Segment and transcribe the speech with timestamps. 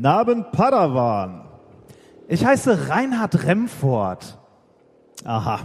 [0.00, 1.42] Naben Padawan.
[2.26, 4.38] Ich heiße Reinhard Remford.
[5.24, 5.60] Aha.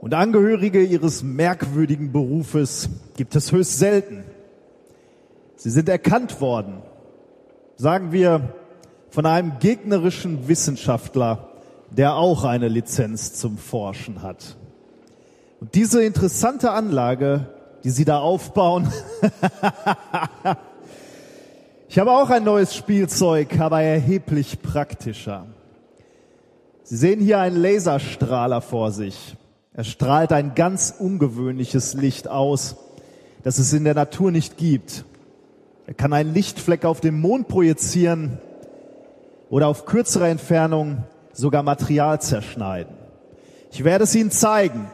[0.00, 4.24] Und Angehörige ihres merkwürdigen Berufes gibt es höchst selten.
[5.54, 6.82] Sie sind erkannt worden,
[7.76, 8.52] sagen wir,
[9.10, 11.50] von einem gegnerischen Wissenschaftler,
[11.92, 14.56] der auch eine Lizenz zum Forschen hat.
[15.60, 17.46] Und diese interessante Anlage,
[17.84, 18.92] die Sie da aufbauen,
[21.94, 25.46] ich habe auch ein neues Spielzeug, aber erheblich praktischer.
[26.82, 29.36] Sie sehen hier einen Laserstrahler vor sich.
[29.74, 32.74] Er strahlt ein ganz ungewöhnliches Licht aus,
[33.44, 35.04] das es in der Natur nicht gibt.
[35.86, 38.38] Er kann einen Lichtfleck auf dem Mond projizieren
[39.48, 42.96] oder auf kürzere Entfernung sogar Material zerschneiden.
[43.70, 44.88] Ich werde es Ihnen zeigen.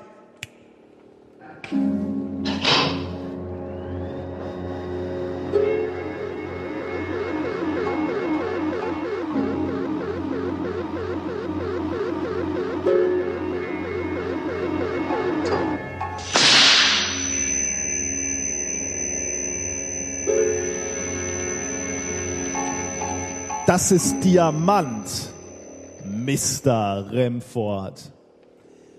[23.70, 25.30] Das ist Diamant,
[26.04, 27.08] Mr.
[27.08, 28.10] Remford.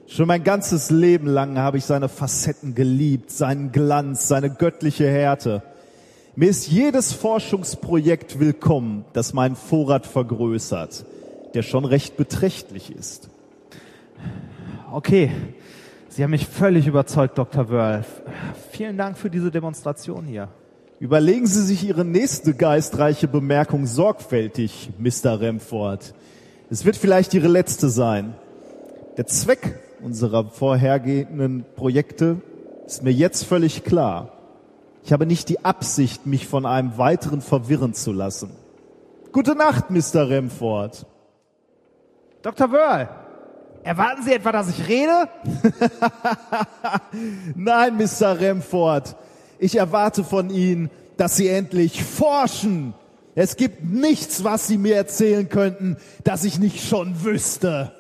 [0.07, 5.61] Schon mein ganzes Leben lang habe ich seine Facetten geliebt, seinen Glanz, seine göttliche Härte.
[6.37, 11.05] Mir ist jedes Forschungsprojekt willkommen, das meinen Vorrat vergrößert,
[11.53, 13.29] der schon recht beträchtlich ist.
[14.89, 15.31] Okay,
[16.07, 17.67] Sie haben mich völlig überzeugt, Dr.
[17.67, 18.05] Wörl.
[18.71, 20.47] Vielen Dank für diese Demonstration hier.
[21.01, 25.39] Überlegen Sie sich Ihre nächste geistreiche Bemerkung sorgfältig, Mr.
[25.41, 26.13] Remford.
[26.69, 28.35] Es wird vielleicht Ihre letzte sein.
[29.17, 32.39] Der Zweck unserer vorhergehenden Projekte
[32.85, 34.33] ist mir jetzt völlig klar.
[35.03, 38.51] Ich habe nicht die Absicht, mich von einem weiteren verwirren zu lassen.
[39.31, 40.29] Gute Nacht, Mr.
[40.29, 41.07] Remford.
[42.43, 42.71] Dr.
[42.71, 43.09] Wörl,
[43.81, 45.29] erwarten Sie etwa, dass ich rede?
[47.55, 48.39] Nein, Mr.
[48.39, 49.15] Remford.
[49.63, 52.95] Ich erwarte von Ihnen, dass Sie endlich forschen.
[53.35, 57.91] Es gibt nichts, was Sie mir erzählen könnten, das ich nicht schon wüsste.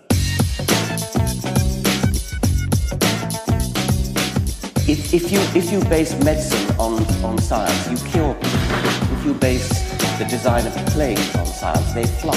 [4.87, 9.19] If, if, you, if you base medicine on, on science, you cure people.
[9.19, 9.69] If you base
[10.17, 12.33] the design of planes on science, they fly.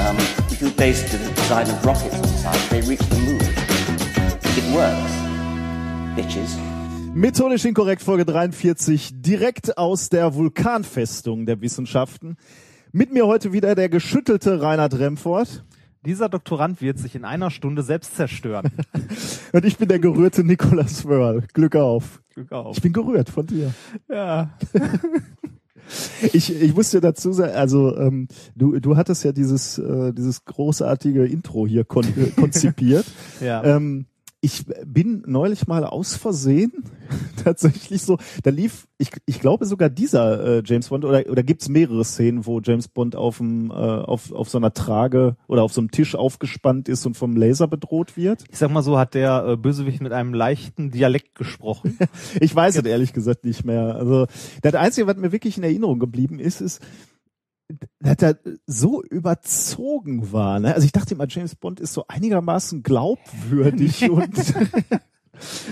[0.00, 0.16] Um,
[0.50, 3.42] if you base the design of rockets on science, they reach the moon.
[4.56, 5.12] It works,
[6.16, 6.71] bitches.
[7.14, 12.36] Methodisch inkorrekt Folge 43, direkt aus der Vulkanfestung der Wissenschaften.
[12.90, 15.62] Mit mir heute wieder der geschüttelte Reinhard Remford.
[16.06, 18.70] Dieser Doktorand wird sich in einer Stunde selbst zerstören.
[19.52, 21.44] Und ich bin der gerührte Nicolas Wörl.
[21.52, 22.22] Glück auf.
[22.34, 22.76] Glück auf.
[22.76, 23.74] Ich bin gerührt von dir.
[24.08, 24.50] Ja.
[26.32, 30.44] Ich, ich muss dir dazu sagen, also ähm, du, du hattest ja dieses, äh, dieses
[30.44, 33.04] großartige Intro hier kon äh, konzipiert.
[33.40, 33.62] Ja.
[33.64, 34.06] Ähm,
[34.44, 36.72] ich bin neulich mal aus Versehen
[37.44, 41.68] tatsächlich so, da lief, ich, ich glaube sogar dieser äh, James Bond oder, oder gibt's
[41.68, 45.72] mehrere Szenen, wo James Bond auf, dem, äh, auf, auf so einer Trage oder auf
[45.72, 48.44] so einem Tisch aufgespannt ist und vom Laser bedroht wird.
[48.50, 51.98] Ich sag mal so, hat der äh, Bösewicht mit einem leichten Dialekt gesprochen.
[52.40, 53.94] Ich weiß es ehrlich gesagt nicht mehr.
[53.94, 54.26] Also
[54.62, 56.80] das Einzige, was mir wirklich in Erinnerung geblieben ist, ist,
[58.00, 60.60] dass er so überzogen war.
[60.60, 60.74] Ne?
[60.74, 64.36] Also ich dachte immer, James Bond ist so einigermaßen glaubwürdig und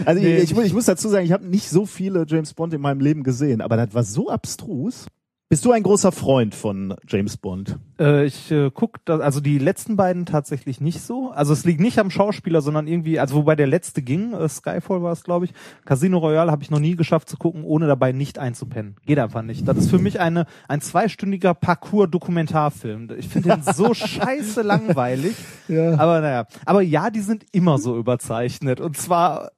[0.04, 2.74] also Nee, ich, ich, ich muss dazu sagen, ich habe nicht so viele James Bond
[2.74, 5.06] in meinem Leben gesehen, aber das war so abstrus.
[5.52, 7.76] Bist du ein großer Freund von James Bond?
[7.98, 11.32] Äh, ich äh, guck, da, also die letzten beiden tatsächlich nicht so.
[11.32, 15.02] Also es liegt nicht am Schauspieler, sondern irgendwie, also wobei der letzte ging, äh, Skyfall
[15.02, 15.52] war es, glaube ich.
[15.84, 18.94] Casino Royale habe ich noch nie geschafft zu gucken, ohne dabei nicht einzupennen.
[19.04, 19.66] Geht einfach nicht.
[19.66, 23.08] Das ist für mich eine ein zweistündiger Parcours-Dokumentarfilm.
[23.18, 25.34] Ich finde den so scheiße langweilig.
[25.66, 25.98] Ja.
[25.98, 26.46] Aber naja.
[26.64, 28.80] Aber ja, die sind immer so überzeichnet.
[28.80, 29.50] Und zwar,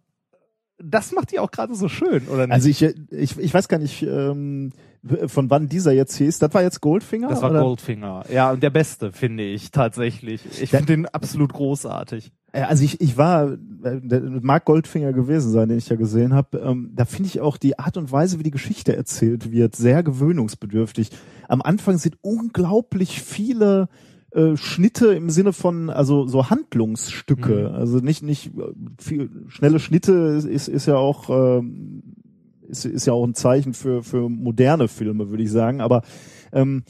[0.79, 2.55] das macht die auch gerade so schön, oder nicht?
[2.55, 4.73] Also ich, ich, ich weiß gar nicht, ähm,
[5.27, 6.39] von wann dieser jetzt hieß.
[6.39, 7.29] Das war jetzt Goldfinger?
[7.29, 7.63] das war oder?
[7.63, 8.25] Goldfinger.
[8.33, 10.43] Ja, und der beste, finde ich, tatsächlich.
[10.61, 12.33] Ich finde den absolut großartig.
[12.53, 16.59] Also ich, ich war, äh, mag Goldfinger gewesen sein, den ich ja gesehen habe.
[16.59, 20.03] Ähm, da finde ich auch die Art und Weise, wie die Geschichte erzählt wird, sehr
[20.03, 21.11] gewöhnungsbedürftig.
[21.49, 23.89] Am Anfang sind unglaublich viele
[24.33, 27.71] äh, Schnitte im Sinne von also so Handlungsstücke.
[27.71, 27.75] Mhm.
[27.75, 32.03] Also nicht nicht äh, viel, schnelle Schnitte ist ist ja auch ähm,
[32.73, 35.81] ist, ist ja auch ein Zeichen für für moderne Filme, würde ich sagen.
[35.81, 36.03] Aber
[36.53, 36.83] ähm,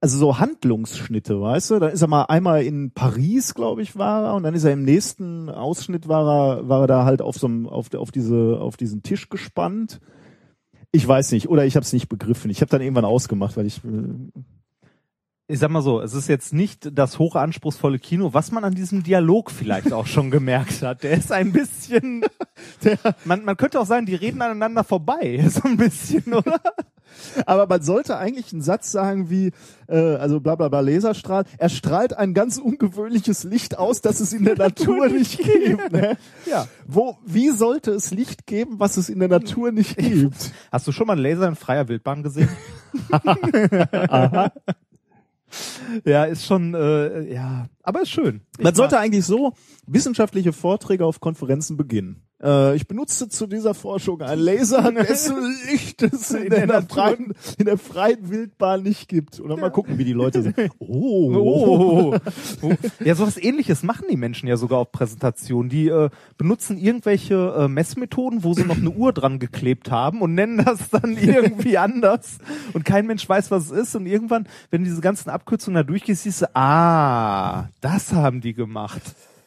[0.00, 1.78] also so Handlungsschnitte, weißt du?
[1.78, 4.72] Da ist er mal einmal in Paris, glaube ich, war er, und dann ist er
[4.72, 8.58] im nächsten Ausschnitt war er, war er da halt auf so einem, auf, auf diese,
[8.60, 10.00] auf diesen Tisch gespannt.
[10.92, 12.50] Ich weiß nicht, oder ich habe es nicht begriffen.
[12.50, 14.40] Ich habe dann irgendwann ausgemacht, weil ich äh,
[15.46, 19.02] ich sag mal so, es ist jetzt nicht das hochanspruchsvolle Kino, was man an diesem
[19.02, 21.02] Dialog vielleicht auch schon gemerkt hat.
[21.02, 22.24] Der ist ein bisschen,
[22.84, 26.60] der, man, man könnte auch sagen, die reden aneinander vorbei, so ein bisschen, oder?
[27.46, 29.52] Aber man sollte eigentlich einen Satz sagen wie,
[29.86, 34.32] äh, also bla bla bla Laserstrahl, er strahlt ein ganz ungewöhnliches Licht aus, das es
[34.32, 35.92] in der Natur nicht gibt.
[35.92, 36.16] Ne?
[36.46, 36.66] Ja.
[36.86, 40.52] Wo, wie sollte es Licht geben, was es in der Natur nicht gibt?
[40.72, 42.48] Hast du schon mal einen Laser in freier Wildbahn gesehen?
[46.04, 48.40] Ja, ist schon, äh, ja, aber ist schön.
[48.58, 49.52] Ich Man sollte mag- eigentlich so
[49.86, 52.22] wissenschaftliche Vorträge auf Konferenzen beginnen.
[52.42, 55.36] Äh, ich benutze zu dieser Forschung einen Laser, dessen
[55.70, 59.40] Licht es in, In der, der freien, in der freien Wildbahn nicht gibt.
[59.40, 60.56] Und dann mal gucken, wie die Leute sind.
[60.78, 61.32] Oh.
[61.44, 62.16] Oh.
[62.62, 62.74] oh.
[63.04, 65.68] Ja, sowas ähnliches machen die Menschen ja sogar auf Präsentationen.
[65.68, 70.34] Die äh, benutzen irgendwelche äh, Messmethoden, wo sie noch eine Uhr dran geklebt haben und
[70.34, 72.38] nennen das dann irgendwie anders.
[72.72, 73.96] Und kein Mensch weiß, was es ist.
[73.96, 78.54] Und irgendwann, wenn du diese ganzen Abkürzungen da durchgehst, siehst du, ah, das haben die
[78.54, 79.02] gemacht.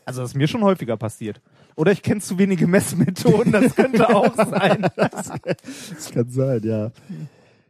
[0.05, 1.41] Also das ist mir schon häufiger passiert.
[1.77, 4.87] Oder ich kenne zu wenige Messmethoden, das könnte auch sein.
[4.97, 6.91] Das kann sein, ja.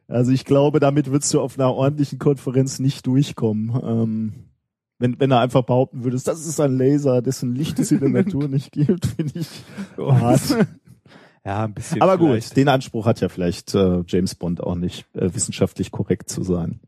[0.08, 3.78] Also ich glaube, damit würdest du auf einer ordentlichen Konferenz nicht durchkommen.
[3.84, 4.34] Ähm,
[4.98, 8.10] wenn, wenn du einfach behaupten würdest, das ist ein Laser, dessen Licht es in der
[8.10, 9.50] Natur nicht gibt, finde ich
[9.98, 10.42] hart.
[11.46, 12.02] Ja, ein bisschen.
[12.02, 12.50] Aber vielleicht.
[12.50, 16.44] gut, den Anspruch hat ja vielleicht äh, James Bond auch nicht, äh, wissenschaftlich korrekt zu
[16.44, 16.82] sein.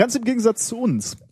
[0.00, 1.18] Ganz im Gegensatz zu uns.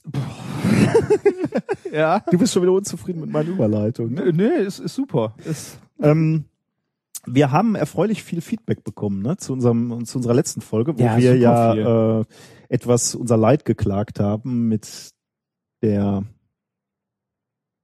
[1.90, 2.22] Ja.
[2.30, 4.12] Du bist schon wieder unzufrieden mit meiner Überleitung.
[4.12, 4.30] Ne?
[4.30, 5.34] Nö, nee, ist, ist super.
[5.46, 6.44] Ist, Ähm,
[7.24, 11.16] wir haben erfreulich viel Feedback bekommen ne, zu, unserem, zu unserer letzten Folge, wo Ja,
[11.16, 12.24] wir ja äh,
[12.68, 15.12] etwas unser Leid geklagt haben mit
[15.80, 16.24] der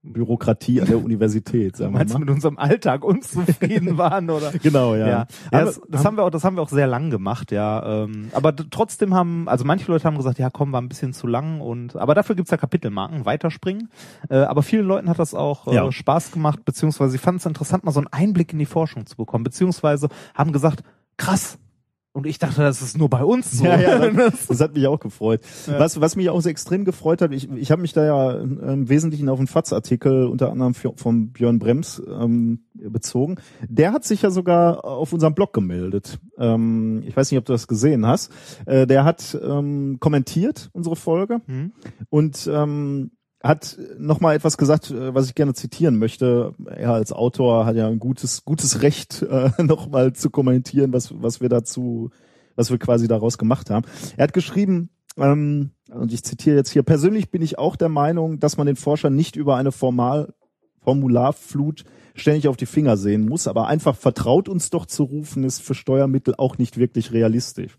[0.05, 1.77] Bürokratie an der Universität.
[1.77, 2.25] Sagen wir meinst du mal.
[2.27, 4.53] mit unserem Alltag unzufrieden waren oder?
[4.53, 5.07] Genau, ja.
[5.09, 7.51] Ja, ja das, wir- das haben wir auch, das haben wir auch sehr lang gemacht,
[7.53, 8.05] ja.
[8.05, 11.27] Ähm, aber trotzdem haben, also manche Leute haben gesagt, ja, komm, war ein bisschen zu
[11.27, 13.89] lang und, aber dafür gibt's ja Kapitelmarken, weiterspringen.
[14.29, 15.91] Äh, aber vielen Leuten hat das auch äh, Ja.
[15.91, 19.17] Spaß gemacht, beziehungsweise sie fanden es interessant, mal so einen Einblick in die Forschung zu
[19.17, 20.83] bekommen, beziehungsweise haben gesagt,
[21.17, 21.59] krass.
[22.15, 23.65] Und ich dachte, das ist nur bei uns so.
[23.65, 25.41] Ja, ja, das, das hat mich auch gefreut.
[25.67, 25.81] Ja.
[25.81, 28.89] Was, was mich auch so extrem gefreut hat, ich, ich habe mich da ja im
[28.89, 33.37] Wesentlichen auf einen FATS-Artikel unter anderem für, von Björn Brems ähm, bezogen.
[33.69, 36.21] Der hat sich ja sogar auf unserem Blog gemeldet.
[36.39, 38.31] Ähm, ich weiß nicht, ob du das gesehen hast.
[38.67, 41.73] Äh, der hat ähm, kommentiert unsere Folge Hm?
[42.11, 43.11] und ähm,
[43.45, 46.55] hat nochmal etwas gesagt, äh, was ich gerne zitieren möchte.
[46.67, 51.41] Er als Autor hat ja ein gutes, gutes Recht, äh, nochmal zu kommentieren, was, was
[51.41, 52.11] wir dazu,
[52.57, 53.87] was wir quasi daraus gemacht haben.
[54.17, 54.89] Er hat geschrieben,
[55.19, 58.77] ähm, und ich zitiere jetzt hier, persönlich bin ich auch der Meinung, dass man den
[58.77, 60.33] Forschern nicht über eine Formal,
[60.81, 65.61] Formularflut ständig auf die Finger sehen muss, aber einfach vertraut uns doch zu rufen, ist
[65.61, 67.77] für Steuermittel auch nicht wirklich realistisch.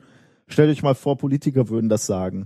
[0.47, 2.45] Stellt euch mal vor, Politiker würden das sagen.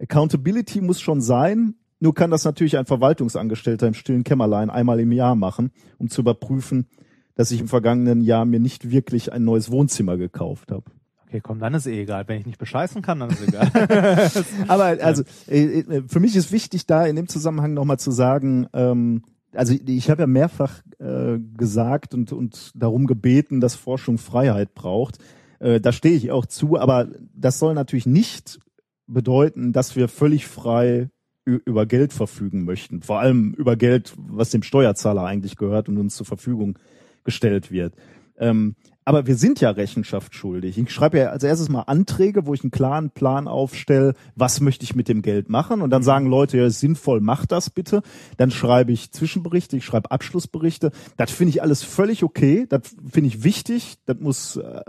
[0.00, 5.12] Accountability muss schon sein, nur kann das natürlich ein Verwaltungsangestellter im stillen Kämmerlein einmal im
[5.12, 6.88] Jahr machen, um zu überprüfen,
[7.36, 10.82] dass ich im vergangenen Jahr mir nicht wirklich ein neues Wohnzimmer gekauft habe.
[11.28, 12.26] Okay, komm, dann ist eh egal.
[12.26, 13.70] Wenn ich nicht bescheißen kann, dann ist egal.
[14.68, 18.66] Aber also äh, äh, für mich ist wichtig, da in dem Zusammenhang nochmal zu sagen,
[18.72, 19.22] ähm,
[19.54, 25.18] also ich habe ja mehrfach äh, gesagt und, und darum gebeten, dass Forschung Freiheit braucht.
[25.60, 28.58] Äh, da stehe ich auch zu, aber das soll natürlich nicht
[29.06, 31.08] bedeuten, dass wir völlig frei
[31.44, 33.02] über Geld verfügen möchten.
[33.02, 36.78] Vor allem über Geld, was dem Steuerzahler eigentlich gehört und uns zur Verfügung
[37.24, 37.94] gestellt wird.
[38.38, 40.78] Ähm, aber wir sind ja Rechenschaft schuldig.
[40.78, 44.84] Ich schreibe ja als erstes mal Anträge, wo ich einen klaren Plan aufstelle, was möchte
[44.84, 45.82] ich mit dem Geld machen.
[45.82, 48.02] Und dann sagen Leute, ja, ist sinnvoll, mach das bitte.
[48.36, 50.92] Dann schreibe ich Zwischenberichte, ich schreibe Abschlussberichte.
[51.16, 52.66] Das finde ich alles völlig okay.
[52.68, 53.96] Das finde ich wichtig.
[54.06, 54.82] Das muss, äh,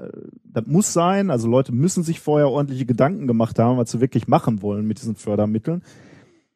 [0.43, 1.31] das muss sein.
[1.31, 5.01] Also Leute müssen sich vorher ordentliche Gedanken gemacht haben, was sie wirklich machen wollen mit
[5.01, 5.81] diesen Fördermitteln.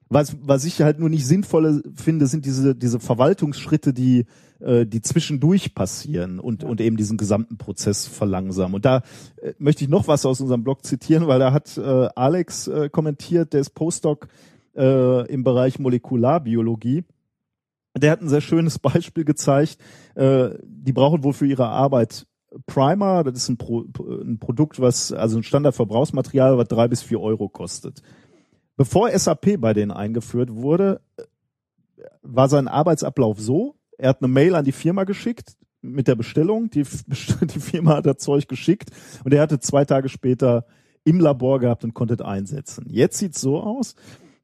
[0.09, 4.25] Was, was ich halt nur nicht sinnvoll finde, sind diese, diese Verwaltungsschritte, die,
[4.59, 8.75] äh, die zwischendurch passieren und, und eben diesen gesamten Prozess verlangsamen.
[8.75, 9.03] Und da
[9.41, 12.89] äh, möchte ich noch was aus unserem Blog zitieren, weil da hat äh, Alex äh,
[12.89, 14.27] kommentiert, der ist Postdoc
[14.75, 17.03] äh, im Bereich Molekularbiologie.
[17.97, 19.77] Der hat ein sehr schönes Beispiel gezeigt.
[20.15, 22.27] Äh, die brauchen wohl für ihre Arbeit
[22.65, 27.19] Primer, das ist ein, Pro, ein Produkt, was, also ein Standardverbrauchsmaterial, was drei bis vier
[27.19, 28.01] Euro kostet.
[28.77, 31.01] Bevor SAP bei denen eingeführt wurde,
[32.22, 36.69] war sein Arbeitsablauf so, er hat eine Mail an die Firma geschickt mit der Bestellung,
[36.69, 36.84] die,
[37.41, 38.91] die Firma hat das Zeug geschickt
[39.24, 40.65] und er hatte zwei Tage später
[41.03, 42.86] im Labor gehabt und konnte es einsetzen.
[42.89, 43.96] Jetzt sieht's so aus,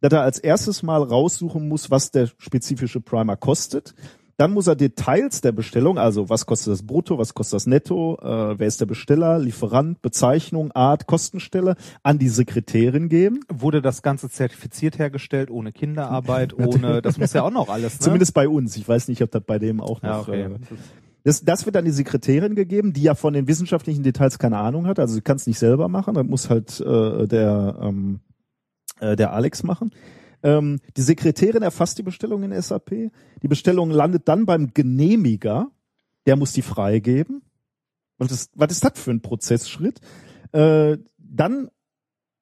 [0.01, 3.93] dass er als erstes mal raussuchen muss, was der spezifische Primer kostet.
[4.37, 8.17] Dann muss er Details der Bestellung, also was kostet das Brutto, was kostet das Netto,
[8.21, 13.41] äh, wer ist der Besteller, Lieferant, Bezeichnung, Art, Kostenstelle an die Sekretärin geben.
[13.51, 17.99] Wurde das Ganze zertifiziert hergestellt, ohne Kinderarbeit, ohne, das muss ja auch noch alles, ne?
[17.99, 18.75] Zumindest bei uns.
[18.75, 20.09] Ich weiß nicht, ob das bei dem auch noch.
[20.09, 20.41] ja, okay.
[20.43, 20.59] Äh,
[21.25, 24.87] das, das wird an die Sekretärin gegeben, die ja von den wissenschaftlichen Details keine Ahnung
[24.87, 24.99] hat.
[24.99, 26.15] Also sie kann es nicht selber machen.
[26.15, 28.19] Das muss halt äh, der ähm,
[28.99, 29.91] äh, der Alex machen.
[30.43, 33.11] Ähm, die Sekretärin erfasst die Bestellung in SAP.
[33.41, 35.71] Die Bestellung landet dann beim Genehmiger.
[36.25, 37.41] Der muss die freigeben.
[38.17, 39.99] Was ist, was ist das für ein Prozessschritt?
[40.51, 41.69] Äh, dann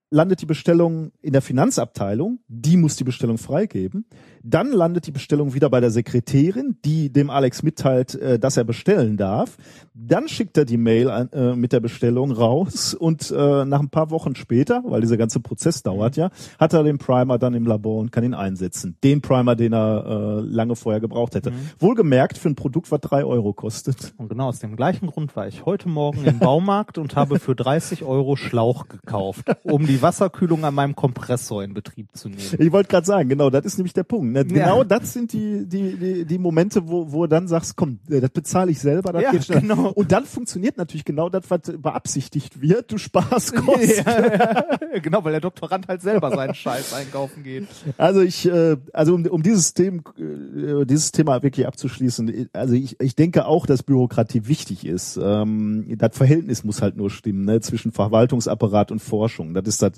[0.09, 4.05] landet die Bestellung in der Finanzabteilung, die muss die Bestellung freigeben.
[4.43, 8.63] Dann landet die Bestellung wieder bei der Sekretärin, die dem Alex mitteilt, äh, dass er
[8.63, 9.57] bestellen darf.
[9.93, 13.89] Dann schickt er die Mail an, äh, mit der Bestellung raus und äh, nach ein
[13.89, 16.29] paar Wochen später, weil dieser ganze Prozess dauert ja,
[16.59, 18.97] hat er den Primer dann im Labor und kann ihn einsetzen.
[19.03, 21.53] Den Primer, den er äh, lange vorher gebraucht hätte.
[21.79, 24.13] Wohlgemerkt für ein Produkt, was drei Euro kostet.
[24.17, 27.55] Und genau aus dem gleichen Grund war ich heute Morgen im Baumarkt und habe für
[27.55, 32.41] 30 Euro Schlauch gekauft, um die Wasserkühlung an meinem Kompressor in Betrieb zu nehmen.
[32.57, 34.30] Ich wollte gerade sagen, genau, das ist nämlich der Punkt.
[34.35, 34.43] Ja.
[34.43, 38.19] Genau das sind die, die, die, die Momente, wo, wo du dann sagst, komm, äh,
[38.19, 39.61] das bezahle ich selber, das Ja, geht schnell.
[39.61, 39.89] genau.
[39.91, 42.91] Und dann funktioniert natürlich genau das, was beabsichtigt wird.
[42.91, 44.03] Du sparst Kosten.
[44.05, 47.67] Ja, ja, genau, weil der Doktorand halt selber seinen Scheiß einkaufen geht.
[47.97, 52.99] Also ich, äh, also um, um dieses Thema, äh, dieses Thema wirklich abzuschließen, also ich,
[52.99, 55.19] ich denke auch, dass Bürokratie wichtig ist.
[55.21, 59.53] Ähm, das Verhältnis muss halt nur stimmen, ne, zwischen Verwaltungsapparat und Forschung.
[59.53, 59.93] Das ist das,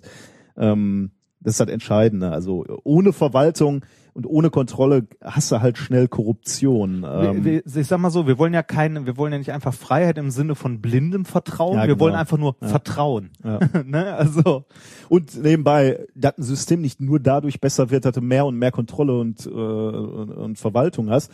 [0.57, 2.31] ähm, das ist das Entscheidende.
[2.31, 7.03] Also ohne Verwaltung und ohne Kontrolle hast du halt schnell Korruption.
[7.08, 9.51] Ähm, wir, wir, ich sag mal so, wir wollen ja keine, wir wollen ja nicht
[9.51, 12.00] einfach Freiheit im Sinne von blindem Vertrauen, Ja, wir genau.
[12.01, 12.67] wollen einfach nur Ja.
[12.67, 13.32] Vertrauen.
[13.43, 13.60] Ja.
[13.86, 14.13] ne?
[14.15, 14.65] Also
[15.10, 18.72] Und nebenbei, dass ein System nicht nur dadurch besser wird, dass du mehr und mehr
[18.72, 21.32] Kontrolle und, äh, und, und Verwaltung hast.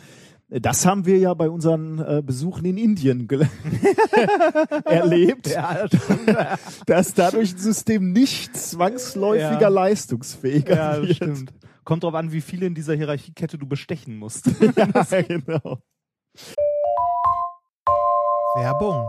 [0.48, 3.28] Das haben wir ja bei unseren äh, Besuchen in Indien
[4.84, 5.86] erlebt, ja,
[6.86, 9.68] dass dadurch ein System nicht zwangsläufiger Ja.
[9.68, 11.16] leistungsfähiger ja, das wird.
[11.16, 11.52] stimmt.
[11.90, 14.46] Kommt drauf an, wie viele in dieser Hierarchiekette du bestechen musst.
[14.76, 15.82] Ja, genau.
[18.54, 19.08] Werbung.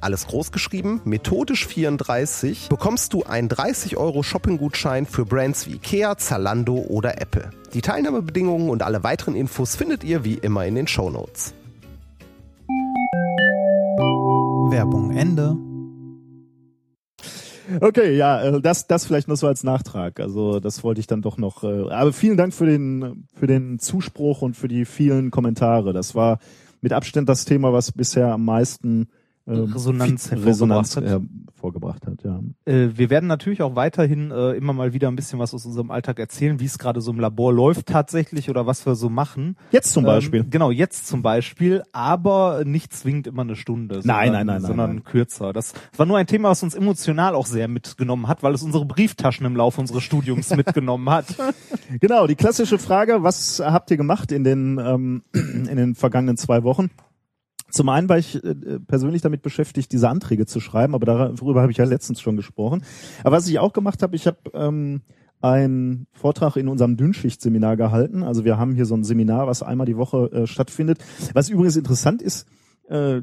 [0.00, 6.16] alles groß geschrieben, methodisch 34, bekommst du einen 30 Euro Shopping-Gutschein für Brands wie Ikea,
[6.18, 7.50] Zalando oder Apple.
[7.74, 11.54] Die Teilnahmebedingungen und alle weiteren Infos findet ihr wie immer in den Shownotes.
[14.70, 15.56] Werbung Ende.
[17.80, 20.20] Okay, ja, äh, das, das vielleicht noch so als Nachtrag.
[20.20, 21.64] Also das wollte ich dann doch noch.
[21.64, 25.92] äh, Aber vielen Dank für den, für den Zuspruch und für die vielen Kommentare.
[25.92, 26.38] Das war
[26.80, 29.06] mit Abstand das Thema, was bisher am meisten äh,
[29.46, 31.04] Resonanz viel- hervorgebracht Resonanz hat.
[31.04, 32.22] hervorgebracht hat.
[32.24, 32.40] Ja.
[32.64, 35.90] Äh, wir werden natürlich auch weiterhin äh, immer mal wieder ein bisschen was aus unserem
[35.90, 39.56] Alltag erzählen, wie es gerade so im Labor läuft tatsächlich oder was wir so machen.
[39.70, 40.40] Jetzt zum Beispiel.
[40.40, 44.56] Ähm, genau, jetzt zum Beispiel, aber nicht zwingend immer eine Stunde, sondern, Nein, nein, nein,
[44.62, 45.04] nein, sondern nein.
[45.04, 45.52] kürzer.
[45.52, 48.84] Das war nur ein Thema, was uns emotional auch sehr mitgenommen hat, weil es unsere
[48.84, 51.26] Brieftaschen im Laufe unseres Studiums mitgenommen hat.
[52.00, 56.62] Genau, die klassische Frage, was habt ihr gemacht in den, ähm, in den vergangenen zwei
[56.64, 56.90] Wochen?
[57.70, 58.54] Zum einen war ich äh,
[58.86, 62.82] persönlich damit beschäftigt, diese Anträge zu schreiben, aber darüber habe ich ja letztens schon gesprochen.
[63.24, 65.02] Aber was ich auch gemacht habe, ich habe ähm,
[65.40, 68.22] einen Vortrag in unserem Dünnschicht-Seminar gehalten.
[68.22, 70.98] Also wir haben hier so ein Seminar, was einmal die Woche äh, stattfindet.
[71.34, 72.46] Was übrigens interessant ist,
[72.88, 73.22] äh,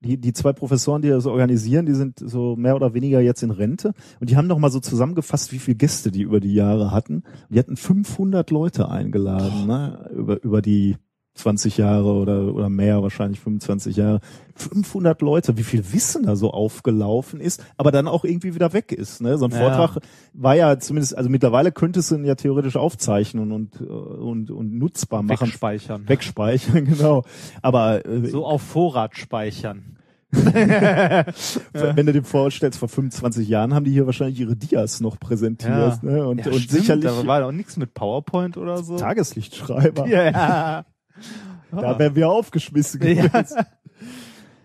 [0.00, 3.50] die, die zwei Professoren, die das organisieren, die sind so mehr oder weniger jetzt in
[3.50, 6.92] Rente und die haben noch mal so zusammengefasst, wie viele Gäste die über die Jahre
[6.92, 7.22] hatten.
[7.48, 10.96] Die hatten 500 Leute eingeladen, ne, über, über die
[11.36, 14.20] 20 Jahre oder, oder mehr, wahrscheinlich 25 Jahre.
[14.54, 18.90] 500 Leute, wie viel Wissen da so aufgelaufen ist, aber dann auch irgendwie wieder weg
[18.90, 19.20] ist.
[19.20, 19.36] Ne?
[19.36, 19.58] So ein Ja.
[19.58, 20.02] Vortrag
[20.32, 25.22] war ja zumindest, also mittlerweile könntest du ihn ja theoretisch aufzeichnen und, und, und nutzbar
[25.22, 25.48] machen.
[25.48, 26.08] Wegspeichern.
[26.08, 27.24] Wegspeichern, genau.
[27.60, 29.92] Aber äh, So auf Vorrat speichern.
[30.32, 36.02] wenn du dir vorstellst, vor 25 Jahren haben die hier wahrscheinlich ihre Dias noch präsentiert.
[36.02, 36.26] Ne?
[36.26, 38.96] Und, Ja, und stimmt, sicherlich Da war doch nichts mit PowerPoint oder so.
[38.96, 40.06] Tageslichtschreiber.
[40.08, 40.84] Ja, ja.
[41.70, 43.30] Da wären wir aufgeschmissen gewesen.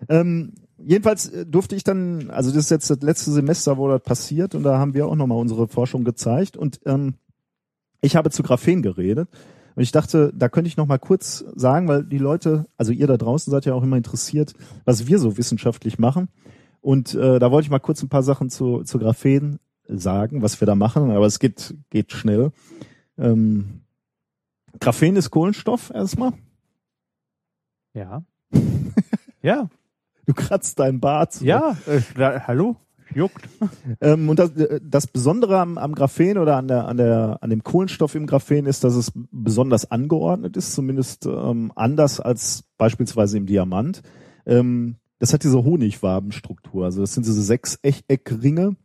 [0.09, 4.01] ähm, jedenfalls äh, durfte ich dann, also das ist jetzt das letzte Semester, wo das
[4.01, 6.57] passiert und da haben wir auch nochmal unsere Forschung gezeigt.
[6.57, 7.15] Und ähm,
[8.01, 9.29] ich habe zu Graphen geredet.
[9.75, 13.15] Und ich dachte, da könnte ich nochmal kurz sagen, weil die Leute, also ihr da
[13.15, 14.53] draußen seid ja auch immer interessiert,
[14.83, 16.27] was wir so wissenschaftlich machen.
[16.81, 20.59] Und äh, da wollte ich mal kurz ein paar Sachen zu, zu Graphen sagen, was
[20.61, 22.51] wir da machen, aber es geht, geht schnell.
[23.17, 23.80] Ähm,
[24.79, 26.33] Graphen ist Kohlenstoff erstmal.
[27.93, 28.23] Ja.
[29.41, 29.69] ja.
[30.25, 31.41] Du kratzt deinen Bart.
[31.41, 31.77] Ja.
[31.87, 32.77] Äh, da, hallo?
[33.13, 33.47] Juckt.
[33.99, 37.49] Ähm, und das, äh, das Besondere am, am Graphen oder an der, an der, an
[37.49, 43.37] dem Kohlenstoff im Graphen ist, dass es besonders angeordnet ist, zumindest ähm, anders als beispielsweise
[43.37, 44.01] im Diamant.
[44.45, 46.85] Ähm, das hat diese Honigwabenstruktur.
[46.85, 48.75] Also das sind diese sechs Eckringe.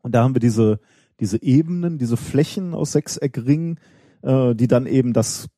[0.00, 0.80] Und da haben wir diese,
[1.20, 3.78] diese Ebenen, diese Flächen aus Sechseckringen,
[4.24, 5.48] äh, die dann eben das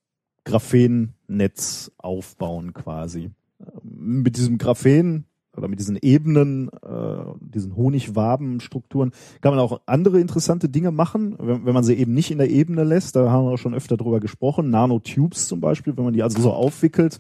[0.45, 3.31] Graphennetz aufbauen quasi.
[3.61, 5.25] Ähm, Mit diesem Graphen
[5.57, 11.65] oder mit diesen Ebenen, äh, diesen Honigwabenstrukturen kann man auch andere interessante Dinge machen, wenn,
[11.65, 13.17] wenn man sie eben nicht in der Ebene lässt.
[13.17, 14.71] Da haben wir auch schon öfter drüber gesprochen.
[14.71, 17.19] Nanotubes zum Beispiel, wenn man die also so aufwickelt,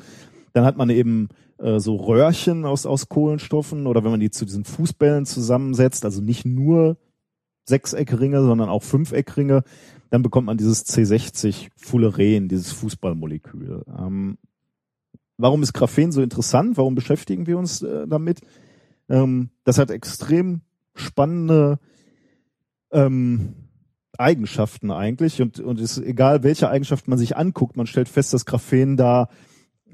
[0.52, 1.28] dann hat man eben
[1.58, 6.20] äh, so Röhrchen aus, aus Kohlenstoffen oder wenn man die zu diesen Fußbällen zusammensetzt, also
[6.20, 6.98] nicht nur
[7.66, 9.64] Sechseckringe, sondern auch Fünfeckringe,
[10.10, 13.84] dann bekommt man dieses C60 Fulleren, dieses Fußballmolekül.
[13.98, 14.38] Ähm,
[15.36, 16.76] warum ist Graphen so interessant?
[16.76, 18.40] Warum beschäftigen wir uns äh, damit?
[19.08, 20.62] Ähm, das hat extrem
[20.94, 21.78] spannende
[22.92, 23.54] ähm,
[24.18, 28.46] Eigenschaften eigentlich und und ist egal welche Eigenschaften man sich anguckt, man stellt fest, dass
[28.46, 29.28] Graphen da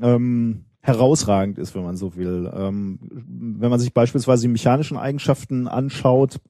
[0.00, 2.50] ähm, herausragend ist, wenn man so will.
[2.54, 6.40] Ähm, wenn man sich beispielsweise die mechanischen Eigenschaften anschaut,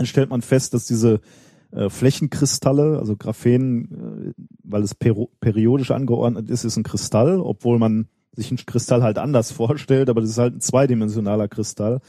[0.00, 1.20] dann stellt man fest, dass diese
[1.72, 7.78] äh, Flächenkristalle, also Graphen, äh, weil es peri periodisch angeordnet ist, ist ein Kristall, obwohl
[7.78, 12.00] man sich einen Kristall halt anders vorstellt, aber das ist halt ein zweidimensionaler Kristall,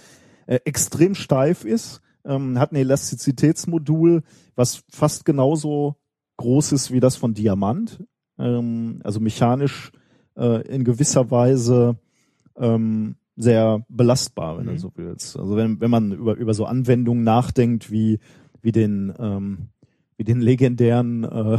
[0.47, 4.23] äh, extrem steif ist, ähm, hat ein Elastizitätsmodul,
[4.55, 5.97] was fast genauso
[6.37, 8.01] groß ist wie das von Diamant,
[8.39, 9.91] ähm, also mechanisch
[10.37, 11.97] äh, in gewisser Weise
[12.55, 14.69] ähm, sehr belastbar, wenn Mhm.
[14.71, 15.37] du so willst.
[15.37, 18.19] Also wenn, wenn man über, über so Anwendungen nachdenkt, wie,
[18.61, 19.69] wie den, ähm,
[20.17, 21.55] wie den legendären äh,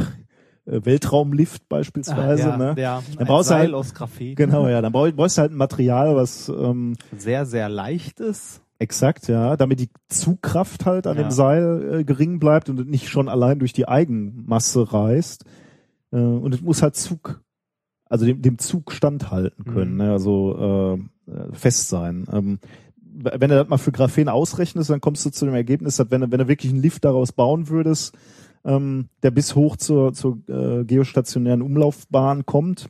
[0.66, 2.74] äh, Weltraumlift beispielsweise, ja, ne?
[2.78, 3.02] ja.
[3.16, 4.34] Dann brauchst du Seil halt- aus Graphen.
[4.36, 4.80] Genau, ja.
[4.80, 8.60] Dann brauch- brauchst du halt ein Material, was ähm, Sehr, sehr leicht ist.
[8.78, 11.22] exakt, ja, damit die Zugkraft halt an Ja.
[11.24, 15.44] dem Seil äh, gering bleibt und nicht schon allein durch die Eigenmasse reißt.
[16.12, 17.40] Äh, und es muss halt Zug,
[18.08, 19.96] also dem, dem Zug standhalten können, Mhm.
[19.98, 20.12] ne?
[20.12, 21.02] also äh,
[21.52, 22.26] fest sein.
[22.32, 22.58] Ähm,
[23.14, 26.22] wenn du das mal für Graphen ausrechnest, dann kommst du zu dem Ergebnis, dass wenn
[26.22, 28.16] du, wenn du wirklich einen Lift daraus bauen würdest,
[28.64, 32.88] ähm, der bis hoch zur, zur äh, geostationären Umlaufbahn kommt,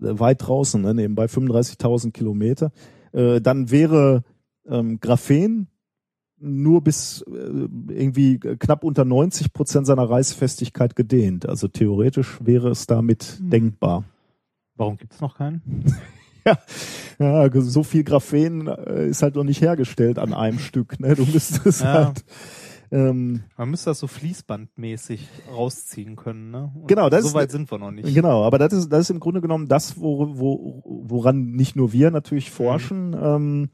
[0.00, 2.72] äh, weit draußen, ne, nebenbei 35.000 Kilometer,
[3.12, 4.24] äh, dann wäre
[4.66, 5.68] ähm, Graphen
[6.38, 11.48] nur bis äh, irgendwie knapp unter 90 Prozent seiner Reißfestigkeit gedehnt.
[11.48, 13.50] Also theoretisch wäre es damit Hm.
[13.50, 14.04] denkbar.
[14.76, 15.62] Warum gibt's noch keinen?
[17.18, 20.98] Ja, so viel Graphen äh, ist halt noch nicht hergestellt an einem Stück.
[20.98, 21.14] Ne?
[21.14, 22.06] Du müsstest Ja.
[22.06, 22.24] halt
[22.90, 26.70] ähm, Man müsste das so fließbandmäßig rausziehen können, ne?
[26.74, 28.12] Und Genau, das so ist- weit sind wir noch nicht.
[28.14, 31.92] Genau, aber das ist, das ist im Grunde genommen das, wo, wo, woran nicht nur
[31.92, 33.16] wir natürlich forschen.
[33.20, 33.70] Ähm,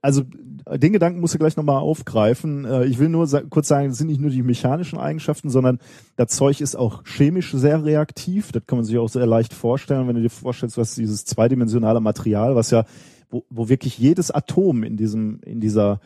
[0.00, 0.22] also
[0.70, 2.64] den Gedanken musst du gleich nochmal aufgreifen.
[2.64, 5.78] Äh, ich will nur kurz sagen, es sind nicht nur die mechanischen Eigenschaften, sondern
[6.16, 8.52] das Zeug ist auch chemisch sehr reaktiv.
[8.52, 12.00] Das kann man sich auch sehr leicht vorstellen, wenn du dir vorstellst, was dieses zweidimensionale
[12.00, 12.84] Material, was ja,
[13.30, 16.00] wo, wo wirklich jedes Atom in diesem, in dieser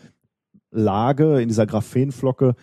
[0.71, 2.55] Lage, in dieser Graphenflocke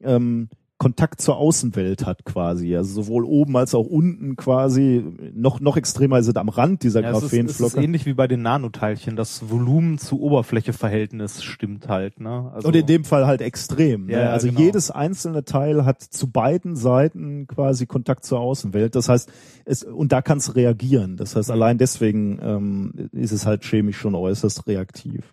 [0.00, 0.48] ähm,
[0.82, 2.74] Kontakt zur Außenwelt hat quasi.
[2.74, 5.04] Also sowohl oben als auch unten quasi.
[5.32, 7.84] Noch, noch extremer ist es am Rand dieser Ja, es, ist, es ist Graphenflocke.
[7.84, 9.14] ähnlich wie bei den Nanoteilchen.
[9.14, 12.18] Das Volumen zu Oberfläche-Verhältnis stimmt halt.
[12.18, 12.50] Ne?
[12.52, 14.10] Also, Und in dem Fall halt extrem.
[14.10, 14.24] Ja, ne?
[14.24, 14.58] ja, Also genau.
[14.58, 18.96] jedes einzelne Teil hat zu beiden Seiten quasi Kontakt zur Außenwelt.
[18.96, 19.30] Das heißt,
[19.64, 21.16] es, und da kann es reagieren.
[21.16, 21.38] Das Mhm.
[21.38, 25.32] heißt, allein deswegen ähm, ist es halt chemisch schon äußerst reaktiv.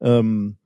[0.00, 0.56] Ähm,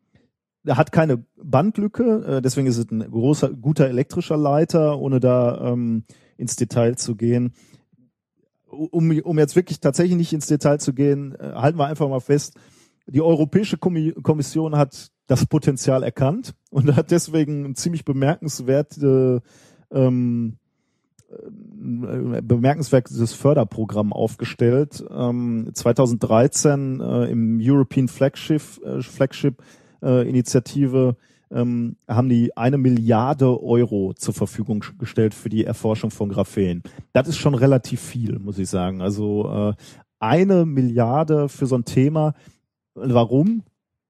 [0.64, 5.73] er hat keine Bandlücke, äh, deswegen ist es ein großer, guter elektrischer Leiter, ohne da
[5.73, 6.05] ähm,
[6.37, 7.55] ins Detail zu gehen.
[8.66, 12.20] Um, um jetzt wirklich tatsächlich nicht ins Detail zu gehen, äh, halten wir einfach mal
[12.20, 12.57] fest,
[13.07, 19.42] die Europäische Kommi- Kommission hat das Potenzial erkannt und hat deswegen ein ziemlich bemerkenswerte
[19.90, 20.59] ähm,
[21.31, 25.05] äh, bemerkenswertes Förderprogramm aufgestellt.
[25.11, 29.62] Ähm, 2013 äh, im European Flagship, äh, Flagship
[30.03, 31.17] äh, Initiative
[31.53, 36.83] ähm, haben die eine Milliarde Euro zur Verfügung gestellt für die Erforschung von Graphen.
[37.13, 39.03] Das ist schon relativ viel, muss ich sagen.
[39.03, 39.75] Also äh,
[40.21, 42.35] eine Milliarde für so ein Thema.
[42.95, 43.63] Warum?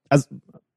[0.08, 0.26] Also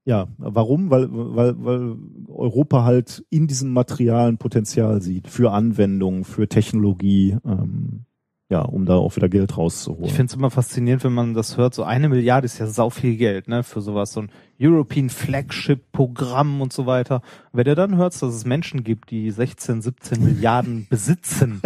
[0.05, 0.89] ja, warum?
[0.89, 1.95] Weil, weil, weil
[2.27, 8.01] Europa halt in diesem Material ein Potenzial sieht für Anwendungen, für Technologie, ähm,
[8.49, 10.05] ja, um da auch wieder Geld rauszuholen.
[10.05, 11.73] Ich finde es immer faszinierend, wenn man das hört.
[11.73, 15.91] So eine Milliarde ist ja sau viel Geld, ne, für sowas, so ein European Flagship
[15.91, 17.21] Programm und so weiter.
[17.51, 21.61] Wenn du dann hörst, dass es Menschen gibt, die 16, 17 Milliarden besitzen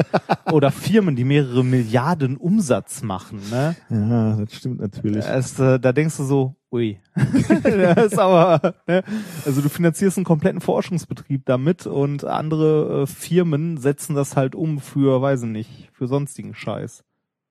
[0.52, 5.26] oder Firmen, die mehrere Milliarden Umsatz machen, ne, ja, das stimmt natürlich.
[5.26, 7.00] es, äh, da denkst du so, ui.
[7.16, 9.04] das ist aber, ne?
[9.46, 14.80] Also du finanzierst einen kompletten Forschungsbetrieb damit und andere äh, Firmen setzen das halt um
[14.80, 17.04] für, weiß ich nicht, für sonstigen Scheiß.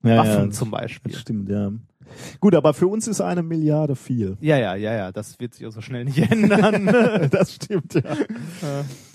[0.02, 1.12] ja, Waffen ja, zum Beispiel.
[1.12, 1.72] das stimmt, ja.
[2.40, 4.36] Gut, aber für uns ist eine Milliarde viel.
[4.40, 6.86] Ja, ja, ja, ja, das wird sich auch so schnell nicht ändern.
[7.30, 8.02] das stimmt, ja.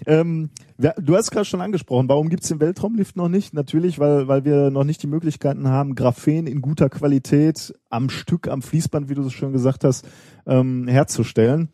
[0.05, 3.53] Ähm, du hast gerade schon angesprochen, warum gibt's den Weltraumlift noch nicht?
[3.53, 8.47] Natürlich, weil, weil wir noch nicht die Möglichkeiten haben, Graphen in guter Qualität am Stück,
[8.47, 10.07] am Fließband, wie du so schön gesagt hast,
[10.45, 11.69] ähm, herzustellen.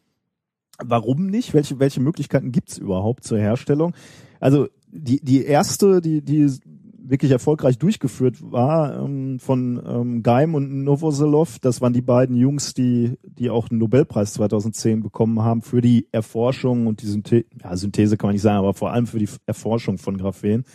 [0.83, 1.53] Warum nicht?
[1.53, 3.95] Welche, welche Möglichkeiten gibt's überhaupt zur Herstellung?
[4.39, 6.51] Also die, die erste, die, die
[7.09, 11.59] wirklich erfolgreich durchgeführt war ähm, von ähm, Geim und Novoselov.
[11.59, 16.07] Das waren die beiden Jungs, die, die auch den Nobelpreis 2010 bekommen haben für die
[16.11, 19.29] Erforschung und die Synthe ja, Synthese kann man nicht sagen, aber vor allem für die
[19.45, 20.65] Erforschung von Graphen.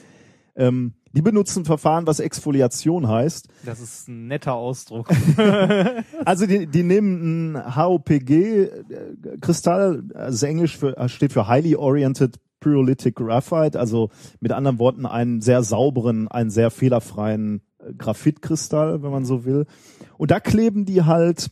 [0.55, 3.49] Ähm, die benutzen ein Verfahren, was Exfoliation heißt.
[3.65, 5.11] Das ist ein netter Ausdruck.
[6.25, 13.79] Also die, die nehmen ein HOPG-Kristall, also Englisch für, steht für Highly Oriented Pyrolytic Graphite,
[13.79, 19.45] also mit anderen Worten einen sehr sauberen, einen sehr fehlerfreien äh, Graphitkristall, wenn man so
[19.45, 19.67] will.
[20.17, 21.51] Und da kleben die halt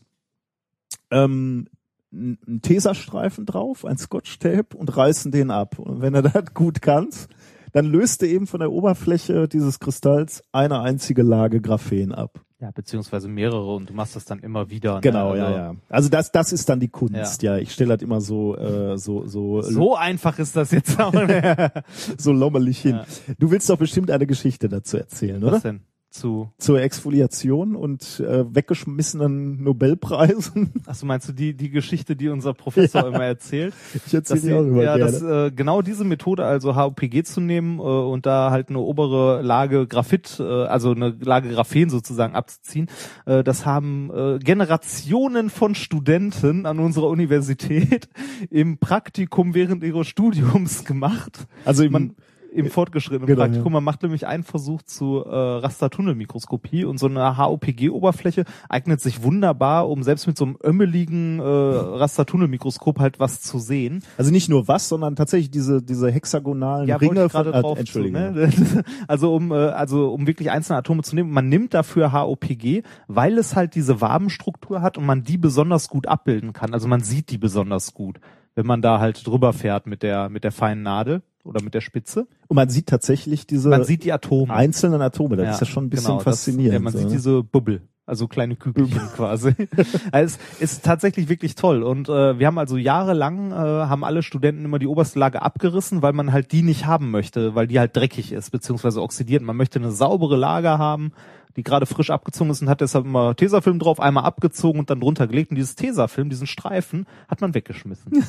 [1.11, 1.69] ähm,
[2.13, 5.79] einen Tesastreifen drauf, ein Scotch-Tape und reißen den ab.
[5.79, 7.29] Und wenn du das gut kannst,
[7.73, 12.41] dann löst du eben von der Oberfläche dieses Kristalls eine einzige Lage Graphen ab.
[12.61, 14.97] Ja, beziehungsweise mehrere und du machst das dann immer wieder.
[14.97, 15.01] ne?
[15.01, 15.75] Genau, Also, ja, ja.
[15.89, 17.57] Also das, das ist dann die Kunst, ja.
[17.57, 21.13] Ich stelle das immer so, äh, so, so, So einfach ist das jetzt auch.
[22.19, 22.97] so lommelig hin.
[22.97, 23.07] Ja.
[23.39, 25.53] Du willst doch bestimmt eine Geschichte dazu erzählen, oder?
[25.53, 25.81] Was denn?
[26.11, 26.51] Zu.
[26.59, 30.73] Zur Exfoliation und äh, weggeschmissenen Nobelpreisen.
[30.87, 33.75] Achso, meinst du die, die Geschichte, die unser Professor immer erzählt?
[33.95, 35.13] Ich erzähle dass die auch immer ja, gerne.
[35.13, 39.41] dass, äh, genau diese Methode, also HOPG zu nehmen äh, und da halt eine obere
[39.43, 42.89] Lage Graphit, äh, also eine Lage Graphen sozusagen abzuziehen,
[43.27, 48.09] äh, das haben äh, Generationen von Studenten an unserer Universität
[48.51, 51.47] im Praktikum während ihres Studiums gemacht.
[51.65, 52.17] also im, Man,
[52.53, 53.73] im fortgeschrittenen Genau, Praktikum.
[53.73, 59.89] Man macht nämlich einen Versuch zu äh, Rastertunnelmikroskopie und so eine HOPG-Oberfläche eignet sich wunderbar,
[59.89, 64.03] um selbst mit so einem ömmeligen äh, Rastertunnelmikroskop halt was zu sehen.
[64.17, 67.81] also nicht nur was, sondern tatsächlich diese, diese hexagonalen Ja, Ringe von, drauf äh, zu,
[67.81, 68.33] Entschuldigung.
[68.33, 68.51] ne?
[69.09, 71.31] Also um äh, also um wirklich einzelne Atome zu nehmen.
[71.31, 76.07] Man nimmt dafür HOPG, weil es halt diese Wabenstruktur hat und man die besonders gut
[76.07, 76.75] abbilden kann.
[76.75, 78.21] Also man sieht die besonders gut,
[78.55, 81.81] wenn man da halt drüber fährt mit der mit der feinen Nadel oder mit der
[81.81, 82.27] Spitze.
[82.49, 84.53] Und man sieht tatsächlich diese Man sieht die Atome.
[84.53, 85.37] einzelnen Atome.
[85.37, 86.75] Das ist ja schon ein bisschen genau, faszinierend.
[86.75, 87.13] Das, ja, man so, sieht ne?
[87.13, 89.55] diese Bubble, also kleine Kügelchen quasi.
[90.13, 91.83] also es ist tatsächlich wirklich toll.
[91.83, 96.03] Und äh, wir haben also jahrelang, äh, haben alle Studenten immer die oberste Lage abgerissen,
[96.03, 99.43] weil man halt die nicht haben möchte, weil die halt dreckig ist, beziehungsweise oxidiert.
[99.43, 101.13] Man möchte eine saubere Lage haben,
[101.57, 105.01] die gerade frisch abgezogen ist und hat deshalb immer Tesafilm drauf, einmal abgezogen und dann
[105.01, 105.51] drunter gelegt.
[105.51, 108.13] Und dieses Tesafilm, diesen Streifen, hat man weggeschmissen.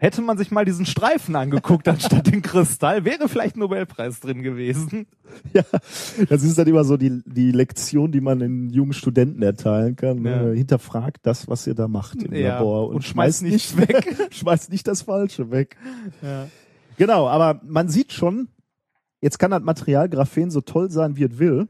[0.00, 4.42] Hätte man sich mal diesen Streifen angeguckt, anstatt den Kristall, wäre vielleicht ein Nobelpreis drin
[4.42, 5.06] gewesen.
[5.52, 5.62] Ja,
[6.28, 10.24] das ist dann immer so die, die Lektion, die man den jungen Studenten erteilen kann.
[10.24, 10.42] Ja.
[10.42, 10.54] Ne?
[10.54, 14.16] Hinterfragt das, was ihr da macht im Ja, Labor und, und schmeißt schmeißt nicht weg.
[14.32, 15.76] schmeißt nicht das Falsche weg.
[16.20, 16.48] Ja.
[16.96, 18.48] Genau, aber man sieht schon,
[19.20, 21.68] jetzt kann das Material Graphen so toll sein, wie es will.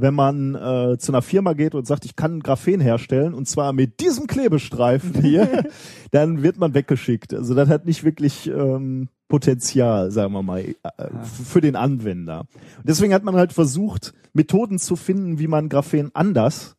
[0.00, 3.72] Wenn man äh, zu einer Firma geht und sagt, ich kann Graphen herstellen und zwar
[3.72, 5.64] mit diesem Klebestreifen hier,
[6.10, 7.34] dann wird man weggeschickt.
[7.34, 10.74] Also das hat nicht wirklich ähm, Potenzial, sagen wir mal, äh,
[11.22, 12.46] für den Anwender.
[12.78, 16.76] Und deswegen hat man halt versucht, Methoden zu finden, wie man Graphen anders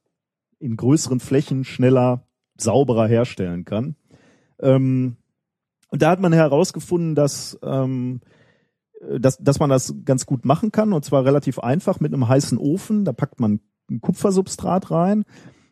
[0.60, 2.24] in größeren Flächen schneller,
[2.58, 3.96] sauberer herstellen kann.
[4.60, 5.18] Ähm,
[5.90, 8.22] und da hat man herausgefunden, dass, ähm,
[9.20, 12.58] dass, dass man das ganz gut machen kann und zwar relativ einfach mit einem heißen
[12.58, 13.06] Ofen.
[13.06, 15.24] Da packt man ein Kupfersubstrat rein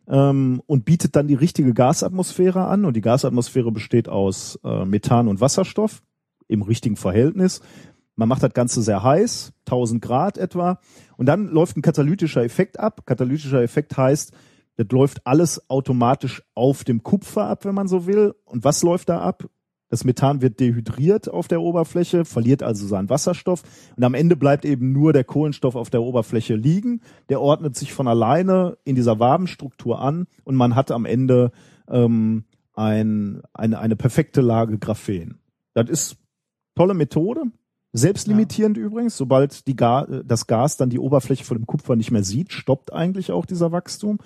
[0.07, 2.85] ähm, und bietet dann die richtige Gasatmosphäre an.
[2.85, 6.01] Und die Gasatmosphäre besteht aus äh, Methan und Wasserstoff
[6.47, 7.61] im richtigen Verhältnis.
[8.15, 10.79] Man macht das Ganze sehr heiß, 1000 Grad etwa.
[11.17, 13.05] Und dann läuft ein katalytischer Effekt ab.
[13.05, 14.31] Katalytischer Effekt heißt,
[14.77, 18.35] das läuft alles automatisch auf dem Kupfer ab, wenn man so will.
[18.45, 19.45] Und was läuft da ab?
[19.95, 23.63] Das Methan wird dehydriert auf der Oberfläche, verliert also seinen Wasserstoff
[23.95, 26.99] und am Ende bleibt eben nur der Kohlenstoff auf der Oberfläche liegen.
[27.29, 31.53] Der ordnet sich von alleine in dieser Wabenstruktur an und man hat am Ende
[31.89, 35.39] ähm, ein, eine, eine perfekte Lage Graphen.
[35.73, 36.17] Das ist
[36.75, 37.43] tolle Methode,
[37.93, 38.83] selbstlimitierend ja.
[38.83, 39.15] übrigens.
[39.15, 42.91] Sobald die Ga das Gas dann die Oberfläche von dem Kupfer nicht mehr sieht, stoppt
[42.91, 44.19] eigentlich auch dieser Wachstum.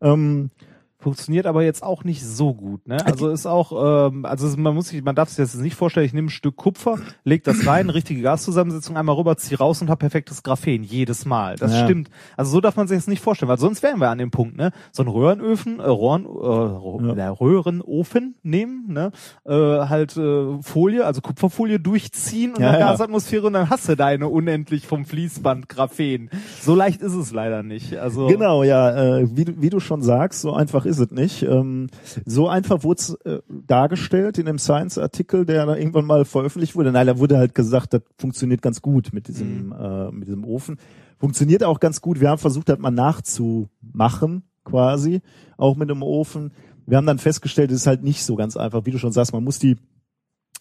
[0.00, 0.50] Ähm,
[1.00, 3.04] Funktioniert aber jetzt auch nicht so gut, ne?
[3.06, 6.04] Also ist auch, ähm, also man muss sich, man darf sich das jetzt nicht vorstellen,
[6.04, 9.88] ich nehme ein Stück Kupfer, leg das rein, richtige Gaszusammensetzung einmal rüber, zieh raus und
[9.88, 11.56] hab perfektes Graphen jedes Mal.
[11.56, 11.84] Das ja.
[11.84, 12.10] stimmt.
[12.36, 14.58] Also so darf man sich das nicht vorstellen, weil sonst wären wir an dem Punkt,
[14.58, 14.72] ne?
[14.92, 17.30] So ein Röhrenöfen, äh, Rohren, äh, ja.
[17.30, 19.12] Röhrenofen nehmen, ne?
[19.46, 23.96] Äh, halt äh, Folie, also Kupferfolie durchziehen und ja, dann Gasatmosphäre und dann hast du
[23.96, 26.28] deine unendlich vom Fließband Graphen.
[26.60, 27.96] So leicht ist es leider nicht.
[27.96, 31.42] Also genau, ja, äh, wie, du, wie du schon sagst, so einfach ist es nicht.
[31.42, 31.88] Ähm,
[32.26, 36.92] so einfach wurde es äh, dargestellt in dem Science-Artikel, der da irgendwann mal veröffentlicht wurde.
[36.92, 39.72] Nein, da wurde halt gesagt, das funktioniert ganz gut mit diesem, mhm.
[39.72, 40.78] äh, mit diesem Ofen.
[41.18, 42.20] Funktioniert auch ganz gut.
[42.20, 45.22] Wir haben versucht, das mal nachzumachen, quasi,
[45.56, 46.52] auch mit dem Ofen.
[46.86, 48.84] Wir haben dann festgestellt, es ist halt nicht so ganz einfach.
[48.84, 49.76] Wie du schon sagst, man muss die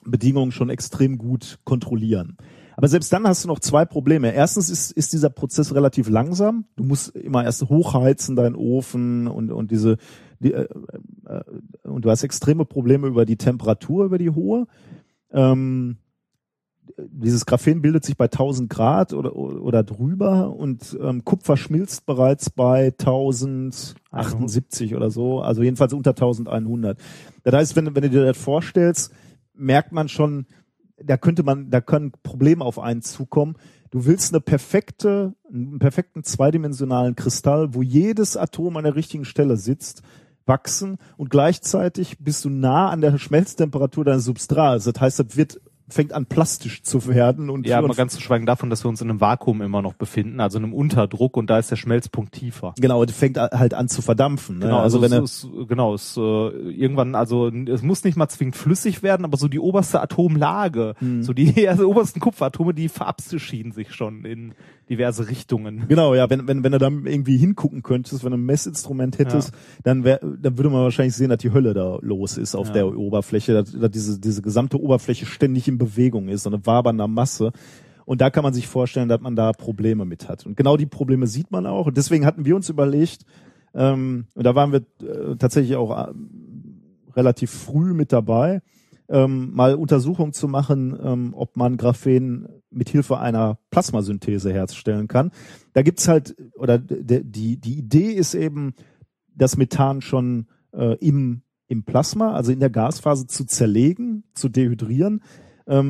[0.06, 2.38] Bedingungen schon extrem gut kontrollieren.
[2.80, 4.34] Aber selbst dann hast du noch zwei Probleme.
[4.34, 6.64] Erstens ist, ist dieser Prozess relativ langsam.
[6.78, 9.98] Du musst immer erst hochheizen, deinen Ofen und, und diese,
[10.40, 10.70] die, äh,
[11.26, 11.42] äh,
[11.84, 14.66] und du hast extreme Probleme über die Temperatur, über die hohe.
[15.34, 15.98] Ähm,
[16.98, 22.50] dieses Graphen bildet sich bei 1000 Grad oder, oder drüber und ähm, Kupfer schmilzt bereits
[22.50, 26.98] bei 1078 oder so, also jedenfalls unter 1100.
[27.44, 29.12] Das heißt, wenn, wenn du dir das vorstellst,
[29.54, 30.46] merkt man schon,
[31.04, 33.56] da könnte man, da können Probleme auf einen zukommen.
[33.92, 39.58] Du willst eine perfekte, einen perfekten zweidimensionalen Kristall, wo jedes Atom an der richtigen Stelle
[39.58, 40.04] sitzt,
[40.46, 44.86] wachsen und gleichzeitig bist du nah an der Schmelztemperatur deines Substrats.
[44.86, 48.46] Das heißt, das wird fängt an plastisch zu werden und ja, mal ganz zu schweigen
[48.46, 51.50] davon, dass wir uns in einem Vakuum immer noch befinden, also in einem Unterdruck und
[51.50, 52.74] da ist der Schmelzpunkt tiefer.
[52.80, 54.60] Genau, es fängt halt an zu verdampfen.
[54.60, 54.66] Ne?
[54.66, 58.30] Genau, also, also wenn es, es, genau, es äh, irgendwann, also es muss nicht mal
[58.30, 61.24] zwingend flüssig werden, aber so die oberste Atomlage, hm.
[61.24, 64.54] so die also obersten Kupferatome, die verabschieden sich schon in
[64.90, 65.86] diverse Richtungen.
[65.88, 69.52] Genau, ja, wenn wenn wenn du da irgendwie hingucken könntest, wenn du ein Messinstrument hättest,
[69.52, 69.58] ja.
[69.84, 72.74] dann wär, dann würde man wahrscheinlich sehen, dass die Hölle da los ist auf ja.
[72.74, 77.08] der Oberfläche, dass, dass diese diese gesamte Oberfläche ständig im Bewegung ist, so eine wabernde
[77.08, 77.52] Masse.
[78.06, 80.46] Und da kann man sich vorstellen, dass man da Probleme mit hat.
[80.46, 81.88] Und genau die Probleme sieht man auch.
[81.88, 83.26] Und deswegen hatten wir uns überlegt,
[83.74, 86.12] ähm, und da waren wir äh, tatsächlich auch äh,
[87.16, 88.62] relativ früh mit dabei,
[89.10, 95.32] ähm, mal Untersuchungen zu machen, ähm, ob man Graphen mit Hilfe einer Plasmasynthese herstellen kann.
[95.74, 98.74] Da gibt's halt, oder die, die Idee ist eben,
[99.40, 105.22] das Methan schon äh, im, im Plasma, also in der Gasphase zu zerlegen, zu dehydrieren,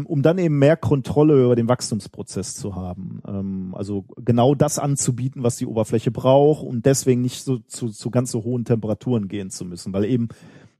[0.06, 3.22] um dann eben mehr Kontrolle über den Wachstumsprozess zu haben.
[3.28, 8.12] Ähm, also genau das anzubieten, was die Oberfläche braucht und deswegen nicht so zu, zu
[8.12, 10.28] ganz so hohen Temperaturen gehen zu müssen, weil eben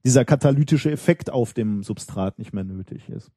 [0.04, 3.30] dieser katalytische Effekt auf dem Substrat nicht mehr nötig ist.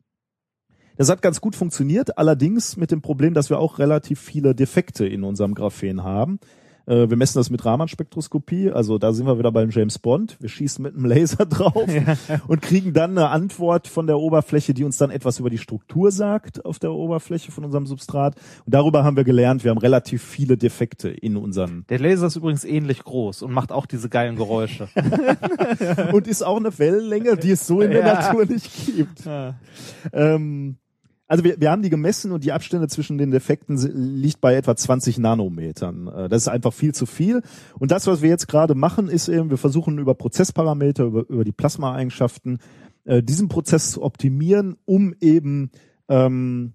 [0.95, 5.07] Das hat ganz gut funktioniert, allerdings mit dem Problem, dass wir auch relativ viele Defekte
[5.07, 6.39] in unserem Graphen haben.
[6.85, 10.37] Äh, wir messen das mit Raman-Spektroskopie, also da sind wir wieder beim James Bond.
[10.39, 12.15] Wir schießen mit einem Laser drauf ja.
[12.47, 16.11] und kriegen dann eine Antwort von der Oberfläche, die uns dann etwas über die Struktur
[16.11, 18.35] sagt auf der Oberfläche von unserem Substrat.
[18.65, 21.85] Und darüber haben wir gelernt, wir haben relativ viele Defekte in unseren.
[21.89, 24.89] Der Laser ist übrigens ähnlich groß und macht auch diese geilen Geräusche.
[26.11, 28.13] und ist auch eine Wellenlänge, die es so in der ja.
[28.13, 29.25] Natur nicht gibt.
[29.25, 29.55] Ja.
[30.11, 30.77] Ähm,
[31.33, 33.75] also wir, wir haben die gemessen und die Abstände zwischen den Defekten
[34.15, 36.07] liegt bei etwa 20 Nanometern.
[36.07, 37.41] Äh, das ist einfach viel zu viel.
[37.79, 41.43] Und das, was wir jetzt gerade machen, ist eben, wir versuchen über Prozessparameter, über, über
[41.43, 42.59] die Plasmaeigenschaften,
[43.05, 45.71] äh, diesen Prozess zu optimieren, um eben
[46.07, 46.73] ähm,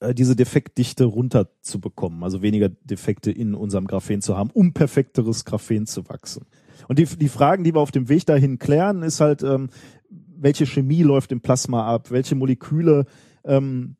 [0.00, 5.86] äh, diese Defektdichte runterzubekommen, also weniger Defekte in unserem Graphen zu haben, um perfekteres Graphen
[5.86, 6.44] zu wachsen.
[6.88, 9.68] Und die, die Fragen, die wir auf dem Weg dahin klären, ist halt, ähm,
[10.08, 13.06] welche Chemie läuft im Plasma ab, welche Moleküle
[13.44, 13.96] ähm,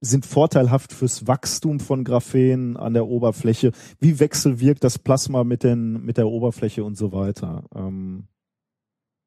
[0.00, 6.04] sind vorteilhaft fürs Wachstum von Graphen an der Oberfläche, wie wechselwirkt das Plasma mit, den,
[6.04, 7.64] mit der Oberfläche und so weiter.
[7.74, 8.24] Ähm,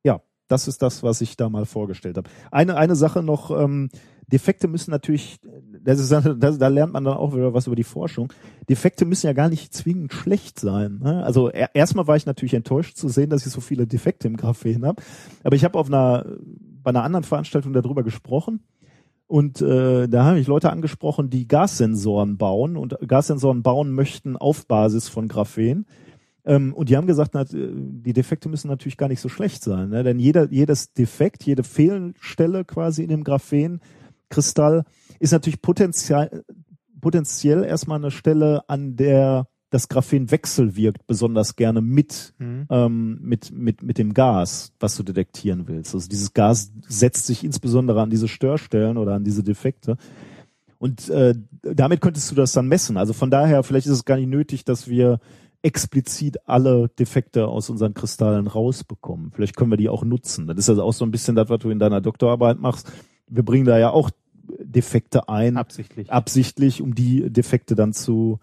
[0.04, 2.30] ja, das ist das, was ich da mal vorgestellt habe.
[2.52, 3.90] Eine, eine Sache noch, ähm,
[4.28, 5.38] Defekte müssen natürlich,
[5.82, 8.34] das ist, das, da lernt man dann auch wieder was über die Forschung.
[8.70, 11.00] Defekte müssen ja gar nicht zwingend schlecht sein.
[11.02, 11.24] Ne?
[11.24, 14.36] Also er, erstmal war ich natürlich enttäuscht zu sehen, dass ich so viele Defekte im
[14.36, 15.02] Graphen habe.
[15.44, 16.26] Aber ich habe auf einer
[16.88, 18.62] bei einer anderen Veranstaltung darüber gesprochen.
[19.28, 24.66] Und äh, da habe ich Leute angesprochen, die Gassensoren bauen und Gassensoren bauen möchten auf
[24.68, 25.86] Basis von Graphen.
[26.46, 29.90] Ähm, und die haben gesagt, na, die Defekte müssen natürlich gar nicht so schlecht sein,
[29.90, 30.04] ne?
[30.04, 34.86] denn jeder, jedes Defekt, jede Fehlstelle quasi in dem Graphenkristall
[35.20, 36.46] ist natürlich potenziell,
[37.02, 42.68] potenziell erstmal eine Stelle, an der das Graphen wechselwirkt besonders gerne mit, mhm.
[42.70, 45.94] ähm, mit, mit, mit dem Gas, was du detektieren willst.
[45.94, 49.98] Also dieses Gas setzt sich insbesondere an diese Störstellen oder an diese Defekte.
[50.78, 52.98] Und äh, damit könntest du das dann messen.
[52.98, 55.20] Also von daher, vielleicht ist es gar nicht nötig, dass wir
[55.64, 59.32] explizit alle Defekte aus unseren Kristallen rausbekommen.
[59.34, 60.48] Vielleicht können wir die auch nutzen.
[60.48, 62.92] Das ist also auch so ein bisschen das, was du in deiner Doktorarbeit machst.
[63.28, 64.12] Wir bringen da ja auch
[64.62, 65.58] Defekte ein.
[65.58, 66.12] Absichtlich.
[66.12, 68.40] Absichtlich, um die Defekte dann zu,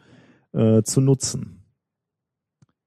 [0.55, 1.65] äh, zu nutzen.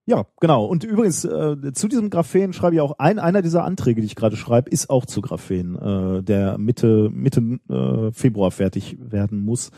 [0.05, 0.65] Ja, genau.
[0.65, 4.15] Und übrigens, äh, zu diesem Graphen schreibe ich auch ein, einer dieser Anträge, die ich
[4.15, 9.71] gerade schreibe, ist auch zu Graphen, äh, der Mitte, Mitte äh, Februar fertig werden muss.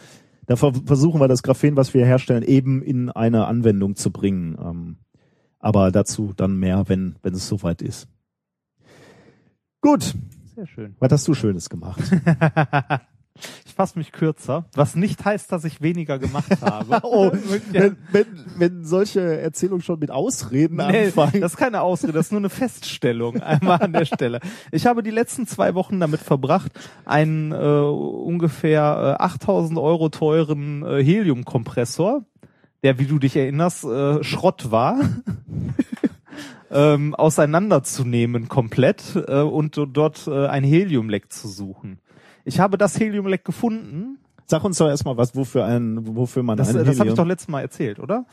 [0.45, 4.56] Da versuchen wir das Graphen, was wir herstellen, eben in eine Anwendung zu bringen.
[4.60, 4.97] Ähm,
[5.60, 8.08] aber dazu dann mehr, wenn, wenn es soweit ist.
[9.82, 10.15] Gut.
[10.56, 10.95] Sehr schön.
[10.99, 11.99] Was hast du Schönes gemacht?
[13.65, 16.99] Ich fasse mich kürzer, was nicht heißt, dass ich weniger gemacht habe.
[17.04, 17.32] oh,
[17.71, 18.25] wenn, wenn,
[18.58, 21.41] wenn solche Erzählungen schon mit Ausreden nee, anfangen.
[21.41, 24.39] Das ist keine Ausrede, das ist nur eine Feststellung einmal an der Stelle.
[24.71, 26.71] Ich habe die letzten zwei Wochen damit verbracht,
[27.06, 32.23] einen äh, ungefähr äh, 8000 Euro teuren äh, Heliumkompressor,
[32.84, 34.97] der, wie du dich erinnerst, äh, Schrott war.
[36.71, 41.99] ähm, auseinanderzunehmen komplett äh, und dort äh, ein Heliumleck zu suchen.
[42.45, 44.19] Ich habe das Heliumleck gefunden.
[44.45, 47.25] Sag uns doch erstmal was, wofür ein, wofür man das, ein Das habe ich doch
[47.25, 48.25] letztes Mal erzählt, oder?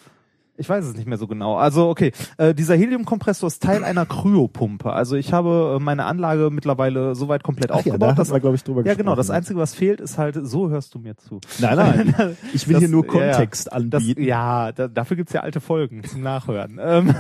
[0.58, 1.56] Ich weiß es nicht mehr so genau.
[1.56, 4.92] Also okay, äh, dieser Heliumkompressor ist Teil einer Kryopumpe.
[4.92, 8.00] Also ich habe äh, meine Anlage mittlerweile soweit komplett Ach aufgebaut.
[8.00, 9.14] Ja, da dass, wir, glaube ich, drüber Ja, genau.
[9.14, 11.40] Das Einzige, was fehlt, ist halt, so hörst du mir zu.
[11.58, 12.36] Nein, nein.
[12.54, 14.20] ich will das, hier nur Kontext ja, anbieten.
[14.20, 16.78] Das, ja, da, dafür gibt's ja alte Folgen zum Nachhören.
[16.82, 17.14] ähm,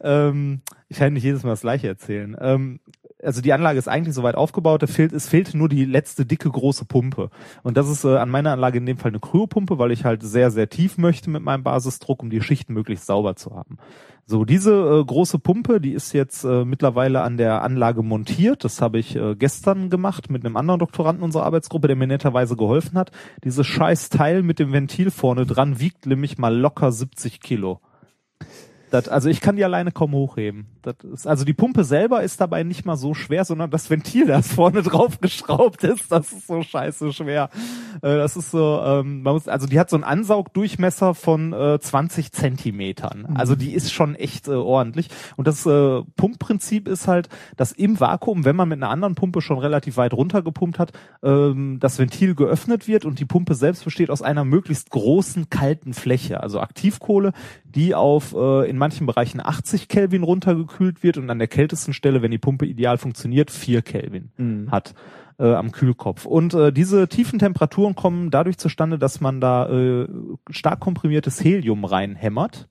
[0.00, 2.36] ähm, ich kann nicht jedes Mal das gleiche erzählen.
[2.40, 2.80] Ähm,
[3.24, 6.50] also die Anlage ist eigentlich soweit aufgebaut, es fehlt, es fehlt nur die letzte dicke
[6.50, 7.30] große Pumpe.
[7.62, 10.22] Und das ist äh, an meiner Anlage in dem Fall eine Kryopumpe, weil ich halt
[10.22, 13.78] sehr, sehr tief möchte mit meinem Basisdruck, um die Schichten möglichst sauber zu haben.
[14.26, 18.64] So, diese äh, große Pumpe, die ist jetzt äh, mittlerweile an der Anlage montiert.
[18.64, 22.56] Das habe ich äh, gestern gemacht mit einem anderen Doktoranden unserer Arbeitsgruppe, der mir netterweise
[22.56, 23.10] geholfen hat.
[23.44, 27.80] Dieses scheiß Teil mit dem Ventil vorne dran wiegt nämlich mal locker 70 Kilo.
[28.94, 30.66] Das, also ich kann die alleine kaum hochheben.
[30.82, 34.28] Das ist, also die Pumpe selber ist dabei nicht mal so schwer, sondern das Ventil,
[34.28, 37.50] das vorne drauf geschraubt ist, das ist so scheiße schwer.
[38.02, 41.80] Äh, das ist so, ähm, man muss, also die hat so einen Ansaugdurchmesser von äh,
[41.80, 43.26] 20 Zentimetern.
[43.30, 43.36] Mhm.
[43.36, 45.08] Also die ist schon echt äh, ordentlich.
[45.34, 49.40] Und das äh, Pumpprinzip ist halt, dass im Vakuum, wenn man mit einer anderen Pumpe
[49.40, 50.92] schon relativ weit runtergepumpt hat,
[51.24, 55.94] ähm, das Ventil geöffnet wird und die Pumpe selbst besteht aus einer möglichst großen kalten
[55.94, 57.32] Fläche, also Aktivkohle,
[57.64, 62.20] die auf äh, in manchen Bereichen 80 Kelvin runtergekühlt wird und an der kältesten Stelle,
[62.20, 64.70] wenn die Pumpe ideal funktioniert, 4 Kelvin mhm.
[64.70, 64.94] hat
[65.38, 66.26] äh, am Kühlkopf.
[66.26, 70.06] Und äh, diese tiefen Temperaturen kommen dadurch zustande, dass man da äh,
[70.50, 72.68] stark komprimiertes Helium reinhämmert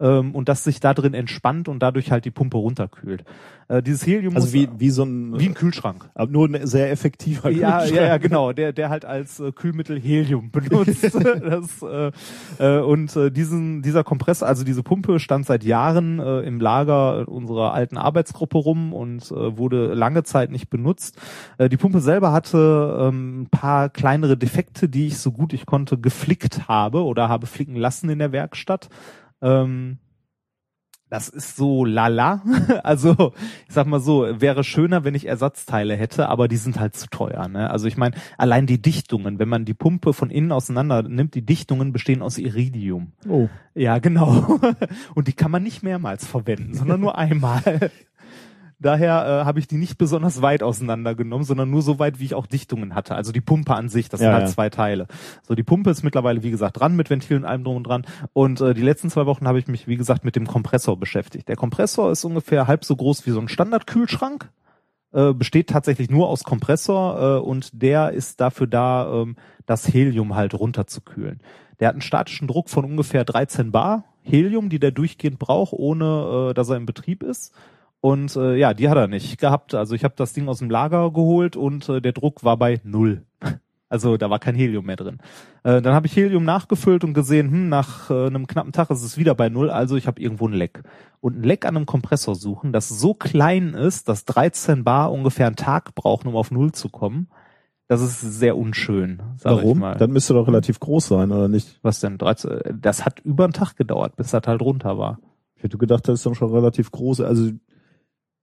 [0.00, 3.24] ähm, und das sich da drin entspannt und dadurch halt die Pumpe runterkühlt.
[3.68, 6.90] Äh, dieses Helium also wie wie so ein wie ein Kühlschrank, aber nur ein sehr
[6.90, 8.00] effektiver ja, Kühlschrank.
[8.00, 11.04] Ja, ja, genau, der der halt als äh, Kühlmittel Helium benutzt.
[11.14, 12.10] das, äh,
[12.58, 17.28] äh, und äh, diesen dieser Kompressor, also diese Pumpe stand seit Jahren äh, im Lager
[17.28, 21.16] unserer alten Arbeitsgruppe rum und äh, wurde lange Zeit nicht benutzt.
[21.58, 25.66] Äh, die Pumpe selber hatte ähm, ein paar kleinere Defekte, die ich so gut ich
[25.66, 28.88] konnte geflickt habe oder habe flicken lassen in der Werkstatt.
[29.42, 29.98] Ähm,
[31.10, 32.42] das ist so lala.
[32.84, 33.32] Also,
[33.68, 37.08] ich sag mal so, wäre schöner, wenn ich Ersatzteile hätte, aber die sind halt zu
[37.08, 37.48] teuer.
[37.48, 37.68] Ne?
[37.68, 41.44] Also ich meine, allein die Dichtungen, wenn man die Pumpe von innen auseinander nimmt, die
[41.44, 43.12] Dichtungen bestehen aus Iridium.
[43.28, 43.48] Oh.
[43.74, 44.60] Ja, genau.
[45.14, 47.90] Und die kann man nicht mehrmals verwenden, sondern nur einmal.
[48.80, 52.34] Daher äh, habe ich die nicht besonders weit auseinandergenommen, sondern nur so weit, wie ich
[52.34, 53.14] auch Dichtungen hatte.
[53.14, 54.52] Also die Pumpe an sich, das Ja, sind halt ja.
[54.52, 55.06] zwei Teile.
[55.42, 58.06] So, die Pumpe ist mittlerweile, wie gesagt, dran mit Ventilen und allem drum und dran.
[58.32, 61.48] Und äh, die letzten zwei Wochen habe ich mich, wie gesagt, mit dem Kompressor beschäftigt.
[61.48, 64.50] Der Kompressor ist ungefähr halb so groß wie so ein Standardkühlschrank
[65.12, 70.36] äh, besteht tatsächlich nur aus Kompressor äh, und der ist dafür da, ähm, das Helium
[70.36, 71.40] halt runterzukühlen.
[71.80, 76.50] Der hat einen statischen Druck von ungefähr 13 Bar Helium, die der durchgehend braucht, ohne
[76.50, 77.52] äh, dass er in Betrieb ist.
[78.00, 79.74] Und äh, ja, die hat er nicht gehabt.
[79.74, 82.80] Also ich habe das Ding aus dem Lager geholt und äh, der Druck war bei
[82.84, 83.24] null.
[83.92, 85.18] Also da war kein Helium mehr drin.
[85.64, 89.02] Äh, dann habe ich Helium nachgefüllt und gesehen, hm, nach äh, einem knappen Tag ist
[89.02, 90.84] es wieder bei null, also ich habe irgendwo ein Leck.
[91.20, 95.48] Und ein Leck an einem Kompressor suchen, das so klein ist, dass 13 Bar ungefähr
[95.48, 97.30] einen Tag brauchen, um auf null zu kommen,
[97.88, 99.20] das ist sehr unschön.
[99.38, 99.80] Sag Ich Warum?
[99.80, 99.96] mal.
[99.96, 101.80] Dann müsste doch relativ groß sein, oder nicht?
[101.82, 102.16] Was denn?
[102.16, 105.18] 13, das hat über einen Tag gedauert, bis das halt runter war.
[105.56, 107.22] Ich hätte gedacht, das ist dann schon relativ groß.
[107.22, 107.50] Also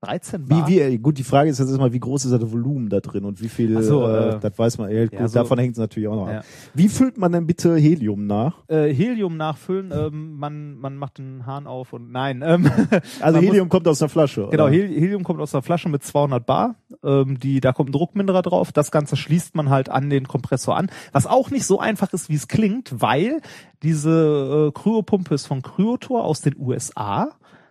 [0.01, 0.67] 13 wie, Bar?
[0.67, 3.25] wie, äh, gut, die Frage ist jetzt erstmal, wie groß ist das Volumen da drin
[3.25, 5.71] und wie viel, so, äh, äh, das weiß man, ja, gut, ja, so- davon hängt
[5.73, 6.39] es natürlich auch noch Ja.
[6.39, 6.45] ab.
[6.75, 8.53] Wie füllt man denn bitte Helium nach?
[8.67, 12.43] Äh, Helium nachfüllen, ähm, man, man macht den Hahn auf und nein.
[12.45, 12.69] Ähm,
[13.21, 14.47] Also Helium kommt aus der Flasche.
[14.51, 14.73] Genau, oder?
[14.73, 16.75] Hel Helium kommt aus einer Flasche mit 200 Bar.
[17.03, 18.71] Ähm, die, da kommt ein Druckminderer drauf.
[18.71, 20.91] Das Ganze schließt man halt an den Kompressor an.
[21.11, 23.41] Was auch nicht so einfach ist, wie es klingt, weil
[23.83, 27.29] diese äh, Kryopumpe ist von Kryotor aus den USA.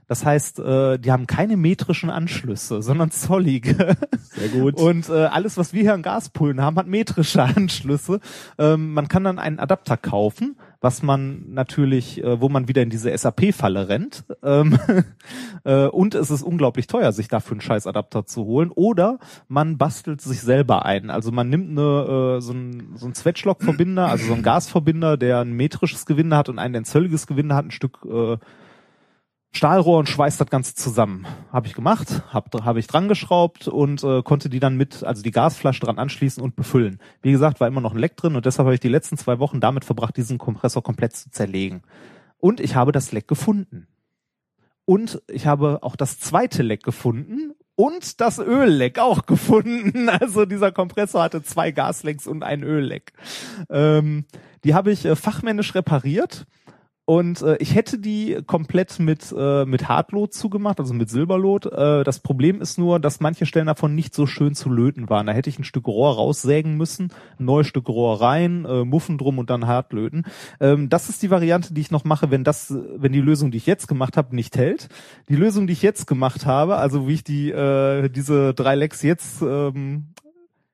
[0.09, 3.97] Das heißt, äh, die haben keine metrischen Anschlüsse, sondern zollige.
[4.31, 4.81] Sehr gut.
[4.81, 8.21] Und äh, alles, was wir hier an Gaspullen haben, hat metrische Anschlüsse.
[8.59, 12.91] Ähm, man kann dann einen Adapter kaufen, was man natürlich, äh, wo man wieder in
[12.91, 14.25] diese SAP-Falle rennt.
[14.43, 14.79] Ähm,
[15.65, 18.71] äh, und es ist unglaublich teuer, sich dafür einen scheiß Adapter zu holen.
[18.71, 21.11] Oder man bastelt sich selber ein.
[21.11, 25.53] Also man nimmt eine, äh, so ein, so Zwetschlock-Verbinder, also so ein Gasverbinder, der ein
[25.53, 28.37] metrisches Gewinde hat und ein, der ein zölliges Gewinde hat, ein Stück äh,
[29.57, 31.27] Stahlrohr und schweißt das Ganze zusammen.
[31.53, 35.23] Habe ich gemacht, habe hab ich dran geschraubt und äh, konnte die dann mit, also
[35.23, 37.01] die Gasflasche dran anschließen und befüllen.
[37.23, 39.39] Wie gesagt, war immer noch ein Leck drin und deshalb habe ich die letzten zwei
[39.39, 41.83] Wochen damit verbracht, diesen Kompressor komplett zu zerlegen.
[42.39, 43.89] Und ich habe das Leck gefunden.
[44.85, 50.09] Und ich habe auch das zweite Leck gefunden und das Ölleck auch gefunden.
[50.21, 53.13] Also dieser Kompressor hatte zwei Gaslecks und ein Ölleck.
[53.69, 54.25] Ähm,
[54.65, 56.47] die habe ich äh, fachmännisch repariert.
[57.07, 61.67] Und äh, ich hätte die komplett mit, äh, mit Hartlot zugemacht, also mit Silberlot.
[61.67, 65.27] Äh, das Problem ist nur, dass manche Stellen davon nicht so schön zu löten waren.
[65.27, 69.19] Da hätte ich ein Stück Rohr raussägen müssen, ein neues Stück Rohr rein, äh, Muffen
[69.19, 70.27] drum und dann Hartlöten.
[70.59, 73.59] Ähm, das ist die Variante, die ich noch mache, wenn das, wenn die Lösung, die
[73.59, 74.89] ich jetzt gemacht habe, nicht hält.
[75.29, 79.03] Die Lösung, die ich jetzt gemacht habe, also wie ich die äh, diese drei Lecks
[79.03, 80.09] jetzt ähm,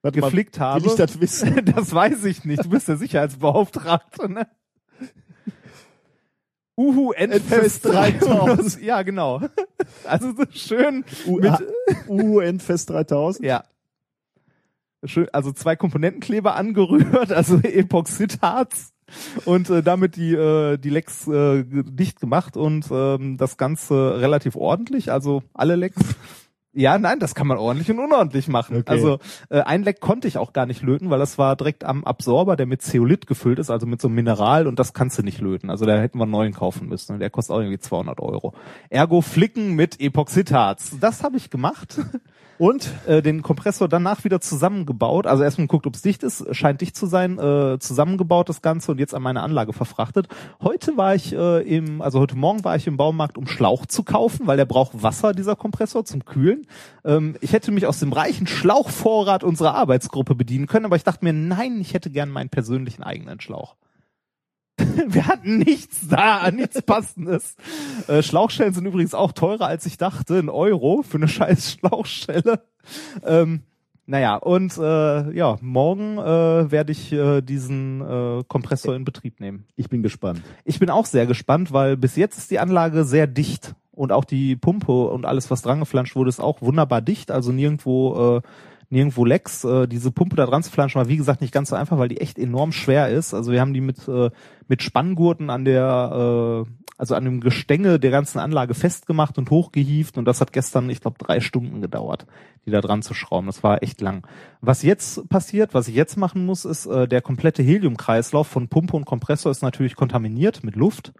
[0.00, 0.82] Warte mal, geflickt habe.
[0.82, 1.60] Will ich das wissen?
[1.76, 2.64] Das weiß ich nicht.
[2.64, 4.46] Du bist der Sicherheitsbeauftragte, ne?
[6.76, 8.82] Uhu Endfest Endfest 3000.
[8.82, 9.40] Ja, genau.
[10.04, 11.52] Also so schön U mit,
[12.08, 13.44] U Endfest 3000?
[13.46, 13.64] ja.
[15.04, 18.92] Schön, also zwei Komponentenkleber angerührt, also Epoxidharz
[19.44, 24.54] und äh, damit die äh, die Lecks äh, dicht gemacht und ähm, das Ganze relativ
[24.54, 26.00] ordentlich, also alle Lecks
[26.74, 28.76] ja, nein, das kann man ordentlich und unordentlich machen.
[28.76, 28.90] Okay.
[28.90, 29.18] Also
[29.50, 32.56] äh, ein Leck konnte ich auch gar nicht löten, weil das war direkt am Absorber,
[32.56, 35.40] der mit Zeolit gefüllt ist, also mit so einem Mineral und das kannst du nicht
[35.40, 35.70] löten.
[35.70, 38.54] Also da hätten wir einen neuen kaufen müssen und der kostet auch irgendwie 200 Euro.
[38.88, 40.96] Ergo Flicken mit Epoxidharz.
[41.00, 42.00] Das habe ich gemacht.
[42.62, 42.92] Und?
[43.08, 45.26] Äh, den Kompressor danach wieder zusammengebaut.
[45.26, 48.92] Also erstmal geguckt, ob es dicht ist, scheint dicht zu sein, äh, zusammengebaut das Ganze
[48.92, 50.28] und jetzt an meine Anlage verfrachtet.
[50.62, 54.04] Heute war ich äh, im, also heute Morgen war ich im Baumarkt, um Schlauch zu
[54.04, 56.68] kaufen, weil der braucht Wasser, dieser Kompressor, zum Kühlen.
[57.04, 61.24] Ähm, ich hätte mich aus dem reichen Schlauchvorrat unserer Arbeitsgruppe bedienen können, aber ich dachte
[61.24, 63.74] mir, nein, ich hätte gern meinen persönlichen eigenen Schlauch.
[65.06, 67.56] Wir hatten nichts da, nichts passendes.
[68.08, 70.38] Äh, Schlauchstellen sind übrigens auch teurer, als ich dachte.
[70.38, 72.62] Ein Euro für eine scheiß Schlauchstelle.
[73.24, 73.62] Ähm,
[74.06, 79.66] naja, und äh, ja, morgen äh, werde ich äh, diesen äh, Kompressor in Betrieb nehmen.
[79.76, 80.42] Ich bin gespannt.
[80.64, 84.24] Ich bin auch sehr gespannt, weil bis jetzt ist die Anlage sehr dicht und auch
[84.24, 87.30] die Pumpe und alles, was dran geflanscht wurde, ist auch wunderbar dicht.
[87.30, 88.40] Also nirgendwo, äh,
[88.92, 89.64] nirgendwo Lecks.
[89.64, 92.08] Äh, diese Pumpe da dran zu flanschen war wie gesagt nicht ganz so einfach, weil
[92.08, 93.34] die echt enorm schwer ist.
[93.34, 94.30] Also wir haben die mit äh,
[94.68, 100.16] mit Spanngurten an der, äh, also an dem Gestänge der ganzen Anlage festgemacht und hochgehieft
[100.16, 102.26] und das hat gestern, ich glaube, drei Stunden gedauert,
[102.64, 103.48] die da dran zu schrauben.
[103.48, 104.26] Das war echt lang.
[104.62, 108.96] Was jetzt passiert, was ich jetzt machen muss, ist, äh, der komplette Heliumkreislauf von Pumpe
[108.96, 111.12] und Kompressor ist natürlich kontaminiert mit Luft.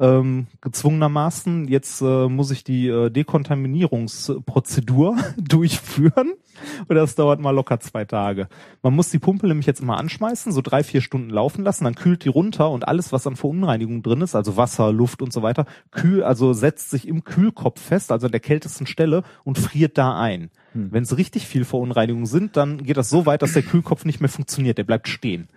[0.00, 1.68] Ähm, gezwungenermaßen.
[1.68, 6.32] Jetzt äh, muss ich die äh, Dekontaminierungsprozedur durchführen
[6.88, 8.48] und das dauert mal locker zwei Tage.
[8.82, 11.94] Man muss die Pumpe nämlich jetzt immer anschmeißen, so drei, vier Stunden laufen lassen, dann
[11.94, 15.42] kühlt die runter und alles, was an Verunreinigung drin ist, also Wasser, Luft und so
[15.42, 19.96] weiter, kühl, also setzt sich im Kühlkopf fest, also an der kältesten Stelle und friert
[19.98, 20.50] da ein.
[20.72, 24.20] Wenn es richtig viel Verunreinigungen sind, dann geht das so weit, dass der Kühlkopf nicht
[24.20, 25.48] mehr funktioniert, der bleibt stehen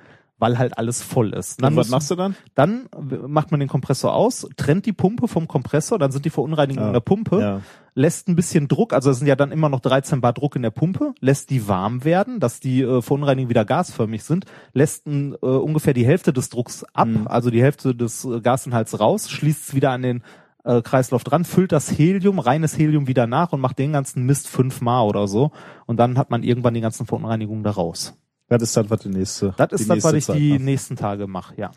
[0.43, 1.63] weil halt alles voll ist.
[1.63, 2.35] Dann was muss- machst du dann?
[2.53, 2.89] dann
[3.27, 6.89] macht man den Kompressor aus, trennt die Pumpe vom Kompressor, dann sind die Verunreinigungen Ja.
[6.89, 7.61] in der Pumpe, Ja.
[7.95, 10.61] lässt ein bisschen Druck, also es sind ja dann immer noch 13 Bar Druck in
[10.63, 15.33] der Pumpe, lässt die warm werden, dass die äh, Verunreinigungen wieder gasförmig sind, lässt ein,
[15.41, 17.27] äh, ungefähr die Hälfte des Drucks ab, Mhm.
[17.27, 20.23] also die Hälfte des äh, Gasinhalts raus, schließt es wieder an den
[20.65, 24.47] äh, Kreislauf dran, füllt das Helium, reines Helium wieder nach und macht den ganzen Mist
[24.47, 25.51] fünfmal oder so
[25.87, 28.17] und dann hat man irgendwann die ganzen Verunreinigungen da raus.
[28.47, 29.53] Das ist das, was die nächste.
[29.57, 30.61] Das ist das, nächste was ich Zeit die macht.
[30.61, 31.71] nächsten Tage mache, ja.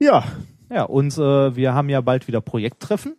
[0.00, 0.24] Ja.
[0.70, 3.16] Ja, und äh, wir haben ja bald wieder Projekttreffen.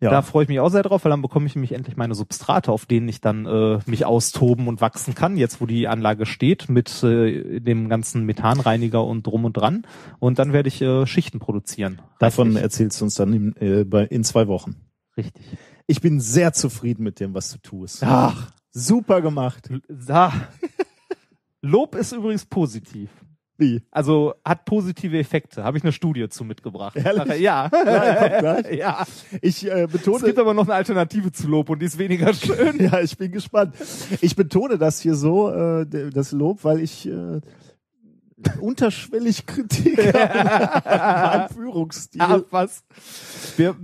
[0.00, 0.10] Ja.
[0.10, 2.70] Da freue ich mich auch sehr drauf, weil dann bekomme ich nämlich endlich meine Substrate,
[2.70, 6.68] auf denen ich dann äh, mich austoben und wachsen kann, jetzt wo die Anlage steht,
[6.68, 9.84] mit äh, dem ganzen Methanreiniger und drum und dran.
[10.20, 12.00] Und dann werde ich äh, Schichten produzieren.
[12.20, 12.62] Davon Richtig.
[12.62, 14.76] erzählst du uns dann in, äh, bei, in zwei Wochen.
[15.16, 15.42] Richtig.
[15.88, 18.04] Ich bin sehr zufrieden mit dem, was du tust.
[18.04, 19.68] Ach, Super gemacht.
[19.88, 20.32] da.
[21.62, 23.10] Lob ist übrigens positiv.
[23.60, 23.82] Wie?
[23.90, 25.64] Also hat positive Effekte.
[25.64, 26.96] Habe ich eine Studie zu mitgebracht.
[26.96, 27.40] Ehrlich?
[27.40, 27.68] Ja.
[27.84, 29.06] Ja, ja.
[29.42, 30.24] Ich äh, Es betone.
[30.26, 32.78] gibt aber noch eine Alternative zu Lob und die ist weniger schön.
[32.80, 33.74] ja, ich bin gespannt.
[34.20, 37.40] Ich betone das hier so, äh, das Lob, weil ich äh,
[38.60, 42.20] unterschwellig Kritik an meinem Führungsstil.
[42.22, 42.84] Ach, was?
[43.56, 43.74] Wir,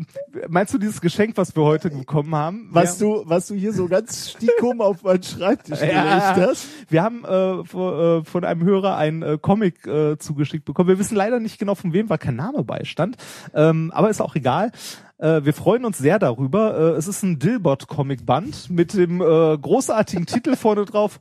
[0.49, 2.69] meinst du dieses Geschenk, was wir heute bekommen haben?
[2.71, 6.33] was wir, du, was du hier so ganz stickum auf meinen Schreibtisch Ja.
[6.35, 6.67] gelegt hast.
[6.89, 10.89] Wir haben äh, von, äh, von einem Hörer einen äh, Comic äh, zugeschickt bekommen.
[10.89, 13.17] Wir wissen leider nicht genau von wem, weil kein Name beistand.
[13.55, 14.71] Ähm, aber ist auch egal.
[15.19, 16.77] Äh, wir freuen uns sehr darüber.
[16.95, 21.21] Äh, es ist ein Dilbot-Comic-Band mit dem äh, großartigen Titel vorne drauf.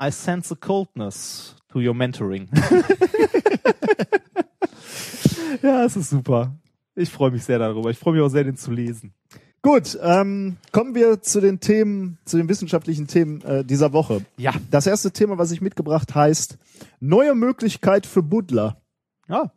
[0.00, 2.48] I sense a coldness to your mentoring.
[5.62, 6.54] ja, es ist super.
[6.94, 7.90] Ich freue mich sehr darüber.
[7.90, 9.14] Ich freue mich auch sehr, den zu lesen.
[9.62, 14.24] Gut, ähm, kommen wir zu den Themen, zu den wissenschaftlichen Themen äh, dieser Woche.
[14.36, 14.52] Ja.
[14.70, 16.58] Das erste Thema, was ich mitgebracht heißt
[16.98, 18.82] neue Möglichkeit für Buddler.
[19.28, 19.52] Ja.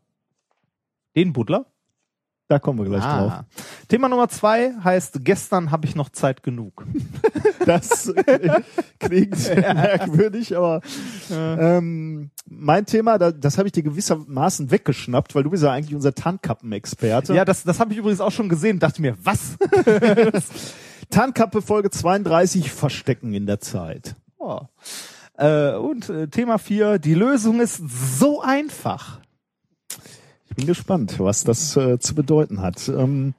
[1.16, 1.66] Den Buddler?
[2.48, 3.32] Da kommen wir gleich drauf.
[3.32, 3.46] Ah.
[3.88, 6.86] Thema Nummer zwei heißt, gestern habe ich noch Zeit genug.
[7.66, 8.14] Das
[9.00, 10.82] klingt merkwürdig, aber
[11.32, 15.96] ähm, mein Thema, da, das habe ich dir gewissermaßen weggeschnappt, weil du bist ja eigentlich
[15.96, 17.34] unser Tarnkappenexperte.
[17.34, 18.80] Ja, das, das habe ich übrigens auch schon gesehen.
[18.80, 19.58] Dachte mir, was?
[21.10, 24.16] Tarnkappe Folge 32, Verstecken in der Zeit.
[24.38, 24.62] Oh.
[25.38, 27.82] Äh, und äh, Thema vier, die Lösung ist
[28.20, 29.20] so einfach.
[30.50, 32.88] Ich bin gespannt, was das äh, zu bedeuten hat.
[32.88, 33.34] Ähm,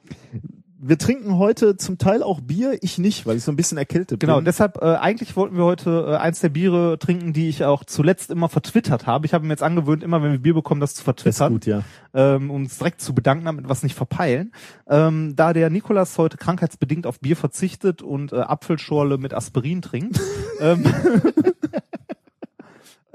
[0.78, 4.20] wir trinken heute zum Teil auch Bier, ich nicht, weil ich so ein bisschen erkältet
[4.20, 4.44] Genau, bin.
[4.44, 8.30] deshalb äh, eigentlich wollten wir heute äh, eins der Biere trinken, die ich auch zuletzt
[8.30, 9.26] immer vertwittert habe.
[9.26, 11.52] Ich habe mir jetzt angewöhnt, immer wenn wir Bier bekommen, das zu ist vertwittern.
[11.54, 11.82] gut, ja.
[12.14, 14.52] ähm, um uns direkt zu bedanken, damit wir es nicht verpeilen.
[14.88, 20.20] Ähm, da der Nikolas heute krankheitsbedingt auf Bier verzichtet und äh, Apfelschorle mit Aspirin trinkt,
[20.60, 20.84] ähm,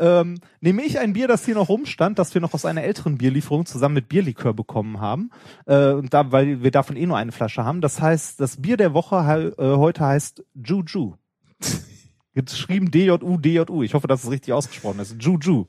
[0.01, 3.17] ähm, nehme ich ein Bier, das hier noch rumstand, das wir noch aus einer älteren
[3.17, 5.29] Bierlieferung zusammen mit Bierlikör bekommen haben.
[5.67, 7.81] Äh, und da, weil wir davon eh nur eine Flasche haben.
[7.81, 11.13] Das heißt, das Bier der Woche äh, heute heißt Juju.
[12.33, 13.83] Geschrieben D-J-U, D-J-U.
[13.83, 15.21] Ich hoffe, dass es richtig ausgesprochen ist.
[15.21, 15.65] Juju.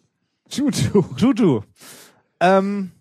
[0.49, 1.05] Juju.
[1.17, 1.61] Juju.
[2.41, 2.93] Ähm,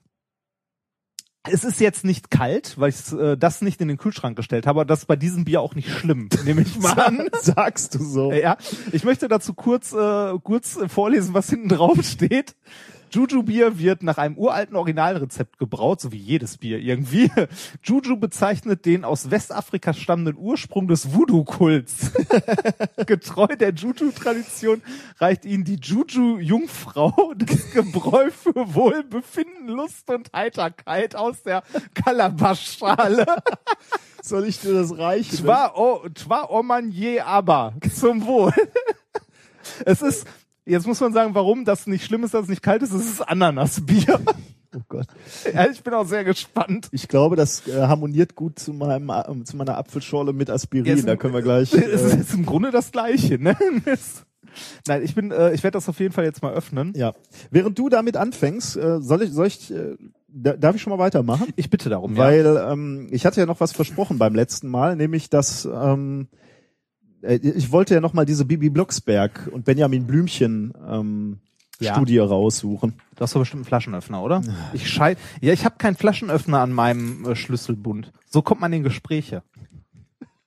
[1.50, 4.82] es ist jetzt nicht kalt, weil ich äh, das nicht in den Kühlschrank gestellt habe,
[4.82, 7.30] aber das ist bei diesem Bier auch nicht schlimm, nehme ich mal an.
[7.42, 8.32] Sagst du so.
[8.32, 8.58] Ja,
[8.92, 12.56] ich möchte dazu kurz, äh, kurz vorlesen, was hinten drauf steht.
[13.12, 17.30] Juju-Bier wird nach einem uralten Originalrezept gebraut, so wie jedes Bier irgendwie.
[17.84, 22.12] Juju bezeichnet den aus Westafrika stammenden Ursprung des Voodoo-Kults.
[23.06, 24.82] Getreu der Juju-Tradition
[25.20, 33.26] reicht ihnen die Juju-Jungfrau das Gebräu für Wohlbefinden, Lust und Heiterkeit aus der Kalabaschschale.
[34.22, 35.38] Soll ich dir das reichen?
[35.38, 37.74] Twa, oh, twa oman je aber.
[37.94, 38.54] Zum Wohl.
[39.86, 40.28] Es ist,
[40.66, 42.92] jetzt muss man sagen, warum das nicht schlimm ist, dass es nicht kalt ist.
[42.94, 44.20] Es ist Ananasbier.
[44.74, 45.08] Oh Gott.
[45.54, 46.88] Ja, ich bin auch sehr gespannt.
[46.94, 50.86] Ich glaube, das äh, harmoniert gut zu meinem äh, zu meiner Apfelschorle mit Aspirin.
[50.98, 51.74] Ja, da können wir gleich.
[51.74, 53.58] Es Äh, ist im Grunde das Gleiche, ne?
[54.88, 56.94] Nein, ich bin, äh, ich werde das auf jeden Fall jetzt mal öffnen.
[56.96, 57.12] ja.
[57.50, 59.98] Während du damit anfängst, äh, soll ich, soll ich, äh,
[60.30, 61.48] da, darf ich schon mal weitermachen?
[61.58, 62.20] Ich bitte darum, ja.
[62.24, 66.38] Weil ähm, ich hatte ja noch was versprochen beim letzten Mal, nämlich dass ähm, äh,
[67.24, 71.40] ich wollte ja noch mal diese Bibi Blocksberg und Benjamin Blümchen ähm,
[71.80, 71.94] Ja.
[71.94, 72.94] Studie raussuchen.
[73.16, 74.42] Du hast doch bestimmt einen Flaschenöffner, oder?
[74.74, 78.12] Ich schei ja, ich habe keinen Flaschenöffner an meinem äh, Schlüsselbund.
[78.30, 79.44] So kommt man in Gespräche.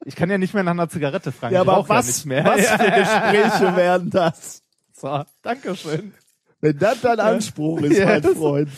[0.06, 1.54] Ich kann ja nicht mehr nach einer Zigarette fragen.
[1.54, 4.62] Ja, ich aber rauch was, ja was für Gespräche wären das?
[4.92, 6.12] So, Dankeschön.
[6.60, 8.68] Wenn das dein Anspruch ist, Ja, mein Freund.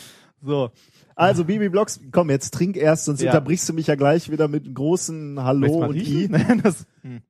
[0.41, 0.71] So,
[1.15, 3.31] Also Bibi Blocks, komm, jetzt trink erst, sonst Ja.
[3.31, 6.29] unterbrichst du mich ja gleich wieder mit einem großen Hallo und I.
[6.63, 7.21] das, hm.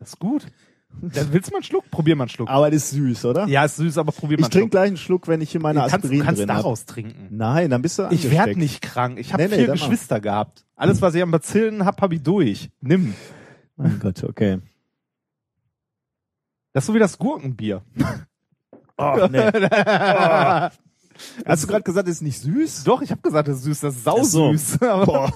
[0.00, 0.46] Das ist gut.
[1.02, 1.88] Dann willst du mal einen Schluck?
[1.92, 2.50] Probier mal einen Schluck.
[2.50, 3.46] Aber das ist süß, oder?
[3.46, 4.70] Ja, ist süß, aber probier mal ich einen trinke Schluck.
[4.72, 6.62] gleich einen Schluck, wenn ich hier meine kannst, Aspirin du kannst drin habe.
[6.62, 7.28] daraus trinken.
[7.30, 8.34] Nein, dann bist du Ich angesteckt.
[8.34, 9.18] werde nicht krank.
[9.20, 9.88] Ich habe Nee, nee, vier dann mach.
[9.88, 10.64] Geschwister gehabt.
[10.74, 12.70] Alles, was ich an Bazillen hab, habe ich durch.
[12.80, 13.14] Nimm.
[13.76, 14.58] Mein Gott, okay.
[16.72, 17.82] Das ist so wie das Gurkenbier.
[19.02, 19.38] Oh, nee.
[21.46, 22.84] Hast du gerade gesagt, es ist nicht süß?
[22.84, 23.80] Doch, ich habe gesagt, das ist süß.
[23.80, 24.10] Das ist so.
[24.18, 24.82] sausüß.
[24.82, 25.32] Aber Boah.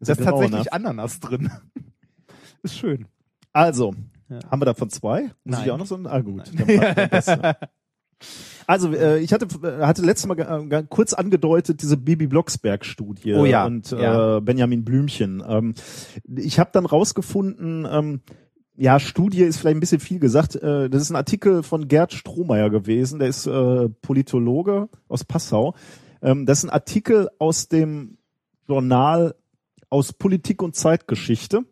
[0.00, 0.24] da ist grauenhaft.
[0.24, 1.52] tatsächlich Ananas drin.
[2.64, 3.06] Ist schön.
[3.54, 3.94] Also,
[4.28, 4.40] Ja.
[4.50, 5.22] haben wir davon zwei?
[5.22, 5.62] Muss Nein.
[5.64, 6.06] ich auch noch so ein?
[6.06, 6.42] Ah, gut.
[8.66, 13.44] Also, äh, ich hatte, äh, hatte letztes Mal äh, kurz angedeutet, diese Bibi Blocksberg-Studie Oh
[13.44, 14.38] ja, und ja.
[14.38, 15.42] Äh, Benjamin Blümchen.
[15.46, 15.74] Ähm,
[16.34, 18.20] ich habe dann rausgefunden, ähm,
[18.76, 20.56] ja, Studie ist vielleicht ein bisschen viel gesagt.
[20.56, 25.74] Äh, das ist ein Artikel von Gerd Strohmeier gewesen, der ist äh, Politologe aus Passau.
[26.22, 28.16] Ähm, das ist ein Artikel aus dem
[28.66, 29.34] Journal
[29.90, 31.64] aus Politik und Zeitgeschichte.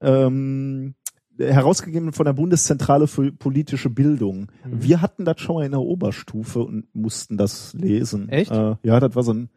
[0.00, 0.94] Ähm,
[1.38, 4.48] herausgegeben von der Bundeszentrale für politische Bildung.
[4.64, 4.82] Mhm.
[4.82, 8.28] Wir hatten das schon mal in der Oberstufe und mussten das lesen.
[8.28, 8.50] Echt?
[8.50, 9.50] Äh, ja, das war so ein,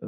[0.00, 0.06] äh,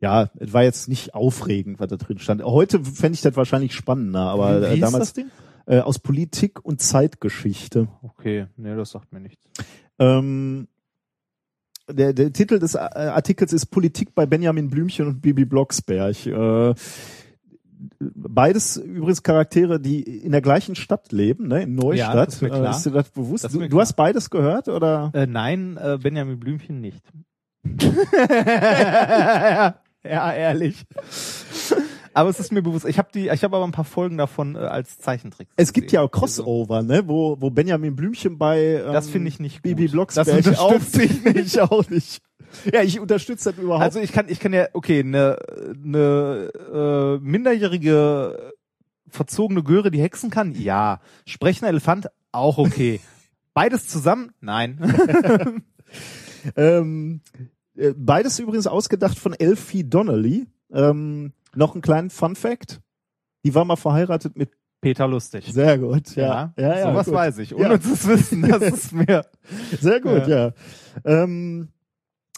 [0.00, 2.42] ja, es war jetzt nicht aufregend, was da drin stand.
[2.44, 5.26] Heute fände ich das wahrscheinlich spannender, aber Wie äh, hieß damals das Ding?
[5.66, 7.88] äh, aus Politik und Zeitgeschichte.
[8.02, 9.42] Okay, nee, das sagt mir nichts.
[9.98, 10.68] Ähm,
[11.88, 16.26] der, der Titel des äh, Artikels ist Politik bei Benjamin Blümchen und Bibi Blocksberg.
[16.26, 16.74] Äh,
[17.98, 22.14] beides übrigens Charaktere, die in der gleichen Stadt leben, ne, in Neustadt.
[22.14, 22.66] Ja, das ist mir klar.
[22.66, 23.44] Äh, ist dir das bewusst?
[23.44, 23.80] Das du, du klar.
[23.82, 25.10] hast beides gehört oder?
[25.14, 27.02] Äh, nein, äh, Benjamin Blümchen nicht.
[30.04, 30.84] ja, ehrlich.
[32.14, 32.86] Aber es ist mir bewusst.
[32.86, 35.48] Ich habe die, ich habe aber ein paar Folgen davon äh, als Zeichentrick.
[35.56, 39.40] Es gibt ja auch Crossover, ne, wo, wo Benjamin Blümchen bei ähm, Das finde ich
[39.40, 39.62] nicht gut.
[39.62, 41.36] Bibi Das Blocksberg unterstütze ich nicht.
[41.46, 42.22] ich auch nicht.
[42.72, 43.82] Ja, ich unterstütze das überhaupt.
[43.82, 45.36] Also ich kann, ich kann ja, okay, eine
[45.76, 48.52] ne, äh, minderjährige
[49.08, 51.00] verzogene Göre, die hexen kann, ja.
[51.26, 53.00] Sprechender Elefant, auch okay.
[53.54, 55.62] Beides zusammen, nein.
[56.56, 57.20] Ähm,
[57.76, 60.46] äh, beides übrigens ausgedacht von Elfie Donnelly.
[60.72, 62.80] Ähm, noch einen kleinen Fun Fact.
[63.44, 64.50] Die war mal verheiratet mit
[64.80, 65.46] Peter Lustig.
[65.52, 66.52] sehr gut, ja.
[66.58, 67.14] Ja, ja, sowas gut.
[67.14, 67.54] weiß ich.
[67.54, 67.80] Ohne Ja.
[67.80, 69.24] zu wissen, das ist mir.
[69.80, 70.52] Sehr gut, ja.
[71.04, 71.68] Ähm,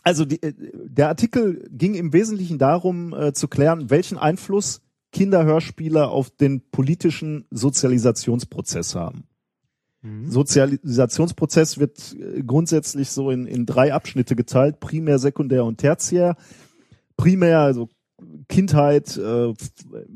[0.05, 0.53] also die, äh,
[0.87, 4.81] der Artikel ging im Wesentlichen darum äh, zu klären, welchen Einfluss
[5.13, 9.25] Kinderhörspiele auf den politischen Sozialisationsprozess haben.
[10.29, 16.37] Sozialisationsprozess wird äh, grundsätzlich so in, in drei Abschnitte geteilt, primär, sekundär und tertiär.
[17.17, 17.89] Primär, also
[18.49, 19.53] Kindheit, äh,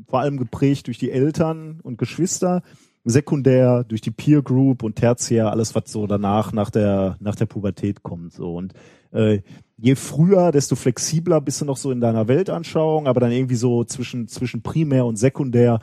[0.07, 2.63] vor allem geprägt durch die Eltern und Geschwister.
[3.03, 7.47] Sekundär durch die Peer Group und tertiär alles, was so danach, nach der, nach der
[7.47, 8.33] Pubertät kommt.
[8.33, 8.55] So.
[8.55, 8.73] Und
[9.11, 9.41] äh,
[9.77, 13.83] je früher, desto flexibler bist du noch so in deiner Weltanschauung, aber dann irgendwie so
[13.85, 15.79] zwischen, zwischen primär und sekundär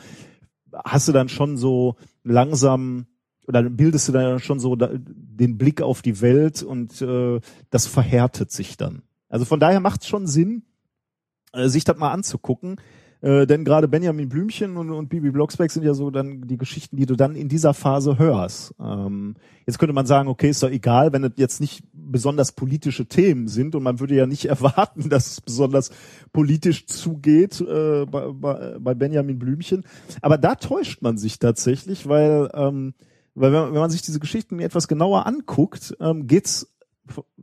[0.84, 3.06] hast du dann schon so langsam
[3.46, 7.40] oder bildest du dann schon so den Blick auf die Welt und äh,
[7.70, 9.02] das verhärtet sich dann.
[9.28, 10.62] Also von daher macht es schon Sinn,
[11.52, 12.76] äh, sich das mal anzugucken.
[13.20, 16.96] Äh, denn gerade Benjamin Blümchen und, und Bibi Blocksberg sind ja so dann die Geschichten,
[16.96, 18.74] die du dann in dieser Phase hörst.
[18.80, 19.34] Ähm,
[19.66, 23.48] jetzt könnte man sagen, okay, ist doch egal, wenn es jetzt nicht besonders politische Themen
[23.48, 25.90] sind und man würde ja nicht erwarten, dass es besonders
[26.32, 29.84] politisch zugeht äh, bei, bei, bei Benjamin Blümchen.
[30.22, 32.94] Aber da täuscht man sich tatsächlich, weil, ähm,
[33.34, 36.68] weil wenn, wenn man sich diese Geschichten etwas genauer anguckt, ähm, geht's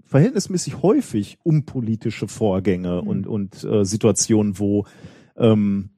[0.04, 4.86] verhältnismäßig häufig um politische Vorgänge und, und äh, Situationen, wo
[5.38, 5.90] ähm,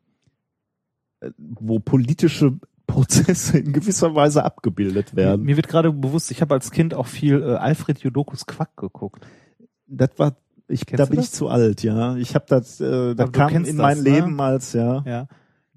[1.20, 5.46] äh, wo politische Prozesse in gewisser Weise abgebildet werden.
[5.46, 9.28] Mir wird gerade bewusst, ich habe als Kind auch viel äh, Alfred Jodokus Quack geguckt.
[9.88, 10.38] Das war
[10.70, 11.26] ich, Kennst da bin das?
[11.26, 12.16] ich zu alt, ja.
[12.18, 14.10] Ich habe das, äh, das kam in das, mein ne?
[14.10, 15.04] Leben als ja.
[15.06, 15.28] Ja.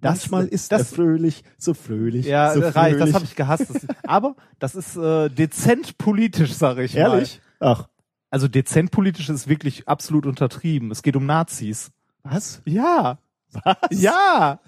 [0.03, 2.26] Manchmal ist das, fröhlich, so fröhlich.
[2.26, 3.14] Ja, so reicht, das fröhlich.
[3.14, 3.66] habe ich gehasst.
[3.68, 7.41] Das, aber das ist äh, dezent politisch, sage ich Ehrlich?
[7.43, 7.49] mal.
[7.61, 7.88] Ach,
[8.30, 10.90] Also dezent politisch ist wirklich absolut untertrieben.
[10.90, 11.90] Es geht um Nazis.
[12.22, 12.62] was?
[12.64, 13.18] Ja.
[13.64, 13.76] Was?
[13.90, 14.61] Ja.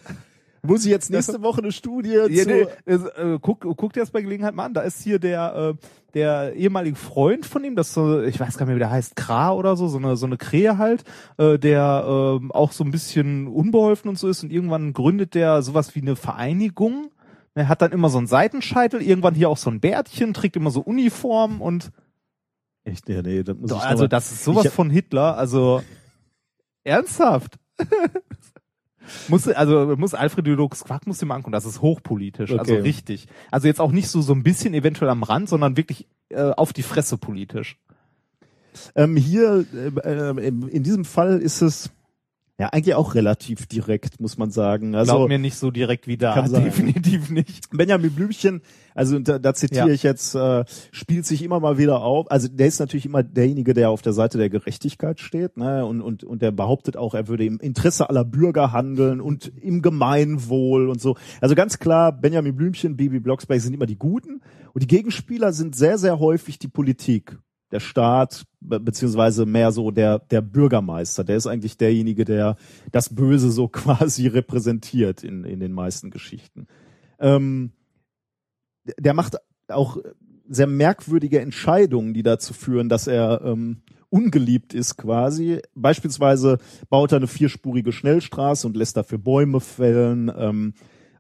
[0.64, 4.10] Muss ich jetzt nächste Woche eine Studie ja zu nee, äh, guck, guck dir das
[4.12, 4.74] bei Gelegenheit mal an.
[4.74, 8.66] Da ist hier der äh, der ehemalige Freund von ihm, das so, ich weiß gar
[8.66, 11.04] nicht mehr, wie der heißt, Kra oder so, so eine so eine Krähe halt,
[11.38, 15.62] äh, der ähm, auch so ein bisschen unbeholfen und so ist und irgendwann gründet der
[15.62, 17.10] sowas wie eine Vereinigung
[17.54, 20.70] Er hat dann immer so einen Seitenscheitel, irgendwann hier auch so ein Bärtchen, trägt immer
[20.70, 21.90] so Uniform und
[22.84, 25.82] Echt, ja, nee, das muss Doch, ich also das ist sowas hab- von Hitler, also
[26.84, 27.58] ernsthaft.
[29.28, 32.82] muss, also muss Alfred Lux Quack muss dir mal angucken, das ist hochpolitisch, also Okay.
[32.82, 33.26] richtig.
[33.50, 36.72] Also jetzt auch nicht so so ein bisschen eventuell am Rand, sondern wirklich äh, auf
[36.72, 37.78] die Fresse politisch.
[38.94, 41.90] Ähm, hier, äh, äh, in diesem Fall ist es
[42.58, 44.94] ja eigentlich auch relativ direkt, muss man sagen.
[44.94, 47.70] Also Glaub mir nicht so direkt wie da, definitiv nicht.
[47.70, 48.60] Benjamin Blümchen,
[48.94, 49.94] also da, da zitiere Ja.
[49.94, 52.30] ich jetzt, äh, spielt sich immer mal wieder auf.
[52.30, 55.84] Also der ist natürlich immer derjenige, der auf der Seite der Gerechtigkeit steht, ne?
[55.86, 59.82] Und, und, und der behauptet auch, er würde im Interesse aller Bürger handeln und im
[59.82, 61.16] Gemeinwohl und so.
[61.40, 64.42] Also ganz klar, Benjamin Blümchen, Bibi Blocksberg sind immer die Guten
[64.74, 67.38] und die Gegenspieler sind sehr, sehr häufig die Politik.
[67.72, 72.56] Der Staat, be beziehungsweise mehr so der, der Bürgermeister, der ist eigentlich derjenige, der
[72.92, 76.66] das Böse so quasi repräsentiert in, in den meisten Geschichten.
[77.18, 77.72] Ähm,
[78.98, 79.96] der macht auch
[80.48, 85.60] sehr merkwürdige Entscheidungen, die dazu führen, dass er ähm, ungeliebt ist quasi.
[85.74, 86.58] Beispielsweise
[86.90, 90.30] baut er eine vierspurige Schnellstraße und lässt dafür Bäume fällen.
[90.36, 90.74] Ähm,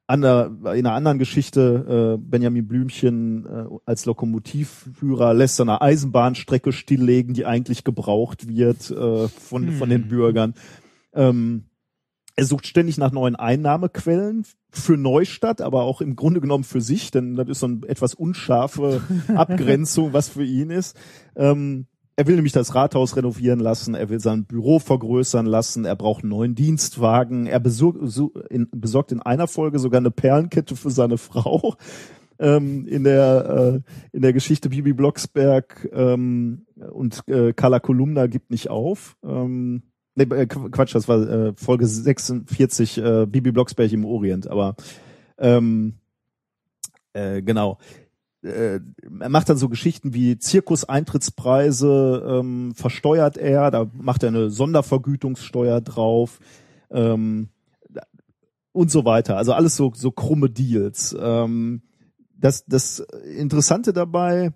[0.06, 6.72] an der, in einer anderen Geschichte, äh, Benjamin Blümchen äh, als Lokomotivführer lässt eine Eisenbahnstrecke
[6.72, 10.54] stilllegen, die eigentlich gebraucht wird äh, von, von den Bürgern.
[11.14, 11.64] Ähm,
[12.34, 17.10] er sucht ständig nach neuen Einnahmequellen für Neustadt, aber auch im Grunde genommen für sich,
[17.10, 20.96] denn das ist so eine etwas unscharfe Abgrenzung, was für ihn ist.
[21.36, 21.86] Ähm,
[22.16, 26.22] er will nämlich das Rathaus renovieren lassen, er will sein Büro vergrößern lassen, er braucht
[26.22, 31.74] einen neuen Dienstwagen, er besorgt in einer Folge sogar eine Perlenkette für seine Frau.
[32.38, 38.50] Ähm, in der äh, in der Geschichte Bibi Blocksberg ähm, und äh, Carla Kolumna gibt
[38.50, 39.16] nicht auf.
[39.24, 39.82] Ähm,
[40.14, 44.76] Nee, äh, Qu- Quatsch, das war äh, Folge 46, äh, Bibi Blocksberg im Orient, aber
[45.38, 45.94] ähm,
[47.14, 47.78] äh, genau.
[48.42, 48.80] Äh,
[49.20, 55.80] er macht dann so Geschichten wie Zirkuseintrittspreise ähm, versteuert er, da macht er eine Sondervergütungssteuer
[55.80, 56.40] drauf
[56.90, 57.48] ähm,
[58.72, 59.36] und so weiter.
[59.36, 61.16] Also alles so so krumme Deals.
[61.18, 61.82] Ähm,
[62.36, 63.00] das das
[63.36, 64.52] Interessante dabei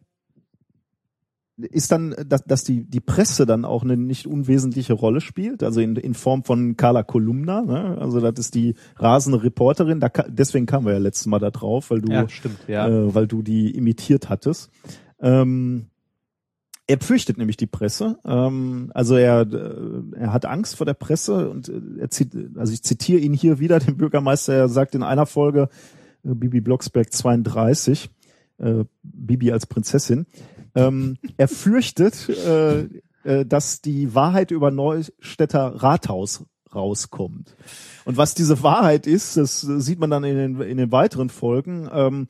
[1.59, 5.81] ist dann, dass, dass die, die Presse dann auch eine nicht unwesentliche Rolle spielt, also
[5.81, 7.97] in, in Form von Carla Kolumna, ne?
[7.99, 11.91] also das ist die rasende Reporterin, da, deswegen kamen wir ja letztes Mal da drauf,
[11.91, 12.87] weil du, Ja, stimmt, ja.
[12.89, 14.71] äh, weil du die imitiert hattest.
[15.19, 15.87] Ähm,
[16.87, 21.49] er fürchtet nämlich die Presse, ähm, also er, äh, er hat Angst vor der Presse
[21.49, 25.03] und äh, er zieht, also ich zitiere ihn hier wieder, den Bürgermeister, er sagt in
[25.03, 25.71] einer Folge,
[26.23, 28.11] äh, Bibi Blocksberg 32,
[28.59, 30.27] äh, Bibi als Prinzessin,
[30.77, 32.89] ähm, er fürchtet, äh,
[33.25, 37.57] äh, dass die Wahrheit über Neustädter Rathaus rauskommt.
[38.05, 41.89] Und was diese Wahrheit ist, das sieht man dann in den, in den weiteren Folgen.
[41.93, 42.29] Ähm,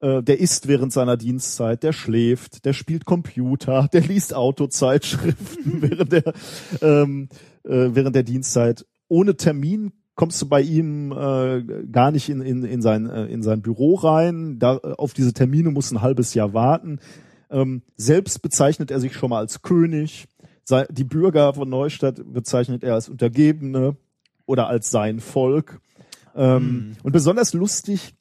[0.00, 6.12] äh, der isst während seiner Dienstzeit, der schläft, der spielt Computer, der liest Autozeitschriften während
[6.12, 6.34] der
[6.82, 7.28] ähm,
[7.64, 8.84] äh, während der Dienstzeit.
[9.08, 13.42] Ohne Termin kommst du bei ihm äh, gar nicht in, in, in, sein, äh, in
[13.42, 14.58] sein Büro rein.
[14.58, 17.00] Da, auf diese Termine muss ein halbes Jahr warten.
[17.50, 20.26] Ähm, selbst bezeichnet er sich schon mal als König.
[20.90, 23.96] Die Bürger von Neustadt bezeichnet er als Untergebene
[24.46, 25.80] oder als sein Volk.
[26.34, 28.14] Ähm, Und besonders lustig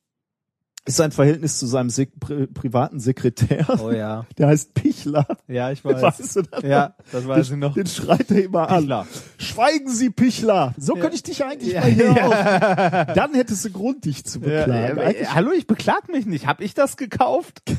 [0.86, 3.66] ist sein Verhältnis zu seinem Sek pri privaten Sekretär.
[3.82, 4.26] Oh ja.
[4.38, 5.26] Der heißt Pichler.
[5.48, 6.02] Ja, ich weiß.
[6.02, 7.74] Weißt du das Ja, das weiß den, ich noch.
[7.74, 9.00] Den schreit er immer Pichler.
[9.00, 9.08] an.
[9.38, 10.76] Schweigen Sie, Pichler.
[10.78, 13.08] So könnte ich dich eigentlich Ja, mal hier ja.
[13.08, 13.14] auf.
[13.16, 14.98] Dann hättest du Grund, dich zu Ja, beklagen.
[14.98, 16.46] äh, Eigentlich hallo, ich beklag mich nicht.
[16.46, 17.62] Hab ich das gekauft?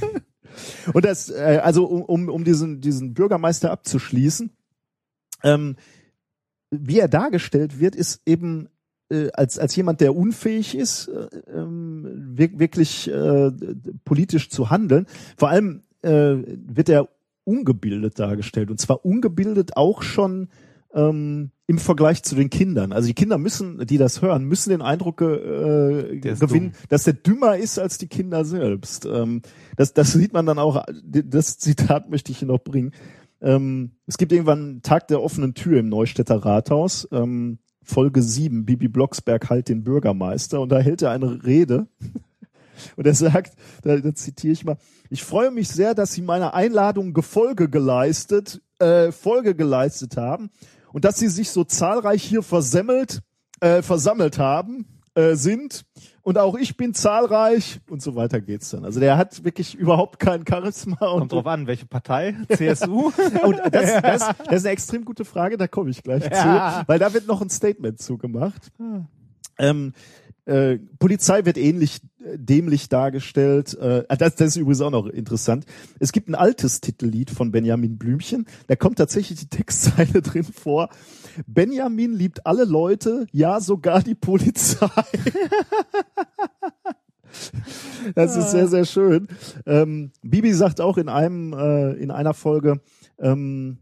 [0.93, 4.51] Und das, äh, also um, um, diesen, diesen Bürgermeister abzuschließen,
[5.43, 5.77] ähm,
[6.71, 8.69] wie er dargestellt wird, ist eben
[9.11, 13.53] äh, als, als jemand, der unfähig ist, äh, ähm, wir, wirklich äh,
[14.05, 15.07] politisch zu handeln.
[15.37, 17.09] Vor allem äh, wird er
[17.45, 18.71] ungebildet dargestellt.
[18.71, 20.49] Und zwar ungebildet auch schon
[20.95, 22.93] ähm, im Vergleich zu den Kindern.
[22.93, 26.89] Also die Kinder müssen, die das hören, müssen den Eindruck äh, gewinnen, dumm.
[26.89, 29.07] dass der dümmer ist als die Kinder selbst.
[29.07, 29.43] Ähm,
[29.77, 32.93] das, das sieht man dann auch, das Zitat möchte ich hier noch bringen.
[33.41, 38.65] Ähm, es gibt irgendwann einen Tag der offenen Tür im Neustädter Rathaus, ähm, Folge 7,
[38.65, 41.87] Bibi Blocksberg halt den Bürgermeister und da hält er eine Rede
[42.97, 44.77] und er sagt, da, da zitiere ich mal,
[45.11, 50.51] ich freue mich sehr, dass Sie meiner Einladung Gefolge geleistet, äh, Folge geleistet haben
[50.95, 53.21] und dass Sie sich so zahlreich hier versemmelt,
[53.59, 54.87] äh, versammelt haben,
[55.17, 55.85] äh, sind.
[56.23, 58.85] Und auch ich bin zahlreich und so weiter geht's dann.
[58.85, 62.37] Also der hat wirklich überhaupt kein Charisma Kommt drauf an, welche Partei?
[62.49, 63.11] CSU?
[63.43, 63.73] und das,
[64.03, 66.83] das, das ist eine extrem gute Frage, da komme ich gleich Ja.
[66.83, 68.71] zu, weil da wird noch ein Statement zugemacht.
[69.59, 69.95] Ähm,
[70.47, 73.75] Äh, Polizei wird ähnlich äh, dämlich dargestellt.
[73.75, 75.65] Äh, das, das ist übrigens auch noch interessant.
[76.01, 78.47] Es gibt ein altes Titellied von Benjamin Blümchen.
[78.67, 80.91] Da kommt tatsächlich die Textzeile drin vor.
[81.47, 84.89] Benjamin liebt alle Leute, ja sogar die Polizei.
[88.15, 89.27] Das ist sehr, sehr schön.
[89.67, 92.81] Ähm, Bibi sagt auch in einem, äh, in einer Folge,
[93.19, 93.79] ähm,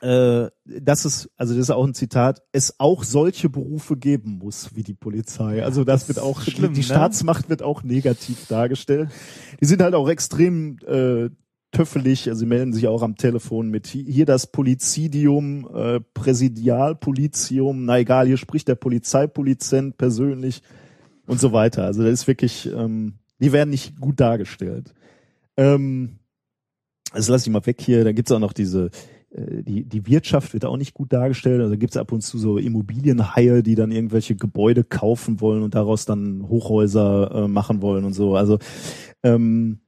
[0.00, 4.74] äh, dass es, also das ist auch ein Zitat, es auch solche Berufe geben muss
[4.74, 5.64] wie die Polizei.
[5.64, 6.94] Also das, wird auch, schlimm, die, die ne?
[6.94, 9.10] Staatsmacht wird auch negativ dargestellt.
[9.60, 11.30] Die sind halt auch extrem äh,
[11.70, 17.84] töffelig, also sie melden sich auch am Telefon mit hi- hier das Polizidium, äh, Präsidialpolizium,
[17.84, 20.62] na egal, hier spricht der Polizeipolizent persönlich
[21.26, 21.84] und so weiter.
[21.84, 24.94] Also das ist wirklich, ähm, die werden nicht gut dargestellt.
[25.56, 26.18] Ähm,
[27.10, 28.90] also lass ich mal weg hier, da gibt's auch noch diese,
[29.36, 31.60] die, die Wirtschaft wird auch nicht gut dargestellt.
[31.60, 36.04] Also gibt's ab und zu so Immobilienhaie, die dann irgendwelche Gebäude kaufen wollen und daraus
[36.04, 38.36] dann Hochhäuser äh, machen wollen und so.
[38.36, 38.58] Also
[39.24, 39.80] ähm,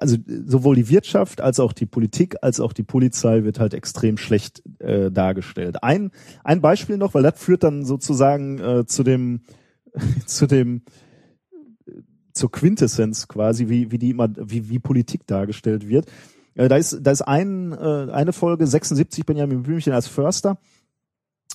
[0.00, 4.16] also sowohl die Wirtschaft als auch die Politik als auch die Polizei wird halt extrem
[4.16, 5.82] schlecht äh, dargestellt.
[5.82, 6.12] Ein
[6.44, 9.40] ein Beispiel noch, weil das führt dann sozusagen äh, zu dem
[10.26, 10.82] zu dem
[12.32, 16.06] zur Quintessenz quasi, wie wie die immer wie wie Politik dargestellt wird.
[16.56, 20.58] Äh, da ist da ist ein äh, eine Folge 76 Benjamin Blümchen als Förster.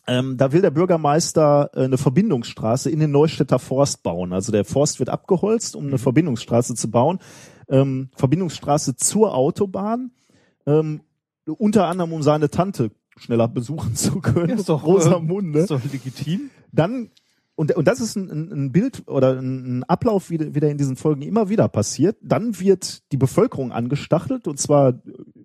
[0.08, 4.34] Ähm, da will der Bürgermeister äh, eine Verbindungsstraße in den Neustädter Forst bauen.
[4.34, 7.20] Also der Forst wird abgeholzt, um eine Verbindungsstraße zu bauen.
[7.70, 10.12] Ähm, Verbindungsstraße zur Autobahn.
[10.66, 11.02] Ähm,
[11.46, 14.58] unter anderem, um seine Tante schneller besuchen zu können.
[14.58, 15.60] Ist doch, Rosamunde.
[15.60, 16.50] äh, ist doch legitim.
[16.72, 17.12] Dann
[17.56, 20.78] und, und das ist ein, ein, Bild oder ein, Ablauf, wie, der- wie der in
[20.78, 22.18] diesen Folgen immer wieder passiert.
[22.22, 24.94] Dann wird die Bevölkerung angestachelt und zwar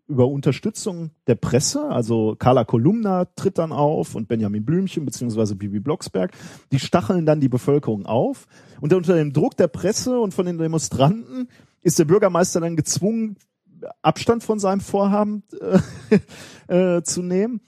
[0.06, 1.88] über Unterstützung der Presse.
[1.88, 6.32] Also Carla Kolumna tritt dann auf und Benjamin Blümchen beziehungsweise Bibi Blocksberg.
[6.72, 8.46] Die stacheln dann die Bevölkerung auf
[8.80, 11.48] und unter dem Druck der Presse und von den Demonstranten
[11.82, 13.36] ist der Bürgermeister dann gezwungen,
[14.02, 15.42] Abstand von seinem Vorhaben
[16.68, 17.60] äh, äh, zu nehmen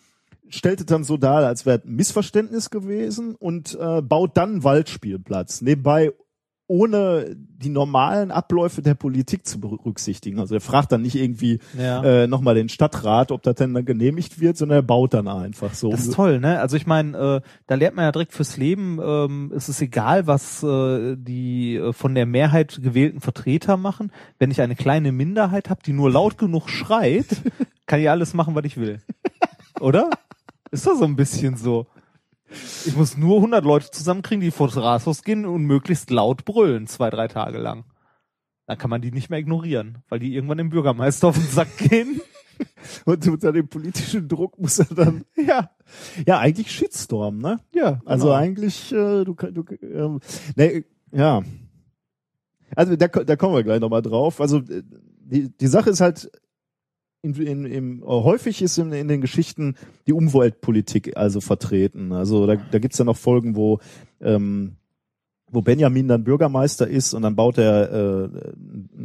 [0.51, 4.65] stellt es dann so dar, als wäre ein Missverständnis gewesen und äh, baut dann einen
[4.65, 5.61] Waldspielplatz.
[5.63, 6.13] Nebenbei
[6.71, 10.39] ohne die normalen Abläufe der Politik zu berücksichtigen.
[10.39, 12.05] Also er fragt dann nicht irgendwie Ja.
[12.05, 15.73] äh, nochmal den Stadtrat, ob das denn dann genehmigt wird, sondern er baut dann einfach
[15.73, 15.91] so.
[15.91, 16.61] Das ist toll, ne?
[16.61, 20.27] Also ich meine, äh, da lernt man ja direkt fürs Leben, ähm, es ist egal,
[20.27, 24.13] was äh, die äh, von der Mehrheit gewählten Vertreter machen.
[24.39, 27.29] Wenn ich eine kleine Minderheit habe, die nur laut genug schreit,
[27.87, 29.01] kann ich alles machen, was ich will.
[29.81, 30.11] Oder?
[30.71, 31.87] Ist doch so ein bisschen so.
[32.87, 36.87] Ich muss nur 100 Leute zusammenkriegen, die vor das Rathaus gehen und möglichst laut brüllen,
[36.87, 37.85] zwei, drei Tage lang.
[38.67, 41.77] Dann kann man die nicht mehr ignorieren, weil die irgendwann dem Bürgermeister auf den Sack
[41.79, 42.21] gehen.
[43.05, 45.71] und unter dem politischen Druck muss er dann ja
[46.27, 47.61] ja eigentlich Shitstorm, ne?
[47.75, 48.37] Ja, Also genau.
[48.37, 50.21] eigentlich äh, du, kann- du ähm,
[50.57, 51.43] nee, ja.
[52.77, 54.41] Also da, da kommen wir gleich nochmal drauf.
[54.41, 56.31] Also äh, die, die Sache ist halt
[57.23, 59.75] in, in, im, häufig ist in, in den Geschichten
[60.07, 62.13] die Umweltpolitik also vertreten.
[62.13, 63.81] Also da, da gibt's ja noch Folgen, wo
[64.21, 64.77] ähm,
[65.51, 68.29] wo Benjamin dann Bürgermeister ist und dann baut er, äh,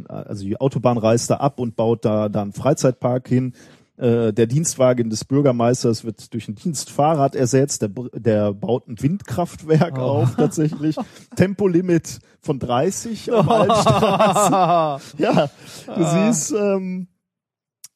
[0.08, 3.54] also die Autobahn reißt da ab und baut da, da einen Freizeitpark hin.
[3.96, 7.82] Äh, der Dienstwagen des Bürgermeisters wird durch ein Dienstfahrrad ersetzt.
[7.82, 10.02] Der, der baut ein Windkraftwerk Oh.
[10.02, 10.96] auf tatsächlich.
[11.36, 15.18] Tempolimit von 30 auf Straßen.
[15.18, 15.48] Ja,
[15.86, 17.06] du siehst, ähm,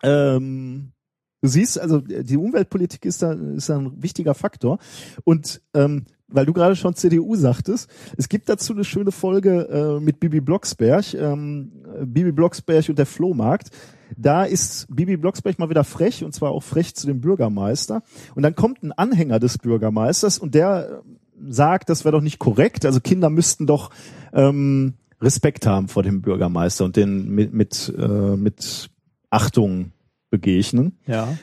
[0.03, 0.93] ähm,
[1.41, 4.79] du siehst, also die Umweltpolitik ist da, ist da ein wichtiger Faktor.
[5.25, 10.01] Und ähm, weil du gerade schon CDU sagtest, es gibt dazu eine schöne Folge äh,
[10.01, 11.73] mit Bibi Blocksberg, ähm,
[12.05, 13.71] Bibi Blocksberg und der Flohmarkt.
[14.17, 18.03] Da ist Bibi Blocksberg mal wieder frech und zwar auch frech zu dem Bürgermeister.
[18.35, 22.39] Und dann kommt ein Anhänger des Bürgermeisters und der äh, sagt, das wäre doch nicht
[22.39, 22.85] korrekt.
[22.85, 23.91] Also Kinder müssten doch
[24.35, 28.91] ähm, Respekt haben vor dem Bürgermeister und den mit mit, äh, mit
[29.31, 29.93] Achtung
[30.31, 30.99] begegnen.
[31.07, 31.37] Ja.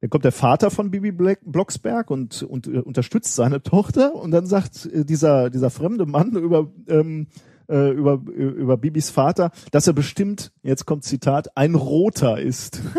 [0.00, 4.30] Dann kommt der Vater von Bibi Black, Blocksberg und, und äh, unterstützt seine Tochter und
[4.32, 7.28] dann sagt äh, dieser, dieser fremde Mann über, ähm,
[7.68, 12.82] äh, über, über Bibis Vater, dass er bestimmt, jetzt kommt Zitat, ein Roter ist.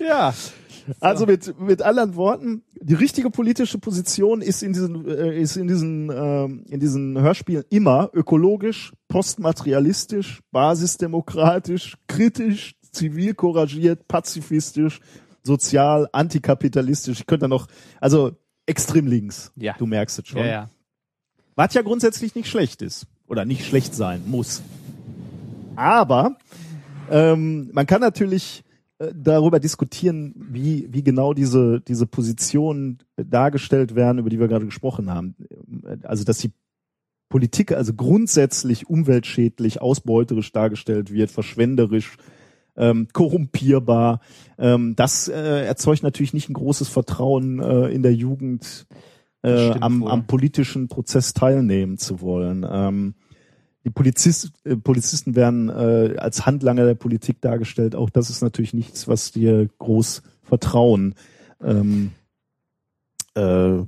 [0.00, 0.34] Ja.
[1.00, 5.68] Also mit, mit anderen Worten, die richtige politische Position ist in diesen, äh, ist in
[5.68, 15.00] diesen, ähm, in diesen Hörspielen immer ökologisch, postmaterialistisch, basisdemokratisch, kritisch, zivil couragiert, pazifistisch,
[15.42, 17.20] sozial, antikapitalistisch.
[17.20, 17.66] Ich könnte da noch,
[18.00, 18.32] also
[18.66, 19.52] extrem links.
[19.56, 19.74] Ja.
[19.78, 20.40] Du merkst es schon.
[20.40, 20.70] Ja, ja.
[21.54, 24.62] Was ja grundsätzlich nicht schlecht ist oder nicht schlecht sein muss.
[25.76, 26.36] Aber
[27.10, 28.65] ähm, man kann natürlich äh,
[28.98, 35.10] darüber diskutieren, wie, wie genau diese, diese Positionen dargestellt werden, über die wir gerade gesprochen
[35.10, 35.34] haben.
[36.02, 36.52] Also, dass die
[37.28, 42.16] Politik also grundsätzlich umweltschädlich, ausbeuterisch dargestellt wird, verschwenderisch,
[42.76, 44.20] ähm, korrumpierbar.
[44.58, 48.86] Ähm, das äh, erzeugt natürlich nicht ein großes Vertrauen äh, in der Jugend,
[49.42, 52.66] äh, am, am politischen Prozess teilnehmen zu wollen.
[52.68, 53.14] Ähm,
[53.86, 57.94] die Polizist, äh, Polizisten werden äh, als Handlanger der Politik dargestellt.
[57.94, 61.14] Auch das ist natürlich nichts, was dir groß Vertrauen
[61.62, 62.10] ähm,
[63.36, 63.78] äh,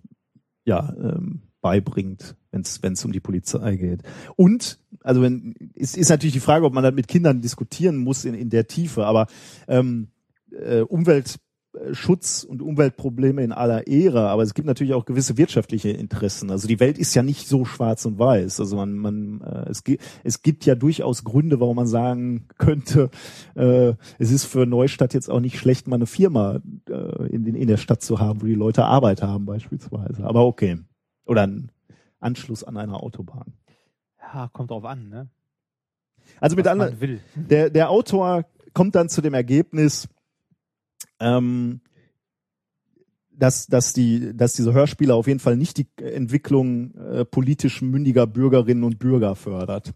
[0.64, 4.03] ja, ähm, beibringt, wenn es um die Polizei geht.
[4.36, 8.24] Und, also wenn, ist, ist natürlich die Frage, ob man das mit Kindern diskutieren muss
[8.24, 9.26] in, in der Tiefe, aber
[9.66, 10.12] ähm,
[10.53, 10.82] äh,
[11.72, 16.50] Umweltschutz und Umweltprobleme in aller Ehre, aber es gibt natürlich auch gewisse wirtschaftliche Interessen.
[16.50, 18.60] Also die Welt ist ja nicht so schwarz und weiß.
[18.60, 23.10] Also man, man äh, es, gibt, es gibt ja durchaus Gründe, warum man sagen könnte,
[23.54, 27.68] äh, es ist für Neustadt jetzt auch nicht schlecht, mal eine Firma äh, in, in
[27.68, 30.24] der Stadt zu haben, wo die Leute Arbeit haben beispielsweise.
[30.24, 30.78] Aber okay.
[31.26, 31.70] Oder ein
[32.20, 33.54] Anschluss an einer Autobahn.
[34.20, 35.28] Ja, kommt drauf an, ne?
[36.40, 38.44] Also mit anderen, der, der Autor
[38.74, 40.08] kommt dann zu dem Ergebnis,
[41.20, 41.80] ähm,
[43.30, 48.26] dass, dass, die, dass diese Hörspiele auf jeden Fall nicht die Entwicklung äh, politisch mündiger
[48.26, 49.94] Bürgerinnen und Bürger fördert.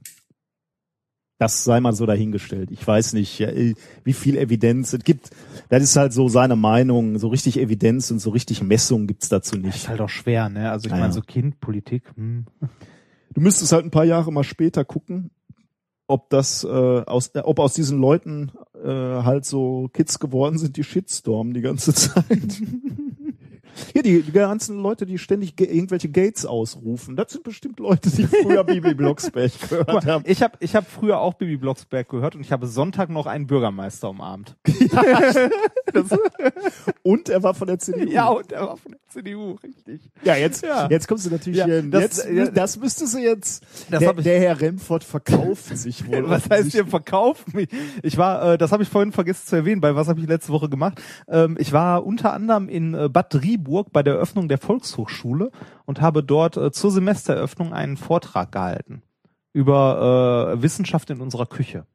[1.38, 2.70] Das sei mal so dahingestellt.
[2.70, 5.30] Ich weiß nicht, wie viel Evidenz es gibt.
[5.70, 7.18] Das ist halt so seine Meinung.
[7.18, 9.74] So richtig Evidenz und so richtig Messung gibt's dazu Das nicht.
[9.76, 10.70] ist halt auch schwer, ne?
[10.70, 12.46] Also ich Ja, meine, so Kindpolitik, hm.
[13.34, 15.30] Du müsstest halt ein paar Jahre mal später gucken,
[16.06, 18.52] ob das äh, aus, äh, ob aus diesen Leuten
[18.82, 22.26] äh, halt so Kids geworden sind, die Shitstormen die ganze Zeit.
[23.92, 28.10] Hier, die, die ganzen Leute, die ständig ge irgendwelche Gates ausrufen, das sind bestimmt Leute,
[28.10, 30.24] die früher Bibi Blocksberg gehört haben.
[30.26, 33.46] ich habe ich hab früher auch Bibi Blocksberg gehört und ich habe Sonntag noch einen
[33.46, 34.56] Bürgermeister umarmt.
[37.02, 38.08] Und er war von der CDU.
[38.10, 40.00] Ja, und er war von der CDU, richtig.
[40.22, 40.88] Ja, jetzt, Ja.
[40.88, 41.82] jetzt kommst du natürlich Ja, hier.
[41.82, 42.46] das- jetzt, ja.
[42.50, 43.64] das müsstest du jetzt.
[43.90, 46.28] Der, der Herr Remford verkauft sich wohl.
[46.30, 47.58] Was heißt hier verkaufen?
[47.58, 47.68] Ich-
[48.02, 50.52] Ich war, äh, das habe ich vorhin vergessen zu erwähnen, bei was habe ich letzte
[50.52, 51.00] Woche gemacht?
[51.28, 53.30] Ähm, ich war unter anderem in äh, Bad
[53.62, 55.50] Driburg bei der Eröffnung der Volkshochschule
[55.86, 59.02] und habe dort äh, zur Semestereröffnung einen Vortrag gehalten
[59.52, 61.86] über äh, Wissenschaft in unserer Küche.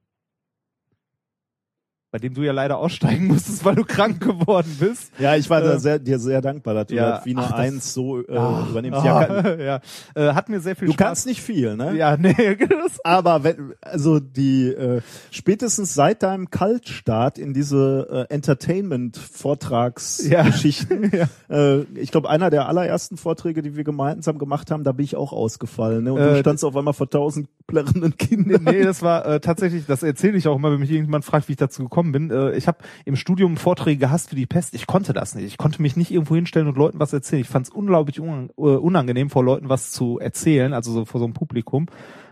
[2.18, 5.12] Bei dem du ja leider aussteigen musstest, weil du krank geworden bist.
[5.20, 7.52] Ja, ich war da Äh, sehr, dir sehr dankbar, dass du ja, das Wiener ach,
[7.52, 9.06] das- 1 so äh, Ah, übernimmst.
[9.06, 9.80] Ja, kann, ja.
[10.16, 11.06] Äh, hat mir sehr viel du Spaß.
[11.06, 11.96] kannst nicht viel, ne?
[11.96, 12.34] Ja, nee,
[13.04, 21.28] Aber wenn, also die äh, spätestens seit deinem Kaltstart in diese äh, Entertainment-Vortragsgeschichten, Ja.
[21.56, 25.16] äh, ich glaube, einer der allerersten Vorträge, die wir gemeinsam gemacht haben, da bin ich
[25.16, 26.04] auch ausgefallen.
[26.04, 26.14] Ne?
[26.14, 28.64] Und Äh, du standst auf einmal vor tausend plärrenden Kindern.
[28.64, 31.54] Nee, das war äh, tatsächlich, das erzähle ich auch immer, wenn mich irgendjemand fragt, wie
[31.54, 32.32] ich dazu gekommen bin.
[32.32, 34.74] Äh, ich habe im Studium Vorträge gehasst wie die Pest.
[34.74, 35.46] Ich konnte das nicht.
[35.46, 37.42] Ich konnte mich nicht irgendwo hinstellen und Leuten was erzählen.
[37.42, 41.26] Ich fand es unglaublich äh, unangenehm, vor Leuten was zu erzählen, also so vor so
[41.26, 41.88] einem Publikum.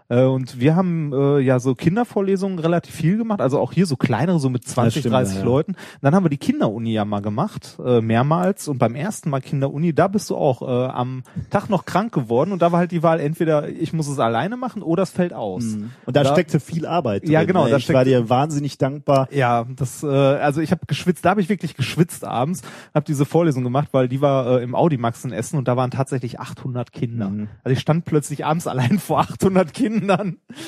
[0.10, 3.96] Äh, und wir haben äh, ja so Kindervorlesungen relativ viel gemacht, also auch hier so
[3.96, 5.46] kleinere, so mit 20, stimmt, 30 ja, ja.
[5.46, 5.76] Leuten.
[6.02, 8.68] Dann haben wir die Kinderuni ja mal gemacht, äh, mehrmals.
[8.68, 12.52] Und beim ersten Mal Kinderuni, da bist du auch äh, am Tag noch krank geworden.
[12.52, 15.34] Und da war halt die Wahl, entweder ich muss es alleine machen oder es fällt
[15.34, 15.64] aus.
[15.64, 15.92] Mhm.
[16.06, 17.32] Und da, Da- steckte viel Arbeit drin.
[17.32, 17.72] Ja, genau, Ne?
[17.72, 19.28] da Ich war dir wahnsinnig dankbar.
[19.32, 22.62] Ja, das, äh, also ich habe geschwitzt, da habe ich wirklich geschwitzt abends,
[22.94, 25.90] habe diese Vorlesung gemacht, weil die war äh, im Audimax in Essen und da waren
[25.92, 27.30] tatsächlich 800 Kinder.
[27.30, 27.48] Mhm.
[27.64, 29.95] Also ich stand plötzlich abends allein vor 800 Kindern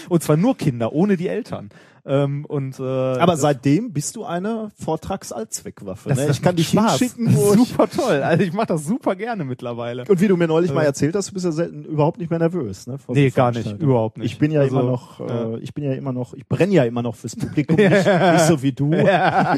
[0.09, 1.69] und zwar nur Kinder, ohne die Eltern.
[2.07, 6.13] Ähm, und äh, Aber seitdem bist du eine Vortragsallzweckwaffe.
[6.13, 6.27] ne?
[6.31, 6.97] Ich kann dich Spaß.
[6.99, 8.23] hinschicken, super toll.
[8.23, 10.05] Also ich mache das super gerne mittlerweile.
[10.07, 10.87] Und wie du mir neulich mal Äh.
[10.87, 12.97] erzählt hast, du bist ja selten überhaupt nicht mehr nervös, ne?
[13.09, 14.31] Nee, gar nicht, überhaupt nicht.
[14.31, 16.85] Ich bin ja Also, immer noch, äh, ich bin ja immer noch, ich brenne ja
[16.85, 18.93] immer noch fürs Publikum, nicht, nicht so wie du.
[18.93, 19.57] Ja.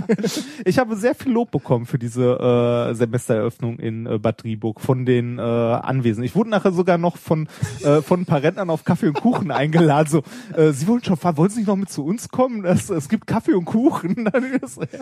[0.66, 5.06] Ich habe sehr viel Lob bekommen für diese äh, Semestereröffnung in äh, Bad Driburg von
[5.06, 6.24] den äh, Anwesenden.
[6.26, 7.48] Ich wurde nachher sogar noch von
[7.84, 10.08] äh, von ein paar Rentnern auf Kaffee und Kuchen eingeladen.
[10.10, 10.24] So,
[10.60, 12.39] äh, Sie wollen schon fahren, wollen Sie nicht noch mit zu uns kommen?
[12.66, 14.26] Es, es gibt Kaffee und Kuchen.
[14.32, 14.60] Dann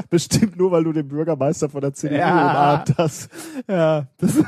[0.09, 2.31] Bestimmt nur, weil du den Bürgermeister von der CDU Ja.
[2.49, 3.29] umarmt hast.
[3.67, 4.33] ja, das,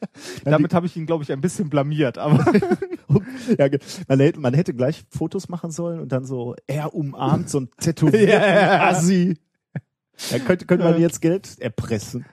[0.44, 2.18] damit habe ich ihn, glaube ich, ein bisschen blamiert.
[2.18, 2.44] Aber
[3.58, 3.68] Ja,
[4.08, 7.68] man, hätte, man hätte gleich Fotos machen sollen und dann so, er umarmt so ein
[7.78, 8.88] tätowierten Ja, ja, ja.
[8.90, 9.38] Assi.
[10.30, 12.26] Da könnte, könnte man jetzt Geld erpressen.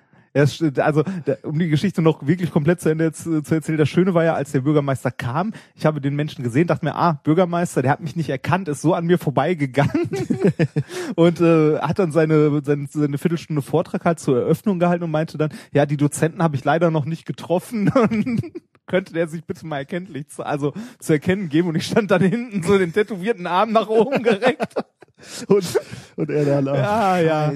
[0.45, 0.79] Stimmt.
[0.79, 1.03] also
[1.43, 4.33] um die Geschichte noch wirklich komplett zu Ende zu, zu erzählen, das Schöne war ja,
[4.33, 8.01] als der Bürgermeister kam, ich habe den Menschen gesehen, dachte mir, ah, Bürgermeister, der hat
[8.01, 10.09] mich nicht erkannt, ist so an mir vorbeigegangen
[11.15, 15.37] und äh, hat dann seine, seine, seine Viertelstunde Vortrag halt zur Eröffnung gehalten und meinte
[15.37, 18.41] dann, ja, die Dozenten habe ich leider noch nicht getroffen und
[18.87, 22.21] könnte der sich bitte mal erkenntlich zu, also zu erkennen geben und ich stand dann
[22.21, 24.75] hinten so den tätowierten Arm nach oben gereckt.
[25.47, 25.79] Und,
[26.15, 27.53] Und er dann, ach, Ja, ja.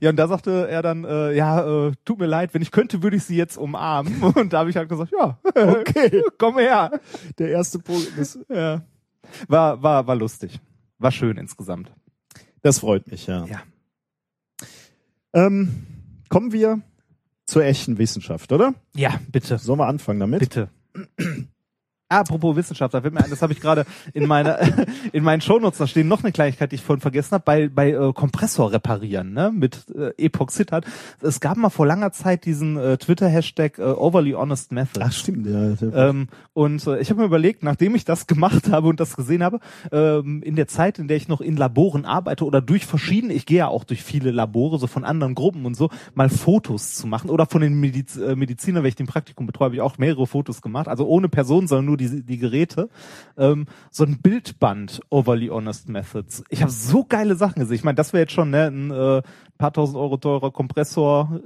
[0.00, 3.02] Ja, und da sagte er dann, äh, ja, äh, tut mir leid, wenn ich könnte,
[3.02, 4.22] würde ich sie jetzt umarmen.
[4.34, 6.22] Und da habe ich halt gesagt, ja, Okay.
[6.38, 7.00] komm her.
[7.38, 8.82] Der erste Punkt ist, Ja.
[9.48, 10.60] War, war, war lustig.
[10.98, 11.92] War schön insgesamt.
[12.62, 13.44] das freut mich, ja.
[13.46, 13.62] Ja.
[15.32, 15.86] Ähm,
[16.28, 16.80] kommen wir
[17.46, 18.74] zur echten Wissenschaft, oder?
[18.94, 19.58] Ja, bitte.
[19.58, 20.40] Sollen wir anfangen damit?
[20.40, 20.68] Bitte.
[22.10, 24.58] Apropos Wissenschaft, da fällt mir ein, das habe ich gerade in meiner
[25.12, 27.92] in meinen Shownotes, da stehen noch eine Kleinigkeit, die ich vorhin vergessen habe, bei bei
[27.92, 30.84] äh, Kompressor reparieren, ne, mit äh, Epoxidhat.
[31.20, 35.04] Es gab mal vor langer Zeit diesen äh, Twitter Hashtag äh, Overly Honest Method.
[35.04, 36.08] Ach, stimmt, ja.
[36.08, 39.44] Ähm, und äh, ich habe mir überlegt, nachdem ich das gemacht habe und das gesehen
[39.44, 39.60] habe,
[39.92, 43.46] ähm, in der Zeit, in der ich noch in Laboren arbeite oder durch verschiedene, ich
[43.46, 47.06] gehe ja auch durch viele Labore, so von anderen Gruppen und so, mal Fotos zu
[47.06, 49.96] machen oder von den Mediz äh, Medizinern, wenn ich den Praktikum betreue, habe ich auch
[49.96, 52.88] mehrere Fotos gemacht, also ohne Person, sondern nur die, die Geräte.
[53.36, 56.42] Ähm, so ein Bildband Overly Honest Methods.
[56.48, 57.76] Ich habe so geile Sachen gesehen.
[57.76, 59.22] Ich meine, das wäre jetzt schon ne, ein äh,
[59.58, 61.40] paar tausend Euro teurer Kompressor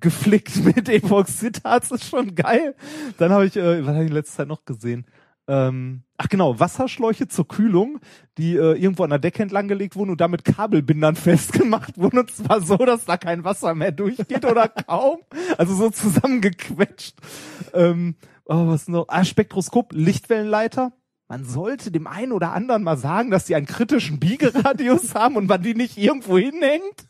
[0.00, 2.74] geflickt mit Epoxidharz, das ist schon geil.
[3.18, 5.06] Dann habe ich, äh, was habe ich in letzter Zeit noch gesehen?
[5.48, 8.00] Ähm, ach genau, Wasserschläuche zur Kühlung,
[8.36, 12.18] die äh, irgendwo an der Decke entlang gelegt wurden und damit Kabelbindern festgemacht wurden.
[12.18, 15.18] Und zwar so, dass da kein Wasser mehr durchgeht oder kaum.
[15.56, 17.16] Also so zusammengequetscht.
[17.74, 18.16] Ähm,
[18.46, 19.06] oh, was noch?
[19.08, 20.92] Ah, Spektroskop, Lichtwellenleiter.
[21.28, 25.48] Man sollte dem einen oder anderen mal sagen, dass die einen kritischen Biegeradius haben und
[25.48, 27.08] man die nicht irgendwo hinhängt.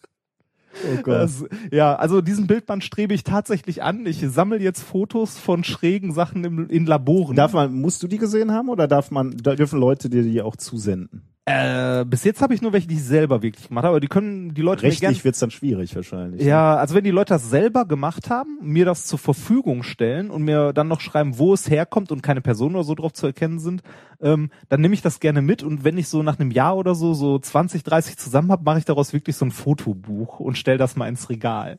[0.84, 1.14] Oh Gott.
[1.14, 4.04] Das, ja, also diesen Bildband strebe ich tatsächlich an.
[4.06, 7.36] Ich sammle jetzt Fotos von schrägen Sachen im, in Laboren.
[7.36, 10.56] Darf man, musst du die gesehen haben oder darf man, dürfen Leute dir die auch
[10.56, 11.35] zusenden?
[11.48, 14.08] Äh, bis jetzt habe ich nur welche, die ich selber wirklich gemacht habe, aber die
[14.08, 16.42] können die Leute mir Rechtlich gern, wird's dann schwierig wahrscheinlich.
[16.42, 16.48] ne?
[16.48, 20.42] ja, also wenn die Leute das selber gemacht haben, mir das zur Verfügung stellen und
[20.42, 23.60] mir dann noch schreiben, wo es herkommt und keine Personen oder so drauf zu erkennen
[23.60, 23.82] sind,
[24.20, 26.96] ähm, dann nehme ich das gerne mit und wenn ich so nach einem Jahr oder
[26.96, 30.78] so so 20, 30 zusammen habe, mache ich daraus wirklich so ein Fotobuch und stell
[30.78, 31.78] das mal ins Regal.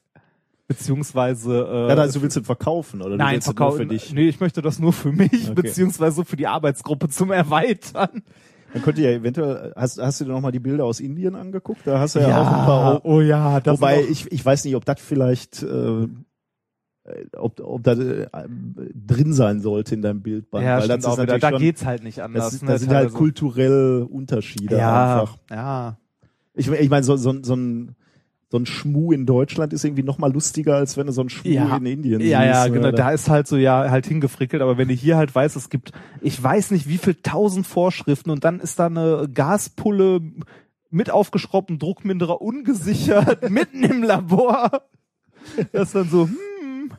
[0.70, 3.78] Beziehungsweise äh, Ja, also du willst es verkaufen oder du Nein, willst es nur verkaufen.
[3.84, 4.14] für dich?
[4.14, 5.54] Nee, ich möchte das nur für mich, Okay.
[5.54, 8.24] beziehungsweise für die Arbeitsgruppe zum Erweitern.
[8.78, 11.82] Dann könnte ja eventuell, hast, hast du dir noch mal die Bilder aus Indien angeguckt?
[11.86, 14.76] Da hast du ja, auch ein paar, oh ja, das wobei ich, ich weiß nicht,
[14.76, 16.08] ob das vielleicht, äh,
[17.36, 18.28] ob, ob das äh,
[18.94, 20.64] drin sein sollte in deinem Bildband.
[20.64, 22.46] ja, weil das ist natürlich Da schon, geht's halt nicht anders.
[22.46, 23.18] das, ist, ne, das sind halt teilweise.
[23.18, 25.38] kulturelle Unterschiede ja, einfach.
[25.50, 25.98] ja.
[26.54, 27.96] Ich, ich meine, so, so, so ein
[28.50, 31.30] so ein Schmuh in Deutschland ist irgendwie noch mal lustiger, als wenn du so ein
[31.30, 31.76] Schmuh Ja.
[31.78, 32.74] in Indien Ja, ja, siehst.
[32.76, 32.88] genau.
[32.88, 32.94] ne?
[32.94, 35.92] Da ist halt so ja halt hingefrickelt, aber wenn du hier halt weißt, es gibt,
[36.22, 40.22] ich weiß nicht, wie viel tausend Vorschriften und dann ist da eine Gaspulle
[40.90, 44.84] mit aufgeschraubtem Druckminderer ungesichert mitten im Labor.
[45.74, 46.92] Das ist dann so, hm,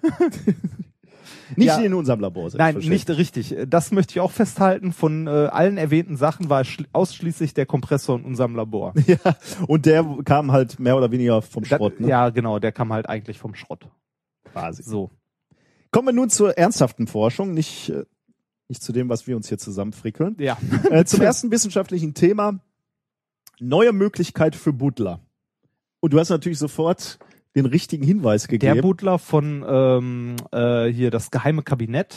[1.56, 1.78] Nicht Ja.
[1.78, 2.44] in unserem Labor.
[2.44, 2.90] Nein, selbstverständlich.
[3.08, 3.18] nicht
[3.48, 3.56] richtig.
[3.68, 4.92] Das möchte ich auch festhalten.
[4.92, 8.94] Von äh, allen erwähnten Sachen war schl- ausschließlich der Kompressor in unserem Labor.
[9.06, 9.18] Ja,
[9.66, 12.08] und der kam halt mehr oder weniger vom Schrott, ne?
[12.08, 13.86] Ja, genau, der kam halt eigentlich vom Schrott.
[14.52, 14.82] quasi.
[14.82, 15.10] So.
[15.90, 18.04] Kommen wir nun zur ernsthaften Forschung, nicht, äh,
[18.68, 20.36] nicht zu dem, was wir uns hier zusammenfrickeln.
[20.38, 20.58] Ja.
[20.90, 22.60] Äh, zum ersten wissenschaftlichen Thema.
[23.60, 25.20] Neue Möglichkeit für Butler.
[26.00, 27.18] Und du hast natürlich sofort
[27.56, 28.80] den richtigen Hinweis Der gegeben.
[28.82, 32.16] Butler von ähm, äh, hier das geheime Kabinett,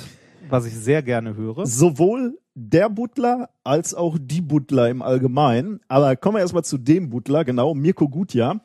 [0.49, 1.65] was ich sehr gerne höre.
[1.65, 5.79] Sowohl der Butler als auch die Butler im Allgemeinen.
[5.87, 8.61] Aber kommen wir erstmal zu dem Butler, genau, Mirko Gutjahr.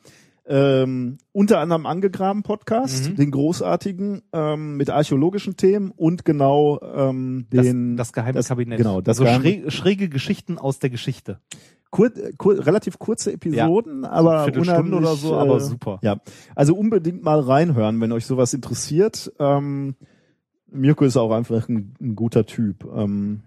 [0.48, 3.16] Ähm, unter anderem angegraben Podcast, Mhm.
[3.16, 8.78] den großartigen ähm, mit archäologischen Themen und genau ähm, Das, den das geheime das- Kabinett.
[8.78, 11.40] Genau, das so geheime, schräg, schräge Geschichten aus der Geschichte.
[11.90, 15.98] Kur, kur, relativ kurze Episoden, aber Viertelstunde oder so, aber äh, super.
[16.02, 16.20] Ja,
[16.54, 19.32] also unbedingt mal reinhören, wenn euch sowas interessiert.
[19.38, 19.94] Ähm,
[20.70, 22.84] Mirko ist auch einfach ein, ein guter Typ.
[22.94, 23.42] Ähm,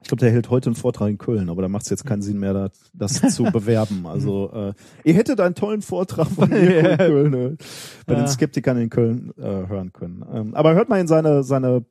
[0.00, 2.22] ich glaube, der hält heute einen Vortrag in Köln, aber da macht es jetzt keinen
[2.22, 4.06] Sinn mehr, das, das zu bewerben.
[4.06, 4.72] Also äh,
[5.02, 7.56] ihr hättet einen tollen Vortrag von Mirko in Köln äh,
[8.06, 8.20] bei Ja.
[8.20, 10.24] den Skeptikern in Köln äh, hören können.
[10.32, 11.84] Ähm, aber hört mal in seine seine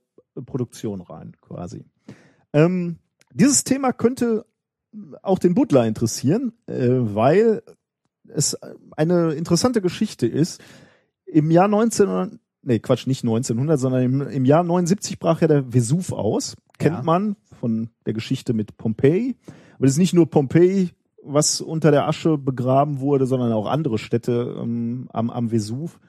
[0.46, 1.84] Produktion rein, quasi.
[2.54, 2.98] Ähm,
[3.34, 4.46] dieses Thema könnte
[5.22, 7.62] auch den Butler interessieren, äh, weil
[8.28, 8.58] es
[8.96, 10.62] eine interessante Geschichte ist.
[11.26, 15.74] Im Jahr 1900, nee, Quatsch, nicht 1900, sondern im, im Jahr 79 brach ja der
[15.74, 16.56] Vesuv aus.
[16.78, 17.04] Kennt Ja.
[17.04, 19.36] man von der Geschichte mit Pompeji.
[19.76, 20.92] Aber es ist nicht nur Pompeji,
[21.24, 26.00] was unter der Asche begraben wurde, sondern auch andere Städte ähm, am, am Vesuv.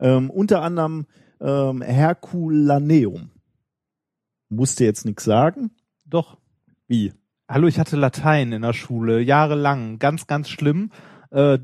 [0.00, 1.06] Ähm, unter anderem
[1.40, 3.30] ähm, Herculaneum.
[4.48, 5.70] Musste jetzt nichts sagen.
[6.06, 6.38] Doch.
[6.86, 7.12] Wie?
[7.48, 10.90] Hallo, ich hatte Latein in der Schule, jahrelang, ganz, ganz schlimm.
[11.30, 11.58] Äh,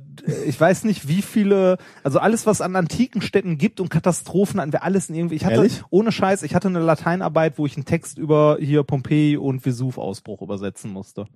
[0.46, 4.72] Ich weiß nicht, wie viele, also alles, was an antiken Städten gibt und Katastrophen, an
[4.72, 5.36] wir alles in irgendwie.
[5.36, 5.82] Ich hatte Ehrlich?
[5.88, 10.42] ohne Scheiß, ich hatte eine Lateinarbeit, wo ich einen Text über hier Pompeji und Vesuv-Ausbruch
[10.42, 11.26] übersetzen musste.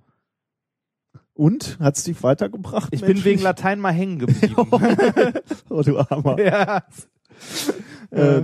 [1.33, 1.77] Und?
[1.79, 2.89] Hat's dich weitergebracht?
[2.91, 3.41] Ich bin wegen?
[3.41, 4.55] Latein mal hängen geblieben.
[5.69, 6.39] Oh, du Armer.
[6.43, 6.83] ja.
[8.11, 8.43] Äh,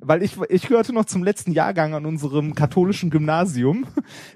[0.00, 3.86] weil ich, ich gehörte noch zum letzten Jahrgang an unserem katholischen Gymnasium,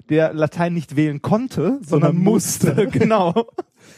[0.09, 2.75] der Latein nicht wählen konnte, sondern, Sondern musste.
[2.75, 2.87] musste.
[2.99, 3.47] genau.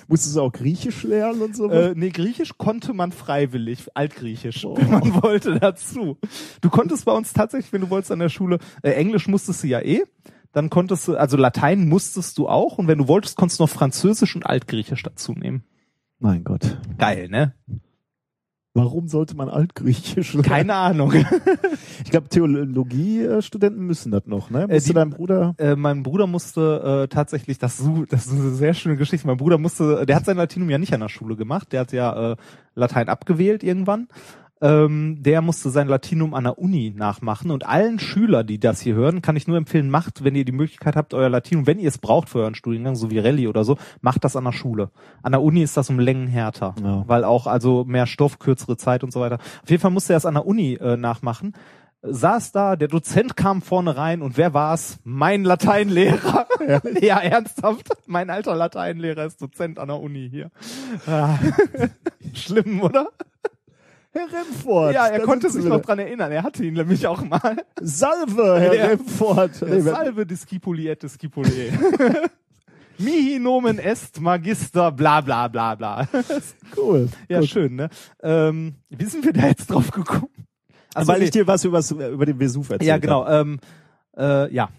[0.08, 1.70] Musstest du auch Griechisch lernen und so?
[1.70, 6.18] Äh, nee, Griechisch konnte man freiwillig, Altgriechisch, wenn man wollte dazu.
[6.62, 9.68] Du konntest bei uns tatsächlich, wenn du wolltest an der Schule, äh, Englisch musstest du
[9.68, 10.04] ja eh,
[10.52, 13.70] dann konntest du, also Latein musstest du auch und wenn du wolltest, konntest du noch
[13.70, 15.64] Französisch und Altgriechisch dazu nehmen.
[16.20, 16.78] mein Gott.
[16.98, 17.54] Geil, ne?
[18.74, 20.48] Warum sollte man Altgriechisch lernen?
[20.48, 21.14] Keine Ahnung.
[22.04, 24.64] Ich glaube, Theologiestudenten müssen das noch, ne?
[24.64, 25.54] Äh, Musste die- dein Bruder?
[25.60, 29.28] Äh, mein Bruder musste äh, tatsächlich, das, das ist eine sehr schöne Geschichte.
[29.28, 31.92] Mein Bruder musste, der hat sein Latinum ja nicht an der Schule gemacht, der hat
[31.92, 32.36] ja äh,
[32.74, 34.08] Latein abgewählt irgendwann.
[34.62, 38.94] Ähm, der musste sein Latinum an der Uni nachmachen und allen Schüler, die das hier
[38.94, 41.88] hören, kann ich nur empfehlen, macht, wenn ihr die Möglichkeit habt, euer Latinum, wenn ihr
[41.88, 44.92] es braucht für euren Studiengang, so wie Rallye oder so, macht das an der Schule.
[45.24, 47.04] An der Uni ist das um Längen härter, Ja.
[47.08, 49.40] weil auch also mehr Stoff, kürzere Zeit und so weiter.
[49.64, 51.54] Auf jeden Fall musste er es an der Uni äh, nachmachen
[52.04, 55.00] saß da, der Dozent kam vorne rein und wer war's?
[55.04, 56.48] Mein Lateinlehrer.
[57.02, 57.90] ja, ernsthaft.
[58.08, 60.50] Mein alter Lateinlehrer ist Dozent an der Uni hier.
[61.06, 61.38] Ah.
[62.34, 63.10] Schlimm, oder?
[64.14, 64.94] Herr Remford.
[64.94, 65.86] ja, er konnte sich Sie noch wieder.
[65.86, 66.32] dran erinnern.
[66.32, 67.64] Er hatte ihn nämlich auch mal.
[67.80, 68.86] Salve, Herr Ja.
[68.88, 69.62] Remford.
[69.62, 71.72] Nee, Salve discipuli et discipuli.
[72.98, 76.08] Mihi nomen est magister bla bla bla bla.
[76.78, 77.10] cool.
[77.30, 77.50] ja, Gut.
[77.50, 77.90] schön, ne?
[78.22, 80.30] Ähm, wie sind wir da jetzt drauf gekommen?
[80.94, 81.26] Ach so, Weil nee.
[81.26, 81.80] ich dir was über,
[82.10, 83.26] über den Vesuv erzählt Ja, genau.
[83.28, 83.60] Ähm,
[84.18, 84.70] äh, ja.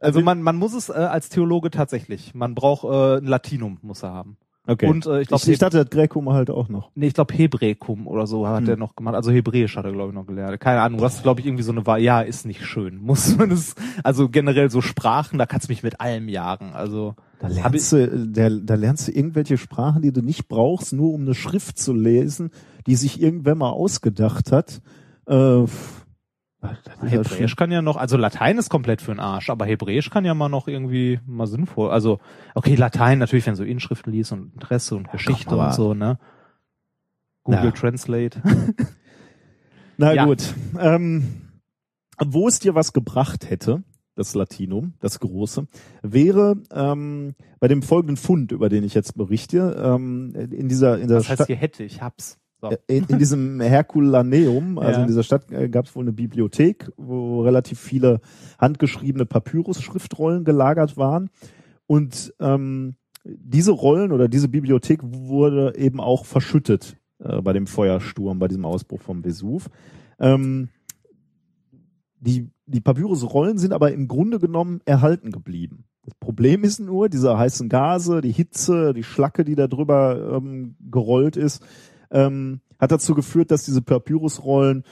[0.00, 2.34] Also man, man muss es äh, als Theologe tatsächlich.
[2.34, 4.36] Man braucht äh, ein Latinum, muss er haben.
[4.66, 4.86] Okay.
[4.88, 6.90] Und äh, ich glaube, ich, ich dachte, das Gräkum halt auch noch.
[6.94, 8.68] nee, ich glaube Hebräikum oder so hat Hm.
[8.68, 9.14] er noch gemacht.
[9.14, 10.60] Also Hebräisch hat er glaube ich noch gelernt.
[10.60, 11.00] Keine Ahnung.
[11.00, 11.98] Was glaube ich irgendwie so eine war.
[11.98, 12.96] Ja, ist nicht schön.
[13.02, 13.74] Muss man es.
[14.04, 16.72] Also generell so Sprachen, da kannst du mich mit allem jagen.
[16.74, 21.12] Also Da lernst, du, da, da lernst du irgendwelche Sprachen, die du nicht brauchst, nur
[21.14, 22.50] um eine Schrift zu lesen,
[22.86, 24.82] die sich irgendwer mal ausgedacht hat.
[25.26, 26.00] Äh, pff, das ist ja
[27.02, 30.34] Hebräisch kann ja noch, also Latein ist komplett für den Arsch, aber Hebräisch kann ja
[30.34, 31.90] mal noch irgendwie mal sinnvoll.
[31.90, 32.20] Also,
[32.54, 36.18] okay, Latein natürlich, wenn du so Inschriften liest und Interesse und Geschichte und so, ne?
[37.44, 37.70] Google Ja.
[37.70, 38.42] Translate.
[39.96, 40.24] Na Ja.
[40.26, 40.54] gut.
[40.78, 41.24] Ähm,
[42.22, 43.82] wo es dir was gebracht hätte,
[44.14, 45.66] das Latinum, das große,
[46.02, 51.08] wäre ähm, bei dem folgenden Fund, über den ich jetzt berichte, ähm, in dieser in
[51.08, 52.39] der Das heißt, Stadt, hier hätte ich, hab's.
[52.60, 52.70] So.
[52.88, 55.02] in, in diesem Herculaneum, also Ja.
[55.02, 58.20] in dieser Stadt äh, gab es wohl eine Bibliothek, wo relativ viele
[58.58, 61.30] handgeschriebene Papyrus-Schriftrollen gelagert waren.
[61.86, 68.38] Und ähm, diese Rollen oder diese Bibliothek wurde eben auch verschüttet äh, bei dem Feuersturm,
[68.38, 69.68] bei diesem Ausbruch vom Vesuv.
[70.18, 70.68] Ähm,
[72.20, 75.84] die, die Papyrusrollen sind aber im Grunde genommen erhalten geblieben.
[76.04, 80.76] Das Problem ist nur, diese heißen Gase, die Hitze, die Schlacke, die da drüber ähm,
[80.90, 81.62] gerollt ist,
[82.10, 84.84] ähm, hat dazu geführt, dass diese Papyrusrollen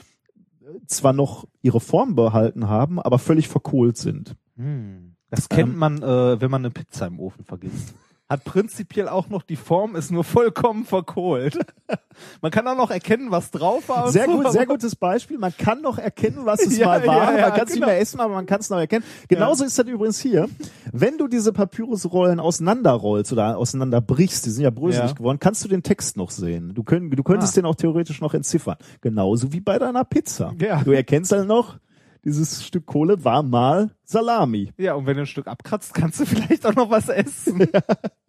[0.61, 4.35] äh, zwar noch ihre Form behalten haben, aber völlig verkohlt sind.
[4.55, 5.15] Hm.
[5.29, 5.77] Das kennt Ähm.
[5.79, 7.93] man, äh, wenn man eine Pizza im Ofen vergisst.
[8.29, 11.57] Hat prinzipiell auch noch die Form, ist nur vollkommen verkohlt.
[12.41, 14.11] man kann auch noch erkennen, was drauf war.
[14.11, 15.39] Sehr so, gut, sehr gutes Beispiel.
[15.39, 17.33] Man kann noch erkennen, was es Ja, mal war.
[17.33, 17.85] ja, ja, man kann es genau.
[17.87, 19.03] nicht mehr essen, aber man kann es noch erkennen.
[19.27, 20.47] Genauso ist das übrigens hier.
[20.91, 25.81] Wenn du diese Papyrusrollen auseinanderrollst oder auseinanderbrichst, die sind ja bröselig geworden, kannst du den
[25.81, 26.73] Text noch sehen.
[26.75, 27.61] Du, könnt, du könntest Ah.
[27.61, 28.75] den auch theoretisch noch entziffern.
[29.01, 30.53] Genauso wie bei deiner Pizza.
[30.85, 31.77] Du erkennst halt noch,
[32.23, 34.71] dieses Stück Kohle war mal Salami.
[34.77, 37.61] Ja, und wenn du ein Stück abkratzt, kannst du vielleicht auch noch was essen.
[37.61, 37.81] Äh,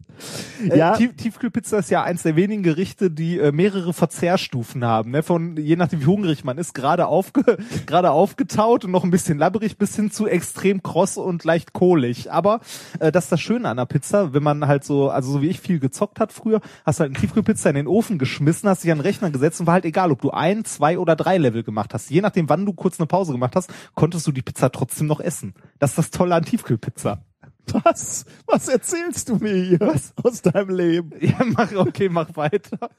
[0.74, 0.96] Ja.
[0.96, 5.10] Tief Tiefkühlpizza ist ja eins der wenigen Gerichte, die äh, mehrere Verzehrstufen haben.
[5.10, 5.22] Ne?
[5.22, 9.38] Von je nachdem wie hungrig man ist, gerade aufge gerade aufgetaut und noch ein bisschen
[9.38, 12.30] labberig bis hin zu extrem kross und leicht kohlig.
[12.30, 12.60] Aber
[12.98, 15.48] äh, das ist das Schöne an der Pizza, wenn man halt so, also so wie
[15.48, 18.92] ich viel gezockt hat früher, hast halt eine Tiefkühlpizza in den Ofen geschmissen, hast dich
[18.92, 21.62] an den Rechner gesetzt und war halt egal, ob du ein, zwei oder drei Level
[21.62, 22.10] gemacht hast.
[22.10, 25.20] Je nachdem, wann du kurz eine Pause gemacht hast, konntest du die Pizza trotzdem noch
[25.20, 25.54] essen.
[25.78, 27.22] Das ist das Tolle an Tiefkühlpizza.
[27.84, 28.24] Was?
[28.46, 30.12] Was erzählst du mir hier Was?
[30.22, 31.12] aus deinem Leben?
[31.20, 32.90] Ja, mach, okay, mach weiter.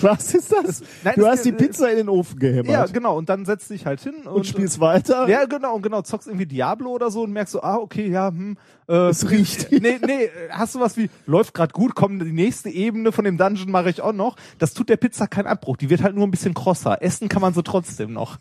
[0.00, 0.82] Was ist das?
[1.04, 3.16] Nein, du hast die Pizza in den Ofen gehämmert Ja, genau.
[3.16, 5.28] Und dann setzt dich halt hin und, und spielst weiter.
[5.28, 8.28] Ja, genau, und genau, zockst irgendwie Diablo oder so und merkst so, ah, okay, ja,
[8.28, 8.56] hm,
[8.88, 9.70] äh, Es riecht.
[9.78, 13.38] Nee, nee, hast du was wie, läuft grad gut, komm, die nächste Ebene von dem
[13.38, 14.36] Dungeon mache ich auch noch.
[14.58, 17.02] Das tut der Pizza keinen Abbruch, die wird halt nur ein bisschen krosser.
[17.02, 18.38] Essen kann man so trotzdem noch.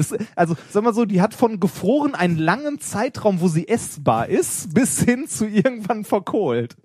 [0.00, 4.28] Das, also, sag mal so, die hat von gefroren einen langen Zeitraum, wo sie essbar
[4.28, 6.76] ist, bis hin zu irgendwann verkohlt.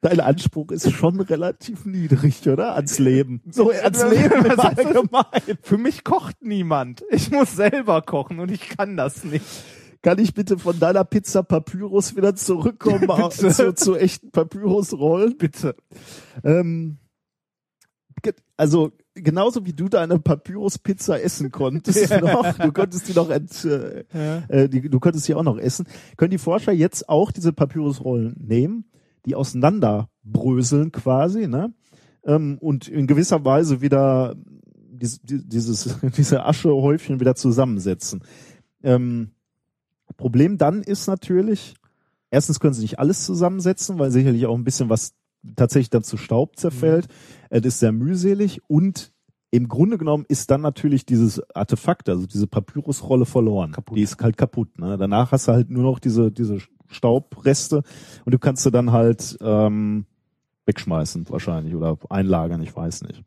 [0.00, 2.74] Dein Anspruch ist schon relativ niedrig, oder?
[2.74, 3.40] Ans Leben.
[3.48, 4.58] So, ans Leben im das?
[4.58, 5.58] Allgemeinen.
[5.62, 7.04] Für mich kocht niemand.
[7.10, 9.44] Ich muss selber kochen und ich kann das nicht.
[10.02, 15.36] Kann ich bitte von deiner Pizza Papyrus wieder zurückkommen zu, zu echten Papyrusrollen?
[15.38, 15.76] Bitte.
[16.42, 16.98] Ähm,
[18.56, 24.04] also genauso wie du deine Papyrus-Pizza essen konntest noch, du konntest die noch ent, äh,
[24.48, 25.86] äh, die, du konntest die auch noch essen,
[26.16, 28.84] können die Forscher jetzt auch diese Papyrusrollen nehmen,
[29.26, 31.72] die auseinanderbröseln quasi, ne?
[32.24, 34.36] Ähm, und in gewisser Weise wieder
[34.74, 38.22] dies, die- dieses, diese Aschehäufchen wieder zusammensetzen.
[38.82, 39.30] Ähm,
[40.16, 41.74] Problem dann ist natürlich,
[42.30, 45.14] erstens können sie nicht alles zusammensetzen, weil sicherlich auch ein bisschen was
[45.56, 47.08] tatsächlich dann zu Staub zerfällt.
[47.54, 49.12] Es ist sehr mühselig und
[49.50, 53.72] im Grunde genommen ist dann natürlich dieses Artefakt, also diese Papyrusrolle verloren.
[53.72, 53.98] Kaputt.
[53.98, 54.78] Die ist halt kaputt.
[54.78, 54.96] Ne?
[54.96, 57.82] Danach hast du halt nur noch diese, diese Staubreste
[58.24, 60.06] und du kannst sie dann halt ähm,
[60.64, 63.22] wegschmeißen wahrscheinlich oder einlagern, ich weiß nicht.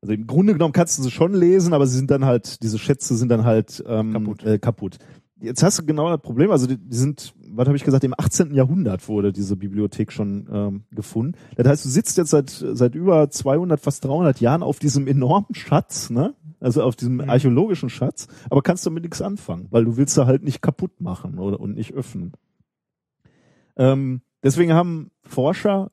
[0.00, 2.78] Also im Grunde genommen kannst du sie schon lesen, aber sie sind dann halt, diese
[2.78, 4.44] Schätze sind dann halt ähm, Kaputt.
[4.44, 4.98] Äh, kaputt.
[5.44, 8.14] Jetzt hast du genau das Problem, also die, die sind, was habe ich gesagt, im
[8.16, 8.54] 18.
[8.54, 11.36] Jahrhundert wurde diese Bibliothek schon ähm, gefunden.
[11.56, 15.54] Das heißt, du sitzt jetzt seit, seit über 200, fast 300 Jahren auf diesem enormen
[15.54, 16.34] Schatz, ne?
[16.60, 17.28] Also auf diesem Mhm.
[17.28, 21.38] archäologischen Schatz, aber kannst damit nichts anfangen, weil du willst da halt nicht kaputt machen
[21.38, 22.32] oder und nicht öffnen.
[23.76, 25.90] Ähm, deswegen haben Forscher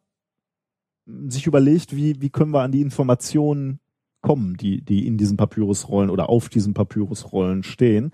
[1.28, 3.80] sich überlegt, wie, wie können wir an die Informationen
[4.22, 8.12] kommen, die, die in diesen Papyrusrollen oder auf diesen Papyrusrollen stehen.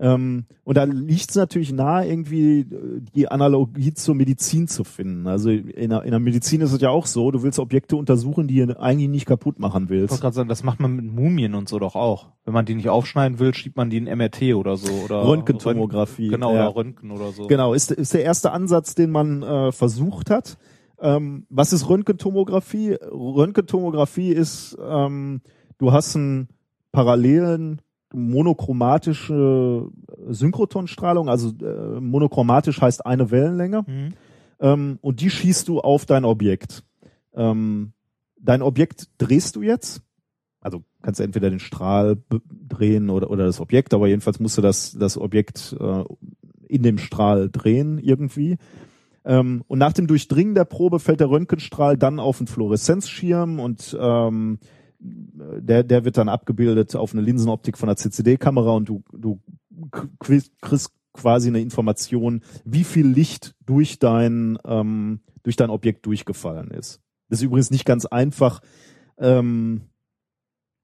[0.00, 5.26] Ähm, und da liegt es natürlich nahe, irgendwie äh, die Analogie zur Medizin zu finden.
[5.26, 8.46] Also in der, in der Medizin ist es ja auch so, du willst Objekte untersuchen,
[8.46, 10.20] die du eigentlich nicht kaputt machen Ich wollte willst.
[10.20, 12.28] gerade sagen, das macht man mit Mumien und so doch auch.
[12.44, 14.92] Wenn man die nicht aufschneiden will, schiebt man die in MRT oder so.
[15.04, 16.68] Oder Röntgentomographie, Röntgen- Genau, ja.
[16.68, 17.48] oder Röntgen oder so.
[17.48, 20.58] Genau, ist, ist der erste Ansatz, den man äh, versucht hat.
[21.00, 22.96] Ähm, was ist Röntgentomographie?
[23.10, 25.40] Röntgentomographie ist, ähm,
[25.78, 26.48] du hast einen
[26.92, 27.80] parallelen
[28.12, 29.88] monochromatische
[30.28, 34.14] Synchrotonstrahlung, also äh, monochromatisch heißt eine Wellenlänge Mhm.
[34.60, 36.84] ähm, und die schießt du auf dein Objekt.
[37.34, 37.92] Ähm,
[38.40, 40.02] dein Objekt drehst du jetzt,
[40.60, 42.16] also kannst du entweder den Strahl
[42.68, 46.04] drehen oder, oder das Objekt, aber jedenfalls musst du das, das Objekt äh,
[46.68, 48.56] in dem Strahl drehen irgendwie.
[49.24, 53.96] Ähm, und nach dem Durchdringen der Probe fällt der Röntgenstrahl dann auf einen Fluoreszenzschirm und
[54.00, 54.58] ähm,
[55.00, 59.40] der, der wird dann abgebildet auf eine Linsenoptik von der CCD-Kamera und du, du
[60.18, 67.00] kriegst quasi eine Information, wie viel Licht durch dein, ähm, durch dein Objekt durchgefallen ist.
[67.28, 68.60] Das ist übrigens nicht ganz einfach,
[69.18, 69.82] ähm,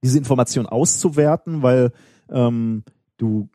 [0.03, 1.93] diese Information auszuwerten, weil
[2.29, 2.85] ähm,
[3.17, 3.49] du,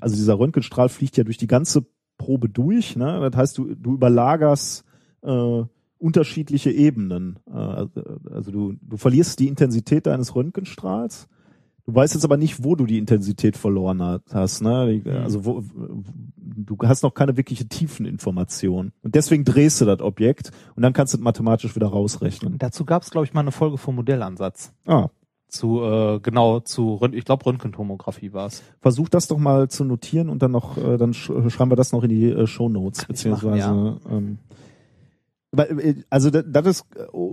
[0.00, 2.96] also dieser Röntgenstrahl fliegt ja durch die ganze Probe durch.
[2.96, 3.28] Ne?
[3.30, 4.84] Das heißt, du, du überlagerst
[5.22, 5.62] äh,
[6.02, 7.38] unterschiedliche Ebenen.
[7.46, 7.52] Äh,
[8.32, 11.28] also du, du verlierst die Intensität deines Röntgenstrahls.
[11.84, 14.00] Du weißt jetzt aber nicht, wo du die Intensität verloren
[14.30, 14.60] hast.
[14.62, 15.00] Ne?
[15.04, 15.64] Die- Also wo,
[16.36, 18.92] du hast noch keine wirkliche Tiefeninformation.
[19.02, 22.58] Und deswegen drehst du das Objekt und dann kannst du es mathematisch wieder rausrechnen.
[22.58, 24.72] Dazu gab es, glaube ich, mal eine Folge vom Modellansatz.
[24.86, 25.08] Ah,
[25.48, 28.62] Zu, äh, genau, zu, ich glaube, Röntgentomographie war es.
[28.80, 31.92] versuch das doch mal zu notieren und dann noch, äh, dann sch schreiben wir das
[31.92, 33.68] noch in die äh, Show Notes beziehungsweise.
[33.68, 34.36] machen, ähm, weil, äh,
[36.08, 36.84] also das, ist,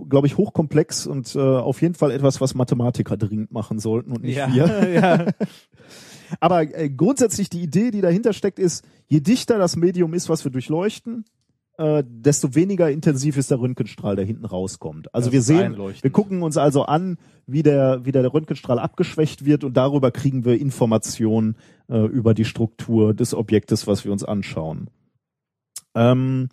[0.09, 4.23] glaube ich, hochkomplex und äh, auf jeden Fall etwas, was Mathematiker dringend machen sollten und
[4.23, 4.89] nicht wir.
[4.93, 5.25] ja.
[6.39, 10.43] Aber äh, grundsätzlich die Idee, die dahinter steckt, ist, je dichter das Medium ist, was
[10.43, 11.25] wir durchleuchten,
[11.77, 15.13] äh, desto weniger intensiv ist der Röntgenstrahl, der hinten rauskommt.
[15.15, 17.17] Also Das wir sehen, wir gucken uns also an,
[17.47, 21.55] wie der, wie der Röntgenstrahl abgeschwächt wird und darüber kriegen wir Informationen
[21.87, 24.89] äh, über die Struktur des Objektes, was wir uns anschauen.
[25.95, 26.49] Ähm,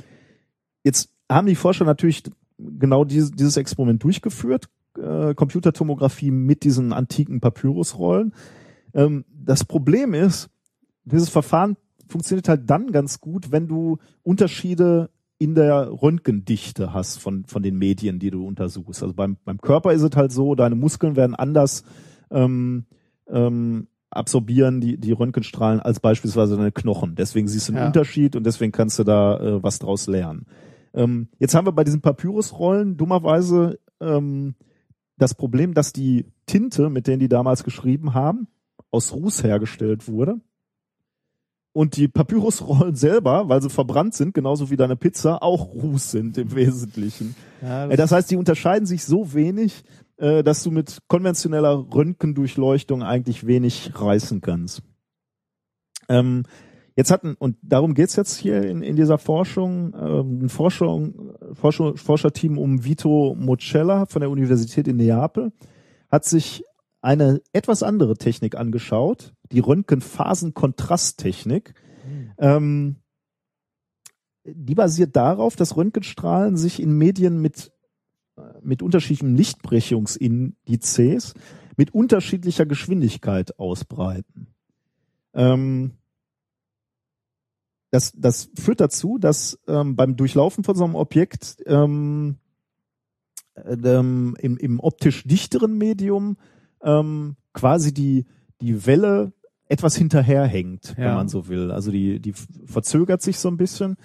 [0.85, 2.23] jetzt haben die Forscher natürlich
[2.59, 8.35] genau dieses, dieses Experiment durchgeführt, äh, Computertomographie mit diesen antiken Papyrusrollen.
[8.95, 10.49] Ähm, das Problem ist,
[11.05, 11.77] dieses Verfahren
[12.09, 17.77] funktioniert halt dann ganz gut, wenn du Unterschiede in der Röntgendichte hast von, von den
[17.77, 19.03] Medien, die du untersuchst.
[19.03, 21.85] Also beim, beim Körper ist es halt so, deine Muskeln werden anders
[22.31, 22.87] ähm,
[23.29, 27.17] ähm, absorbieren die, die Röntgenstrahlen als beispielsweise deine Knochen.
[27.17, 27.87] Deswegen siehst du einen Ja.
[27.89, 30.47] Unterschied und deswegen kannst du da äh, was draus lernen.
[30.97, 34.55] Ähm, jetzt haben wir bei diesen Papyrusrollen dummerweise ähm,
[35.19, 38.49] das Problem, dass die Tinte, mit denen die damals geschrieben haben,
[38.91, 40.41] aus Ruß hergestellt wurde.
[41.73, 46.39] Und die Papyrusrollen selber, weil sie verbrannt sind, genauso wie deine Pizza, auch Ruß sind
[46.39, 47.37] im Wesentlichen.
[47.61, 49.85] Ja, Äh, Das heißt, die unterscheiden sich so wenig,
[50.17, 54.83] äh, dass du mit konventioneller Röntgendurchleuchtung eigentlich wenig reißen kannst.
[56.09, 56.45] Ähm,
[56.97, 61.97] jetzt hatten, und darum geht's jetzt hier in, in dieser Forschung, ähm, ein Forschung, Forschung,
[61.97, 65.53] Forscherteam um Vito Mocella von der Universität in Neapel
[66.09, 66.65] hat sich
[67.03, 71.75] eine etwas andere Technik angeschaut, die Röntgenphasenkontrasttechnik.
[72.39, 72.97] Ähm,
[74.45, 77.73] die basiert darauf, dass Röntgenstrahlen sich in Medien mit,
[78.63, 81.35] mit unterschiedlichen Lichtbrechungsindizes
[81.77, 84.49] mit unterschiedlicher Geschwindigkeit ausbreiten.
[85.35, 85.93] Ähm,
[87.97, 92.37] das, das führt dazu, dass ähm, beim Durchlaufen von so einem Objekt ähm,
[93.55, 96.37] äh, ähm, im, im optisch dichteren Medium
[96.83, 98.27] ähm, quasi die,
[98.61, 99.33] die Welle
[99.69, 101.15] etwas hinterherhängt, wenn Ja.
[101.15, 101.71] man so will.
[101.73, 102.35] Also die, die
[102.67, 103.97] verzögert sich so ein bisschen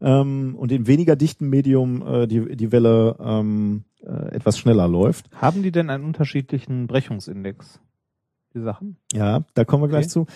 [0.00, 5.30] ähm, und im weniger dichten Medium äh, die, die Welle ähm, äh, etwas schneller läuft.
[5.40, 7.80] Haben die denn einen unterschiedlichen Brechungsindex?
[8.54, 8.96] Die Sachen?
[9.12, 10.10] Ja, da kommen wir gleich Okay.
[10.10, 10.26] zu.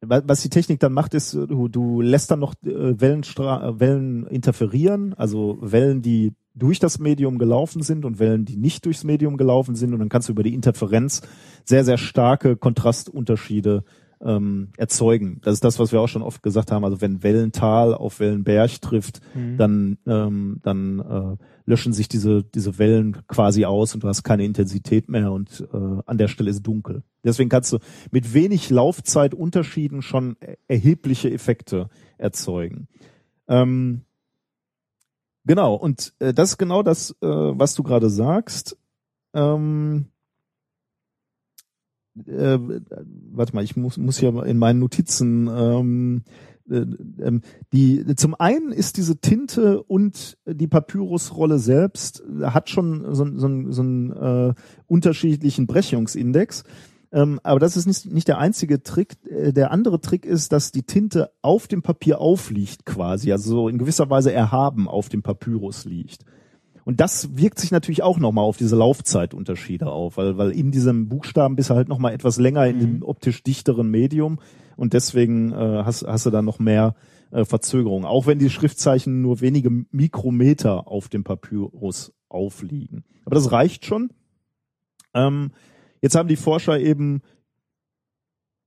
[0.00, 3.80] Wa- Was die Technik dann macht, ist, du, du lässt dann noch äh, Wellenstra äh,
[3.80, 9.04] Wellen interferieren, also Wellen, die durch das Medium gelaufen sind und Wellen, die nicht durchs
[9.04, 9.92] Medium gelaufen sind.
[9.92, 11.20] Und dann kannst du über die Interferenz
[11.64, 13.84] sehr, sehr starke Kontrastunterschiede
[14.20, 15.40] ähm, erzeugen.
[15.42, 16.84] Das ist das, was wir auch schon oft gesagt haben.
[16.84, 19.20] Also wenn Wellental auf Wellenberg trifft,
[19.58, 21.36] dann, ähm, dann äh,
[21.66, 26.02] löschen sich diese, diese Wellen quasi aus und du hast keine Intensität mehr und äh,
[26.06, 27.02] an der Stelle ist dunkel.
[27.24, 27.78] Deswegen kannst du
[28.10, 31.88] mit wenig Laufzeitunterschieden schon er- erhebliche Effekte
[32.18, 32.88] erzeugen.
[33.48, 34.02] Ähm,
[35.44, 38.78] genau, und äh, das ist genau das, äh, was du gerade sagst.
[39.34, 40.06] Ähm,
[42.26, 42.58] äh,
[43.32, 46.22] warte mal, ich muss, muss hier in meinen Notizen ähm,
[46.70, 46.86] äh,
[47.22, 53.24] ähm, die zum einen ist diese Tinte und die Papyrusrolle selbst äh, hat schon so,
[53.36, 54.54] so, so, einen äh,
[54.86, 56.64] unterschiedlichen Brechungsindex.
[57.12, 59.16] Ähm, aber das ist nicht, nicht der einzige Trick.
[59.28, 63.68] Äh, Der andere Trick ist, dass die Tinte auf dem Papier aufliegt quasi, also so
[63.68, 66.24] in gewisser Weise erhaben auf dem Papyrus liegt.
[66.86, 71.08] Und das wirkt sich natürlich auch nochmal auf diese Laufzeitunterschiede auf, weil, weil in diesem
[71.08, 74.38] Buchstaben bist du halt nochmal etwas länger in dem optisch dichteren Medium
[74.76, 76.94] und deswegen äh, hast, hast du da noch mehr
[77.32, 78.04] äh, Verzögerung.
[78.04, 83.02] Auch wenn die Schriftzeichen nur wenige Mikrometer auf dem Papyrus aufliegen.
[83.24, 84.10] Aber das reicht schon.
[85.12, 85.50] Ähm,
[86.02, 87.20] jetzt haben die Forscher eben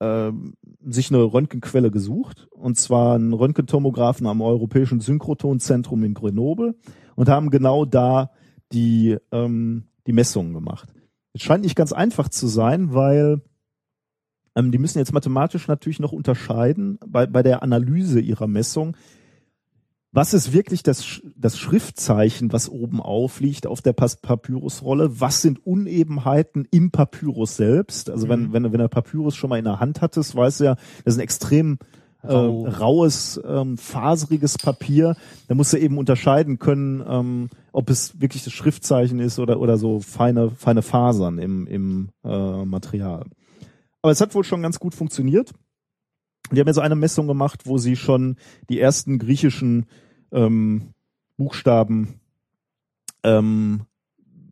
[0.02, 0.56] ähm,
[0.86, 6.76] sich eine Röntgenquelle gesucht, und zwar einen Röntgentomographen am Europäischen Synchrotonzentrum in Grenoble
[7.20, 8.32] und haben genau da
[8.72, 10.88] die, ähm, die Messungen gemacht.
[11.34, 13.42] Es scheint nicht ganz einfach zu sein, weil
[14.56, 18.96] ähm, die müssen jetzt mathematisch natürlich noch unterscheiden bei, bei der Analyse ihrer Messung.
[20.14, 25.20] Was ist wirklich das, das Schriftzeichen, was oben aufliegt auf der Papyrusrolle?
[25.20, 28.10] Was sind Unebenheiten im Papyrus selbst?
[28.10, 30.76] Also wenn, wenn, wenn der Papyrus schon mal in der Hand hattest, weißt du ja,
[31.04, 31.80] das ist ein extrem
[32.22, 32.66] äh, Rau.
[32.66, 35.16] raues, ähm, faseriges Papier.
[35.48, 39.78] Da musst du eben unterscheiden können, ähm, ob es wirklich das Schriftzeichen ist oder, oder
[39.78, 43.26] so feine, feine Fasern im, im äh, Material.
[44.02, 45.52] Aber es hat wohl schon ganz gut funktioniert.
[46.52, 48.38] Die haben jetzt eine Messung gemacht, wo sie schon
[48.70, 49.86] die ersten griechischen
[50.32, 50.94] ähm,
[51.38, 52.20] Buchstaben
[53.24, 53.82] ähm,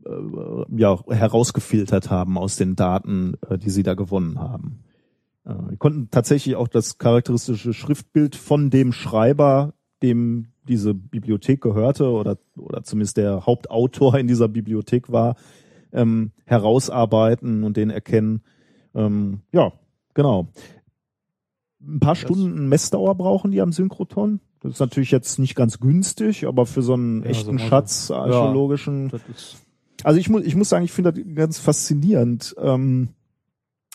[0.06, 4.84] äh, ja, herausgefiltert haben aus den Daten, äh, die sie da gewonnen haben.
[5.48, 12.12] Äh, wir konnten tatsächlich auch das charakteristische Schriftbild von dem Schreiber, dem diese Bibliothek gehörte
[12.12, 15.36] oder, oder zumindest der Hauptautor in dieser Bibliothek war,
[15.94, 18.42] ähm, herausarbeiten und den erkennen.
[18.94, 19.72] Ähm, ja,
[20.14, 20.50] genau.
[21.82, 24.42] Ein paar Stunden Messdauer brauchen die am Synchrotron.
[24.60, 27.66] Das ist natürlich jetzt nicht ganz günstig, aber für so einen Ja, echten so.
[27.66, 29.10] Schatz, archäologischen.
[29.10, 29.58] Das ist
[30.04, 33.10] Also ich muss, ich muss sagen, ich finde das ganz faszinierend, ähm,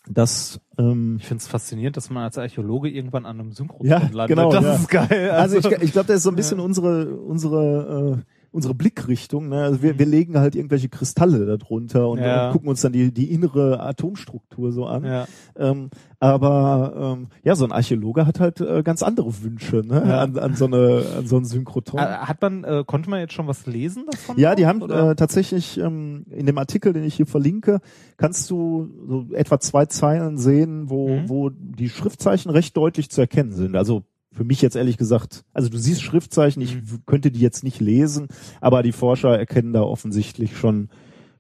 [0.09, 3.99] dass ähm, Ich finde es faszinierend, dass man als Archäologe irgendwann an einem Synchron Ja,
[4.13, 4.29] landet.
[4.37, 4.75] genau, das ja.
[4.75, 5.31] ist geil.
[5.31, 9.49] Also ich, ich glaube, das ist so ein bisschen unsere unsere äh, unsere Blickrichtung.
[9.49, 9.63] Ne?
[9.63, 12.25] Also wir, wir legen halt irgendwelche Kristalle darunter und, Mhm.
[12.25, 12.47] Ja.
[12.49, 15.05] und gucken uns dann die die innere Atomstruktur so an.
[15.05, 15.27] ja.
[15.57, 15.89] Ähm,
[16.21, 20.03] aber ähm, ja, so ein Archäologe hat halt äh, ganz andere Wünsche ne?
[20.07, 20.21] Ja.
[20.23, 21.99] an, an so eine an so ein Synchrotron.
[22.01, 24.39] Äh, Hat man, äh, konnte man jetzt schon was lesen davon?
[24.39, 25.11] Ja, die haben oder?
[25.11, 27.81] äh, tatsächlich ähm, in dem Artikel, den ich hier verlinke,
[28.19, 31.29] kannst du so etwa zwei Zeilen sehen, wo, Mhm.
[31.29, 33.75] wo die Schriftzeichen recht deutlich zu erkennen sind.
[33.77, 37.03] Also für mich jetzt ehrlich gesagt, also du siehst Schriftzeichen, ich Mhm.
[37.07, 38.29] könnte die jetzt nicht lesen,
[38.61, 40.89] aber die Forscher erkennen da offensichtlich schon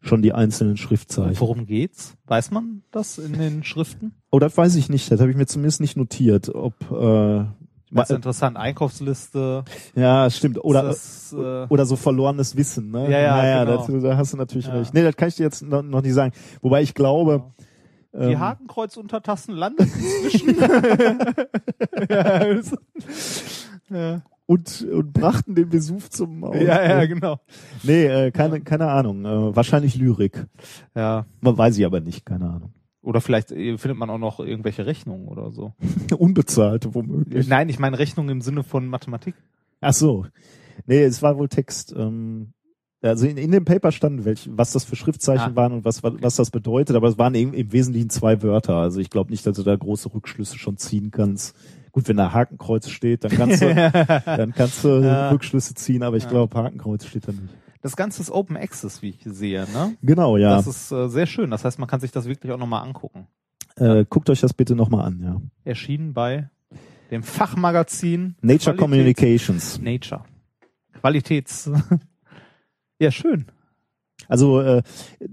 [0.05, 1.39] schon die einzelnen Schriftzeichen.
[1.39, 2.17] Worum geht's?
[2.27, 4.13] Weiß man das in den Schriften?
[4.33, 5.13] Oh, das weiß ich nicht.
[5.13, 6.53] Das habe ich mir zumindest nicht notiert.
[6.53, 7.45] Ob äh,
[7.93, 8.57] Das ist ma- interessant.
[8.57, 9.65] Einkaufsliste.
[9.95, 10.63] ja, stimmt.
[10.65, 13.05] Oder das, äh, oder so verlorenes Wissen, ne?
[13.11, 14.01] Ja, ja, naja, genau.
[14.01, 14.75] da hast du natürlich Ja.
[14.75, 14.93] recht.
[14.93, 16.33] Nee, das kann ich dir jetzt noch, noch nicht sagen.
[16.63, 17.45] Wobei ich glaube,
[18.13, 20.57] die ähm, Hakenkreuzuntertassen landen inzwischen.
[23.91, 26.61] ja, und, und brachten den Besuch zum Ausbruch.
[26.61, 27.41] ja, ja, genau.
[27.83, 29.25] Nee, äh, keine, keine Ahnung.
[29.25, 30.47] Äh, wahrscheinlich Lyrik.
[30.95, 32.75] Ja, Man weiß ich aber nicht, keine Ahnung.
[33.01, 35.73] Oder vielleicht äh, findet man auch noch irgendwelche Rechnungen oder so.
[36.19, 37.49] Unbezahlte womöglich.
[37.49, 39.35] Nein, ich meine Rechnungen im Sinne von Mathematik.
[39.81, 40.27] Ach so.
[40.87, 41.95] Nee, es war wohl Text.
[41.97, 42.53] Ähm,
[43.03, 45.57] also in, in dem Paper stand, welch, was das für Schriftzeichen Ah.
[45.57, 48.77] waren und was, was das bedeutet, aber es waren im, im Wesentlichen zwei Wörter.
[48.77, 51.57] Also ich glaube nicht, dass du da große Rückschlüsse schon ziehen kannst.
[51.91, 53.75] Gut, wenn da Hakenkreuz steht, dann kannst du,
[54.25, 55.31] dann kannst du Ja.
[55.31, 57.43] Rückschlüsse ziehen, aber ich glaube, Hakenkreuz steht da nicht.
[57.83, 59.97] Das Ganze ist Open Access, wie ich sehe, ne?
[60.03, 60.55] Genau, ja.
[60.57, 61.51] Das ist äh, sehr schön.
[61.51, 63.27] Das heißt, man kann sich das wirklich auch nochmal angucken.
[63.77, 65.41] Äh, guckt euch das bitte nochmal an, ja.
[65.65, 66.49] Erschienen bei
[67.11, 69.81] dem Fachmagazin Nature Qualität- Communications.
[69.83, 70.25] Nature.
[71.01, 71.69] Qualitäts.
[73.03, 73.47] ja, schön.
[74.29, 74.83] Also äh,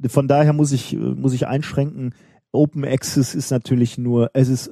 [0.08, 2.14] von daher muss ich muss ich einschränken.
[2.52, 4.72] Open Access ist natürlich nur, es ist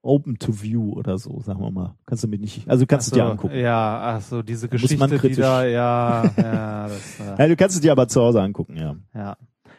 [0.00, 1.94] Open to View oder so, sagen wir mal.
[2.06, 3.58] Kannst du mir nicht, also du kannst Ach es dir so, angucken.
[3.58, 7.48] Ja, ach so, diese Muss Geschichte, man die kritisch- da, ja, ja, das, äh, Ja,
[7.48, 8.96] du kannst es dir aber zu Hause angucken, ja.
[9.14, 9.36] ja.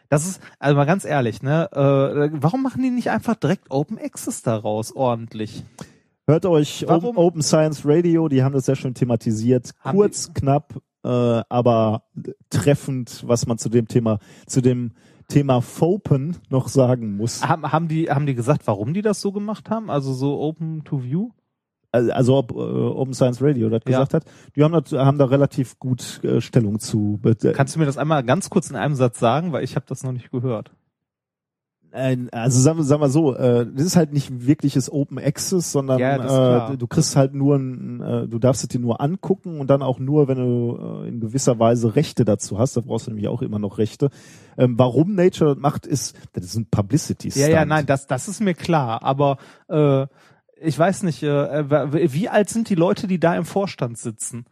[0.09, 3.97] Das ist, also mal ganz ehrlich, ne, äh, warum machen die nicht einfach direkt Open
[3.97, 5.63] Access daraus ordentlich?
[6.27, 6.87] Hört euch?
[6.87, 9.71] Open, Open Science Radio, die haben das sehr schön thematisiert.
[9.79, 12.03] Haben Kurz, knapp, äh, aber
[12.49, 14.91] treffend, was man zu dem Thema, zu dem
[15.27, 17.47] Thema Fopen noch sagen muss.
[17.47, 19.89] Haben, haben die, haben die gesagt, warum die das so gemacht haben?
[19.89, 21.29] Also so Open to View?
[21.91, 23.99] Also, ob äh, Open Science Radio das Ja.
[23.99, 27.19] gesagt hat, die haben, das, haben da relativ gut äh, Stellung zu.
[27.53, 30.03] Kannst du mir das einmal ganz kurz in einem Satz sagen, weil ich habe das
[30.03, 30.71] noch nicht gehört.
[31.91, 35.71] Ein- Also sagen wir, sagen wir so, äh, das ist halt nicht wirkliches Open Access,
[35.71, 39.59] sondern Ja, äh, du kriegst halt nur, ein, äh, du darfst es dir nur angucken
[39.59, 42.77] und dann auch nur, wenn du äh, in gewisser Weise Rechte dazu hast.
[42.77, 44.09] Da brauchst du nämlich auch immer noch Rechte.
[44.57, 47.49] Ähm, warum Nature das macht, ist, das ist ein Publicity Ja, Stunt.
[47.49, 49.37] ja, nein, das, das ist mir klar, aber
[49.67, 50.05] äh,
[50.61, 51.27] ich weiß nicht, äh,
[51.61, 54.45] äh, wie alt sind die Leute, die da im Vorstand sitzen?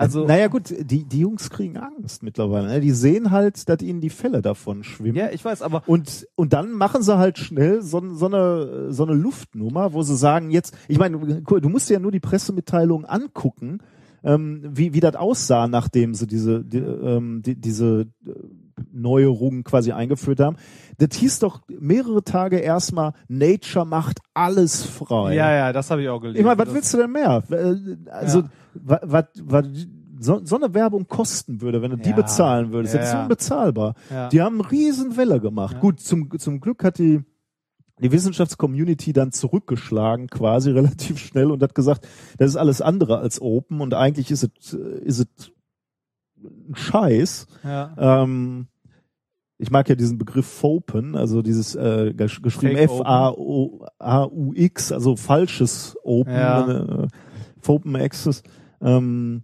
[0.00, 2.68] Also, naja gut, die, die Jungs kriegen Angst mittlerweile.
[2.68, 2.80] Ne?
[2.80, 5.14] Die sehen halt, dass ihnen die Fälle davon schwimmen.
[5.14, 9.02] ja, ich weiß, aber Und, und dann machen sie halt schnell so, so, eine, so
[9.02, 13.04] eine Luftnummer, wo sie sagen, jetzt, ich meine, du musst dir ja nur die Pressemitteilung
[13.04, 13.80] angucken,
[14.24, 18.32] ähm, wie, wie das aussah, nachdem sie diese, die, ähm, die, diese äh,
[18.92, 20.56] Neuerungen quasi eingeführt haben.
[21.00, 25.34] Das hieß doch mehrere Tage erstmal, Nature macht alles frei.
[25.34, 26.40] ja, ja, das habe ich auch gelesen.
[26.40, 27.42] Ich meine, was willst du denn mehr?
[27.50, 28.48] Äh, Also, Ja.
[29.02, 29.64] was, was,
[30.20, 32.16] so, so eine Werbung kosten würde, wenn du die Ja.
[32.16, 33.94] bezahlen würdest, Ja, das ist unbezahlbar.
[34.10, 34.28] Ja.
[34.28, 35.80] Die haben eine riesen Welle gemacht.
[35.80, 37.22] Gut, zum, zum Glück hat die,
[38.02, 42.06] die Wissenschaftscommunity dann zurückgeschlagen, quasi relativ schnell und hat gesagt,
[42.36, 45.52] das ist alles andere als Open und eigentlich ist es, äh, ist es
[46.42, 47.46] ein Scheiß.
[47.64, 47.94] Ja.
[48.22, 48.66] Ähm,
[49.60, 55.96] ich mag ja diesen Begriff Fopen, also dieses äh, gesch geschrieben Fake F-A-U-X, also falsches
[56.02, 57.04] Open, Ja.
[57.04, 57.08] äh,
[57.60, 58.42] Fopen Access.
[58.80, 59.42] Ähm,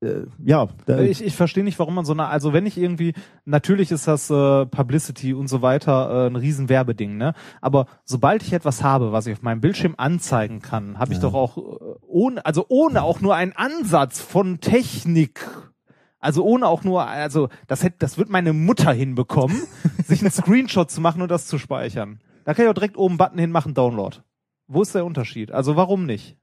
[0.00, 3.14] äh, ja, da, Ich, ich verstehe nicht, warum man so eine, also wenn ich irgendwie,
[3.44, 7.34] natürlich ist das äh, Publicity und so weiter äh, ein riesen Werbeding, ne?
[7.60, 11.34] Aber sobald ich etwas habe, was ich auf meinem Bildschirm anzeigen kann, habe ich doch
[11.34, 11.60] auch äh,
[12.06, 15.48] ohne, also ohne auch nur einen Ansatz von Technik,
[16.18, 19.62] also ohne auch nur, also das hätte, das wird meine Mutter hinbekommen,
[20.04, 22.20] sich einen Screenshot zu machen und das zu speichern.
[22.44, 24.18] Da kann ich auch direkt oben einen Button hinmachen, Download.
[24.66, 25.52] Wo ist der Unterschied?
[25.52, 26.36] Also warum nicht?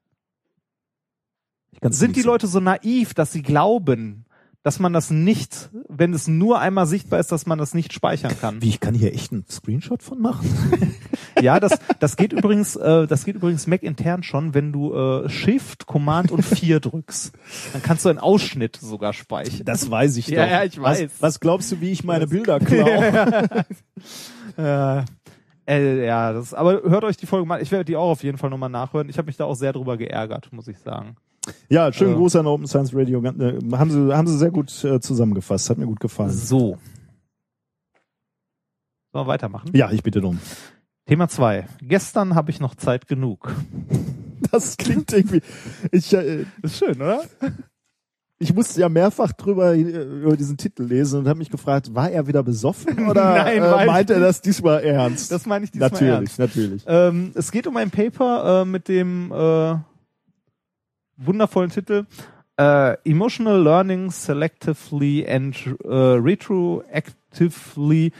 [1.81, 4.25] Sind die Leute so naiv, dass sie glauben,
[4.63, 8.33] dass man das nicht, wenn es nur einmal sichtbar ist, dass man das nicht speichern
[8.39, 8.61] kann?
[8.61, 10.49] Wie, ich kann hier echt einen Screenshot von machen?
[11.41, 15.29] Ja, das, das geht übrigens, äh, das geht übrigens Mac intern schon, wenn du äh,
[15.29, 17.33] Shift, Command und 4 drückst.
[17.73, 19.65] Dann kannst du einen Ausschnitt sogar speichern.
[19.65, 20.51] Das weiß ich Ja, doch.
[20.51, 21.01] ja, ich weiß.
[21.03, 23.65] Was, was glaubst du, wie ich meine Bilder klaue?
[24.57, 25.03] Äh,
[25.67, 28.37] äh, ja, das, aber hört euch die Folge mal, ich werde die auch auf jeden
[28.37, 29.09] Fall nochmal nachhören.
[29.09, 31.15] Ich habe mich da auch sehr drüber geärgert, muss ich sagen.
[31.69, 32.17] Ja, schönen Ja.
[32.17, 33.23] Gruß an Open Science Radio.
[33.23, 35.69] Äh, Haben sie, haben sie sehr gut äh, zusammengefasst.
[35.69, 36.31] Hat mir gut gefallen.
[36.31, 36.77] So.
[39.11, 39.71] Sollen wir weitermachen?
[39.73, 40.39] Ja, ich bitte drum.
[41.05, 41.67] Thema zwei.
[41.81, 43.51] Gestern habe ich noch Zeit genug.
[44.51, 45.41] Das klingt irgendwie.
[45.91, 47.23] Ich, äh, Ist schön, oder?
[48.37, 52.11] ich musste ja mehrfach drüber äh, über diesen Titel lesen und habe mich gefragt, war
[52.11, 55.31] er wieder besoffen oder Nein, äh, meint er das diesmal ernst?
[55.31, 56.39] Das meine ich diesmal natürlich, ernst.
[56.39, 56.83] natürlich.
[56.85, 59.75] Ähm, es geht um ein Paper äh, mit dem äh,
[61.17, 62.07] wundervollen Titel
[62.57, 68.11] äh, Emotional Learning Selectively and äh, Retroactively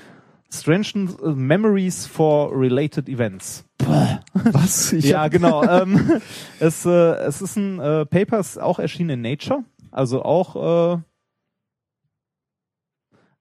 [0.50, 3.66] Strengthens Memories for Related Events.
[3.80, 4.94] Was?
[4.94, 5.64] Ich ja, genau.
[5.64, 6.22] ähm,
[6.60, 10.98] es, äh, es ist ein äh, Paper, ist auch erschienen in Nature, also auch, äh,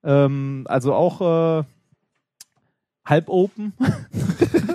[0.05, 1.65] ähm, also auch äh,
[3.05, 3.75] halb open.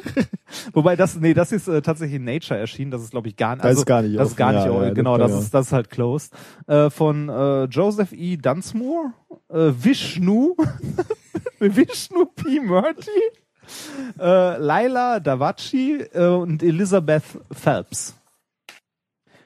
[0.77, 2.91] Wobei das, nee, das ist äh, tatsächlich in Nature erschienen.
[2.91, 3.63] Das ist, glaube ich, gar nicht.
[3.63, 4.65] Das Also, ist gar nicht Das ist gar nicht.
[4.65, 6.31] ja, ja, genau, das- das ist, das ist halt closed.
[6.67, 8.37] Äh, von äh, Joseph E.
[8.37, 9.11] Dunsmore,
[9.49, 10.55] äh, Vishnu,
[11.59, 12.59] Vishnu P.
[12.59, 13.09] Murty
[14.19, 18.13] äh, Laila Davachi äh, und Elizabeth Phelps.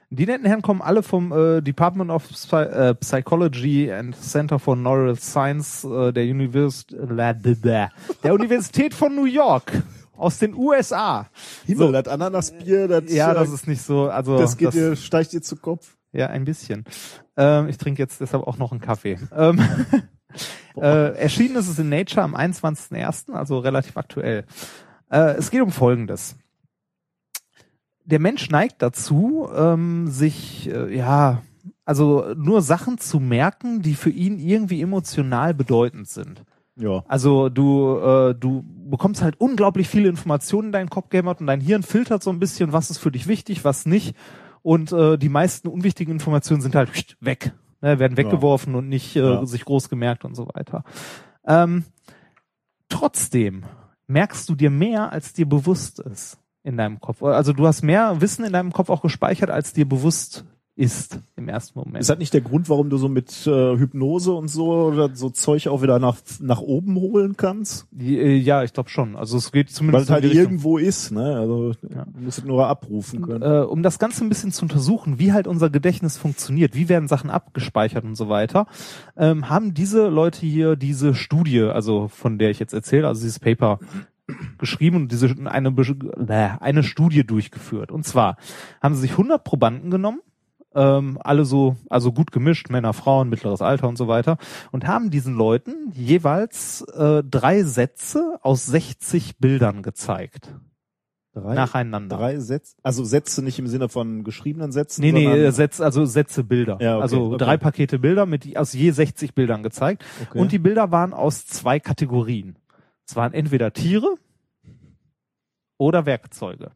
[0.09, 4.75] Die netten Herren kommen alle vom äh, Department of Psy äh, Psychology and Center for
[4.75, 9.71] Neural Science äh, der, Univers der Universität von New York
[10.21, 11.29] aus den USA.
[11.65, 14.95] Himmel, das Ananasbier, das, Ja, äh, das ist nicht so, also das geht das, dir,
[14.95, 15.97] steigt dir zu Kopf.
[16.13, 16.85] ja ein bisschen.
[17.35, 19.17] Ähm, ich trinke jetzt deshalb auch noch einen Kaffee.
[19.35, 19.59] Ähm,
[20.77, 24.45] äh, erschienen ist es in Nature am 21.01., also relativ aktuell.
[25.09, 26.35] Äh, es geht um Folgendes.
[28.05, 31.41] Der Mensch neigt dazu, ähm, sich, äh, ja,
[31.85, 36.43] also nur Sachen zu merken, die für ihn irgendwie emotional bedeutend sind.
[36.77, 37.03] Ja.
[37.07, 41.61] Also du, äh, du bekommst halt unglaublich viele Informationen in deinen Kopf gehämmert und dein
[41.61, 44.15] Hirn filtert so ein bisschen, was ist für dich wichtig, was nicht.
[44.63, 49.19] Und äh, die meisten unwichtigen Informationen sind halt weg, ne, werden weggeworfen und nicht äh,
[49.19, 49.45] Ja.
[49.45, 50.83] sich groß gemerkt und so weiter.
[51.45, 51.83] Ähm,
[52.89, 53.63] trotzdem
[54.07, 57.23] merkst du dir mehr, als dir bewusst ist in deinem Kopf.
[57.23, 60.45] Also du hast mehr Wissen in deinem Kopf auch gespeichert, als dir bewusst
[60.75, 61.99] ist im ersten Moment.
[61.99, 65.29] Ist das nicht der Grund, warum du so mit äh, Hypnose und so oder so
[65.29, 67.87] Zeug auch wieder nach, nach oben holen kannst?
[67.99, 69.15] Äh, ja, ich glaube schon.
[69.17, 71.37] Also es geht Weil zumindest es halt irgendwo ist, ne?
[71.37, 72.05] Also Ja.
[72.05, 73.43] du musst es nur abrufen können.
[73.43, 77.07] äh, um das Ganze ein bisschen zu untersuchen, wie halt unser Gedächtnis funktioniert, wie werden
[77.09, 78.65] Sachen abgespeichert und so weiter,
[79.17, 83.39] ähm, haben diese Leute hier diese Studie, also von der ich jetzt erzähle, also dieses
[83.39, 83.79] Paper
[84.57, 85.73] geschrieben und diese eine
[86.61, 87.91] eine Studie durchgeführt.
[87.91, 88.37] Und zwar
[88.81, 90.21] haben sie sich 100 Probanden genommen,
[90.73, 94.37] ähm, alle so, also gut gemischt, Männer, Frauen, mittleres Alter und so weiter,
[94.71, 100.53] und haben diesen Leuten jeweils äh, drei Sätze aus 60 Bildern gezeigt,
[101.33, 102.17] Drei, nacheinander.
[102.17, 105.01] drei Sätze, also Sätze nicht im Sinne von geschriebenen Sätzen.
[105.01, 106.77] Nee, nee, Sätze, also Sätze Bilder.
[106.81, 107.37] Ja, okay, also okay.
[107.37, 110.03] drei Pakete Bilder mit aus je 60 Bildern gezeigt.
[110.21, 110.39] Okay.
[110.39, 112.57] Und die Bilder waren aus zwei Kategorien.
[113.07, 114.15] Es waren entweder Tiere
[115.77, 116.71] oder Werkzeuge.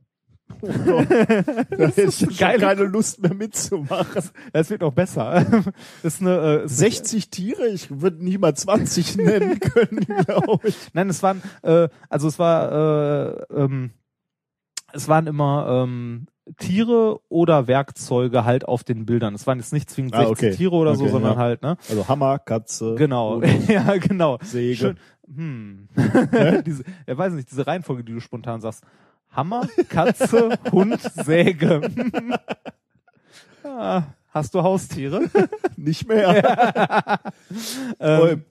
[0.62, 2.60] da hätte ich schon geil.
[2.60, 4.24] keine Lust mehr mitzumachen.
[4.54, 5.46] Es wird noch besser.
[6.04, 10.68] ist eine, äh, es ist- 60 Tiere, ich würde nie mal 20 nennen können, glaube
[10.68, 10.76] ich.
[10.94, 13.92] Nein, es waren, äh, also es war, äh, ähm,
[14.94, 16.28] es waren immer ähm,
[16.58, 19.34] Tiere oder Werkzeuge halt auf den Bildern.
[19.34, 20.56] Es waren jetzt nicht zwingend Ah, 60 okay.
[20.56, 21.38] Tiere oder so, Okay, sondern ja.
[21.40, 21.76] halt, ne?
[21.90, 22.96] Also Hammer, Katze.
[22.96, 24.38] Genau, ja, genau.
[24.44, 24.76] Säge.
[24.76, 24.98] Schön.
[25.28, 25.90] Hm.
[26.66, 28.84] diese, er weiß nicht, diese Reihenfolge, die du spontan sagst.
[29.36, 31.82] Hammer, Katze, Hund, Säge.
[33.64, 35.30] ah, hast du Haustiere?
[35.78, 37.20] Nicht mehr.
[38.00, 38.44] ähm,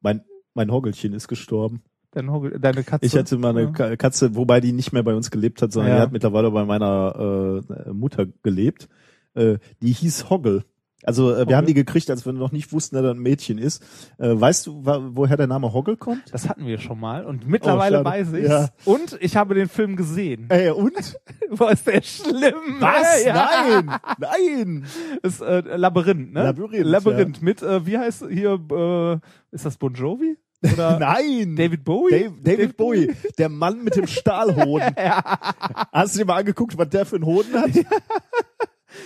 [0.00, 0.22] mein,
[0.54, 1.82] mein Hoggelchen ist gestorben.
[2.12, 3.04] dein Hogel- deine Katze.
[3.06, 3.70] Ich hatte mal eine Ja.
[3.70, 5.96] Ka- Katze, wobei die nicht mehr bei uns gelebt hat, sondern Ja.
[5.98, 8.88] die hat mittlerweile bei meiner äh, Mutter gelebt.
[9.34, 10.64] Äh, die hieß Hoggel.
[11.04, 11.56] Also äh, wir Hoggel?
[11.56, 13.82] haben die gekriegt, als wir noch nicht wussten, dass das ein Mädchen ist.
[14.18, 16.22] Äh, weißt du, woher der Name Hoggel kommt?
[16.32, 18.04] Das hatten wir schon mal und mittlerweile schade.
[18.04, 18.48] weiß ich's.
[18.48, 18.68] Ja.
[18.84, 20.46] Und ich habe den Film gesehen.
[20.48, 20.92] Ey, und?
[21.50, 22.54] Boah, ist der schlimm.
[22.80, 23.24] Was?
[23.24, 23.34] Ja.
[23.34, 24.00] Nein!
[24.18, 24.86] Nein!
[25.22, 26.44] Ist äh, Labyrinth, ne?
[26.44, 30.36] Labyrinth, Labyrinth mit, äh, wie heißt hier, äh, ist das Bon Jovi?
[30.72, 31.56] Oder Nein!
[31.56, 32.10] David Bowie?
[32.10, 34.94] Dave, David Bowie, der Mann mit dem Stahlhoden.
[35.92, 37.70] Hast du dir mal angeguckt, was der für einen Hoden hat?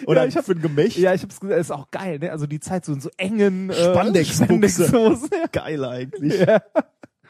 [0.06, 0.97] Oder Ja, ich hab- für ein Gemächt?
[0.97, 2.31] Ja, ich hab's gesagt, ist auch geil, ne?
[2.32, 3.74] Also die Zeit so in so engen äh.
[3.74, 5.28] Spandexhosen.
[5.52, 6.40] Geil eigentlich.
[6.40, 6.60] ja,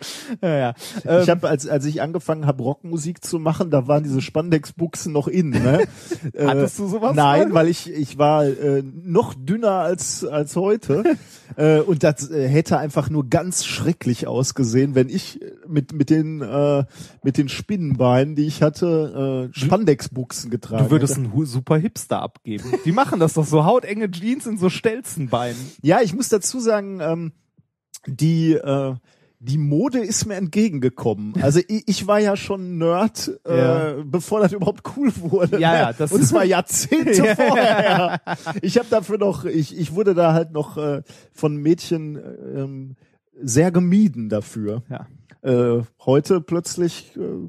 [0.43, 0.75] ja.
[1.05, 5.13] Ähm, Ich habe, als, als ich angefangen habe, Rockmusik zu machen, da waren diese Spandex-Buchsen
[5.13, 5.51] noch in.
[5.51, 5.87] Ne?
[6.33, 7.55] Äh, Hattest du sowas Nein, mal?
[7.55, 11.05] weil ich ich war äh, noch dünner als als heute
[11.57, 16.41] äh, und das äh, hätte einfach nur ganz schrecklich ausgesehen, wenn ich mit mit den
[16.41, 16.85] äh,
[17.23, 20.85] mit den Spinnenbeinen, die ich hatte, äh, Spandex-Buchsen getragen.
[20.85, 21.29] du würdest hätte.
[21.31, 22.73] einen super Hipster abgeben.
[22.85, 25.59] Die machen das doch so hautenge Jeans in so Stelzenbeinen.
[25.83, 27.33] Ja, ich muss dazu sagen, ähm,
[28.07, 28.95] die äh,
[29.41, 31.35] die Mode ist mir entgegengekommen.
[31.41, 33.95] Also ich, ich war ja schon Nerd, äh, Ja.
[34.05, 35.61] bevor das überhaupt cool wurde.
[35.61, 37.35] Ja, ja, das- und es war Jahrzehnte Ja.
[37.37, 38.21] vorher.
[38.63, 41.03] Ich habe dafür noch, ich, ich wurde da halt noch äh,
[41.33, 42.17] von Mädchen
[42.57, 42.97] ähm,
[43.41, 44.83] sehr gemieden dafür.
[44.91, 45.07] Ja.
[45.43, 47.49] Äh, heute plötzlich, äh,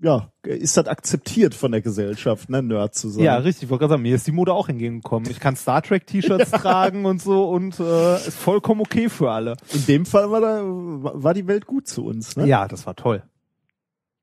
[0.00, 3.24] ja, ist das akzeptiert von der Gesellschaft, ne, Nerd zu sein.
[3.24, 3.64] Ja, richtig.
[3.64, 5.28] Ich wollte gerade sagen, mir ist die Mode auch entgegengekommen.
[5.30, 9.56] Ich kann Star Trek T-Shirts tragen und so und äh, ist vollkommen okay für alle.
[9.72, 12.36] In dem Fall war da war die Welt gut zu uns.
[12.36, 12.46] Ne?
[12.46, 13.22] Ja, das war toll.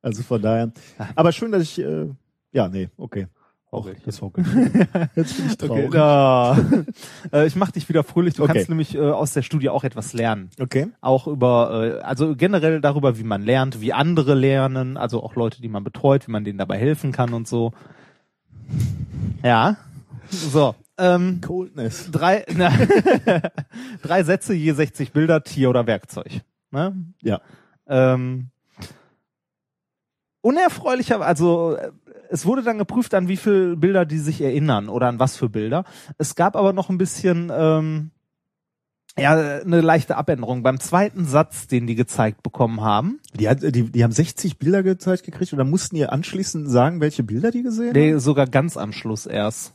[0.02, 0.72] Also von daher.
[1.16, 2.08] Aber schön, dass ich, äh,
[2.52, 3.28] ja, nee, okay.
[3.76, 4.44] Auch das Hogel.
[5.16, 5.92] Jetzt bin ich Okay, traurig.
[5.92, 6.58] da.
[7.34, 8.36] äh, ich mach dich wieder fröhlich.
[8.36, 8.54] Du Okay.
[8.54, 10.50] kannst nämlich äh, aus der Studie auch etwas lernen.
[10.60, 10.88] Okay.
[11.02, 15.62] Auch über, äh, also generell darüber, wie man lernt, wie andere lernen, also auch Leute,
[15.62, 17.72] die man betreut, wie man denen dabei helfen kann und so.
[19.44, 19.78] Ja.
[20.30, 20.76] So.
[20.98, 22.10] Ähm, Coldness.
[22.12, 22.72] drei, na,
[24.02, 26.42] drei Sätze, je 60 Bilder, Tier oder Werkzeug.
[26.72, 26.96] Ne?
[27.22, 27.42] Ja.
[27.88, 28.48] Ähm,
[30.42, 31.92] unerfreulicher, also äh,
[32.30, 35.50] es wurde dann geprüft, an wie viele Bilder die sich erinnern oder an was für
[35.50, 35.84] Bilder.
[36.18, 38.12] Es gab aber noch ein bisschen ähm,
[39.18, 39.32] ja
[39.62, 43.20] eine leichte Abänderung beim zweiten Satz, den die gezeigt bekommen haben.
[43.34, 47.02] Die, hat, die, die haben 60 Bilder gezeigt gekriegt und dann mussten ihr anschließend sagen,
[47.02, 47.94] welche Bilder die gesehen haben?
[48.00, 49.74] Nee, sogar ganz am Schluss erst.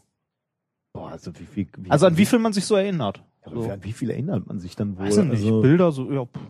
[0.92, 3.22] Boah, also wie viel, wie Also an wie viel man sich so erinnert.
[3.44, 3.70] aber So.
[3.70, 5.06] an wie viel erinnert man sich dann wohl?
[5.06, 6.40] Weiß ich nicht, Also, Bilder so, ja, pff.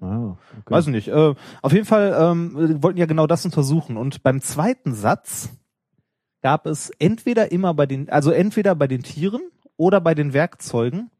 [0.00, 0.74] Ah, okay.
[0.74, 1.08] Weiß ich nicht.
[1.08, 3.96] Äh, auf jeden Fall ähm, wir wollten ja genau das untersuchen.
[3.96, 5.50] Und beim zweiten Satz
[6.42, 9.42] gab es entweder immer bei den, also entweder bei den Tieren
[9.76, 11.10] oder bei den Werkzeugen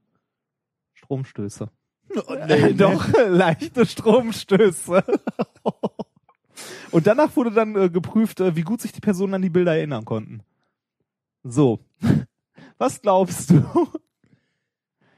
[0.95, 1.71] Stromstöße.
[2.49, 5.05] nee, Doch, leichte Stromstöße.
[6.91, 9.77] Und danach wurde dann äh, geprüft, äh, wie gut sich die Personen an die Bilder
[9.77, 10.43] erinnern konnten.
[11.43, 11.81] So.
[12.79, 13.65] Was glaubst du?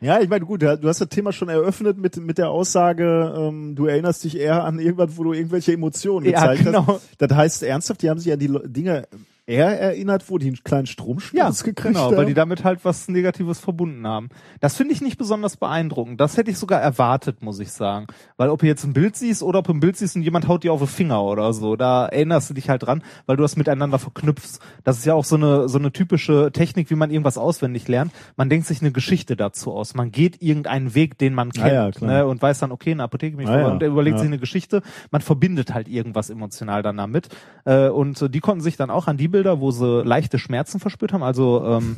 [0.03, 3.77] Ja, ich meine, gut, du hast das Thema schon eröffnet mit, mit der Aussage, ähm,
[3.77, 6.87] du erinnerst dich eher an irgendwas, wo du irgendwelche Emotionen Ja, gezeigt genau.
[6.89, 7.09] hast.
[7.19, 9.07] Das heißt ernsthaft, die haben sich an die Dinge
[9.53, 12.17] eher erinnert, wo die einen kleinen Stromsturz gekriegt genau, haben.
[12.17, 14.31] weil die damit halt was Negatives verbunden haben.
[14.61, 16.21] Das finde ich nicht besonders beeindruckend.
[16.21, 18.07] Das hätte ich sogar erwartet, muss ich sagen.
[18.37, 20.49] Weil ob du jetzt ein Bild siehst oder ob du ein Bild siehst und jemand
[20.49, 23.43] haut dir auf den Finger oder so, da erinnerst du dich halt dran, weil du
[23.43, 24.59] das miteinander verknüpfst.
[24.85, 28.13] Das ist ja auch so eine, so eine typische Technik, wie man irgendwas auswendig lernt.
[28.37, 29.95] Man denkt sich eine Geschichte dazu aus.
[29.95, 33.05] Man geht irgendeinen Weg, den man kennt, ja, ne, und weiß dann, okay, in der
[33.05, 33.69] Apotheke bin ich Ah, ja.
[33.69, 34.21] und er überlegt Ja.
[34.21, 34.83] sich eine Geschichte.
[35.11, 37.29] Man verbindet halt irgendwas emotional dann damit.
[37.65, 41.13] Äh, und die konnten sich dann auch an die Bilder, wo sie leichte Schmerzen verspürt
[41.13, 41.97] haben, also ähm,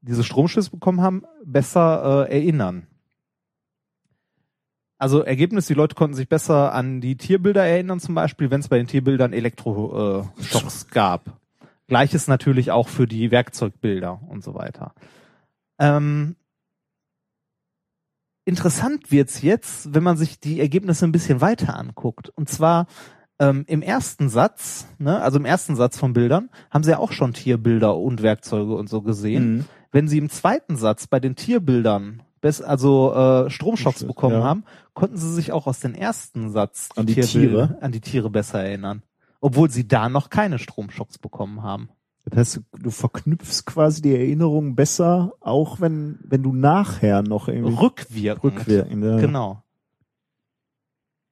[0.00, 2.86] diese Stromstöße bekommen haben, besser äh, erinnern.
[4.98, 8.68] Also Ergebnis, die Leute konnten sich besser an die Tierbilder erinnern, zum Beispiel, wenn es
[8.68, 11.40] bei den Tierbildern Elektroschocks äh, gab.
[11.86, 14.94] Gleiches natürlich auch für die Werkzeugbilder und so weiter.
[15.78, 16.36] Ähm,
[18.44, 22.28] interessant wird's jetzt, wenn man sich die Ergebnisse ein bisschen weiter anguckt.
[22.28, 22.86] Und zwar
[23.40, 27.10] ähm, im ersten Satz, ne, also im ersten Satz von Bildern, haben sie ja auch
[27.12, 29.56] schon Tierbilder und Werkzeuge und so gesehen.
[29.56, 29.64] Mhm.
[29.90, 34.44] Wenn sie im zweiten Satz bei den Tierbildern also äh, Stromschocks bekommen ja.
[34.44, 34.64] haben,
[34.94, 37.78] konnten sie sich auch aus dem ersten Satz An die Tierbilder- Tiere?
[37.82, 39.02] an die Tiere besser erinnern.
[39.40, 41.88] Obwohl sie da noch keine Stromschocks bekommen haben.
[42.24, 47.48] Das heißt, du, du verknüpfst quasi die Erinnerung besser, auch wenn, wenn du nachher noch
[47.48, 48.44] irgendwie Rückwirkend.
[48.44, 49.04] rückwirkend.
[49.04, 49.16] Ja.
[49.18, 49.62] Genau.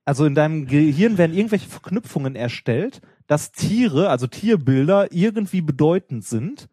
[0.08, 6.70] Also in deinem Gehirn werden irgendwelche Verknüpfungen erstellt, dass Tiere, also Tierbilder, irgendwie bedeutend sind.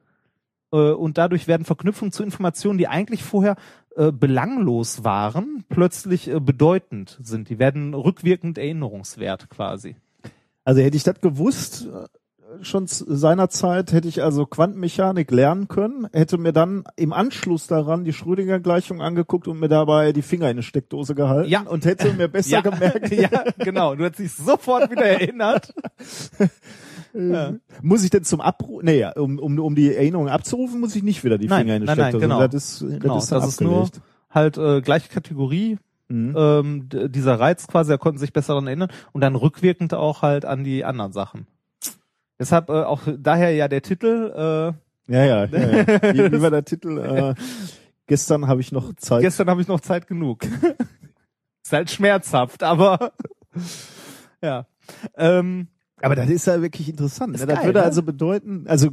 [0.72, 3.58] Äh, und dadurch werden Verknüpfungen zu Informationen, die eigentlich vorher
[3.98, 7.50] äh, belanglos waren, plötzlich äh, bedeutend sind.
[7.50, 9.98] Die werden rückwirkend erinnerungswert quasi.
[10.64, 11.90] Also hätte ich das gewusst,
[12.62, 18.14] schon seinerzeit, hätte ich also Quantenmechanik lernen können, hätte mir dann im Anschluss daran die
[18.14, 21.62] Schrödinger-Gleichung angeguckt und mir dabei die Finger in eine Steckdose gehalten Ja.
[21.62, 23.30] und hätte mir besser gemerkt, ja,
[23.60, 23.96] genau.
[23.96, 25.74] Du hast dich sofort wieder erinnert.
[27.18, 27.54] Ja.
[27.82, 31.04] muss ich denn zum Abruf, nee, ja, um, um, um die Erinnerung abzurufen, muss ich
[31.04, 32.28] nicht wieder die Nein, Finger in eine nein, nein, Steckdose.
[32.28, 32.48] genau.
[32.48, 33.88] Das ist, Genau, das ist, dann das ist nur
[34.30, 35.78] halt äh, gleiche Kategorie,
[36.08, 36.36] Mhm.
[36.38, 40.46] ähm, dieser Reiz quasi, er konnten sich besser daran erinnern und dann rückwirkend auch halt
[40.46, 41.48] an die anderen Sachen.
[42.40, 44.32] Deshalb äh, auch daher ja der Titel.
[44.36, 46.32] Äh, Ja, ja, ja, ja.
[46.32, 46.98] Wie, war der Titel?
[46.98, 47.36] Äh,
[48.08, 49.22] gestern habe ich noch Zeit.
[49.22, 50.44] gestern habe ich noch Zeit genug.
[51.64, 53.14] ist halt schmerzhaft, aber
[54.42, 54.66] ja.
[55.18, 55.68] Ähm,
[56.02, 57.34] Aber das ist ja wirklich interessant.
[57.34, 57.46] Ne?
[57.46, 57.86] Das geil, würde ne?
[57.86, 58.90] also bedeuten, also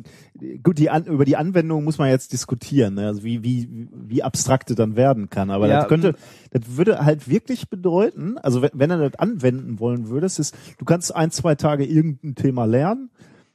[0.62, 3.08] gut, die An über die Anwendung muss man jetzt diskutieren, ne?
[3.08, 5.50] also wie wie wie abstrakte dann werden kann.
[5.50, 6.16] Aber Ja, das könnte, mm.
[6.52, 10.84] das würde halt wirklich bedeuten, also wenn, wenn du das anwenden wollen würdest, ist, du
[10.84, 13.10] kannst ein zwei Tage irgendein Thema lernen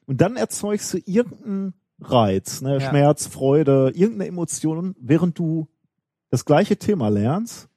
[0.08, 2.80] und dann erzeugst du irgendeinen Reiz, ne?
[2.80, 2.80] Ja.
[2.80, 5.68] Schmerz, Freude, irgendeine Emotion, während du
[6.30, 7.70] das gleiche Thema lernst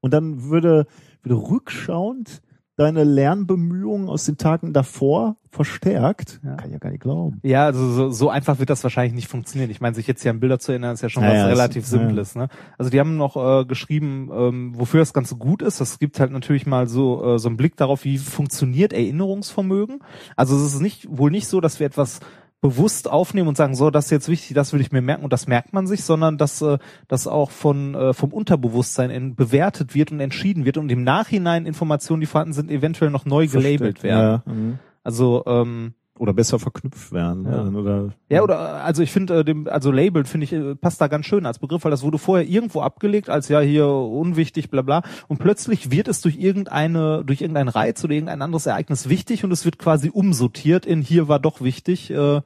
[0.00, 0.86] und dann würde
[1.22, 2.42] würde rückschauend
[2.76, 6.40] deine Lernbemühungen aus den Tagen davor verstärkt.
[6.42, 6.54] Ja.
[6.54, 7.38] Kann ich ja gar nicht glauben.
[7.42, 9.70] Ja, also so, so einfach wird das wahrscheinlich nicht funktionieren.
[9.70, 11.46] Ich meine, sich jetzt hier an Bilder zu erinnern, ist ja schon Ja, was ja,
[11.46, 11.88] relativ ja.
[11.88, 12.34] Simples.
[12.34, 12.48] Ne?
[12.78, 15.80] Also die haben noch äh, geschrieben, ähm, wofür das Ganze gut ist.
[15.80, 20.00] Das gibt halt natürlich mal so äh, so einen Blick darauf, wie funktioniert Erinnerungsvermögen.
[20.36, 22.20] Also es ist nicht wohl nicht so, dass wir etwas
[22.62, 25.32] bewusst aufnehmen und sagen, so, das ist jetzt wichtig, das will ich mir merken und
[25.32, 26.78] das merkt man sich, sondern dass äh,
[27.08, 31.66] das auch von äh, vom Unterbewusstsein in, bewertet wird und entschieden wird und im Nachhinein
[31.66, 34.42] Informationen, die vorhanden sind, eventuell noch neu gelabelt werden.
[34.46, 34.78] Ja, mhm.
[35.02, 37.46] Also ähm, Oder besser verknüpft werden.
[37.46, 37.64] Ja.
[37.64, 37.78] Ne?
[37.78, 41.08] Oder, Ja, oder also ich finde äh, dem also labeled finde ich äh, passt da
[41.08, 44.82] ganz schön als Begriff, weil das wurde vorher irgendwo abgelegt als ja hier unwichtig bla
[44.82, 49.42] bla und plötzlich wird es durch irgendeine durch irgendeinen Reiz oder irgendein anderes Ereignis wichtig
[49.42, 52.42] und es wird quasi umsortiert in hier war doch wichtig, äh,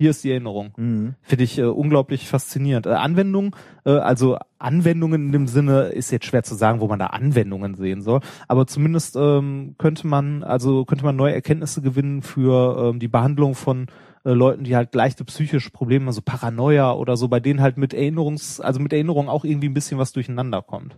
[0.00, 0.72] Hier ist die Erinnerung.
[0.78, 1.14] Mhm.
[1.20, 2.86] Finde ich äh, unglaublich faszinierend.
[2.86, 3.54] Äh, Anwendung,
[3.84, 7.74] äh, also Anwendungen in dem Sinne ist jetzt schwer zu sagen, wo man da Anwendungen
[7.74, 8.20] sehen soll.
[8.48, 13.54] Aber zumindest ähm, könnte man, also könnte man neue Erkenntnisse gewinnen für ähm, die Behandlung
[13.54, 13.88] von
[14.24, 17.92] äh, Leuten, die halt leichte psychische Probleme, also Paranoia oder so, bei denen halt mit
[17.92, 20.96] Erinnerungs, also mit Erinnerung auch irgendwie ein bisschen was durcheinander kommt.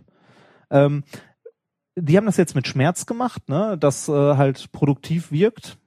[0.71, 1.03] Ähm,
[1.97, 5.77] die haben das jetzt mit Schmerz gemacht, ne, das äh, halt produktiv wirkt.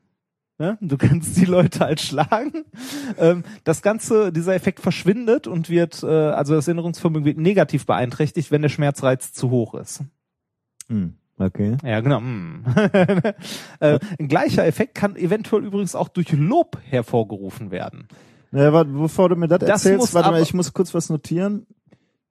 [0.58, 0.78] Ne?
[0.80, 2.64] Du kannst die Leute halt schlagen.
[3.18, 8.50] Ähm, das Ganze, dieser Effekt verschwindet und wird, äh, also das Erinnerungsvermögen wird negativ beeinträchtigt,
[8.50, 10.02] wenn der Schmerzreiz zu hoch ist.
[10.88, 11.14] Mhm.
[11.38, 11.76] Okay.
[11.84, 12.20] Ja, genau.
[12.20, 12.64] Mm.
[13.80, 18.08] äh, ein gleicher Effekt kann eventuell übrigens auch durch Lob hervorgerufen werden.
[18.52, 21.66] Ja, warte, bevor du mir das, Das erzählst, warte mal, ich muss kurz was notieren.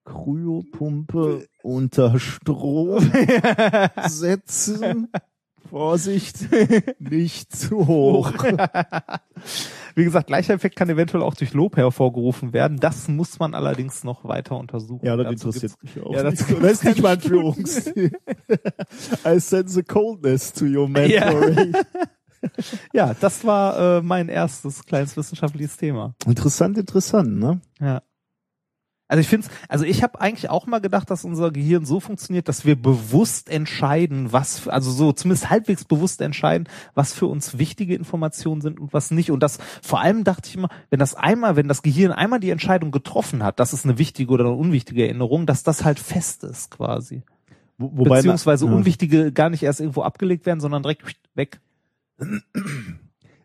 [0.05, 3.11] Kryopumpe unter Strom
[4.07, 5.09] setzen.
[5.69, 6.47] Vorsicht,
[6.99, 8.31] nicht zu hoch.
[9.95, 12.79] Wie gesagt, gleicher Effekt kann eventuell auch durch Lob hervorgerufen werden.
[12.79, 15.05] Das muss man allerdings noch weiter untersuchen.
[15.05, 18.11] Ja, das Dazu interessiert mich auch Ja, dazu Das ist nicht mein Führungsstil.
[19.25, 21.75] I sense a coldness to your mentoring.
[22.93, 26.13] Ja, das war äh, mein erstes kleines wissenschaftliches Thema.
[26.27, 27.61] Interessant, interessant, ne?
[27.79, 28.01] Ja.
[29.15, 32.49] Also ich finde also ich habe eigentlich auch mal gedacht, dass unser Gehirn so funktioniert,
[32.49, 37.95] dass wir bewusst entscheiden, was, also so zumindest halbwegs bewusst entscheiden, was für uns wichtige
[37.95, 39.31] Informationen sind und was nicht.
[39.31, 42.49] Und das vor allem dachte ich immer, wenn das einmal, wenn das Gehirn einmal die
[42.49, 46.43] Entscheidung getroffen hat, das ist eine wichtige oder eine unwichtige Erinnerung, dass das halt fest
[46.43, 47.23] ist quasi.
[47.77, 48.73] Wo, wobei, Beziehungsweise ja.
[48.73, 51.05] unwichtige gar nicht erst irgendwo abgelegt werden, sondern direkt
[51.35, 51.61] weg.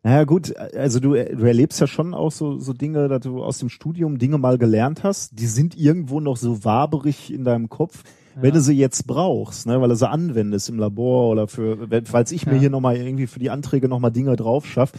[0.02, 3.58] Naja gut, also du, du erlebst ja schon auch so, so Dinge, dass du aus
[3.58, 8.02] dem Studium Dinge mal gelernt hast, die sind irgendwo noch so waberig in deinem Kopf,
[8.36, 12.32] wenn du sie jetzt brauchst, ne, weil du sie anwendest im Labor oder für, falls
[12.32, 12.60] ich mir Ja.
[12.60, 14.92] hier nochmal irgendwie für die Anträge nochmal Dinge drauf schaff,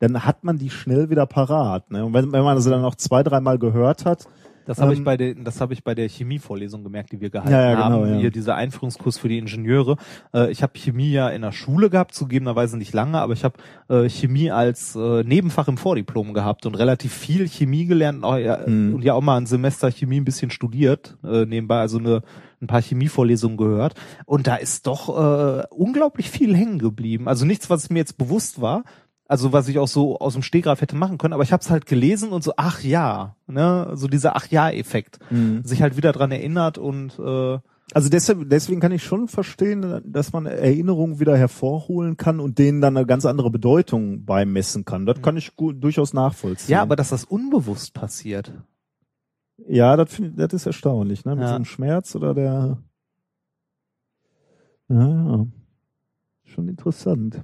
[0.00, 1.90] dann hat man die schnell wieder parat.
[1.90, 2.04] Ne?
[2.04, 4.26] Und wenn, wenn man sie dann noch zwei, dreimal gehört hat,
[4.66, 7.30] Das habe Ähm, ich bei der, das habe ich bei der Chemievorlesung gemerkt, die wir
[7.30, 8.08] gehalten Ja, ja, genau, haben.
[8.14, 8.16] ja.
[8.18, 9.96] Hier dieser Einführungskurs für die Ingenieure.
[10.34, 13.54] Äh, ich habe Chemie ja in der Schule gehabt, zugegebenerweise nicht lange, aber ich habe
[13.88, 18.36] äh, Chemie als äh, Nebenfach im Vordiplom gehabt und relativ viel Chemie gelernt und, auch,
[18.38, 18.94] ja, Mhm.
[18.94, 22.22] und ja auch mal ein Semester Chemie ein bisschen studiert, äh, nebenbei also eine,
[22.60, 23.94] ein paar Chemievorlesungen gehört.
[24.24, 27.26] Und da ist doch äh, unglaublich viel hängen geblieben.
[27.28, 28.84] Also nichts, was mir jetzt bewusst war,
[29.32, 31.70] also was ich auch so aus dem Stehgreif hätte machen können, aber ich habe es
[31.70, 35.18] halt gelesen und so, ach ja, ne, so dieser ach ja Effekt,
[35.64, 37.58] sich halt wieder dran erinnert und äh,
[37.94, 42.80] Also deshalb, deswegen kann ich schon verstehen, dass man Erinnerungen wieder hervorholen kann und denen
[42.80, 45.04] dann eine ganz andere Bedeutung beimessen kann.
[45.06, 46.72] Das kann ich gut, durchaus nachvollziehen.
[46.72, 48.52] ja, aber dass das unbewusst passiert.
[49.68, 51.34] ja, das finde das ist erstaunlich, ne?
[51.34, 51.48] Mit Ja.
[51.48, 52.78] so einem Schmerz oder der.
[54.88, 55.46] Ja, ja.
[56.44, 57.42] Schon interessant.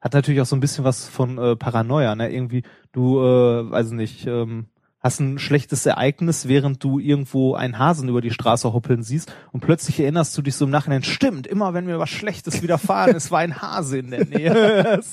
[0.00, 2.32] Hat natürlich auch so ein bisschen was von äh, Paranoia, ne?
[2.32, 2.62] Irgendwie,
[2.92, 4.66] du, äh, weiß nicht, ähm,
[5.00, 9.60] hast ein schlechtes Ereignis, während du irgendwo einen Hasen über die Straße hoppeln siehst und
[9.60, 13.30] plötzlich erinnerst du dich so im Nachhinein, stimmt, immer wenn mir was Schlechtes widerfahren ist,
[13.30, 15.00] war ein Hase in der Nähe.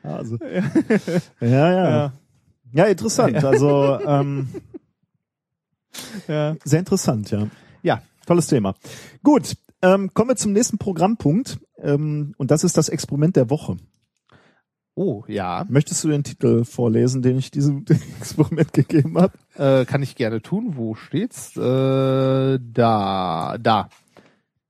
[0.00, 0.38] Also.
[0.40, 0.62] Ja,
[1.40, 1.90] ja.
[1.90, 2.12] Ja,
[2.72, 2.84] ja.
[2.84, 3.44] interessant.
[3.44, 4.48] Also ähm,
[6.28, 6.56] ja.
[6.64, 7.48] sehr interessant, ja.
[7.82, 8.02] ja.
[8.24, 8.74] Tolles Thema.
[9.22, 11.58] Gut, ähm, kommen wir zum nächsten Programmpunkt.
[11.78, 13.76] Ähm, und das ist das Experiment der Woche.
[14.94, 15.64] Oh, ja.
[15.68, 17.84] Möchtest du den Titel vorlesen, den ich diesem
[18.18, 19.32] Experiment gegeben habe?
[19.54, 20.72] Äh, kann ich gerne tun.
[20.76, 21.56] Wo steht's?
[21.56, 23.88] Äh, da, da.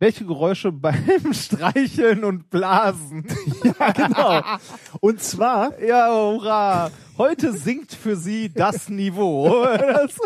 [0.01, 3.27] Welche Geräusche beim Streicheln und Blasen?
[3.81, 4.43] Ja, genau.
[5.01, 6.91] Und zwar, Ja, hurra!
[7.17, 9.65] Heute sinkt für Sie das Niveau.
[9.65, 10.19] Das,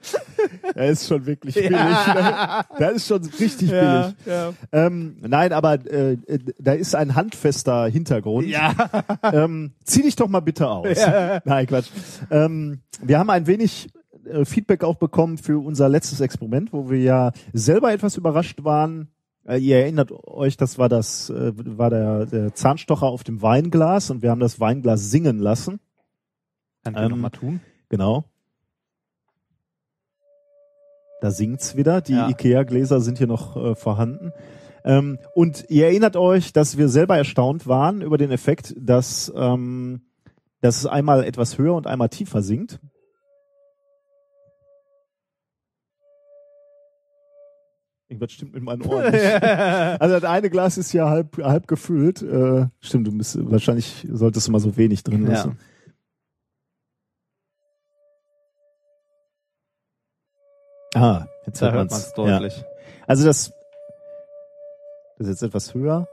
[0.74, 1.70] er ist schon wirklich billig.
[1.70, 2.64] Ne?
[2.78, 4.14] Der ist schon richtig billig.
[4.26, 4.52] ja.
[4.72, 8.46] Ähm, nein, aber äh, äh, da ist ein handfester Hintergrund.
[8.48, 8.74] ja.
[9.32, 10.86] Ähm, zieh dich doch mal bitte aus.
[11.44, 11.88] Nein, Quatsch.
[12.30, 13.88] Ähm, wir haben ein wenig
[14.26, 19.08] äh, Feedback auch bekommen für unser letztes Experiment, wo wir ja selber etwas überrascht waren.
[19.46, 24.10] Äh, ihr erinnert euch, das war das, äh, war der, der Zahnstocher auf dem Weinglas
[24.10, 25.80] und wir haben das Weinglas singen lassen.
[26.84, 27.60] Kann ich Ähm, noch mal tun?
[27.88, 28.24] Genau.
[31.20, 32.00] Da singt's wieder.
[32.00, 32.28] Die Ja.
[32.28, 34.32] Ikea-Gläser sind hier noch äh, vorhanden.
[34.84, 40.02] Ähm, und ihr erinnert euch, dass wir selber erstaunt waren über den Effekt, dass, ähm,
[40.60, 42.80] dass es einmal etwas höher und einmal tiefer singt.
[48.08, 49.22] Irgendwas stimmt mit meinen Ohren nicht.
[50.00, 52.22] Also das eine Glas ist ja halb, halb gefüllt.
[52.22, 55.52] Äh, stimmt, du bist, wahrscheinlich solltest du mal so wenig drin Ja.
[60.94, 62.56] Ah, jetzt Da hört man es deutlich.
[62.58, 62.64] Ja.
[63.06, 63.52] Also das,
[65.18, 66.08] das ist jetzt etwas höher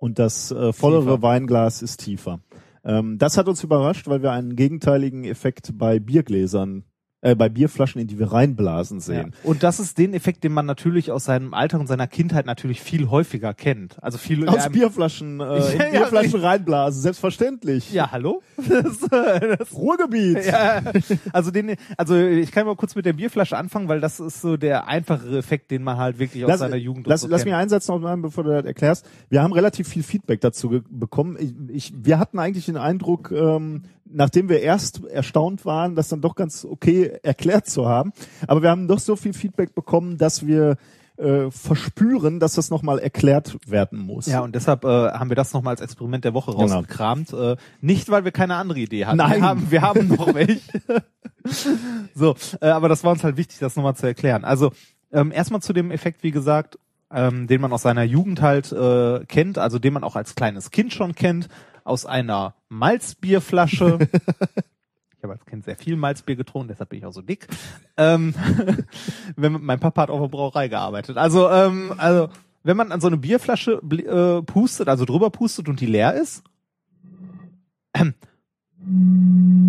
[0.00, 1.22] und das äh, vollere Tiefer.
[1.22, 2.40] Weinglas ist tiefer.
[2.84, 6.84] Ähm, das hat uns überrascht, weil wir einen gegenteiligen Effekt bei Biergläsern,
[7.22, 9.02] äh, bei Bierflaschen, in die wir reinblasen Ja.
[9.04, 9.34] sehen.
[9.42, 12.80] Und das ist den Effekt, den man natürlich aus seinem Alter und seiner Kindheit natürlich
[12.82, 13.96] viel häufiger kennt.
[14.02, 17.92] Also viel Aus ähm, Bierflaschen, äh, in Ja, ja, Bierflaschen reinblasen, selbstverständlich.
[17.92, 18.42] Ja, hallo?
[18.68, 18.98] Das,
[19.58, 20.44] das, Ruhrgebiet.
[20.44, 20.82] ja,
[21.32, 24.56] also den, also ich kann mal kurz mit der Bierflasche anfangen, weil das ist so
[24.56, 27.46] der einfachere Effekt, den man halt wirklich aus Lass, seiner Jugend lass, so lass kennt.
[27.52, 29.06] mich einen Satz noch machen, bevor du das erklärst.
[29.30, 31.36] Wir haben relativ viel Feedback dazu bekommen.
[31.38, 31.54] Ich,
[31.90, 36.34] ich, wir hatten eigentlich den Eindruck, ähm, nachdem wir erst erstaunt waren, das dann doch
[36.34, 38.12] ganz okay erklärt zu haben.
[38.46, 40.76] Aber wir haben doch so viel Feedback bekommen, dass wir
[41.16, 44.26] äh, verspüren, dass das nochmal erklärt werden muss.
[44.26, 46.62] Ja, und deshalb äh, haben wir das nochmal als Experiment der Woche Genau.
[46.62, 47.32] rausgekramt.
[47.32, 49.16] Äh, nicht, weil wir keine andere Idee hatten.
[49.18, 49.40] Nein.
[49.40, 50.60] Wir haben, wir haben noch welche.
[52.14, 54.44] so, äh, aber das war uns halt wichtig, das nochmal zu erklären.
[54.44, 54.72] Also
[55.12, 56.78] ähm, erstmal zu dem Effekt, wie gesagt,
[57.10, 60.70] ähm, den man aus seiner Jugend halt äh, kennt, also den man auch als kleines
[60.70, 61.48] Kind schon kennt,
[61.86, 64.08] aus einer Malzbierflasche.
[65.18, 67.48] Ich habe als Kind sehr viel Malzbier getrunken, deshalb bin ich auch so dick.
[67.96, 68.34] Ähm,
[69.36, 71.16] wenn, mein Papa hat auf der Brauerei gearbeitet.
[71.16, 72.28] Also, ähm, also
[72.64, 76.44] wenn man an so eine Bierflasche äh, pustet, also drüber pustet und die leer ist,
[77.96, 78.04] ja.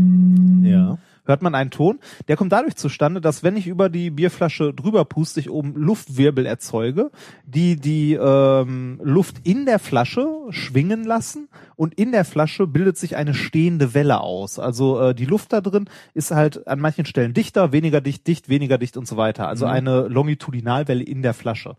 [1.28, 2.00] hört man einen Ton.
[2.28, 6.46] Der kommt dadurch zustande, dass wenn ich über die Bierflasche drüber puste, ich oben Luftwirbel
[6.46, 7.12] erzeuge,
[7.46, 13.16] die die ähm, Luft in der Flasche schwingen lassen und in der Flasche bildet sich
[13.16, 14.60] eine stehende Welle aus.
[14.60, 18.50] Also äh, die Luft da drin ist halt an manchen Stellen dichter, weniger dicht, dicht,
[18.50, 19.48] weniger dicht und so weiter.
[19.48, 21.76] Also eine Longitudinalwelle in der Flasche.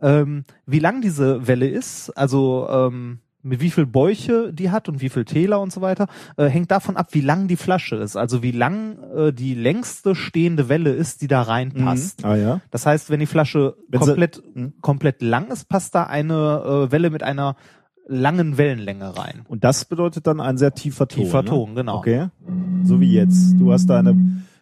[0.00, 5.00] Ähm, wie lang diese Welle ist, also ähm, mit wie viel Bäuche die hat und
[5.00, 6.06] wie viel Täler und so weiter,
[6.36, 8.16] äh, hängt davon ab, wie lang die Flasche ist.
[8.16, 12.24] Also wie lang äh, die längste stehende Welle ist, die da reinpasst.
[12.24, 12.60] Ah ja.
[12.70, 14.72] Das heißt, wenn die Flasche Wenn sie- komplett, Mhm.
[14.80, 17.56] komplett lang ist, passt da eine äh, Welle mit einer
[18.08, 19.42] langen Wellenlänge rein.
[19.48, 21.24] Und das bedeutet dann ein sehr tiefer Ton.
[21.24, 21.48] Tiefer ne?
[21.48, 21.98] Ton, genau.
[21.98, 22.28] Okay.
[22.84, 23.54] So wie jetzt.
[23.58, 23.86] Du hast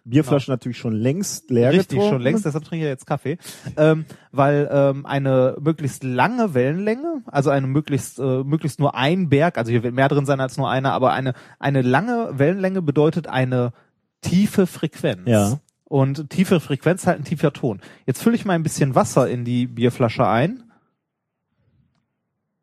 [0.05, 2.11] deine Bierflasche natürlich schon längst leer Richtig, getrunken.
[2.13, 3.39] schon längst, deshalb trinke ich ja jetzt Kaffee.
[3.77, 9.57] Ähm, weil ähm, eine möglichst lange Wellenlänge, also eine möglichst, äh, möglichst nur ein Berg,
[9.59, 13.27] also hier wird mehr drin sein als nur einer, aber eine, eine lange Wellenlänge bedeutet
[13.29, 13.73] eine
[14.21, 15.23] tiefe Frequenz.
[15.27, 15.59] Ja.
[15.85, 17.81] Und tiefe Frequenz halt ein tiefer Ton.
[18.07, 20.65] Jetzt fülle ich mal ein bisschen Wasser in die Bierflasche ein.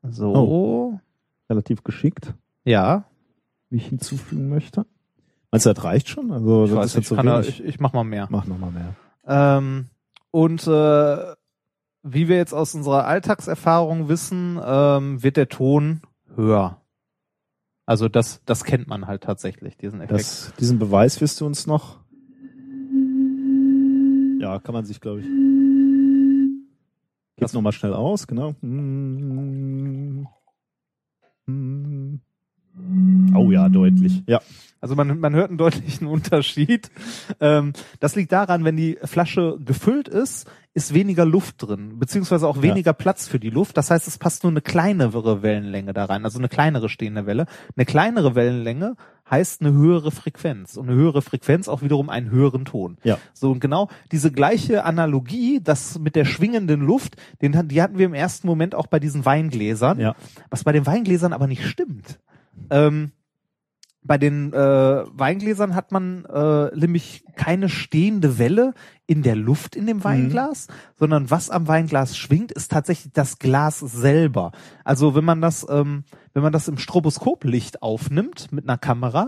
[0.04, 0.34] So.
[0.36, 1.00] Oh.
[1.50, 2.34] Relativ geschickt,
[2.66, 3.06] Ja.
[3.70, 4.86] wie ich hinzufügen möchte.
[5.52, 6.32] Meinst du, das reicht schon?
[6.32, 7.60] Also, Ich das weiß ist jetzt so kann da, wenig.
[7.60, 8.28] ich, ich mach mal mehr.
[8.30, 8.96] Mach nochmal mehr.
[9.28, 9.90] Ähm,
[10.32, 11.36] und äh,
[12.04, 16.02] wie wir jetzt aus unserer Alltagserfahrung wissen, ähm, wird der Ton
[16.36, 16.82] höher.
[17.86, 20.20] Also das, das kennt man halt tatsächlich, diesen Effekt.
[20.22, 22.00] Das, diesen Beweis wirst du uns noch.
[24.40, 25.26] Ja, kann man sich, glaube ich.
[27.36, 28.56] Geht's nochmal schnell aus, genau.
[33.36, 34.24] Oh ja, deutlich.
[34.28, 34.42] Ja.
[34.80, 36.90] Also man, man hört einen deutlichen Unterschied.
[37.40, 42.62] Ähm, das liegt daran, wenn die Flasche gefüllt ist, ist weniger Luft drin, beziehungsweise auch
[42.62, 43.76] weniger Platz für die Luft.
[43.78, 47.46] Das heißt, es passt nur eine kleinere Wellenlänge da rein, also eine kleinere stehende Welle.
[47.76, 48.96] Eine kleinere Wellenlänge
[49.30, 52.98] heißt eine höhere Frequenz und eine höhere Frequenz auch wiederum einen höheren Ton.
[53.04, 53.18] Ja.
[53.34, 58.06] So und genau diese gleiche Analogie, das mit der schwingenden Luft, den, die hatten wir
[58.06, 60.16] im ersten Moment auch bei diesen Weingläsern, Ja.
[60.50, 62.18] was bei den Weingläsern aber nicht stimmt.
[62.72, 63.12] Ähm,
[64.04, 68.74] bei den äh, Weingläsern hat man äh, nämlich keine stehende Welle
[69.06, 70.66] in der Luft in dem Weinglas,
[70.98, 74.54] sondern was am Weinglas schwingt, ist tatsächlich das Glas selber.
[74.84, 76.04] Also wenn man das, ähm,
[76.34, 79.28] wenn man das im Stroboskoplicht aufnimmt mit einer Kamera,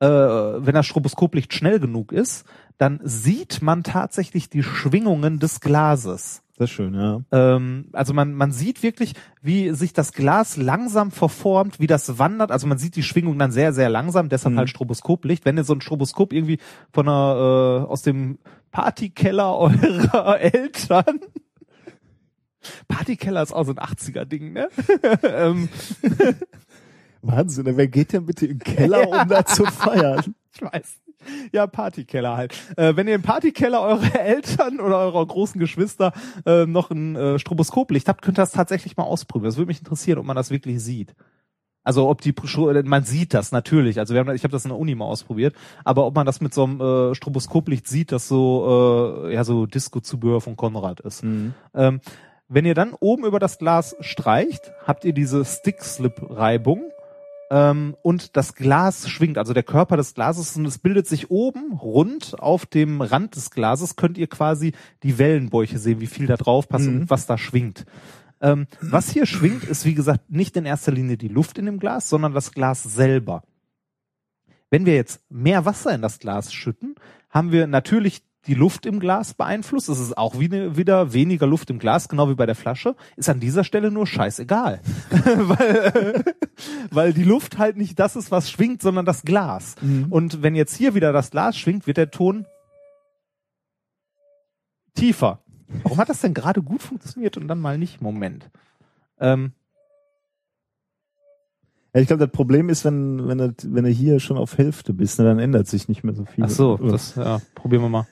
[0.00, 2.46] äh, wenn das Stroboskoplicht schnell genug ist,
[2.78, 6.42] dann sieht man tatsächlich die Schwingungen des Glases.
[6.60, 7.22] Sehr schön, ja.
[7.32, 12.50] Ähm, also man, man sieht wirklich, wie sich das Glas langsam verformt, wie das wandert.
[12.52, 14.58] Also man sieht die Schwingung dann sehr, sehr langsam, deshalb Mhm.
[14.58, 15.46] halt Stroboskoplicht.
[15.46, 16.58] Wenn ihr so ein Stroboskop irgendwie
[16.92, 18.40] von einer, äh, aus dem
[18.72, 21.20] Partykeller eurer Eltern
[22.88, 24.68] Partykeller ist auch so ein 80er-Ding, ne?
[25.22, 25.70] ähm,
[27.22, 30.34] Wahnsinn, wer geht denn bitte im Keller, um da zu feiern?
[30.52, 30.98] ich weiß.
[31.52, 32.54] Ja, Partykeller halt.
[32.76, 36.12] Äh, wenn ihr im Partykeller eure Eltern oder eurer großen Geschwister
[36.46, 39.48] äh, noch ein äh, Stroboskoplicht habt, könnt ihr das tatsächlich mal ausprobieren.
[39.50, 41.14] Das würde mich interessieren, ob man das wirklich sieht.
[41.82, 43.98] Also ob die Pro- man sieht das natürlich.
[43.98, 46.40] Also wir haben, ich habe das in der Uni mal ausprobiert, aber ob man das
[46.42, 51.22] mit so einem äh, Stroboskoplicht sieht, das so äh, ja so Disco-Zubehör von Konrad ist.
[51.74, 52.00] Ähm,
[52.48, 56.82] wenn ihr dann oben über das Glas streicht, habt ihr diese Stick-Slip-Reibung
[57.50, 61.72] ähm, und das Glas schwingt, also der Körper des Glases und es bildet sich oben
[61.72, 64.72] rund auf dem Rand des Glases, könnt ihr quasi
[65.02, 67.84] die Wellenbäuche sehen, wie viel da drauf passt und was da schwingt.
[68.40, 71.78] Ähm, was hier schwingt, ist wie gesagt nicht in erster Linie die Luft in dem
[71.78, 73.42] Glas, sondern das Glas selber.
[74.70, 76.94] Wenn wir jetzt mehr Wasser in das Glas schütten,
[77.28, 79.88] haben wir natürlich die Luft im Glas beeinflusst.
[79.88, 82.96] Es ist auch wie- wieder weniger Luft im Glas, genau wie bei der Flasche.
[83.16, 84.80] Ist an dieser Stelle nur scheißegal.
[85.10, 86.24] weil, äh,
[86.90, 89.74] weil die Luft halt nicht das ist, was schwingt, sondern das Glas.
[90.10, 92.46] Und wenn jetzt hier wieder das Glas schwingt, wird der Ton
[94.94, 95.40] tiefer.
[95.82, 98.00] Warum hat das denn gerade gut funktioniert und dann mal nicht?
[98.00, 98.50] Moment.
[99.20, 99.52] Ähm,
[101.94, 104.92] Ja, ich glaube, das Problem ist, wenn, wenn, das, wenn du hier schon auf Hälfte
[104.92, 106.44] bist, ne, dann ändert sich nicht mehr so viel.
[106.44, 108.06] ach so, das ja, probieren wir mal.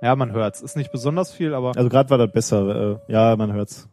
[0.00, 0.60] Ja, man hört's.
[0.62, 3.00] Ist nicht besonders viel, aber Also gerade war das besser.
[3.08, 3.88] Äh, ja, man hört's.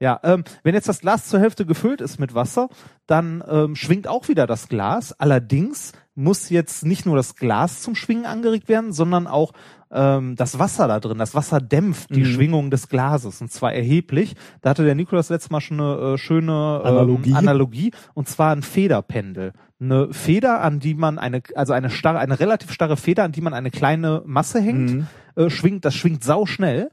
[0.00, 2.68] Ja, ähm, wenn jetzt das Glas zur Hälfte gefüllt ist mit Wasser,
[3.06, 5.12] dann ähm, schwingt auch wieder das Glas.
[5.18, 9.52] Allerdings muss jetzt nicht nur das Glas zum Schwingen angeregt werden, sondern auch
[9.92, 11.18] ähm, das Wasser da drin.
[11.18, 12.24] Das Wasser dämpft die Mhm.
[12.26, 14.34] Schwingung des Glases und zwar erheblich.
[14.60, 17.34] Da hatte der Nikolas letztes Mal schon eine äh, schöne ähm, Analogie.
[17.34, 19.52] Analogie und zwar ein Federpendel.
[19.80, 23.40] Eine Feder, an die man eine, also eine starre, eine relativ starre Feder, an die
[23.40, 25.06] man eine kleine Masse hängt, Mhm.
[25.36, 26.90] äh, schwingt, das schwingt sau schnell.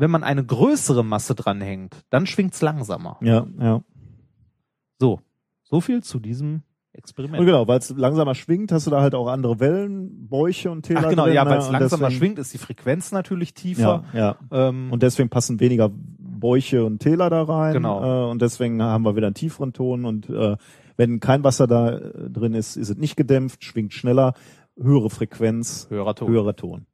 [0.00, 3.16] Wenn man eine größere Masse dranhängt, dann schwingt's langsamer.
[3.20, 3.82] Ja, ja.
[5.00, 5.20] So,
[5.64, 6.62] so viel zu diesem
[6.98, 7.38] Experiment.
[7.40, 10.82] Und genau, weil es langsamer schwingt, hast du da halt auch andere Wellen, Bäuche und
[10.82, 11.50] Täler Ach genau, drin, ja, ne?
[11.50, 14.04] weil es langsamer deswegen- schwingt, ist die Frequenz natürlich tiefer.
[14.12, 14.68] Ja, ja.
[14.68, 17.74] Ähm, Und deswegen passen weniger Bäuche und Täler da rein.
[17.74, 18.26] Genau.
[18.26, 20.04] Äh, und deswegen haben wir wieder einen tieferen Ton.
[20.04, 20.56] Und äh,
[20.96, 24.34] wenn kein Wasser da äh, drin ist, ist es nicht gedämpft, schwingt schneller,
[24.76, 26.28] höhere Frequenz, höherer Ton.
[26.28, 26.86] höherer Ton.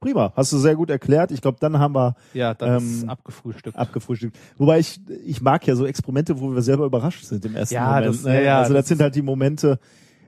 [0.00, 1.30] Prima, hast du sehr gut erklärt.
[1.32, 3.76] Ich glaube, dann haben wir Ja, dann Ähm, abgefrühstückt.
[3.76, 4.36] abgefrühstückt.
[4.58, 7.86] Wobei ich, ich mag ja so Experimente, wo wir selber überrascht sind im ersten Ja,
[7.88, 8.06] Moment.
[8.06, 8.44] das- ne?
[8.44, 9.78] ja, also das, das sind halt die Momente,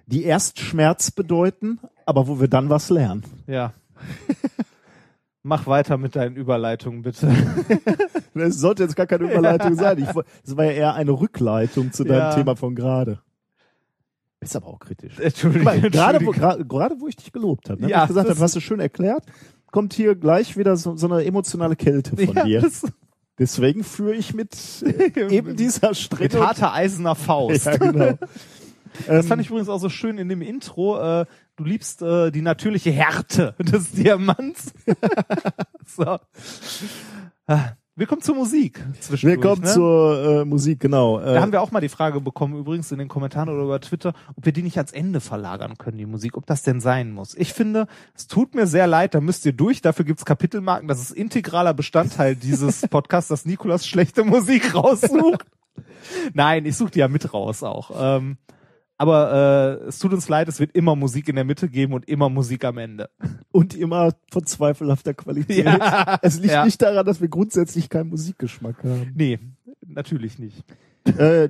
[0.07, 3.23] die erst Schmerz bedeuten, aber wo wir dann was lernen.
[3.47, 3.73] ja.
[5.45, 7.29] Mach weiter mit deinen Überleitungen, bitte.
[8.35, 9.99] Das sollte jetzt gar keine Überleitung sein.
[9.99, 10.05] Ich,
[10.45, 12.35] das war ja eher eine Rückleitung zu deinem Ja.
[12.35, 13.21] Thema von gerade.
[14.41, 15.19] Ist aber auch kritisch.
[15.19, 15.65] Entschuldigung.
[15.65, 17.89] Mal, Gerade wo, gra- gerade wo ich dich gelobt habe, ne?
[17.89, 19.25] Ja, ich gesagt habe, hast du schön erklärt,
[19.71, 22.61] kommt hier gleich wieder so, so eine emotionale Kälte von ja, dir.
[22.61, 22.85] das,
[23.39, 24.57] Deswegen führe ich mit
[25.17, 26.45] eben dieser mit Strecke.
[26.45, 27.67] harter eiserner Faust.
[27.67, 28.19] ja, genau.
[29.07, 30.99] Das fand ich übrigens auch so schön in dem Intro.
[30.99, 31.27] Äh,
[31.57, 34.73] du liebst äh, die natürliche Härte des Diamants.
[35.87, 36.19] so.
[37.99, 38.81] Wir kommen zur Musik.
[39.11, 39.73] Wir kommen ne?
[39.73, 41.19] zur äh, Musik, genau.
[41.19, 43.81] Äh, Da haben wir auch mal die Frage bekommen, übrigens in den Kommentaren oder über
[43.81, 47.11] Twitter, ob wir die nicht ans Ende verlagern können, die Musik, ob das denn sein
[47.11, 47.35] muss.
[47.35, 51.01] Ich finde, es tut mir sehr leid, da müsst ihr durch, dafür gibt's Kapitelmarken, das
[51.01, 55.45] ist integraler Bestandteil dieses Podcasts, dass Nikolas schlechte Musik raussucht.
[56.35, 57.91] Nein, ich suche die ja mit raus auch.
[57.99, 58.39] Ähm,
[58.99, 62.09] aber äh, es tut uns leid, es wird immer Musik in der Mitte geben und
[62.09, 63.09] immer Musik am Ende.
[63.53, 65.65] und immer von zweifelhafter Qualität.
[65.65, 66.19] Ja.
[66.23, 66.65] Es liegt Ja.
[66.65, 69.13] nicht daran, dass wir grundsätzlich keinen Musikgeschmack haben.
[69.15, 69.39] Nee,
[69.87, 70.65] natürlich nicht.
[71.17, 71.49] äh,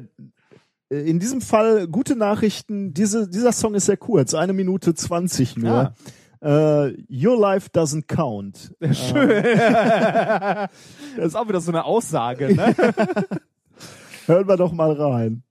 [0.91, 2.95] in diesem Fall gute Nachrichten.
[2.95, 5.95] Diese, dieser Song ist sehr kurz, eine Minute zwanzig nur.
[6.41, 8.75] Äh, Your Life Doesn't Count.
[8.93, 9.29] Schön.
[9.43, 10.69] das
[11.16, 12.75] ist auch wieder so eine Aussage, ne?
[14.27, 15.43] Hören wir doch mal rein.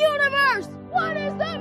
[0.00, 1.59] Universe, what is the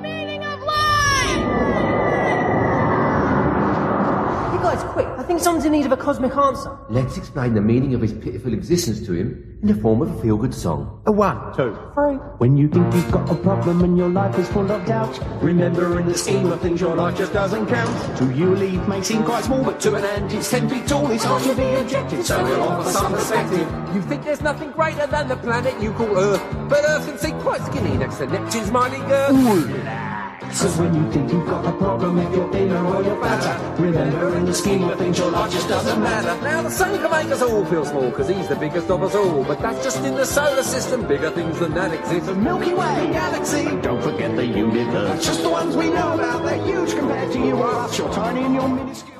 [4.80, 5.07] guys, quick.
[5.07, 6.77] I think someone's in need of a cosmic answer.
[6.89, 10.22] Let's explain the meaning of his pitiful existence to him in the form of a
[10.22, 11.01] feel-good song.
[11.06, 12.15] A one, two, three.
[12.38, 15.99] When you think you've got a problem and your life is full of doubt, remember
[15.99, 18.18] in the scheme of things your life just doesn't count.
[18.18, 20.88] To you a leaf may seem quite small, but to an ant it's ten feet
[20.88, 21.10] tall.
[21.11, 23.68] It's hard to be objective, so we'll offer some perspective.
[23.93, 27.39] You think there's nothing greater than the planet you call Earth, but Earth can seem
[27.41, 30.09] quite skinny next to Neptune's mighty girth.
[30.50, 34.36] Cause when you think you've got a problem if you're thinner or you're fatter, remember
[34.36, 36.42] in the scheme of things your life just doesn't matter.
[36.44, 39.16] Now the sun can make us all feel small, cause he's the biggest of us
[39.16, 39.44] all.
[39.44, 42.26] But that's just in the solar system, bigger things than that exist.
[42.26, 45.24] The Milky Way galaxy, don't forget the universe.
[45.24, 47.98] Just the ones we know about, they're huge compared to you or us.
[47.98, 49.19] You're tiny and you're minuscule,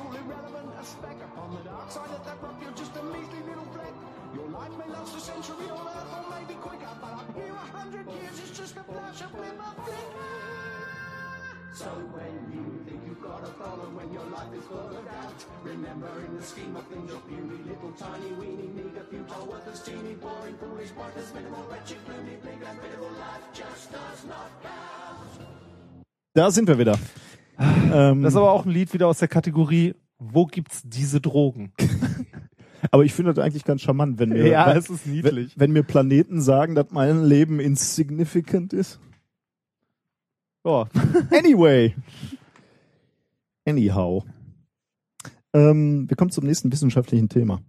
[11.80, 15.40] So when you think you've got a problem, when your life is full of doubt,
[15.64, 20.14] remember in the scheme of things, you're puny little tiny weeny meager futile worthless teeny
[20.24, 25.40] boring foolish pointless minimal wretched gloomy bleak and pitiful life just does not count.
[26.34, 26.98] Da sind wir wieder.
[27.58, 31.72] Ähm, Das ist aber auch ein Lied wieder aus der Kategorie, wo gibt's diese Drogen?
[32.90, 35.54] aber ich finde das eigentlich ganz charmant, wenn mir, Ja, wenn, es ist niedlich.
[35.56, 39.00] Wenn, wenn mir Planeten sagen, dass mein Leben insignificant ist.
[40.64, 40.88] Ja.
[41.30, 41.94] Anyway.
[43.66, 44.24] Anyhow.
[45.52, 47.60] Ähm, wir kommen zum nächsten wissenschaftlichen Thema.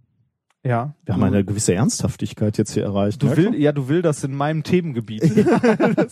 [0.64, 0.94] Ja.
[1.04, 3.20] Wir haben eine gewisse Ernsthaftigkeit jetzt hier erreicht.
[3.20, 5.22] Du merkst will, ja, du will das in meinem Themengebiet.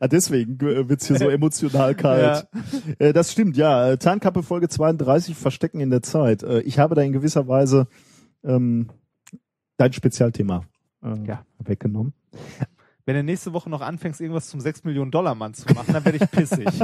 [0.00, 2.48] Ah, deswegen äh, wird's hier so emotional kalt.
[2.98, 3.90] Äh, das stimmt, ja.
[3.90, 6.42] Äh, Tarnkappe Folge 32, Verstecken in der Zeit.
[6.64, 7.86] Ich habe da in gewisser Weise
[8.42, 8.88] ähm,
[9.76, 10.64] dein Spezialthema
[11.02, 11.44] äh, Ja.
[11.58, 12.14] weggenommen.
[13.06, 16.04] Wenn du nächste Woche noch anfängst, irgendwas zum 6 Millionen Dollar Mann zu machen, dann
[16.04, 16.66] werde ich pissig.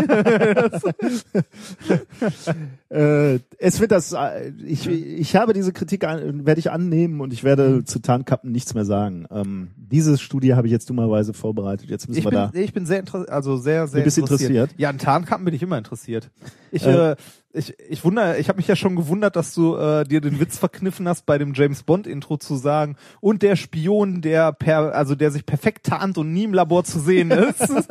[2.91, 7.45] Äh, es wird das, äh, ich, ich habe diese Kritik, werde ich annehmen und ich
[7.45, 9.27] werde zu Tarnkappen nichts mehr sagen.
[9.31, 11.89] Ähm, diese Studie habe ich jetzt dummerweise vorbereitet.
[11.89, 12.61] Jetzt müssen ich wir bin, da.
[12.61, 14.71] ich bin sehr interessiert, also sehr, sehr Du bist interessiert?
[14.77, 16.31] Ja, an Tarnkappen bin ich immer interessiert.
[16.73, 17.13] Ich, Äh.
[17.13, 17.17] äh,
[17.53, 20.59] ich, ich wundere, ich habe mich ja schon gewundert, dass du äh, dir den Witz
[20.59, 25.15] verkniffen hast, bei dem James Bond Intro zu sagen, und der Spion, der per, also
[25.15, 27.69] der sich perfekt tarnt und nie im Labor zu sehen ist.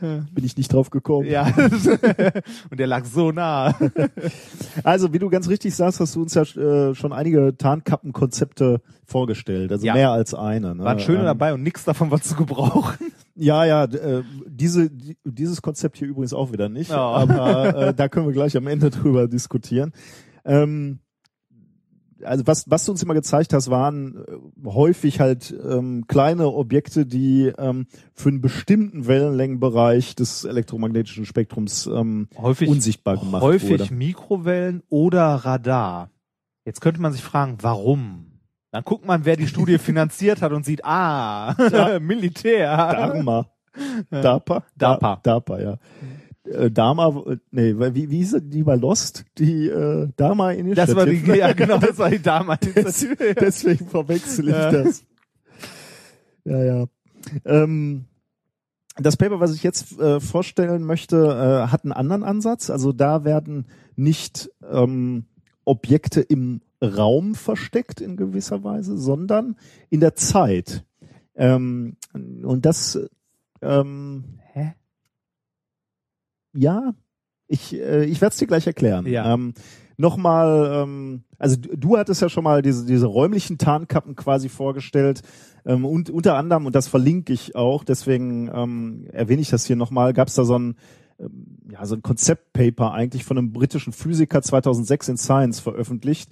[0.00, 1.26] Bin ich nicht drauf gekommen.
[1.28, 1.46] ja.
[2.70, 3.74] und der lag so nah.
[4.84, 9.72] Also, wie du ganz richtig sagst, hast du uns ja äh, schon einige Tarnkappenkonzepte vorgestellt.
[9.72, 9.94] Also Ja.
[9.94, 10.74] mehr als eine.
[10.74, 10.84] Ne?
[10.84, 13.12] Waren schöne Ähm, dabei und nix davon war zu gebrauchen.
[13.36, 16.90] Ja, ja, äh, diese, die, dieses Konzept hier übrigens auch wieder nicht.
[16.90, 17.00] Ja.
[17.00, 19.92] Aber äh, da können wir gleich am Ende drüber diskutieren.
[20.44, 21.00] Ähm,
[22.22, 27.06] also was, was du uns immer gezeigt hast, waren äh, häufig halt ähm, kleine Objekte,
[27.06, 33.94] die ähm, für einen bestimmten Wellenlängenbereich des elektromagnetischen Spektrums ähm, Häufig, unsichtbar gemacht häufig wurde.
[33.94, 36.10] Mikrowellen oder Radar.
[36.64, 38.33] Jetzt könnte man sich fragen, warum?
[38.74, 41.54] Dann guckt man, wer die Studie finanziert hat und sieht, ah,
[42.00, 42.76] Militär.
[42.76, 43.46] Dharma.
[44.10, 44.64] DARPA?
[44.76, 45.20] DARPA.
[45.22, 45.78] DARPA, ja.
[46.42, 47.22] Äh, Dharma,
[47.52, 49.26] nee, wie, wie hieß die bei Lost?
[49.38, 50.86] Die äh, Dharma Initiative.
[50.86, 52.62] Das war die, ja genau, das war die damals.
[52.62, 53.06] Des,
[53.38, 54.72] deswegen verwechsel ich Ja.
[54.72, 55.04] das.
[56.44, 56.84] Ja, ja.
[57.44, 58.06] Ähm,
[58.96, 62.70] das Paper, was ich jetzt äh, vorstellen möchte, äh, hat einen anderen Ansatz.
[62.70, 65.26] Also da werden nicht ähm,
[65.64, 69.56] Objekte im Raum versteckt in gewisser Weise, sondern
[69.90, 70.84] in der Zeit.
[71.34, 72.98] Ähm, und das
[73.62, 74.74] ähm, Hä?
[76.52, 76.94] ja,
[77.46, 79.06] ich, äh, ich werde es dir gleich erklären.
[79.06, 79.32] Ja.
[79.32, 79.54] Ähm,
[79.96, 85.22] Nochmal, ähm, also du, du hattest ja schon mal diese, diese räumlichen Tarnkappen quasi vorgestellt
[85.64, 89.76] ähm, und unter anderem, und das verlinke ich auch, deswegen ähm, erwähne ich das hier
[89.76, 90.74] nochmal, gab es da so ein,
[91.70, 96.30] ja, so ein Konzeptpaper eigentlich von einem britischen Physiker 2006 in Science veröffentlicht.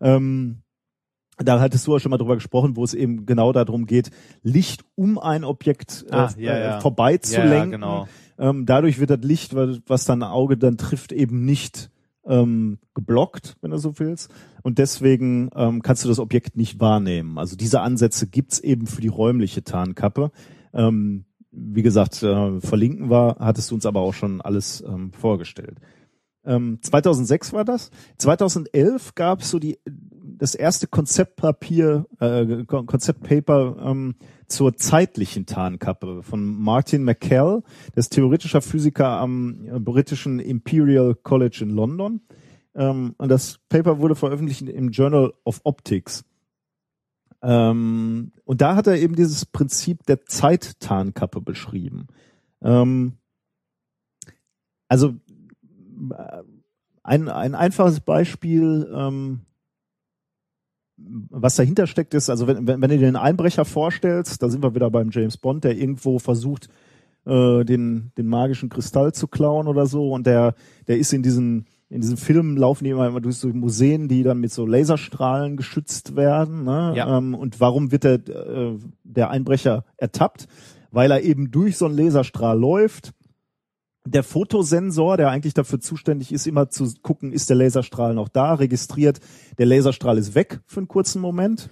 [0.00, 0.58] Ähm,
[1.38, 4.10] da hattest du auch schon mal drüber gesprochen, wo es eben genau darum geht,
[4.42, 6.78] Licht um ein Objekt äh, Ah, ja, ja.
[6.78, 7.72] äh, vorbeizulenken.
[7.72, 8.08] Ja, genau.
[8.38, 11.90] Ähm, dadurch wird das Licht, was was dein Auge dann trifft, eben nicht
[12.26, 14.32] ähm, geblockt, wenn du so willst.
[14.62, 17.38] Und deswegen ähm, kannst du das Objekt nicht wahrnehmen.
[17.38, 20.30] Also diese Ansätze gibt's eben für die räumliche Tarnkappe.
[20.72, 25.78] Ähm, wie gesagt, äh, verlinken war, hattest du uns aber auch schon alles ähm, vorgestellt.
[26.44, 27.90] Ähm, 2006 war das.
[28.18, 29.78] 2011 gab's so die
[30.36, 34.16] das erste Konzeptpapier, äh, Kon- Konzeptpaper ähm,
[34.48, 37.62] zur zeitlichen Tarnkappe von Martin McCall,
[37.94, 42.20] der ist theoretischer Physiker am äh, britischen Imperial College in London.
[42.74, 46.24] Ähm, und das Paper wurde veröffentlicht im Journal of Optics.
[47.44, 52.06] Ähm, und da hat er eben dieses Prinzip der Zeittarnkappe beschrieben.
[52.62, 53.18] Ähm,
[54.88, 55.08] also
[56.10, 56.42] äh,
[57.02, 59.40] ein, ein einfaches Beispiel, ähm,
[60.96, 64.62] was dahinter steckt, ist, also wenn, wenn, wenn du dir einen Einbrecher vorstellst, da sind
[64.62, 66.70] wir wieder beim James Bond, der irgendwo versucht,
[67.26, 70.54] äh, den, den magischen Kristall zu klauen oder so, und der,
[70.88, 74.24] der ist in diesen, in diesen Filmen laufen die immer, immer durch so Museen, die
[74.24, 76.64] dann mit so Laserstrahlen geschützt werden.
[76.64, 76.92] Ne?
[76.96, 77.18] Ja.
[77.18, 80.48] Ähm, und warum wird der, äh, der Einbrecher ertappt?
[80.90, 83.12] Weil er eben durch so einen Laserstrahl läuft
[84.06, 88.54] der Fotosensor, der eigentlich dafür zuständig ist, immer zu gucken, ist der Laserstrahl noch da,
[88.54, 89.20] registriert,
[89.58, 91.70] der Laserstrahl ist weg für einen kurzen Moment.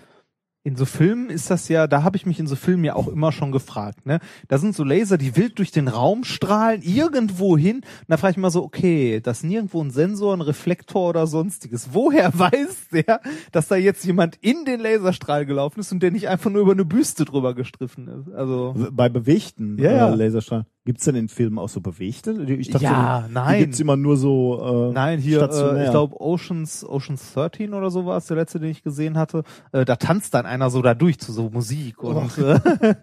[0.65, 3.09] In so Filmen ist das ja, da habe ich mich in so Filmen ja auch
[3.09, 4.21] immer schon gefragt, ne?
[4.47, 7.79] Da sind so Laser, die wild durch den Raum strahlen, irgendwo hin.
[7.79, 11.27] Und da frage ich mal so, okay, das ist nirgendwo ein Sensor, ein Reflektor oder
[11.27, 11.89] sonstiges.
[11.93, 13.21] Woher weiß der,
[13.51, 16.73] dass da jetzt jemand in den Laserstrahl gelaufen ist und der nicht einfach nur über
[16.73, 18.33] eine Büste drüber gestriffen ist?
[18.33, 18.75] Also.
[18.93, 20.13] Bei bewegten Ja, ja.
[20.13, 20.67] Äh, Laserstrahlen.
[20.85, 22.33] Gibt's denn in Filmen auch so bewegte?
[22.43, 23.61] Ich dachte, Ja, nein.
[23.61, 28.05] Gibt's immer nur so äh, Nein, hier, äh, ich glaube Oceans, Oceans 13 oder so
[28.05, 29.45] war es, der letzte, den ich gesehen hatte.
[29.71, 32.59] Äh, da tanzt dann einer so da durch zu so Musik und äh,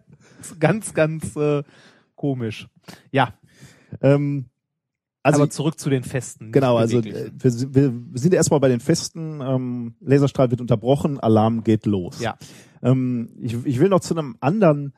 [0.41, 1.63] ist ganz, ganz äh,
[2.15, 2.67] komisch.
[3.11, 3.33] Ja,
[4.01, 4.45] ähm,
[5.23, 6.51] also aber zurück zu den Festen.
[6.51, 9.39] Genau, also äh, wir, sind- wir sind erstmal bei den Festen.
[9.41, 12.19] Ähm, Laserstrahl wird unterbrochen, Alarm geht los.
[12.19, 12.35] Ja.
[12.81, 14.93] Ähm, ich, ich will noch zu einem anderen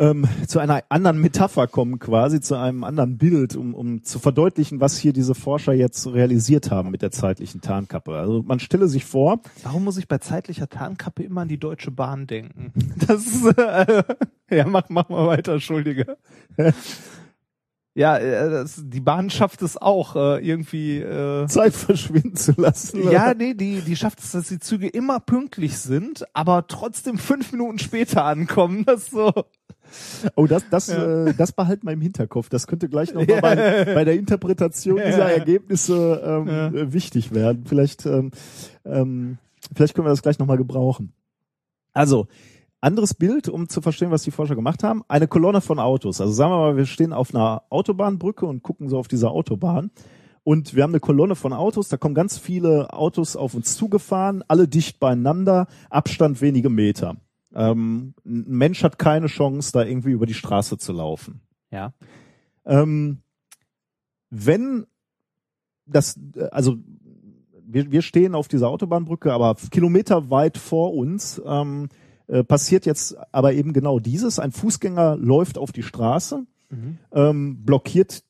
[0.00, 4.80] ähm, zu einer anderen Metapher kommen, quasi zu einem anderen Bild, um, um zu verdeutlichen,
[4.80, 8.16] was hier diese Forscher jetzt realisiert haben mit der zeitlichen Tarnkappe.
[8.16, 11.90] Also man stelle sich vor, Warum muss ich bei zeitlicher Tarnkappe immer an die Deutsche
[11.90, 12.72] Bahn denken?
[13.06, 14.02] Das ist, äh,
[14.50, 16.16] ja, mach, mach mal weiter, Entschuldige.
[17.94, 23.10] Ja, äh, das, die Bahn schafft es auch, äh, irgendwie, äh, Zeit verschwinden zu lassen.
[23.10, 27.50] ja, nee, die, die schafft es, dass die Züge immer pünktlich sind, aber trotzdem fünf
[27.52, 28.84] Minuten später ankommen.
[28.90, 29.32] Das so.
[30.34, 32.48] Oh, das, das, äh, das behalten wir im Hinterkopf.
[32.48, 37.64] Das könnte gleich noch mal bei, bei der Interpretation dieser Ergebnisse ähm, äh, wichtig werden.
[37.66, 38.30] Vielleicht, ähm,
[38.84, 39.38] ähm,
[39.74, 41.12] vielleicht können wir das gleich noch mal gebrauchen.
[41.92, 42.26] Also,
[42.80, 45.02] anderes Bild, um zu verstehen, was die Forscher gemacht haben.
[45.08, 46.20] Eine Kolonne von Autos.
[46.20, 49.90] Also sagen wir mal, wir stehen auf einer Autobahnbrücke und gucken so auf diese Autobahn.
[50.42, 54.42] Und wir haben eine Kolonne von Autos, da kommen ganz viele Autos auf uns zugefahren,
[54.48, 57.16] alle dicht beieinander, Abstand wenige Meter.
[57.54, 61.42] Ähm, ein Mensch hat keine Chance, da irgendwie über die Straße zu laufen.
[61.70, 61.92] Ja.
[62.64, 63.18] Ähm,
[64.30, 64.86] wenn
[65.84, 66.18] das,
[66.50, 66.78] also
[67.52, 71.88] wir, wir stehen auf dieser Autobahnbrücke, aber kilometerweit vor uns ähm,
[72.30, 74.38] äh, passiert jetzt aber eben genau dieses.
[74.38, 76.46] Ein Fußgänger läuft auf die Straße,
[77.12, 78.22] ähm, blockiert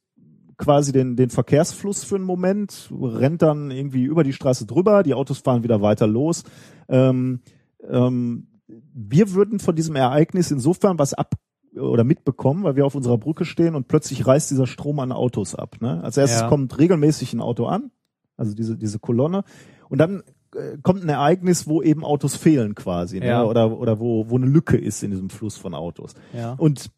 [0.56, 5.14] quasi den, den Verkehrsfluss für einen Moment, rennt dann irgendwie über die Straße drüber, die
[5.14, 6.44] Autos fahren wieder weiter los.
[6.89, 7.40] Ähm,
[7.89, 8.47] ähm,
[8.94, 11.35] wir würden von diesem Ereignis insofern was ab
[11.77, 15.55] oder mitbekommen, weil wir auf unserer Brücke stehen und plötzlich reißt dieser Strom an Autos
[15.55, 15.77] ab.
[15.81, 16.02] Ne?
[16.02, 16.48] Als erstes Ja.
[16.48, 17.90] kommt regelmäßig ein Auto an,
[18.36, 19.44] also diese, diese Kolonne,
[19.89, 20.22] und dann
[20.82, 23.27] kommt ein Ereignis, wo eben Autos fehlen quasi, ne?
[23.27, 23.44] Ja.
[23.44, 26.14] oder, oder wo, wo eine Lücke ist in diesem Fluss von Autos.
[26.32, 26.55] Ja.
[26.55, 26.90] Und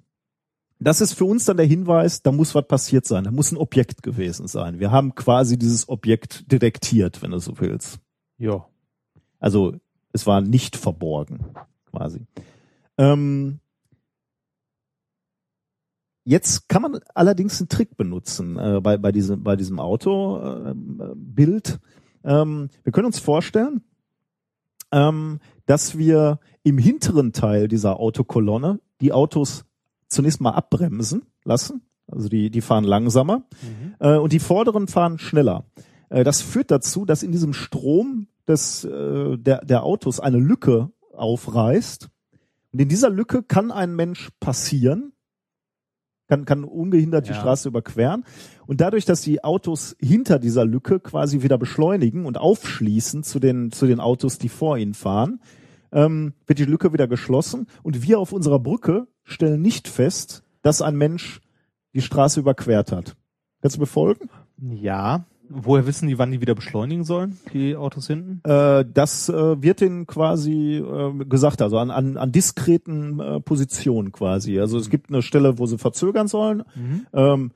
[0.78, 3.56] das ist für uns dann der Hinweis, da muss was passiert sein, da muss ein
[3.56, 4.80] Objekt gewesen sein.
[4.80, 8.00] Wir haben quasi dieses Objekt detektiert, wenn du so willst.
[8.38, 8.66] Ja.
[9.38, 9.76] Also
[10.12, 11.44] es war nicht verborgen,
[11.90, 12.26] quasi.
[12.98, 13.60] Ähm,
[16.24, 21.78] jetzt kann man allerdings einen Trick benutzen äh, bei, bei, diesem, bei diesem Autobild.
[22.24, 23.82] Ähm, wir können uns vorstellen,
[24.92, 29.64] ähm, dass wir im hinteren Teil dieser Autokolonne die Autos
[30.08, 31.82] zunächst mal abbremsen lassen.
[32.06, 33.44] Also die, die fahren langsamer
[33.98, 35.64] äh, und die vorderen fahren schneller.
[36.10, 40.90] Äh, das führt dazu, dass in diesem Strom des, äh, der, der Autos eine Lücke
[41.14, 42.08] aufreißt.
[42.72, 45.11] Und in dieser Lücke kann ein Mensch passieren,
[46.32, 47.36] kann, kann ungehindert die Ja.
[47.36, 48.24] Straße überqueren.
[48.66, 53.70] Und dadurch, dass die Autos hinter dieser Lücke quasi wieder beschleunigen und aufschließen zu den,
[53.70, 55.40] zu den Autos, die vor ihnen fahren,
[55.92, 57.66] ähm, wird die Lücke wieder geschlossen.
[57.82, 61.40] Und wir auf unserer Brücke stellen nicht fest, dass ein Mensch
[61.94, 63.14] die Straße überquert hat.
[63.60, 64.30] Kannst du mir folgen?
[64.58, 65.26] Ja.
[65.54, 68.40] Woher wissen die, wann die wieder beschleunigen sollen, die Autos hinten?
[68.48, 74.12] Äh, das äh, wird denen quasi äh, gesagt, also an, an, an diskreten äh, Positionen
[74.12, 74.58] quasi.
[74.58, 76.62] Also es gibt eine Stelle, wo sie verzögern sollen.
[77.12, 77.52] Ähm,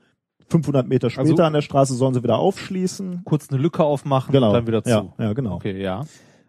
[0.49, 3.21] 500 Meter später Also- an der Straße sollen sie wieder aufschließen.
[3.25, 4.47] Kurz eine Lücke aufmachen Genau.
[4.49, 4.89] und dann wieder zu.
[4.89, 5.55] Ja, ja, genau.
[5.55, 6.05] Okay, ja.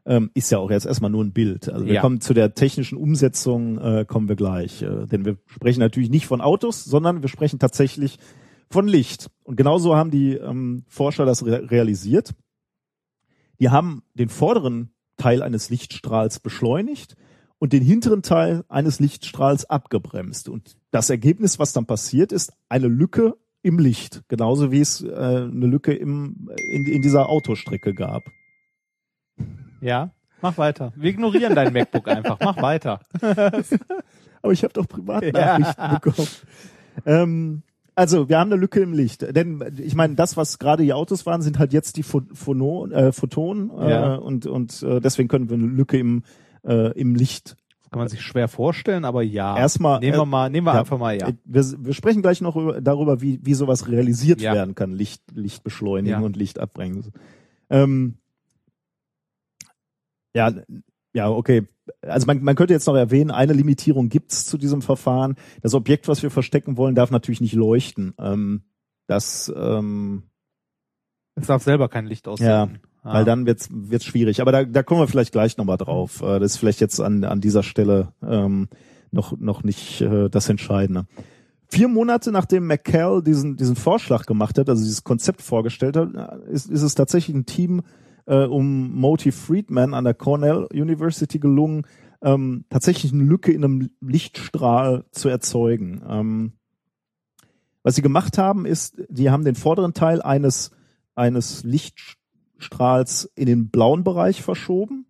[0.06, 1.68] Ähm, ist ja auch jetzt erstmal nur ein Bild.
[1.68, 2.00] Also wir Ja.
[2.00, 4.80] kommen zu der technischen Umsetzung, äh, kommen wir gleich.
[4.82, 8.18] Äh, denn wir sprechen natürlich nicht von Autos, sondern wir sprechen tatsächlich
[8.70, 9.30] von Licht.
[9.44, 12.34] Und genauso haben die ähm, Forscher das re realisiert.
[13.60, 17.16] Die haben den vorderen Teil eines Lichtstrahls beschleunigt
[17.58, 20.48] und den hinteren Teil eines Lichtstrahls abgebremst.
[20.48, 24.22] Und das Ergebnis, was dann passiert, ist eine Lücke im Licht.
[24.28, 28.24] Genauso wie es äh, eine Lücke im, in, in dieser Autostrecke gab.
[29.80, 30.12] Ja.
[30.40, 30.92] Mach weiter.
[30.94, 32.38] Wir ignorieren dein MacBook einfach.
[32.40, 33.00] Mach weiter.
[34.42, 36.28] Aber ich habe doch Privatnachrichten bekommen.
[37.04, 37.62] Ähm,
[37.98, 39.34] also, wir haben eine Lücke im Licht.
[39.34, 42.86] Denn ich meine, das, was gerade die Autos waren, sind halt jetzt die Pho Phono
[42.86, 43.70] äh, Photonen.
[43.76, 44.14] Äh, Ja.
[44.14, 46.22] Und, und äh, deswegen können wir eine Lücke im,
[46.64, 47.56] äh, im Licht.
[47.80, 49.56] Das kann man sich schwer vorstellen, aber ja.
[49.58, 51.30] Erstmal, Nehmen wir äh, mal, nehmen wir ja, einfach mal ja.
[51.44, 54.54] Wir, wir sprechen gleich noch über, darüber, wie, wie sowas realisiert Ja.
[54.54, 54.92] werden kann.
[54.92, 57.12] Licht, Licht beschleunigen und Licht abbremsen.
[57.70, 58.18] Ähm,
[60.34, 60.52] ja,
[61.14, 61.66] ja, okay.
[62.02, 65.36] Also man, man könnte jetzt noch erwähnen, eine Limitierung gibt's zu diesem Verfahren.
[65.62, 68.14] Das Objekt, was wir verstecken wollen, darf natürlich nicht leuchten.
[68.18, 68.62] Ähm,
[69.06, 70.24] das, ähm,
[71.34, 72.80] Es darf selber kein Licht aussenden.
[73.04, 73.14] Ah.
[73.14, 74.40] weil dann wird's wird's schwierig.
[74.40, 76.20] Aber da, da kommen wir vielleicht gleich nochmal drauf.
[76.20, 78.68] Äh, Das ist vielleicht jetzt an, an dieser Stelle ähm,
[79.12, 81.06] noch, noch nicht äh, das Entscheidende.
[81.68, 86.08] Vier Monate nachdem McCall diesen, diesen Vorschlag gemacht hat, also dieses Konzept vorgestellt hat,
[86.48, 87.82] ist, ist es tatsächlich ein Team
[88.28, 91.86] äh, um Moti Friedman an der Cornell University gelungen,
[92.22, 96.02] ähm, tatsächlich eine Lücke in einem Lichtstrahl zu erzeugen.
[96.08, 96.52] Ähm,
[97.82, 100.72] was sie gemacht haben, ist, die haben den vorderen Teil eines,
[101.14, 105.06] eines Lichtstrahls in den blauen Bereich verschoben.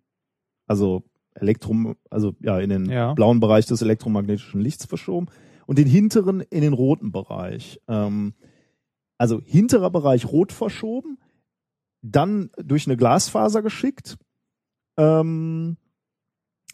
[0.67, 1.03] Also
[1.35, 3.13] Elektrom, also ja, in den Ja.
[3.13, 5.27] blauen Bereich des elektromagnetischen Lichts verschoben.
[5.65, 7.79] und den hinteren in den roten Bereich.
[7.87, 8.33] Ähm,
[9.19, 11.19] also hinterer Bereich rot verschoben,
[12.01, 14.17] dann durch eine Glasfaser geschickt.
[14.97, 15.77] Ähm,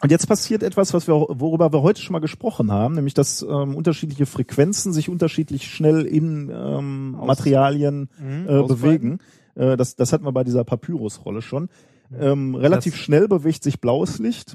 [0.02, 3.40] und jetzt passiert etwas, was wir, worüber wir heute schon mal gesprochen haben, nämlich dass
[3.42, 9.18] ähm, unterschiedliche Frequenzen sich unterschiedlich schnell in ähm, Materialien Mhm, äh, bewegen.
[9.54, 11.68] Äh, das, das hatten wir bei dieser Papyrus-Rolle schon.
[12.16, 14.54] Ähm, relativ Das- schnell bewegt sich blaues Licht.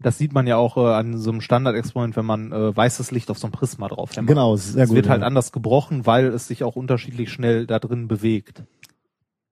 [0.00, 3.30] Das sieht man ja auch äh, an so einem Standardexperiment, wenn man äh, weißes Licht
[3.32, 4.28] auf so ein Prisma drauf hämmert.
[4.28, 4.96] Genau, sehr Es gut.
[4.96, 5.26] wird halt ja.
[5.26, 8.62] anders gebrochen, weil es sich auch unterschiedlich schnell da drin bewegt.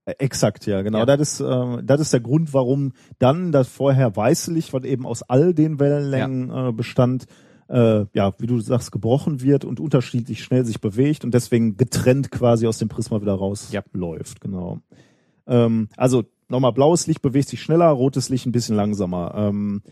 [0.07, 1.01] Äh, Exakt, ja, genau.
[1.01, 1.07] Ja.
[1.07, 5.05] Das ist äh, das ist der Grund, warum dann das vorher weiße Licht, was eben
[5.05, 7.27] aus all den Wellenlängen äh, bestand,
[7.69, 12.31] äh, ja, wie du sagst, gebrochen wird und unterschiedlich schnell sich bewegt und deswegen getrennt
[12.31, 14.41] quasi aus dem Prisma wieder rausläuft.
[14.41, 14.79] Genau.
[15.47, 19.35] Ähm, also nochmal, blaues Licht bewegt sich schneller, rotes Licht ein bisschen langsamer.
[19.37, 19.83] Ähm,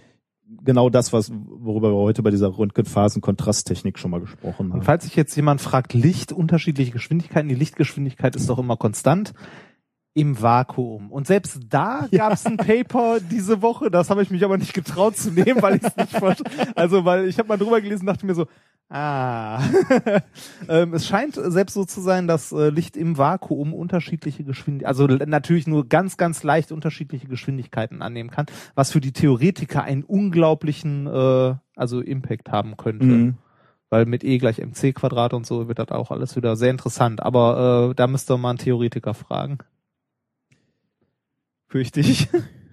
[0.63, 4.79] genau das, was worüber wir heute bei dieser Röntgenphasen-Kontrasttechnik schon mal gesprochen haben.
[4.79, 9.35] Und falls sich jetzt jemand fragt, Licht, unterschiedliche Geschwindigkeiten, die Lichtgeschwindigkeit ist doch immer konstant
[10.15, 11.11] im Vakuum.
[11.11, 14.73] Und selbst da gab es ein Paper diese Woche, das habe ich mich aber nicht
[14.73, 16.47] getraut zu nehmen, weil ich es nicht verstehe.
[16.77, 18.47] Also, weil ich habe mal drüber gelesen, dachte mir so,
[18.91, 19.61] ah.
[20.69, 25.07] ähm, es scheint selbst so zu sein, dass äh, Licht im Vakuum unterschiedliche Geschwindigkeiten, also
[25.27, 28.47] natürlich nur ganz, ganz leicht unterschiedliche Geschwindigkeiten annehmen kann,
[28.77, 33.35] was für die Theoretiker einen unglaublichen äh, also Impact haben könnte Mhm.
[33.91, 37.21] weil mit E gleich mc Quadrat und so wird das auch alles wieder sehr interessant.
[37.21, 39.59] Aber äh, da müsst ihr mal einen Theoretiker fragen.
[41.75, 42.29] Fürchte ich.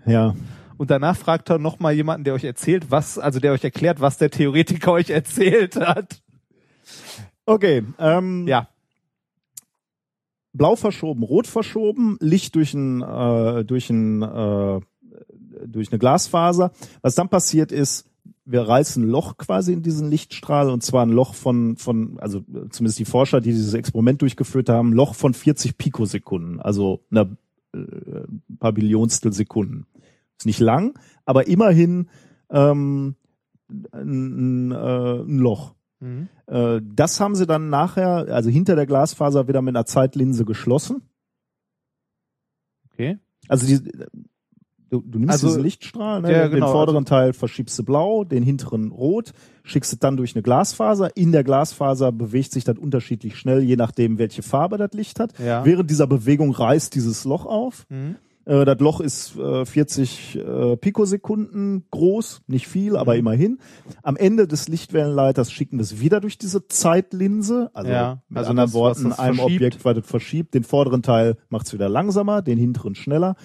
[0.05, 0.35] Ja.
[0.77, 3.99] Und danach fragt er noch mal jemanden, der euch erzählt, was, also der euch erklärt,
[3.99, 6.21] was der Theoretiker euch erzählt hat.
[7.47, 7.81] Okay.
[7.97, 8.67] Ähm, Ja.
[10.53, 14.79] blau verschoben, rot verschoben, Licht durch ein äh, durch ein äh,
[15.65, 16.71] durch eine Glasfaser.
[17.01, 18.05] Was dann passiert ist,
[18.45, 22.41] wir reißen ein Loch quasi in diesen Lichtstrahl und zwar ein Loch von von also
[22.69, 27.29] zumindest die Forscher, die dieses Experiment durchgeführt haben, ein Loch von 40 Pikosekunden, also einer
[27.73, 29.87] äh, ein paar Billionstel Sekunden.
[30.37, 32.09] Ist nicht lang, aber immerhin
[32.49, 33.15] ähm,
[33.91, 35.75] ein, ein, äh, ein Loch.
[35.99, 36.29] Mhm.
[36.47, 41.03] Äh, das haben sie dann nachher, also hinter der Glasfaser wieder mit einer Zeitlinse geschlossen.
[42.91, 43.19] Okay.
[43.47, 43.91] Also die,
[44.91, 46.31] du, du nimmst Also- diesen Lichtstrahl, ne?
[46.31, 49.31] Ja, den genau, vorderen Teil verschiebst du blau, den hinteren rot,
[49.63, 51.15] schickst es dann durch eine Glasfaser.
[51.15, 55.33] In der Glasfaser bewegt sich das unterschiedlich schnell, je nachdem, welche Farbe das Licht hat.
[55.39, 55.65] Ja.
[55.65, 57.85] Während dieser Bewegung reißt dieses Loch auf.
[57.89, 58.15] Mhm.
[58.45, 63.19] Äh, das Loch ist äh, 40 äh, Pikosekunden groß, nicht viel, aber Mhm.
[63.19, 63.57] immerhin.
[64.01, 67.69] Am Ende des Lichtwellenleiters schicken wir es wieder durch diese Zeitlinse.
[67.73, 69.61] Also Ja, mit also anderen das, Worten, einem verschiebt.
[69.61, 70.53] Objekt, weil das verschiebt.
[70.55, 73.35] Den vorderen Teil macht es wieder langsamer, den hinteren schneller,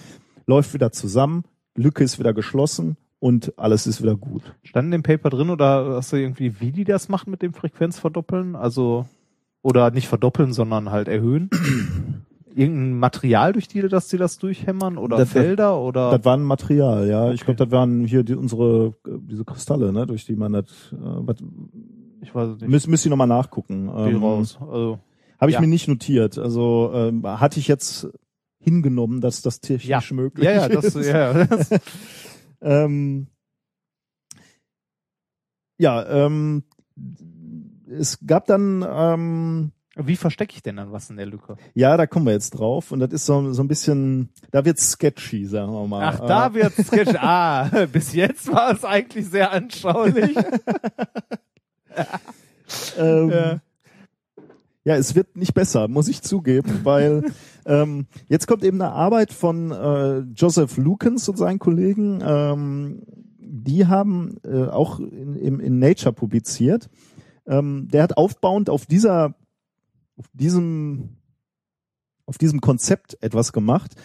[0.47, 1.43] läuft wieder zusammen,
[1.75, 4.41] Lücke ist wieder geschlossen und alles ist wieder gut.
[4.63, 7.53] Stand in dem Paper drin oder hast du irgendwie, wie die das machen mit dem
[7.53, 8.55] Frequenzverdoppeln?
[8.55, 9.05] Also,
[9.61, 11.49] oder nicht verdoppeln, sondern halt erhöhen?
[12.55, 16.09] Irgendein Material, durch die das die das durchhämmern oder Das- Felder oder?
[16.11, 17.31] Das war ein Material, ja.
[17.31, 17.53] Ich Okay.
[17.53, 20.65] glaube, das waren hier die, unsere diese Kristalle, ne, durch die man das.
[20.91, 21.35] Äh, was,
[22.21, 22.67] ich weiß nicht.
[22.67, 23.91] müsst, müsst ihr nochmal nachgucken.
[23.95, 24.57] Die Ähm, raus.
[24.59, 24.97] Also,
[25.39, 25.61] Habe ich Ja.
[25.61, 26.39] mir nicht notiert.
[26.39, 28.07] Also ähm, hatte ich jetzt
[28.59, 30.01] hingenommen, dass das technisch Ja.
[30.15, 31.07] möglich ja, ja, das, ist.
[31.07, 31.69] ja, das,
[32.61, 33.27] Ähm,
[35.77, 36.63] ja, ähm,
[37.87, 41.55] es gab dann, ähm, Wie verstecke ich denn dann was in der Lücke?
[41.75, 44.89] ja, da kommen wir jetzt drauf und das ist so, so ein bisschen, da wird's
[44.91, 46.03] sketchy, sagen wir mal.
[46.03, 47.13] Ach, da Äh, wird's sketch.
[47.19, 50.35] Ah, bis jetzt war es eigentlich sehr anschaulich.
[52.97, 53.59] ähm, Ja.
[54.83, 57.23] ja, es wird nicht besser, muss ich zugeben, weil
[57.67, 62.23] ähm, jetzt kommt eben eine Arbeit von äh, Joseph Lukens und seinen Kollegen.
[62.25, 63.03] Ähm,
[63.37, 66.89] die haben äh, auch in, in Nature publiziert.
[67.45, 69.35] Ähm, der hat aufbauend auf dieser,
[70.15, 71.17] auf diesem,
[72.25, 73.95] auf diesem Konzept etwas gemacht.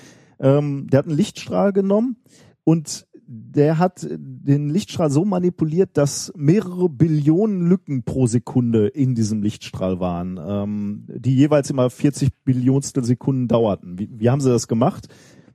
[0.40, 2.16] Ähm, der hat einen Lichtstrahl genommen
[2.64, 9.42] und der hat den Lichtstrahl so manipuliert, dass mehrere Billionen Lücken pro Sekunde in diesem
[9.42, 13.98] Lichtstrahl waren, ähm, die jeweils immer 40 Billionstel Sekunden dauerten.
[13.98, 15.08] Wie, wie haben sie das gemacht?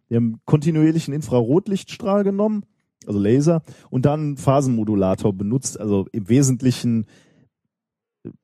[0.10, 2.64] Die haben kontinuierlichen Infrarotlichtstrahl genommen,
[3.06, 7.06] also Laser, und dann Phasenmodulator benutzt, also im Wesentlichen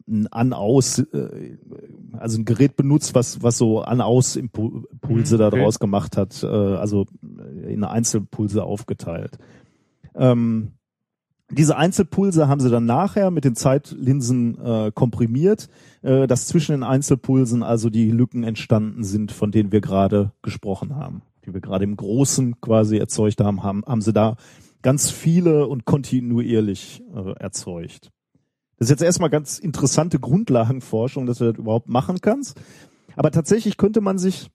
[0.07, 1.57] ein An-Aus, äh,
[2.17, 5.61] also ein Gerät benutzt, was, was so An-Aus-Impulse Mhm, da okay.
[5.61, 7.05] draus gemacht hat, äh, also
[7.67, 9.37] in Einzelpulse aufgeteilt.
[10.15, 10.73] Ähm,
[11.51, 15.69] diese Einzelpulse haben sie dann nachher mit den Zeitlinsen äh, komprimiert,
[16.01, 20.95] äh, dass zwischen den Einzelpulsen also die Lücken entstanden sind, von denen wir gerade gesprochen
[20.95, 24.37] haben, die wir gerade im Großen quasi erzeugt haben, haben, haben sie da
[24.81, 28.12] ganz viele und kontinuierlich äh, erzeugt.
[28.83, 32.59] Das ist jetzt erstmal ganz interessante Grundlagenforschung, dass du das überhaupt machen kannst.
[33.15, 34.49] Aber tatsächlich könnte man sich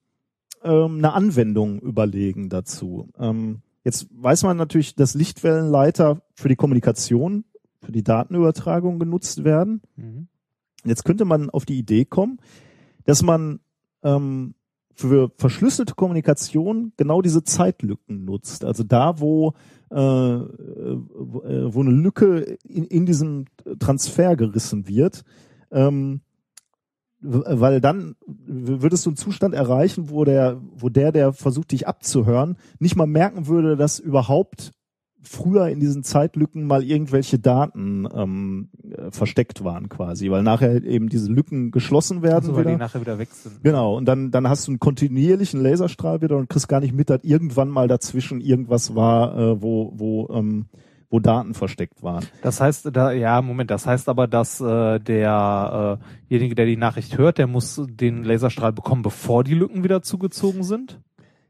[0.62, 3.08] ähm, eine Anwendung überlegen dazu.
[3.18, 7.46] Ähm, jetzt weiß man natürlich, dass Lichtwellenleiter für die Kommunikation,
[7.80, 9.80] für die Datenübertragung genutzt werden.
[9.96, 10.28] Mhm.
[10.84, 12.38] Jetzt könnte man auf die Idee kommen,
[13.06, 13.60] dass man
[14.02, 14.56] ähm,
[14.92, 18.62] für verschlüsselte Kommunikation genau diese Zeitlücken nutzt.
[18.62, 19.54] Also da, wo,
[19.90, 23.46] äh, wo, äh, wo eine Lücke in, in diesem
[23.78, 25.24] Transfer gerissen wird,
[25.70, 26.20] ähm,
[27.20, 32.56] weil dann würdest du einen Zustand erreichen, wo der, wo der, der versucht, dich abzuhören,
[32.78, 34.72] nicht mal merken würde, dass überhaupt
[35.22, 41.08] früher in diesen Zeitlücken mal irgendwelche Daten ähm, äh, versteckt waren quasi, weil nachher eben
[41.08, 42.78] diese Lücken geschlossen werden Also, weil die wieder.
[42.78, 43.62] nachher wieder weg sind.
[43.62, 47.10] Genau, und dann, dann hast du einen kontinuierlichen Laserstrahl wieder und kriegst gar nicht mit,
[47.10, 50.66] dass irgendwann mal dazwischen irgendwas war, äh, wo, wo, ähm,
[51.10, 52.24] wo Daten versteckt waren.
[52.42, 57.38] Das heißt, da, ja, Moment, das heißt aber, dass äh, derjenige, der die Nachricht hört,
[57.38, 61.00] der muss den Laserstrahl bekommen, bevor die Lücken wieder zugezogen sind?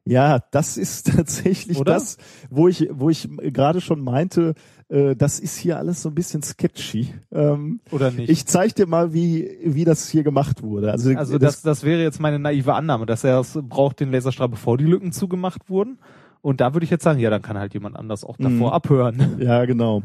[0.09, 1.93] Ja, das ist tatsächlich Oder?
[1.95, 2.17] das,
[2.51, 4.55] wo ich, wo ich gerade schon meinte,
[4.89, 7.13] äh, das ist hier alles so ein bisschen sketchy.
[7.31, 8.29] Ähm, Oder nicht?
[8.31, 10.91] ich zeig dir mal, wie, wie das hier gemacht wurde.
[10.93, 14.49] Also, also das, das wäre jetzt meine naive Annahme, dass er es braucht den Laserstrahl,
[14.49, 15.99] bevor die Lücken zugemacht wurden.
[16.41, 18.73] Und da würde ich jetzt sagen, ja, dann kann halt jemand anders auch davor Mhm.
[18.75, 19.37] abhören.
[19.41, 20.05] ja, genau.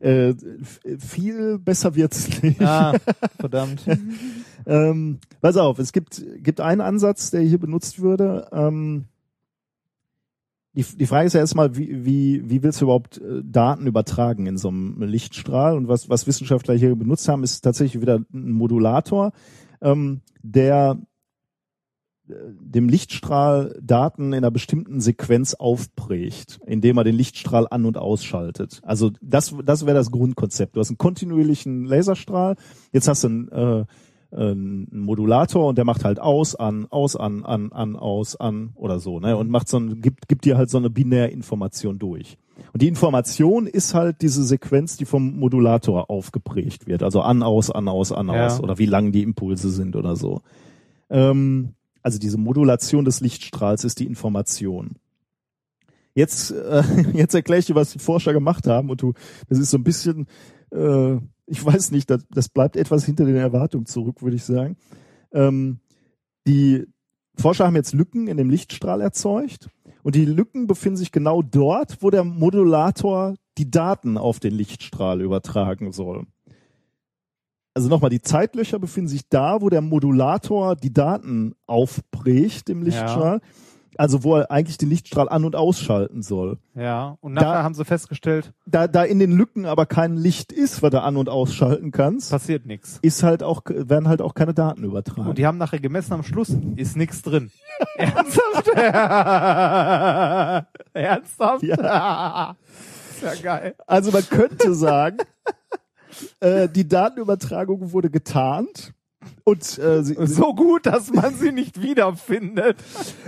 [0.00, 0.34] Äh,
[0.98, 2.60] viel besser wird's nicht.
[2.62, 2.94] Ah,
[3.38, 3.82] verdammt.
[4.66, 8.48] Ähm, pass auf, es gibt, gibt einen Ansatz, der hier benutzt würde.
[8.52, 9.04] Ähm,
[10.76, 14.46] die, die Frage ist ja erstmal, wie, wie, wie willst du überhaupt äh, Daten übertragen
[14.46, 15.74] in so einem Lichtstrahl?
[15.74, 19.32] Und was, was Wissenschaftler hier benutzt haben, ist tatsächlich wieder ein Modulator,
[19.80, 20.98] ähm, der
[22.28, 27.96] äh, dem Lichtstrahl Daten in einer bestimmten Sequenz aufprägt, indem er den Lichtstrahl an- und
[27.96, 28.80] ausschaltet.
[28.82, 30.76] Also das, das wäre das Grundkonzept.
[30.76, 32.56] Du hast einen kontinuierlichen Laserstrahl,
[32.92, 33.84] jetzt hast du einen, äh,
[34.30, 38.98] einen Modulator und der macht halt aus, an, aus, an, an, an, aus, an oder
[38.98, 39.36] so, ne?
[39.36, 42.38] Und macht so ein, gibt, gibt dir halt so eine Binärinformation durch.
[42.72, 47.02] Und die Information ist halt diese Sequenz, die vom Modulator aufgeprägt wird.
[47.02, 48.46] Also an, aus, an, aus, an, Ja.
[48.46, 50.40] aus oder wie lang die Impulse sind oder so.
[51.10, 54.96] Ähm, also diese Modulation des Lichtstrahls ist die Information.
[56.14, 56.82] Jetzt, äh,
[57.12, 59.12] jetzt erkläre ich dir, was die Forscher gemacht haben und du,
[59.48, 60.26] das ist so ein bisschen,
[60.72, 61.16] äh,
[61.46, 64.76] ich weiß nicht, das, das bleibt etwas hinter den Erwartungen zurück, würde ich sagen.
[65.32, 65.80] Ähm,
[66.46, 66.86] die
[67.36, 69.68] Forscher haben jetzt Lücken in dem Lichtstrahl erzeugt
[70.02, 75.20] und die Lücken befinden sich genau dort, wo der Modulator die Daten auf den Lichtstrahl
[75.20, 76.26] übertragen soll.
[77.74, 83.40] Also nochmal, die Zeitlöcher befinden sich da, wo der Modulator die Daten aufprägt im Lichtstrahl.
[83.98, 86.58] Also wo er eigentlich den Lichtstrahl an- und ausschalten soll.
[86.74, 90.52] Ja, und nachher Da- haben sie festgestellt, Da, da in den Lücken aber kein Licht
[90.52, 92.98] ist, was du an- und ausschalten kannst, passiert nichts.
[93.02, 95.28] ist halt auch, werden halt auch keine Daten übertragen.
[95.30, 97.50] Und die haben nachher gemessen am Schluss, ist nichts drin.
[97.96, 98.68] Ernsthaft?
[100.92, 101.62] Ernsthaft?
[101.62, 102.56] Ja.
[103.10, 103.74] Ist ja geil.
[103.86, 105.18] Also man könnte sagen,
[106.40, 108.92] äh, die Datenübertragung wurde getarnt
[109.44, 112.76] und äh, sie, So gut, dass man sie nicht wiederfindet.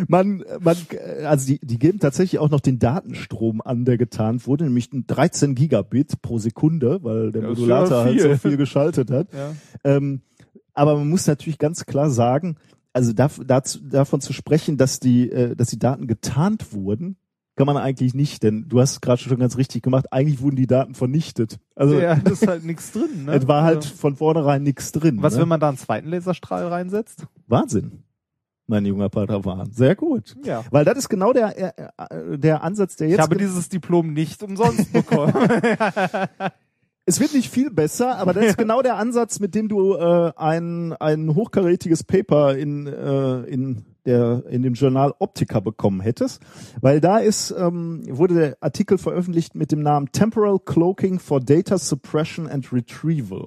[0.08, 0.76] man, man,
[1.24, 5.54] also die, die geben tatsächlich auch noch den Datenstrom an, der getarnt wurde, nämlich 13
[5.54, 8.56] Gigabit pro Sekunde, weil der ist Modulator ja halt so viel.
[8.56, 9.28] geschaltet hat.
[9.32, 9.54] Ja.
[9.84, 10.22] Ähm,
[10.74, 12.56] aber man muss natürlich ganz klar sagen,
[12.92, 17.16] also darf, dazu, davon zu sprechen, dass die, äh, dass die Daten getarnt wurden,
[17.58, 20.56] kann man eigentlich nicht, denn du hast es gerade schon ganz richtig gemacht, eigentlich wurden
[20.56, 21.58] die Daten vernichtet.
[21.74, 23.08] Also ja, das ist halt nichts drin.
[23.26, 23.34] Ne?
[23.34, 25.18] es war halt Also, von vornherein nichts drin.
[25.20, 25.42] was, ne?
[25.42, 27.26] wenn man da einen zweiten Laserstrahl reinsetzt?
[27.48, 28.04] Wahnsinn,
[28.68, 29.70] mein junger Padawan.
[29.72, 30.36] Sehr gut.
[30.44, 30.64] Ja.
[30.70, 31.72] Weil das ist genau der, äh,
[32.10, 35.34] äh, der Ansatz, der jetzt Ich habe dieses Diplom nicht umsonst bekommen.
[37.08, 40.30] Es wird nicht viel besser, aber das ist genau der Ansatz, mit dem du äh,
[40.36, 46.42] ein, ein hochkarätiges Paper in, äh, in, der, in dem Journal Optica bekommen hättest.
[46.82, 51.78] Weil da ist, ähm, wurde der Artikel veröffentlicht mit dem Namen Temporal Cloaking for Data
[51.78, 53.46] Suppression and Retrieval.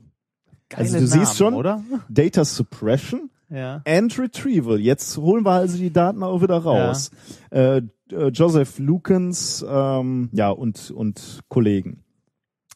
[0.74, 1.84] also du Geile siehst schon, Namen, oder?
[2.10, 3.84] Data Suppression Ja.
[3.86, 4.80] and Retrieval.
[4.80, 7.12] Jetzt holen wir also die Daten auch wieder raus.
[7.52, 12.00] Äh, äh, Joseph Lukens, ähm, ja, und, und Kollegen.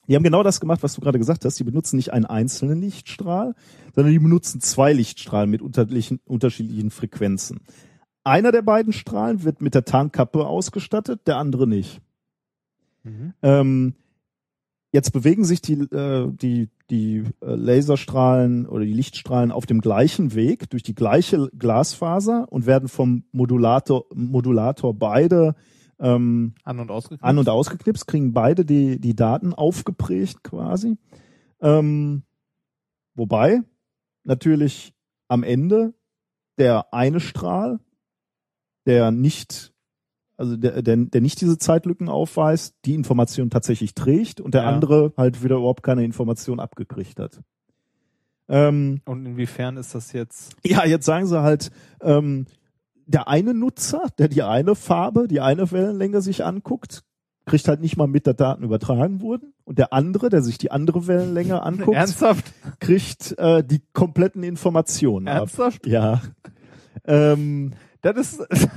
[0.08, 1.60] Die haben genau das gemacht, was du gerade gesagt hast.
[1.60, 3.56] Die benutzen nicht einen einzelnen Lichtstrahl,
[3.94, 7.62] sondern die benutzen zwei Lichtstrahlen mit unterschiedlichen, unterschiedlichen Frequenzen.
[8.24, 12.02] Einer der beiden Strahlen wird mit der Tarnkappe ausgestattet, der andere nicht.
[13.04, 13.34] Mhm.
[13.42, 13.94] Ähm,
[14.92, 20.34] jetzt bewegen sich die, äh, die, die äh, Laserstrahlen oder die Lichtstrahlen auf dem gleichen
[20.34, 25.56] Weg durch die gleiche Glasfaser und werden vom Modulator, Modulator beide
[26.00, 27.24] ähm, An- und ausgeknipst.
[27.24, 30.98] an- und ausgeknipst, kriegen beide die, die Daten aufgeprägt quasi.
[31.62, 32.24] Ähm,
[33.18, 33.62] Wobei
[34.26, 34.94] natürlich
[35.30, 35.94] am Ende
[36.58, 37.80] der eine Strahl,
[38.86, 39.74] der nicht,
[40.38, 44.70] also der, der, der nicht diese Zeitlücken aufweist, die Information tatsächlich trägt und der Ja.
[44.70, 47.42] andere halt wieder überhaupt keine Information abgekriegt hat.
[48.48, 50.56] Ähm, Und inwiefern ist das jetzt?
[50.66, 52.46] ja, jetzt sagen sie halt, ähm,
[53.06, 57.04] der eine Nutzer, der die eine Farbe, die eine Wellenlänge sich anguckt,
[57.46, 59.54] kriegt halt nicht mal mit, dass Daten übertragen wurden.
[59.64, 62.54] Und der andere, der sich die andere Wellenlänge anguckt, Ernsthaft?
[62.80, 65.42] kriegt äh, die kompletten Informationen ab.
[65.42, 65.86] Ernsthaft?
[65.88, 66.22] Ja.
[67.06, 68.48] Ähm, Das ist,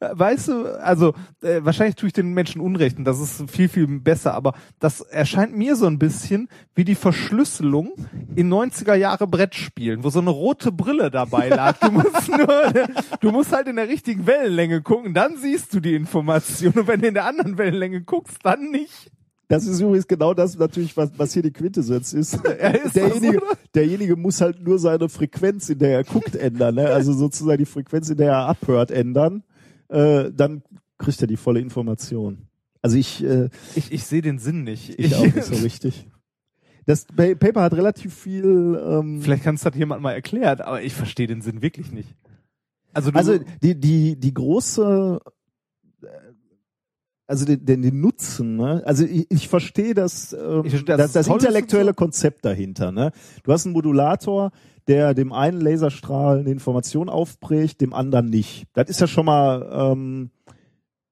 [0.00, 3.86] weißt du, also äh, wahrscheinlich tue ich den Menschen Unrecht und das ist viel, viel
[3.86, 7.92] besser, aber das erscheint mir so ein bisschen wie die Verschlüsselung
[8.34, 11.78] in 90er Jahre Brettspielen, wo so eine rote Brille dabei lag.
[11.78, 12.72] Du musst nur,
[13.20, 17.00] du musst halt in der richtigen Wellenlänge gucken, dann siehst du die Information und wenn
[17.00, 19.10] du in der anderen Wellenlänge guckst, dann nicht.
[19.48, 22.34] das ist übrigens genau das natürlich, was, was hier die Quintessenz ist.
[22.84, 26.74] ist derjenige, das, derjenige muss halt nur seine Frequenz, in der er guckt, ändern.
[26.74, 26.86] Ne?
[26.86, 29.44] Also sozusagen die Frequenz, in der er abhört, ändern.
[29.88, 30.62] Äh, dann
[30.98, 32.48] kriegt er die volle Information.
[32.82, 34.98] Also ich, äh, Ich, ich sehe den Sinn nicht.
[34.98, 36.08] ich auch nicht so richtig.
[36.86, 38.80] Das Pa- Paper hat relativ viel.
[38.84, 42.14] Ähm, Vielleicht kannst du das jemand mal erklärt, aber ich verstehe den Sinn wirklich nicht.
[42.92, 45.20] Also, Also die die die große
[46.02, 46.06] äh,
[47.28, 48.82] also den, den, den Nutzen, ne?
[48.86, 51.92] Also ich, ich verstehe das, ähm, Ich verstehe, das, das und intellektuelle.
[51.92, 53.10] Konzept dahinter, ne?
[53.42, 54.52] Du hast einen Modulator,
[54.88, 58.66] der dem einen Laserstrahl eine Information aufprägt, dem anderen nicht.
[58.72, 60.30] Das ist ja schon mal ähm,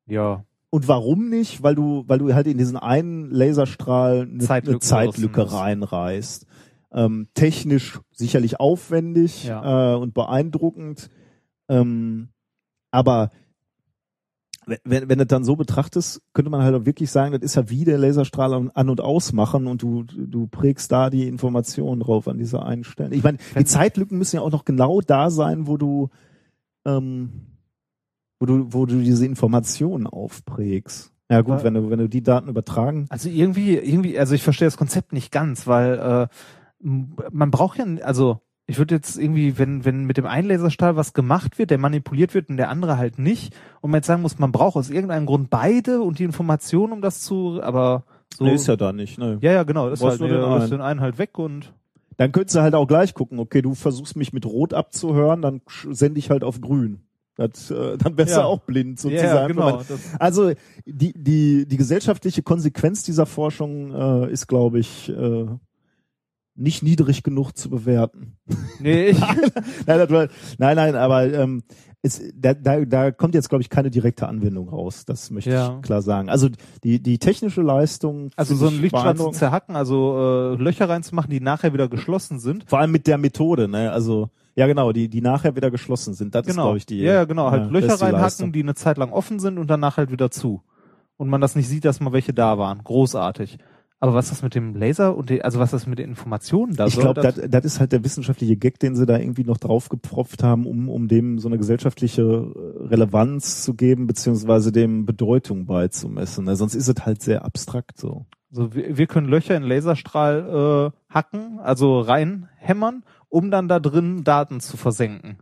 [0.06, 0.44] ja.
[0.70, 1.62] und warum nicht?
[1.62, 6.46] Weil du, weil du halt in diesen einen Laserstrahl eine Zeitlücken eine Zeitlücke reinreißt.
[6.92, 9.94] Ähm, technisch sicherlich aufwendig Ja.
[9.94, 11.10] äh, und beeindruckend.
[11.68, 12.28] Ähm,
[12.92, 13.30] aber
[14.84, 17.68] wenn- wenn, du dann so betrachtest, könnte man halt auch wirklich sagen, das ist ja
[17.70, 22.38] wie der Laserstrahl an und ausmachen und du, du prägst da die Informationen drauf an
[22.38, 23.14] dieser einen Stelle.
[23.14, 26.10] Ich meine, die Zeitlücken müssen ja auch noch genau da sein, wo du,
[26.84, 27.30] ähm,
[28.40, 31.12] wo du, wo du diese Informationen aufprägst.
[31.30, 33.06] Ja gut, Aber- wenn du, wenn du die Daten übertragen.
[33.08, 36.26] Also irgendwie, irgendwie, also ich verstehe das Konzept nicht ganz, weil äh,
[36.80, 41.12] man braucht ja, also ich würde jetzt irgendwie, wenn, wenn mit dem einen Laserstrahl was
[41.12, 44.38] gemacht wird, der manipuliert wird und der andere halt nicht, und man jetzt sagen muss,
[44.38, 48.04] man braucht aus irgendeinem Grund beide und die Informationen, um das zu, aber
[48.34, 48.44] so.
[48.44, 49.38] Nee, ist ja da nicht, ne?
[49.42, 50.70] ja, ja, genau, das ist halt, nur den einen.
[50.70, 51.72] den einen halt weg und
[52.16, 55.60] Dann könntest du halt auch gleich gucken, okay, du versuchst mich mit Rot abzuhören, dann
[55.90, 57.00] sende ich halt auf Grün.
[57.36, 58.42] Das, äh, dann wärst Ja.
[58.42, 59.26] du auch blind sozusagen.
[59.36, 59.76] ja, genau.
[59.78, 59.84] Man-
[60.20, 60.52] Also
[60.86, 65.46] die, die, die gesellschaftliche Konsequenz dieser Forschung äh, ist, glaube ich, äh,
[66.56, 68.36] nicht niedrig genug zu bewerten.
[68.80, 69.20] nee, ich,
[69.86, 70.28] nein, war,
[70.58, 71.62] nein, nein, aber ähm,
[72.02, 75.04] es, da, da, da kommt jetzt, glaube ich, keine direkte Anwendung raus.
[75.06, 75.76] Das möchte Ja.
[75.76, 76.28] ich klar sagen.
[76.28, 76.48] Also
[76.84, 78.30] die, die technische Leistung.
[78.36, 82.38] also so ein ich Lichtstrahl zu zerhacken, also äh, Löcher reinzumachen, die nachher wieder geschlossen
[82.38, 82.64] sind.
[82.68, 83.90] Vor allem mit der Methode, ne?
[83.90, 86.34] Also ja, genau, die, die nachher wieder geschlossen sind.
[86.34, 86.64] Das ist, Genau.
[86.66, 86.98] glaube ich, die.
[87.00, 87.50] ja, ja, genau.
[87.50, 88.52] Halt das Löcher ist reinhacken, Leistung.
[88.52, 90.62] die eine Zeit lang offen sind und danach halt wieder zu.
[91.16, 92.84] Und man das nicht sieht, dass mal welche da waren.
[92.84, 93.58] Großartig.
[94.04, 96.84] Aber was das mit dem Laser und die, also was das mit den Informationen da
[96.84, 99.56] Ich soll, glaube, das, das ist halt der wissenschaftliche Gag, den sie da irgendwie noch
[99.56, 105.64] draufgepfropft haben, um, um dem so eine gesellschaftliche äh, Relevanz zu geben, beziehungsweise dem Bedeutung
[105.64, 106.44] beizumessen.
[106.44, 106.54] Ne?
[106.54, 108.26] Sonst ist es halt sehr abstrakt so.
[108.50, 114.22] also wir, wir können Löcher in Laserstrahl äh, hacken, also reinhämmern, um dann da drin
[114.22, 115.38] Daten zu versenken.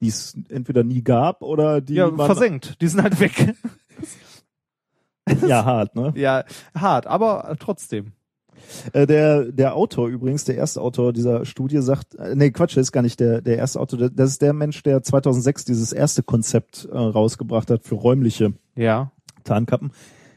[0.00, 2.80] Die es entweder nie gab oder die ja, versenkt.
[2.80, 3.56] Die sind halt weg.
[5.46, 6.12] ja hart, ne?
[6.16, 6.44] ja,
[6.74, 8.12] hart, aber trotzdem.
[8.92, 12.82] Äh, der, der Autor übrigens, der erste Autor dieser Studie sagt, äh, nee, Quatsch, das
[12.88, 15.92] ist gar nicht der, der erste Autor, das- das ist der Mensch, der 2006 dieses
[15.92, 19.10] erste Konzept äh, rausgebracht hat für räumliche Ja.
[19.44, 19.92] Tarnkappen.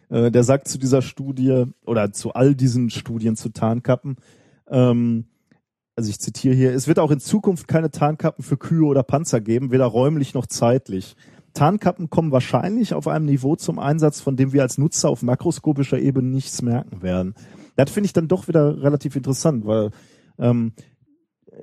[0.09, 4.17] Äh, der sagt zu dieser Studie oder zu all diesen Studien zu Tarnkappen,
[4.69, 5.25] ähm,
[5.95, 9.41] also ich zitiere hier, es wird auch in Zukunft keine Tarnkappen für Kühe oder Panzer
[9.41, 11.15] geben, weder räumlich noch zeitlich.
[11.57, 15.99] Tarnkappen kommen wahrscheinlich auf einem Niveau zum Einsatz, von dem wir als Nutzer auf makroskopischer
[15.99, 17.33] Ebene nichts merken werden.
[17.75, 19.89] Das finde ich dann doch wieder relativ interessant, weil
[20.37, 20.73] ähm,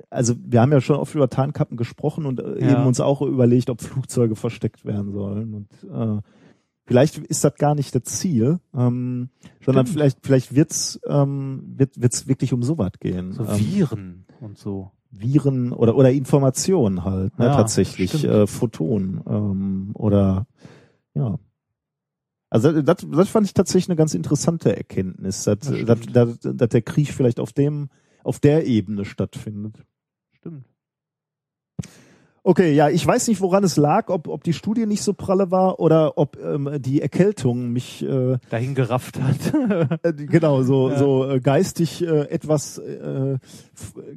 [0.09, 2.73] also wir haben ja schon oft über Tarnkappen gesprochen und äh, Ja.
[2.73, 5.53] eben uns auch überlegt, ob Flugzeuge versteckt werden sollen.
[5.53, 6.21] Und äh,
[6.85, 9.29] vielleicht ist das gar nicht das Ziel, ähm,
[9.63, 13.31] sondern vielleicht vielleicht wird's ähm, wird wird's wirklich um sowas gehen.
[13.31, 14.91] So ähm, Viren und so.
[15.19, 18.25] Viren oder oder Informationen halt, ne, Ja, tatsächlich stimmt.
[18.25, 20.47] äh, Photonen ähm, oder
[21.13, 21.39] ja.
[22.49, 26.69] Also das, das fand ich tatsächlich eine ganz interessante Erkenntnis, dass, Das dass, dass, dass
[26.69, 27.89] der Krieg vielleicht auf dem
[28.23, 29.85] auf der Ebene stattfindet.
[32.47, 35.49] Okay, ja, ich weiß nicht, woran es lag, ob, ob die Studie nicht so pralle
[35.49, 39.99] war oder ob ähm, die Erkältung mich äh, Dahin gerafft hat.
[40.03, 40.99] äh, genau so Ja.
[40.99, 43.39] so äh, geistig äh, etwas äh,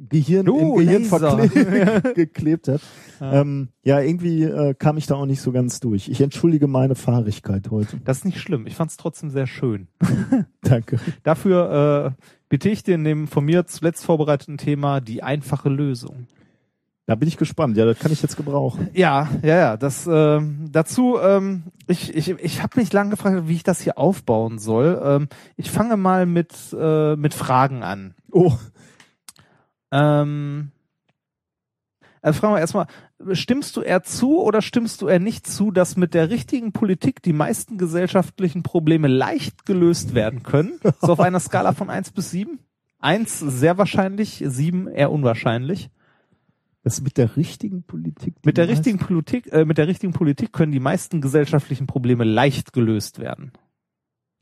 [0.09, 1.09] Gehirn Du, Gehirn
[2.13, 2.81] geklebt hat.
[3.19, 6.07] Ja, ähm, ja irgendwie äh, kam ich da auch nicht so ganz durch.
[6.07, 7.97] Ich entschuldige meine Fahrigkeit heute.
[8.05, 8.67] Das ist nicht schlimm.
[8.67, 9.87] Ich fand es trotzdem sehr schön.
[10.61, 10.99] Danke.
[11.23, 16.27] Dafür äh, bitte ich dir in dem von mir zuletzt vorbereiteten Thema die einfache Lösung.
[17.09, 17.75] Da bin ich gespannt.
[17.75, 18.89] Ja, das kann ich jetzt gebrauchen.
[18.93, 19.77] Ja, ja, ja.
[19.77, 23.97] Das ähm, dazu, ähm, ich, ich, ich habe mich lange gefragt, wie ich das hier
[23.97, 25.01] aufbauen soll.
[25.03, 28.13] Ähm, ich fange mal mit, äh, mit Fragen an.
[28.31, 28.53] Oh,
[29.91, 30.71] Ähm,
[32.21, 32.85] also fragen wir erstmal,
[33.31, 37.23] stimmst du eher zu oder stimmst du eher nicht zu, dass mit der richtigen Politik
[37.23, 40.79] die meisten gesellschaftlichen Probleme leicht gelöst werden können?
[41.01, 42.59] So auf einer Skala von eins bis sieben?
[42.99, 45.89] Eins sehr wahrscheinlich, sieben eher unwahrscheinlich.
[46.83, 48.35] Das mit der richtigen Politik.
[48.45, 52.73] Mit der richtigen Politik, äh, mit der richtigen Politik können die meisten gesellschaftlichen Probleme leicht
[52.73, 53.51] gelöst werden.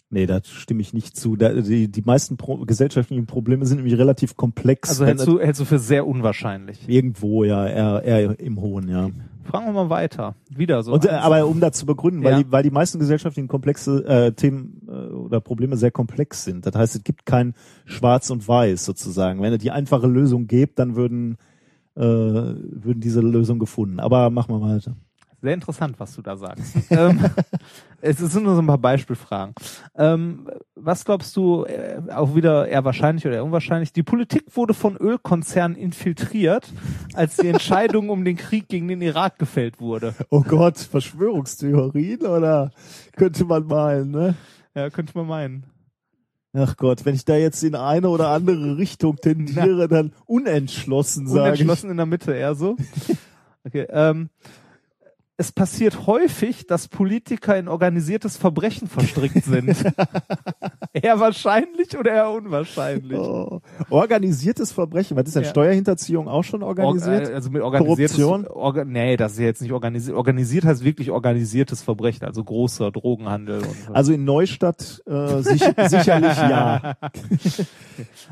[0.10, 1.36] Nee, da stimme ich nicht zu.
[1.36, 4.90] Da, die, die meisten Pro gesellschaftlichen Probleme sind nämlich relativ komplex.
[4.90, 6.88] Also hältst du, hältst du für sehr unwahrscheinlich.
[6.88, 9.10] Irgendwo, ja, eher, eher im Hohen, ja.
[9.44, 10.36] Fragen wir mal weiter.
[10.50, 10.94] Wieder so.
[10.94, 12.44] Und, äh, aber um das zu begründen, weil, Ja.
[12.44, 16.66] die, weil die meisten gesellschaftlichen komplexe äh, Themen äh, oder Probleme sehr komplex sind.
[16.66, 17.54] Das heißt, es gibt kein
[17.86, 19.42] Schwarz und Weiß sozusagen.
[19.42, 21.38] Wenn es die einfache Lösung gibt, dann würden
[22.03, 24.00] würden diese Lösung gefunden.
[24.00, 24.95] Aber machen wir mal weiter.
[25.40, 26.76] Sehr interessant, was du da sagst.
[26.90, 27.19] ähm,
[28.01, 29.53] es sind nur so ein paar Beispielfragen.
[29.95, 33.93] Ähm, was glaubst du, äh, auch wieder eher wahrscheinlich oder eher unwahrscheinlich?
[33.93, 36.74] Die Politik wurde von Ölkonzernen infiltriert,
[37.14, 40.16] als die Entscheidung um den Krieg gegen den Irak gefällt wurde.
[40.32, 42.72] Oh Gott, Verschwörungstheorien oder
[43.16, 44.35] könnte man meinen, ne?
[44.74, 45.77] Ja, könnte man meinen.
[46.53, 51.40] Ach Gott, wenn ich da jetzt in eine oder andere Richtung tendiere, dann unentschlossen sage
[51.40, 51.61] ich.
[51.61, 52.76] Unentschlossen in der Mitte, eher so.
[53.64, 54.30] Okay, ähm,
[55.40, 59.70] es passiert häufig, dass Politiker in organisiertes Verbrechen verstrickt sind.
[60.94, 63.20] eher wahrscheinlich oder eher unwahrscheinlich?
[63.20, 63.62] Oh.
[63.92, 65.50] Organisiertes Verbrechen, was ist denn Ja.
[65.50, 67.26] Steuerhinterziehung auch schon organisiert?
[67.26, 68.48] Org, äh, also mit Korruption?
[68.48, 70.18] Orga, nee, das ist ja jetzt nicht organisiert.
[70.18, 76.36] Organisiert heißt wirklich organisiertes Verbrechen, also großer Drogenhandel und Also in Neustadt äh, sich, sicherlich
[76.36, 76.98] ja.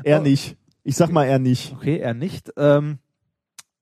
[0.02, 0.56] eher nicht.
[0.82, 1.72] Ich sag mal eher nicht.
[1.72, 2.52] Okay, eher nicht.
[2.56, 2.98] Ähm,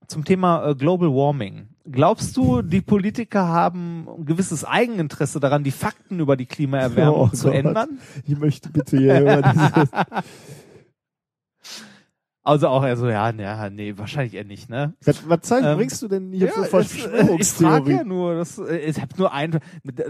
[0.08, 1.73] zum Thema äh, Global Warming.
[1.90, 7.28] Glaubst du, die Politiker haben ein gewisses Eigeninteresse daran, die Fakten über die Klimaerwärmung Oh
[7.28, 7.54] zu Gott.
[7.56, 7.98] ändern?
[8.26, 9.90] Ich möchte bitte hier über dieses,
[12.46, 14.92] Also auch eher so, ja, ja, nee, wahrscheinlich eher nicht, ne?
[15.04, 17.92] was, was zeig, Ähm, bringst du denn hier für es- äh, ich frage Verschwörungstheorie?
[17.92, 19.58] ja nur, das, äh, ich habe nur ein,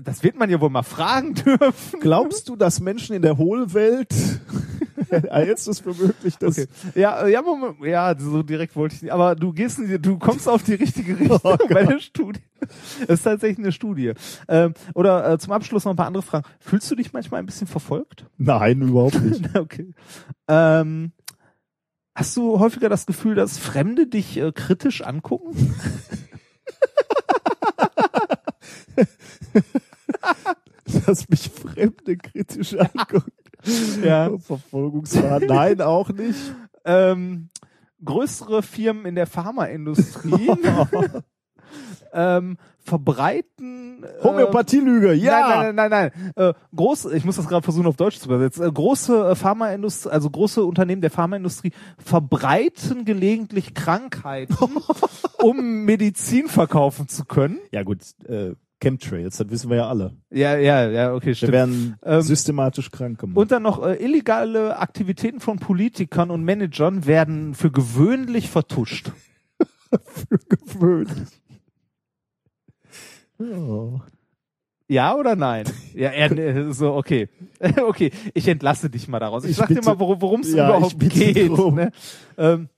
[0.02, 2.00] das wird man ja wohl mal fragen dürfen.
[2.00, 4.12] Glaubst du, dass Menschen in der Hohlwelt
[5.30, 6.66] hältst du es für möglich, dass Okay.
[6.96, 9.12] Ja, äh, ja, Moment, ja, so direkt wollte ich nicht.
[9.12, 12.40] Aber du gehst, du kommst auf die richtige Richtung Oh bei der Studie.
[13.06, 14.12] Das ist tatsächlich eine Studie.
[14.48, 16.46] Ähm, oder äh, zum Abschluss noch ein paar andere Fragen.
[16.58, 18.26] Fühlst du dich manchmal ein bisschen verfolgt?
[18.38, 19.56] Nein, überhaupt nicht.
[19.56, 19.92] okay.
[20.48, 21.12] Ähm,
[22.15, 25.75] hast du häufiger das Gefühl, dass Fremde dich äh, kritisch angucken?
[31.07, 33.33] dass mich Fremde kritisch angucken.
[34.02, 34.36] Ja.
[34.39, 35.44] Verfolgungswahn.
[35.47, 36.55] Nein, auch nicht.
[36.84, 37.49] ähm,
[38.05, 40.51] größere Firmen in der Pharmaindustrie
[42.12, 45.40] ähm, verbreiten äh, Homöopathielüge, ja.
[45.40, 46.32] Nein, nein, nein, nein.
[46.36, 46.50] nein.
[46.50, 48.66] Äh, groß, ich muss das gerade versuchen auf Deutsch zu übersetzen.
[48.66, 54.56] Äh, große äh, Pharmaindustrie, also große Unternehmen der Pharmaindustrie verbreiten gelegentlich Krankheiten,
[55.42, 57.58] um Medizin verkaufen zu können.
[57.73, 60.12] Ja gut, äh, Chemtrails, das wissen wir ja alle.
[60.31, 61.52] Ja, ja, ja, okay, Wir stimmt.
[61.52, 63.39] werden Ähm, systematisch krank gemacht.
[63.39, 69.10] Und dann noch äh, illegale Aktivitäten von Politikern und Managern werden für gewöhnlich vertuscht.
[69.90, 71.28] für gewöhnlich.
[73.38, 74.00] Ja.
[74.86, 75.64] Ja oder nein?
[75.94, 77.28] Ja, er, äh, so, okay.
[77.86, 79.44] okay, ich entlasse dich mal daraus.
[79.44, 81.50] Ich, Ich sag dir bitte- mal, worum es Ja, überhaupt geht.
[81.72, 81.90] Ne?
[82.36, 82.68] Ähm,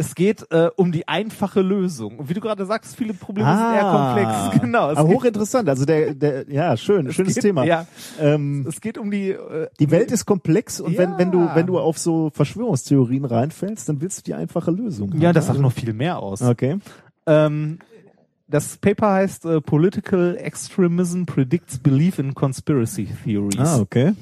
[0.00, 2.18] es geht äh, um die einfache Lösung.
[2.20, 4.60] Und wie du gerade sagst, viele Probleme sind eher komplex.
[4.62, 4.78] Genau.
[4.88, 4.92] Ah.
[4.96, 5.68] Aber hochinteressant.
[5.68, 7.64] Also der, der, ja, schön, schönes geht- Thema.
[7.64, 7.86] Ja,
[8.18, 9.30] Ähm, es geht um die.
[9.30, 11.18] Äh, die Welt ist komplex und wenn, Ja.
[11.18, 15.12] wenn du, wenn du auf so Verschwörungstheorien reinfällst, dann willst du die einfache Lösung.
[15.18, 15.34] ja, haben.
[15.34, 16.40] das sagt noch viel mehr aus.
[16.42, 16.78] Okay.
[17.26, 17.78] Ähm,
[18.48, 23.58] das Paper heißt äh, Political Extremism Predicts Belief in Conspiracy Theories.
[23.58, 24.14] Ah, okay.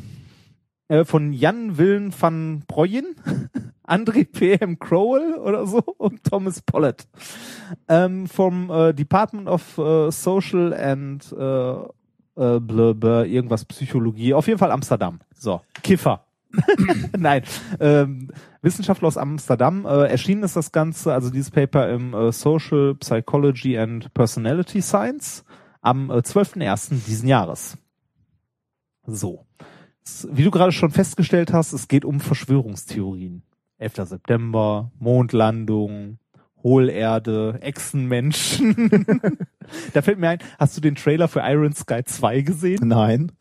[0.89, 3.15] äh, von Jan Willen van Broyen,
[3.87, 4.79] André P.M.
[4.79, 7.07] Crowell oder so und Thomas Pollett
[7.89, 11.73] ähm, vom äh, Department of äh, Social and äh,
[12.37, 15.21] äh, blah, blah, irgendwas Psychologie, auf jeden Fall Amsterdam.
[15.35, 16.26] So, Kiffer.
[17.19, 17.43] Nein,
[17.81, 18.29] ähm,
[18.63, 19.87] Wissenschaftler aus Amsterdam.
[19.87, 25.45] Äh, erschienen ist das Ganze, also dieses Paper im äh, Social Psychology and Personality Science
[25.81, 27.05] am äh, 12.01.
[27.07, 27.79] diesen Jahres.
[29.07, 29.47] So.
[30.31, 33.43] Wie du gerade schon festgestellt hast, es geht um Verschwörungstheorien.
[33.79, 34.09] 11.
[34.09, 36.19] September, Mondlandung,
[36.63, 39.37] Hohlerde, Echsenmenschen.
[39.93, 42.89] da fällt mir ein, hast du den Trailer für Iron Sky 2 gesehen?
[42.89, 43.33] Nein.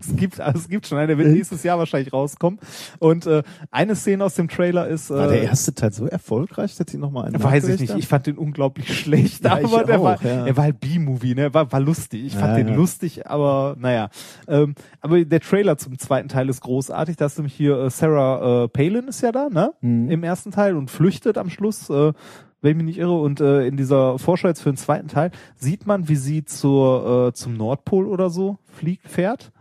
[0.00, 2.60] Es gibt, also es gibt schon einen, der wird nächstes Jahr wahrscheinlich rauskommen.
[3.00, 3.42] Und äh,
[3.72, 6.98] eine Szene aus dem Trailer ist, War der äh, erste Teil so erfolgreich, dass die
[6.98, 10.22] nochmal einen weiß ich nicht, ich fand den unglaublich schlecht, Ja, aber der, auch, war,
[10.24, 10.44] ja.
[10.44, 12.26] der war halt B-Movie, ne, war, war lustig.
[12.26, 14.08] Ich fand Ja, den lustig, aber naja.
[14.46, 17.16] Ähm, aber der Trailer zum zweiten Teil ist großartig.
[17.16, 20.10] Da ist nämlich hier äh, Sarah äh, Palin ist ja da, ne, Mhm.
[20.12, 21.90] im ersten Teil und flüchtet am Schluss.
[21.90, 22.12] Äh,
[22.60, 25.30] wenn ich mich nicht irre, und äh, in dieser Vorschau jetzt für den zweiten Teil
[25.56, 29.52] sieht man, wie sie zur, äh, zum Nordpol oder so fliegt, fährt,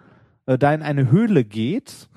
[0.46, 2.10] äh, da in eine Höhle geht.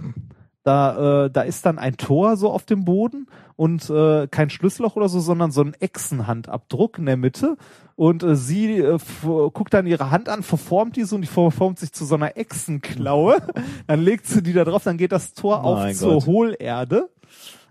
[0.63, 3.27] Da, äh, da ist dann ein Tor so auf dem Boden
[3.57, 7.57] und äh, kein Schlüsselloch oder so, sondern so ein Echsenhandabdruck in der Mitte.
[7.97, 11.79] Und äh, sie äh, guckt dann ihre Hand an, verformt die so und die verformt
[11.79, 13.39] sich zu so einer Echsenklaue.
[13.87, 16.27] dann legt sie die da drauf, dann geht das Tor auf Mein zur Gott.
[16.27, 17.09] Hohlerde.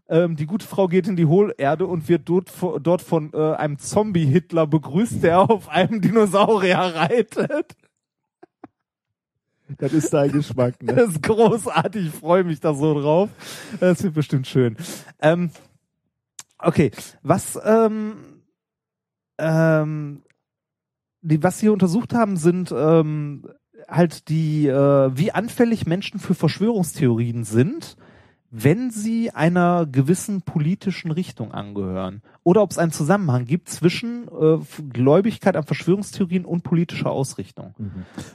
[0.10, 3.78] Ähm, die gute Frau geht in die Hohlerde und wird dort, dort von äh, einem
[3.78, 7.76] Zombie-Hitler begrüßt, der auf einem Dinosaurier reitet.
[9.78, 10.96] Das ist dein Geschmack, ne?
[10.96, 13.30] Das ist großartig, ich freue mich da so drauf.
[13.80, 14.76] Das wird bestimmt schön.
[15.22, 15.52] Ähm,
[16.58, 16.90] okay,
[17.22, 18.16] was ähm,
[19.38, 20.24] ähm,
[21.22, 23.48] die, was sie untersucht haben, sind ähm,
[23.88, 27.96] halt die, äh, wie anfällig Menschen für Verschwörungstheorien sind,
[28.52, 32.22] wenn sie einer gewissen politischen Richtung angehören.
[32.44, 34.58] Oder ob es einen Zusammenhang gibt zwischen äh,
[34.92, 37.76] Gläubigkeit an Verschwörungstheorien und politischer Ausrichtung.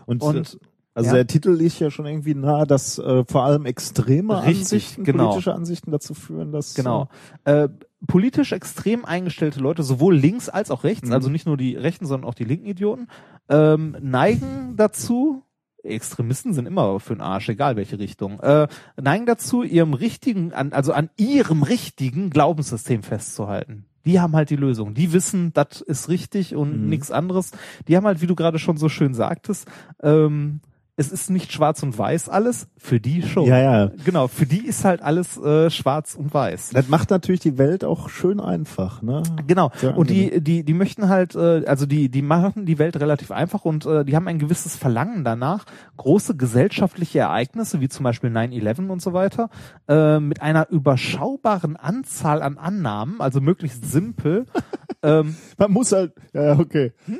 [0.07, 1.15] Und, Und- äh, also ja.
[1.15, 5.25] der Titel liegt ja schon irgendwie nahe, dass äh, vor allem extreme Richtig, Ansichten, genau.
[5.31, 7.09] politische Ansichten dazu führen, dass Genau.
[7.43, 7.69] Äh,
[8.07, 11.15] politisch extrem eingestellte Leute, sowohl links als auch rechts, Mhm.
[11.15, 13.09] also nicht nur die Rechten, sondern auch die linken Idioten,
[13.49, 15.43] ähm, neigen dazu,
[15.85, 18.67] Extremisten sind immer für den Arsch, egal welche Richtung, äh,
[19.01, 23.85] neigen dazu, ihrem richtigen, an, also an ihrem richtigen Glaubenssystem festzuhalten.
[24.07, 24.95] Die haben halt die Lösung.
[24.95, 26.89] Die wissen, das ist richtig und Mhm.
[26.91, 27.53] nichts anderes.
[27.89, 29.67] Die haben halt, wie du gerade schon so schön sagtest,
[30.03, 30.61] ähm,
[30.97, 33.47] es ist nicht schwarz und weiß alles, für die schon.
[33.47, 33.91] Ja, ja.
[34.05, 36.71] Genau, für die ist halt alles äh, schwarz und weiß.
[36.71, 39.25] Das macht natürlich die Welt auch schön einfach, ne?
[39.47, 39.73] Genau.
[39.97, 43.65] Und die, die, die möchten halt, äh, also die, die machen die Welt relativ einfach
[43.65, 45.65] und äh, die haben ein gewisses Verlangen danach,
[45.97, 49.51] große gesellschaftliche Ereignisse, wie zum Beispiel 9-11 und so weiter,
[49.89, 54.47] äh, mit einer überschaubaren Anzahl an Annahmen, also möglichst simpel,
[55.03, 56.93] ähm, Man muss halt, ja, okay.
[57.07, 57.19] Hm?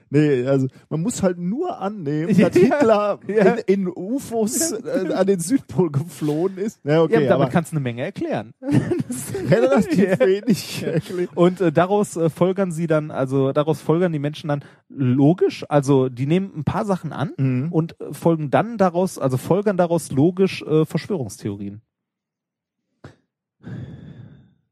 [0.09, 3.55] Nee, also man muss halt nur annehmen, dass Hitler ja.
[3.55, 6.81] in, in UFOs äh, an den Südpol geflohen ist.
[6.85, 8.53] Ja, okay, ja, damit aber kannst du eine Menge erklären.
[9.51, 11.31] relativ wenig erklärt.
[11.35, 16.09] Und äh, daraus äh, folgern sie dann, also daraus folgern die Menschen dann logisch, also
[16.09, 17.73] die nehmen ein paar Sachen an Mhm.
[17.73, 21.83] und äh, folgen dann daraus, also folgern daraus logisch äh, Verschwörungstheorien.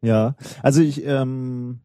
[0.03, 1.81] Ja, also ich, ähm,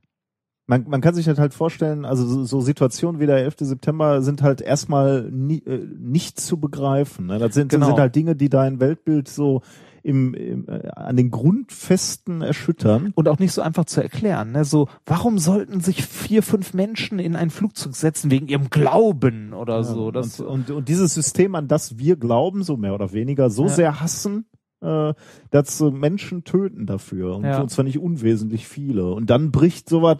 [0.69, 3.55] man, man kann sich das halt vorstellen, also so, so Situationen wie der 11.
[3.61, 7.25] September sind halt erstmal nie, äh, nicht zu begreifen.
[7.25, 7.39] Ne?
[7.39, 7.87] Das sind, Genau.
[7.87, 9.63] sind halt Dinge, die dein Weltbild so
[10.03, 13.11] im, im, äh, an den Grundfesten erschüttern.
[13.15, 14.51] Und auch nicht so einfach zu erklären.
[14.51, 14.63] Ne?
[14.63, 19.83] So, warum sollten sich vier, fünf Menschen in ein Flugzeug setzen wegen ihrem Glauben oder
[19.83, 20.11] so?
[20.11, 23.63] Das, und, und, und dieses System, an das wir glauben, so mehr oder weniger, so
[23.63, 23.69] Ja.
[23.69, 24.45] sehr hassen,
[24.81, 25.13] äh,
[25.51, 27.35] dass äh, Menschen töten dafür.
[27.35, 27.61] Und, Ja.
[27.61, 29.11] und zwar nicht unwesentlich viele.
[29.11, 30.17] Und dann bricht sowas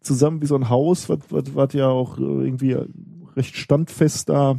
[0.00, 2.76] zusammen wie so ein Haus, was, was, was ja auch äh, irgendwie
[3.36, 4.58] recht standfest da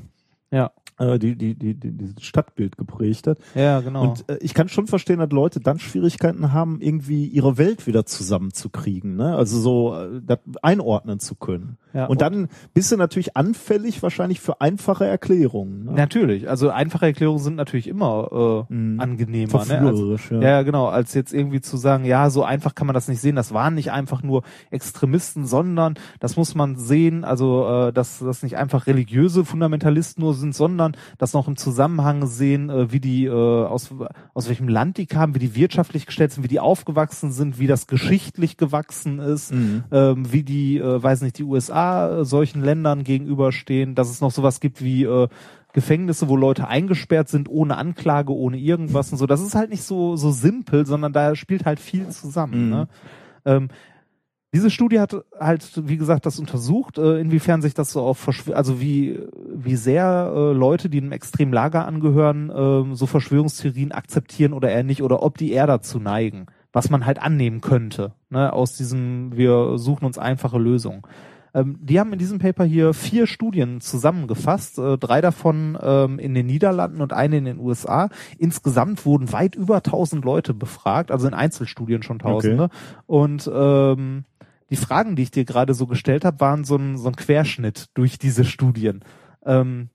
[0.53, 0.71] ja,
[1.01, 3.37] äh, die, die, die, die, dieses Stadtbild geprägt hat.
[3.55, 4.03] ja, genau.
[4.03, 8.05] Und äh, ich kann schon verstehen, dass Leute dann Schwierigkeiten haben, irgendwie ihre Welt wieder
[8.05, 9.35] zusammenzukriegen, ne?
[9.35, 11.77] Also so äh, das einordnen zu können.
[11.93, 15.85] Ja, und dann bist du natürlich anfällig wahrscheinlich für einfache Erklärungen.
[15.85, 15.91] Ne?
[15.91, 18.99] Natürlich, also einfache Erklärungen sind natürlich immer äh, Mhm.
[18.99, 19.65] angenehmer.
[19.65, 19.79] Ne?
[19.79, 20.41] Also, Verführerisch, ja.
[20.41, 23.35] ja, genau, als jetzt irgendwie zu sagen, ja, so einfach kann man das nicht sehen.
[23.35, 28.43] Das waren nicht einfach nur Extremisten, sondern das muss man sehen, also äh, dass das
[28.43, 33.25] nicht einfach religiöse Fundamentalisten nur sind, sondern das noch im Zusammenhang sehen, äh, wie die
[33.25, 33.93] äh, aus
[34.33, 37.67] aus welchem Land die kamen, wie die wirtschaftlich gestellt sind, wie die aufgewachsen sind, wie
[37.67, 39.83] das geschichtlich gewachsen ist, Mhm.
[39.91, 44.31] ähm, wie die, äh, weiß nicht, die USA äh, solchen Ländern gegenüberstehen, dass es noch
[44.31, 45.27] sowas gibt wie äh,
[45.73, 49.25] Gefängnisse, wo Leute eingesperrt sind, ohne Anklage, ohne irgendwas und so.
[49.25, 52.65] Das ist halt nicht so, so simpel, sondern da spielt halt viel zusammen.
[52.65, 52.69] Mhm.
[52.69, 52.87] Ne?
[53.45, 53.67] Ähm,
[54.53, 58.53] Diese Studie hat halt, wie gesagt, das untersucht, äh, inwiefern sich das so auf, Verschw
[58.53, 64.51] also wie, wie sehr äh, Leute, die einem extremen Lager angehören, äh, so Verschwörungstheorien akzeptieren
[64.51, 68.51] oder eher nicht, oder ob die eher dazu neigen, was man halt annehmen könnte, ne,
[68.51, 71.03] aus diesem, wir suchen uns einfache Lösungen.
[71.53, 76.33] Ähm, die haben in diesem Paper hier vier Studien zusammengefasst, äh, drei davon ähm, in
[76.33, 78.09] den Niederlanden und eine in den USA.
[78.37, 82.69] Insgesamt wurden weit über 1000 Leute befragt, also in Einzelstudien schon Tausende.
[83.05, 84.25] Und ähm,
[84.71, 87.89] die Fragen, die ich dir gerade so gestellt habe, waren so ein, so ein Querschnitt
[87.93, 89.03] durch diese Studien.
[89.45, 89.89] Ähm,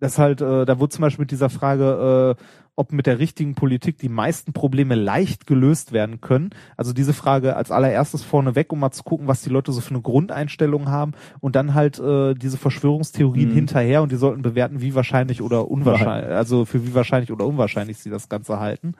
[0.00, 2.42] das halt, äh, da wurde zum Beispiel mit dieser Frage, äh,
[2.76, 6.50] ob mit der richtigen Politik die meisten Probleme leicht gelöst werden können.
[6.76, 9.90] Also diese Frage als allererstes vorneweg, um mal zu gucken, was die Leute so für
[9.94, 13.54] eine Grundeinstellung haben und dann halt äh, diese Verschwörungstheorien Mhm.
[13.54, 17.98] hinterher und die sollten bewerten, wie wahrscheinlich oder unwahrscheinlich, also für wie wahrscheinlich oder unwahrscheinlich
[17.98, 18.94] sie das Ganze halten.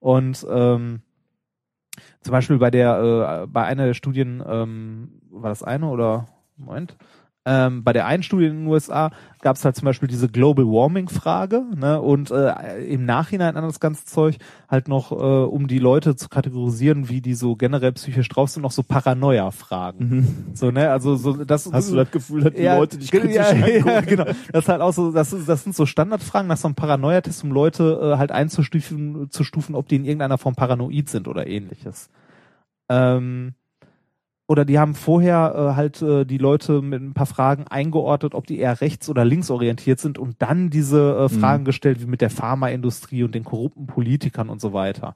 [0.00, 1.02] Und ähm,
[2.22, 6.26] zum Beispiel bei der, äh, bei einer der Studien, ähm, war das eine oder
[6.56, 6.96] Moment?
[7.46, 9.10] Ähm, bei der einen Studie in den USA
[9.40, 13.64] gab es halt zum Beispiel diese Global Warming Frage, ne, und äh, im Nachhinein an
[13.64, 14.36] das ganze Zeug
[14.68, 18.62] halt noch, äh, um die Leute zu kategorisieren, wie die so generell psychisch drauf sind,
[18.62, 20.50] noch so Paranoia-Fragen.
[20.52, 21.74] So, ne, also so das Mhm.
[21.74, 24.24] Hast du das Gefühl, dass die Leute dich kritisch ja, ja, genau.
[24.24, 27.44] Das ist halt auch so, das, ist, das sind so Standardfragen nach so einem Paranoia-Test,
[27.44, 31.46] um Leute äh, halt einzustufen, zu stufen, ob die in irgendeiner Form paranoid sind oder
[31.46, 32.10] ähnliches.
[32.88, 33.54] Ähm,
[34.50, 38.48] oder die haben vorher äh, halt äh, die Leute mit ein paar Fragen eingeordnet, ob
[38.48, 42.30] die eher rechts- oder linksorientiert sind und dann diese äh, Fragen gestellt, wie mit der
[42.30, 45.14] Pharmaindustrie und den korrupten Politikern und so weiter.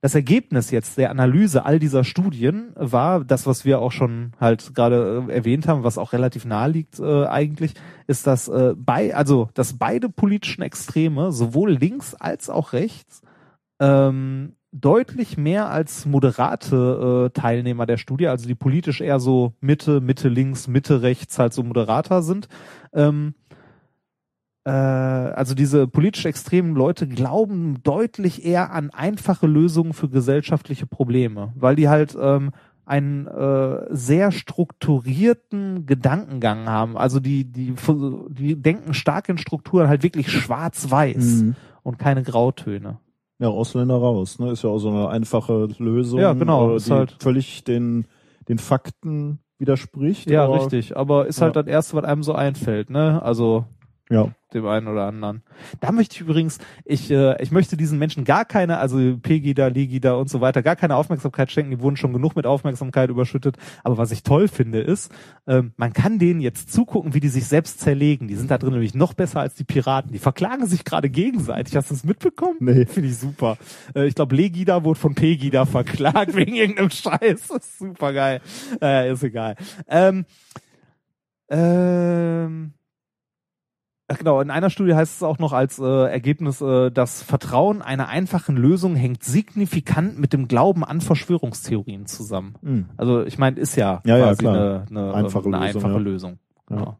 [0.00, 4.74] Das Ergebnis jetzt der Analyse all dieser Studien war, das, was wir auch schon halt
[4.74, 7.74] gerade äh, erwähnt haben, was auch relativ nahe liegt äh, eigentlich,
[8.06, 13.20] ist, dass äh, bei, also dass beide politischen Extreme, sowohl links als auch rechts,
[13.80, 20.00] ähm, deutlich mehr als moderate äh, Teilnehmer der Studie, also die politisch eher so Mitte,
[20.00, 22.48] Mitte links, Mitte rechts halt so moderater sind.
[22.94, 23.34] Ähm,
[24.64, 31.52] äh, also diese politisch extremen Leute glauben deutlich eher an einfache Lösungen für gesellschaftliche Probleme,
[31.54, 32.52] weil die halt ähm,
[32.84, 36.96] einen äh, sehr strukturierten Gedankengang haben.
[36.96, 37.74] Also die, die,
[38.28, 41.56] die denken stark in Strukturen, halt wirklich schwarz-weiß Mhm.
[41.82, 42.98] und keine Grautöne.
[43.42, 44.52] Ja, Ausländer raus, ne?
[44.52, 48.06] Ist ja auch so eine einfache Lösung, Ja, genau, äh, ist die halt- völlig den,
[48.48, 50.30] den Fakten widerspricht.
[50.30, 50.96] Ja, aber, richtig.
[50.96, 51.62] Aber ist halt Ja.
[51.64, 53.20] das Erste, was einem so einfällt, ne?
[53.22, 53.64] Also
[54.12, 54.28] Ja.
[54.52, 55.42] dem einen oder anderen.
[55.80, 60.12] Da möchte ich übrigens, ich, äh, ich möchte diesen Menschen gar keine, also Pegida, Legida
[60.12, 61.70] und so weiter, gar keine Aufmerksamkeit schenken.
[61.70, 63.56] Die wurden schon genug mit Aufmerksamkeit überschüttet.
[63.82, 65.10] Aber was ich toll finde, ist,
[65.46, 68.28] ähm, man kann denen jetzt zugucken, wie die sich selbst zerlegen.
[68.28, 70.12] Die sind da drin nämlich noch besser als die Piraten.
[70.12, 71.74] Die verklagen sich gerade gegenseitig.
[71.74, 72.56] Hast du das mitbekommen?
[72.60, 72.84] Nee.
[72.84, 73.56] Finde ich super.
[73.94, 77.48] Äh, ich glaube, Legida wurde von Pegida verklagt wegen irgendeinem Scheiß.
[77.48, 78.42] Das ist super geil.
[78.82, 79.56] Äh, ist egal.
[79.88, 80.26] Ähm,
[81.48, 82.72] ähm,
[84.12, 87.80] Ach genau, in einer Studie heißt es auch noch als äh, Ergebnis, äh, das Vertrauen
[87.80, 92.56] einer einfachen Lösung hängt signifikant mit dem Glauben an Verschwörungstheorien zusammen.
[92.60, 92.86] Mhm.
[92.98, 94.54] Also ich meine, ist ja, Ja, ja, quasi klar.
[94.54, 95.98] eine, eine, Einfache eine Lösung, einfache ja.
[95.98, 96.38] Lösung.
[96.68, 96.76] Ja.
[96.76, 96.98] Genau.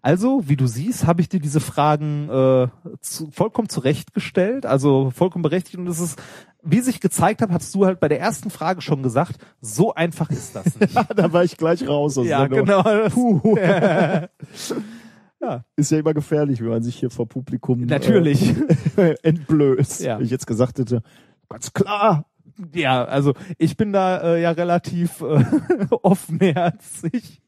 [0.00, 2.68] Also, wie du siehst, habe ich dir diese Fragen äh,
[3.00, 5.78] zu, vollkommen zurechtgestellt, also vollkommen berechtigt.
[5.78, 6.20] Und es ist,
[6.62, 10.30] wie sich gezeigt hat, hast du halt bei der ersten Frage schon gesagt, so einfach
[10.30, 10.94] ist das nicht.
[10.94, 12.18] da war ich gleich raus.
[12.18, 12.82] aus ja, genau.
[13.08, 13.56] Puh.
[15.44, 15.64] Ja.
[15.76, 18.54] Ist ja immer gefährlich, wenn man sich hier vor Publikum Natürlich.
[18.96, 20.02] äh, entblößt.
[20.02, 20.18] Ja.
[20.18, 21.02] Wenn ich jetzt gesagt hätte,
[21.48, 22.26] ganz klar.
[22.74, 25.44] Ja, also ich bin da äh, ja relativ äh,
[26.02, 27.42] offenherzig.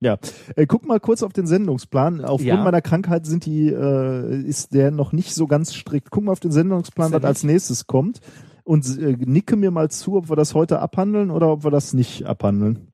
[0.00, 0.18] Ja,
[0.56, 2.20] äh, guck mal kurz auf den Sendungsplan.
[2.24, 2.62] Aufgrund Ja.
[2.62, 6.10] meiner Krankheit sind die, äh, ist der noch nicht so ganz strikt.
[6.10, 8.20] Guck mal auf den Sendungsplan, was als nächstes kommt.
[8.64, 11.92] Und äh, nicke mir mal zu, ob wir das heute abhandeln oder ob wir das
[11.94, 12.88] nicht abhandeln.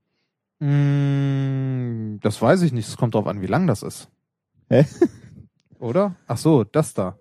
[0.61, 2.89] Mm, das weiß ich nicht.
[2.89, 4.11] Es kommt drauf an, wie lang das ist.
[4.69, 4.87] Hä?
[5.79, 6.15] Oder?
[6.27, 7.19] Ach so, das da.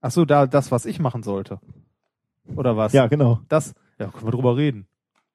[0.00, 1.60] Ach so, da das, was ich machen sollte.
[2.56, 2.92] Oder was?
[2.92, 3.40] Ja, genau.
[3.48, 3.74] Das.
[3.98, 4.86] Ja, können wir drüber reden.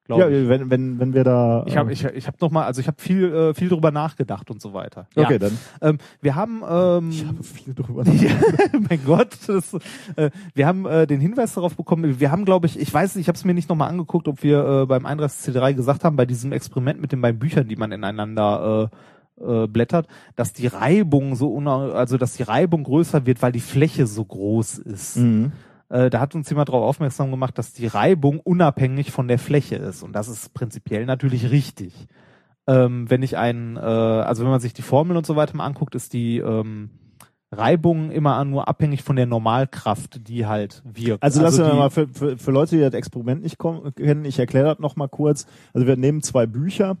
[0.08, 0.48] Glaub Ja, ich.
[0.48, 1.64] wenn, wenn, wenn wir da.
[1.66, 4.50] Ich habe ich, ich hab noch mal, also ich habe viel äh, viel drüber nachgedacht
[4.50, 5.06] und so weiter.
[5.14, 5.24] Ja.
[5.24, 5.58] Okay, dann.
[5.82, 8.30] Ähm, wir haben ähm, Ich habe viel drüber Ja,
[8.88, 9.74] mein Gott, das,
[10.16, 13.24] äh, wir haben äh, den Hinweis darauf bekommen, wir haben, glaube ich, ich weiß nicht,
[13.24, 16.24] ich habe es mir nicht nochmal angeguckt, ob wir äh, beim 31C3 gesagt haben, bei
[16.24, 18.96] diesem Experiment mit den beiden Büchern, die man ineinander äh,
[19.44, 20.06] äh, blättert,
[20.36, 24.78] dass die Reibung so, also dass die Reibung größer wird, weil die Fläche so groß
[24.78, 25.18] ist.
[25.18, 25.52] Mhm.
[25.88, 29.76] Äh, da hat uns jemand darauf aufmerksam gemacht, dass die Reibung unabhängig von der Fläche
[29.76, 30.02] ist.
[30.02, 32.06] Und das ist prinzipiell natürlich richtig.
[32.66, 35.64] Ähm, wenn ich einen, äh, also wenn man sich die Formel und so weiter mal
[35.64, 36.90] anguckt, ist die, ähm,
[37.50, 41.22] Reibung immer nur abhängig von der Normalkraft, die halt wirkt.
[41.22, 44.66] Also, lassen wir mal für, für, für Leute, die das Experiment nicht kennen, ich erkläre
[44.66, 45.46] das noch mal kurz.
[45.72, 46.98] Also wir nehmen zwei Bücher,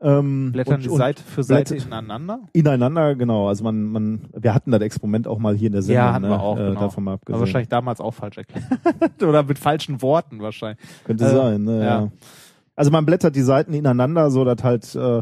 [0.00, 2.40] ähm, Blättern und- die Seite für Seite ineinander.
[2.52, 3.48] ineinander, genau.
[3.48, 6.04] Also man, man, wir hatten das Experiment auch mal hier in der Sendung.
[6.04, 6.30] Ja, hatten ne?
[6.30, 6.58] wir auch.
[6.58, 6.80] Äh, Genau.
[6.80, 7.40] Davon mal Aber abgesehen.
[7.40, 8.64] wahrscheinlich damals auch falsch erklärt.
[9.22, 10.78] Oder mit falschen Worten wahrscheinlich.
[11.04, 11.78] Könnte Äh, sein, ne?
[11.78, 11.84] Ja.
[11.84, 12.08] ja.
[12.76, 15.18] Also man blättert die Seiten ineinander, so dass halt äh,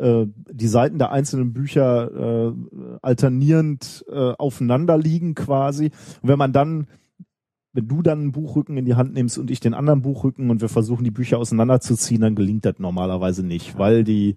[0.00, 2.52] äh, die Seiten der einzelnen Bücher äh,
[3.02, 5.90] alternierend äh, aufeinander liegen quasi.
[6.22, 6.86] Und wenn man dann,
[7.74, 10.60] wenn du dann einen Buchrücken in die Hand nimmst und ich den anderen Buchrücken und
[10.60, 14.36] wir versuchen die Bücher auseinanderzuziehen, dann gelingt das normalerweise nicht, weil die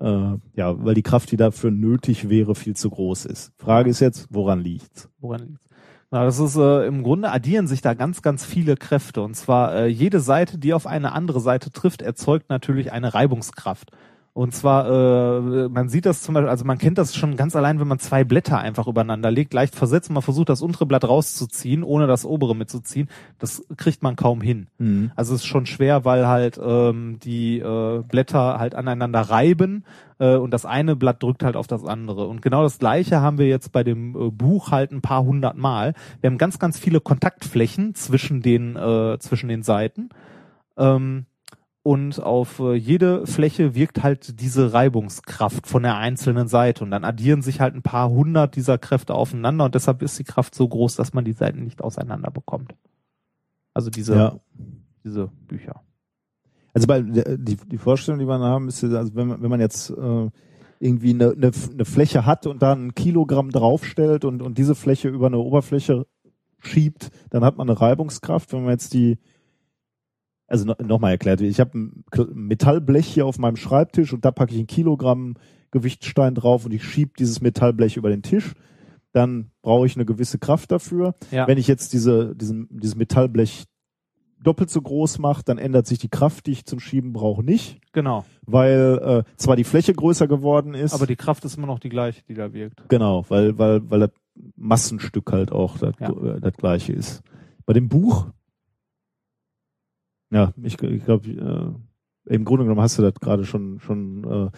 [0.00, 3.52] äh, ja, weil die Kraft, die dafür nötig wäre, viel zu groß ist.
[3.58, 5.08] Frage ist jetzt, woran liegt's?
[5.20, 5.68] Woran liegt's?
[6.10, 9.20] Na, das ist äh, im Grunde addieren sich da ganz, ganz viele Kräfte.
[9.20, 13.90] Und zwar äh, jede Seite, die auf eine andere Seite trifft, erzeugt natürlich eine Reibungskraft.
[14.38, 17.80] Und zwar, äh, man sieht das zum Beispiel, also man kennt das schon ganz allein,
[17.80, 21.02] wenn man zwei Blätter einfach übereinander legt, leicht versetzt, und man versucht das untere Blatt
[21.02, 23.08] rauszuziehen, ohne das obere mitzuziehen.
[23.40, 24.68] Das kriegt man kaum hin.
[24.78, 25.10] Mhm.
[25.16, 29.84] Also es ist schon schwer, weil halt ähm, die äh, Blätter halt aneinander reiben
[30.20, 32.28] äh, und das eine Blatt drückt halt auf das andere.
[32.28, 35.56] Und genau das gleiche haben wir jetzt bei dem äh, Buch halt ein paar hundert
[35.56, 35.94] Mal.
[36.20, 40.10] Wir haben ganz, ganz viele Kontaktflächen zwischen den, äh, zwischen den Seiten.
[40.76, 41.26] Ähm,
[41.88, 47.02] und auf äh, jede Fläche wirkt halt diese Reibungskraft von der einzelnen Seite und dann
[47.02, 50.68] addieren sich halt ein paar hundert dieser Kräfte aufeinander und deshalb ist die Kraft so
[50.68, 52.74] groß, dass man die Seiten nicht auseinander bekommt.
[53.72, 54.38] Also diese, Ja.
[55.02, 55.80] diese Bücher.
[56.74, 59.60] Also bei der- die, die Vorstellung, die man haben, ist, also wenn man, wenn man
[59.60, 60.28] jetzt äh,
[60.80, 65.08] irgendwie eine, eine, eine Fläche hat und da ein Kilogramm draufstellt und, und diese Fläche
[65.08, 66.06] über eine Oberfläche
[66.58, 68.52] schiebt, dann hat man eine Reibungskraft.
[68.52, 69.16] Wenn man jetzt die,
[70.48, 72.04] also no, nochmal erklärt, ich habe ein
[72.34, 75.34] Metallblech hier auf meinem Schreibtisch und da packe ich ein Kilogramm
[75.70, 78.54] Gewichtstein drauf und ich schiebe dieses Metallblech über den Tisch,
[79.12, 81.14] dann brauche ich eine gewisse Kraft dafür.
[81.30, 81.46] Ja.
[81.46, 83.64] Wenn ich jetzt diese, diesen, dieses Metallblech
[84.42, 87.80] doppelt so groß mache, dann ändert sich die Kraft, die ich zum Schieben brauche, nicht,
[87.92, 88.24] Genau.
[88.46, 91.88] weil äh, zwar die Fläche größer geworden ist, Aber die Kraft ist immer noch die
[91.88, 92.88] gleiche, die da wirkt.
[92.88, 94.10] genau, weil weil weil das
[94.56, 96.10] Massenstück halt auch das, Ja.
[96.10, 97.22] äh, das gleiche ist.
[97.66, 98.26] Bei dem Buch,
[100.30, 104.24] ja, ich, ich glaube, äh, im Grunde genommen hast du das gerade schon schon.
[104.24, 104.50] Äh,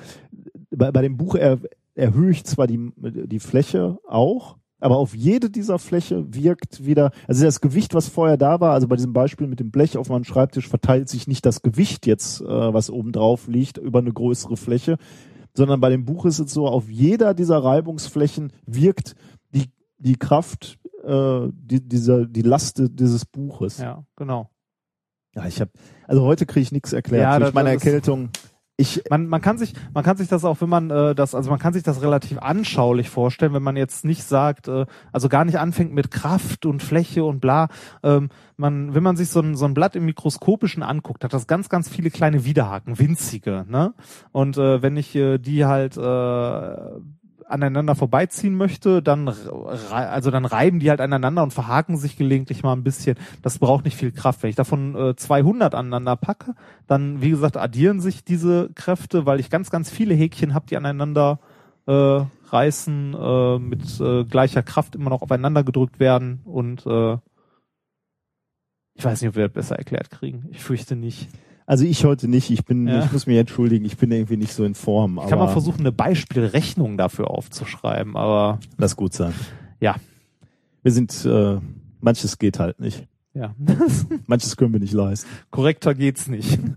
[0.70, 1.58] bei, bei dem Buch er,
[1.94, 7.44] erhöhe ich zwar die die Fläche auch, aber auf jede dieser Fläche wirkt wieder, also
[7.44, 10.24] das Gewicht, was vorher da war, also bei diesem Beispiel mit dem Blech auf meinem
[10.24, 14.57] Schreibtisch verteilt sich nicht das Gewicht jetzt, äh, was oben drauf liegt, über eine größere
[14.57, 14.97] Fläche,
[15.55, 19.15] sondern bei dem Buch ist es so, auf jeder dieser Reibungsflächen wirkt
[19.55, 23.78] die, die Kraft, äh, die, dieser, die Last dieses Buches.
[23.78, 24.49] Ja, genau.
[25.34, 25.70] Ja, ich habe,
[26.07, 27.23] also heute kriege ich nichts erklärt.
[27.23, 28.31] Ja, Durch meine Erkältung.
[28.76, 31.50] Ich, Man, man kann sich, man kann sich das auch, wenn man äh, das, also
[31.50, 35.44] man kann sich das relativ anschaulich vorstellen, wenn man jetzt nicht sagt, äh, also gar
[35.44, 37.68] nicht anfängt mit Kraft und Fläche und bla.
[38.02, 41.47] Ähm, man, wenn man sich so ein, so ein Blatt im mikroskopischen anguckt, hat das
[41.47, 43.92] ganz, ganz viele kleine Widerhaken, winzige, ne?
[44.33, 46.76] Und äh, wenn ich äh, die halt äh,
[47.50, 49.28] aneinander vorbeiziehen möchte, dann
[49.90, 53.16] also dann reiben die halt aneinander und verhaken sich gelegentlich mal ein bisschen.
[53.42, 54.42] Das braucht nicht viel Kraft.
[54.42, 56.54] Wenn ich davon äh, 200 aneinander packe,
[56.86, 60.76] dann wie gesagt addieren sich diese Kräfte, weil ich ganz ganz viele Häkchen habe, die
[60.76, 61.40] aneinander
[61.86, 62.20] äh,
[62.50, 67.16] reißen, äh, mit äh, gleicher Kraft immer noch aufeinander gedrückt werden und äh,
[68.94, 70.46] ich weiß nicht, ob wir das besser erklärt kriegen.
[70.50, 71.28] Ich fürchte nicht.
[71.70, 72.50] Also ich heute nicht.
[72.50, 73.05] Ich bin, Ja.
[73.05, 73.84] ich muss mich entschuldigen.
[73.84, 75.20] Ich bin irgendwie nicht so in Form.
[75.23, 79.32] Ich kann mal versuchen, eine Beispielrechnung dafür aufzuschreiben, aber Lass gut sein.
[79.78, 79.94] Ja.
[80.82, 81.58] Wir sind, äh,
[82.00, 83.07] manches geht halt nicht.
[83.34, 83.55] ja,
[84.26, 85.28] Manches können wir nicht leisten.
[85.50, 86.58] korrekter geht's nicht.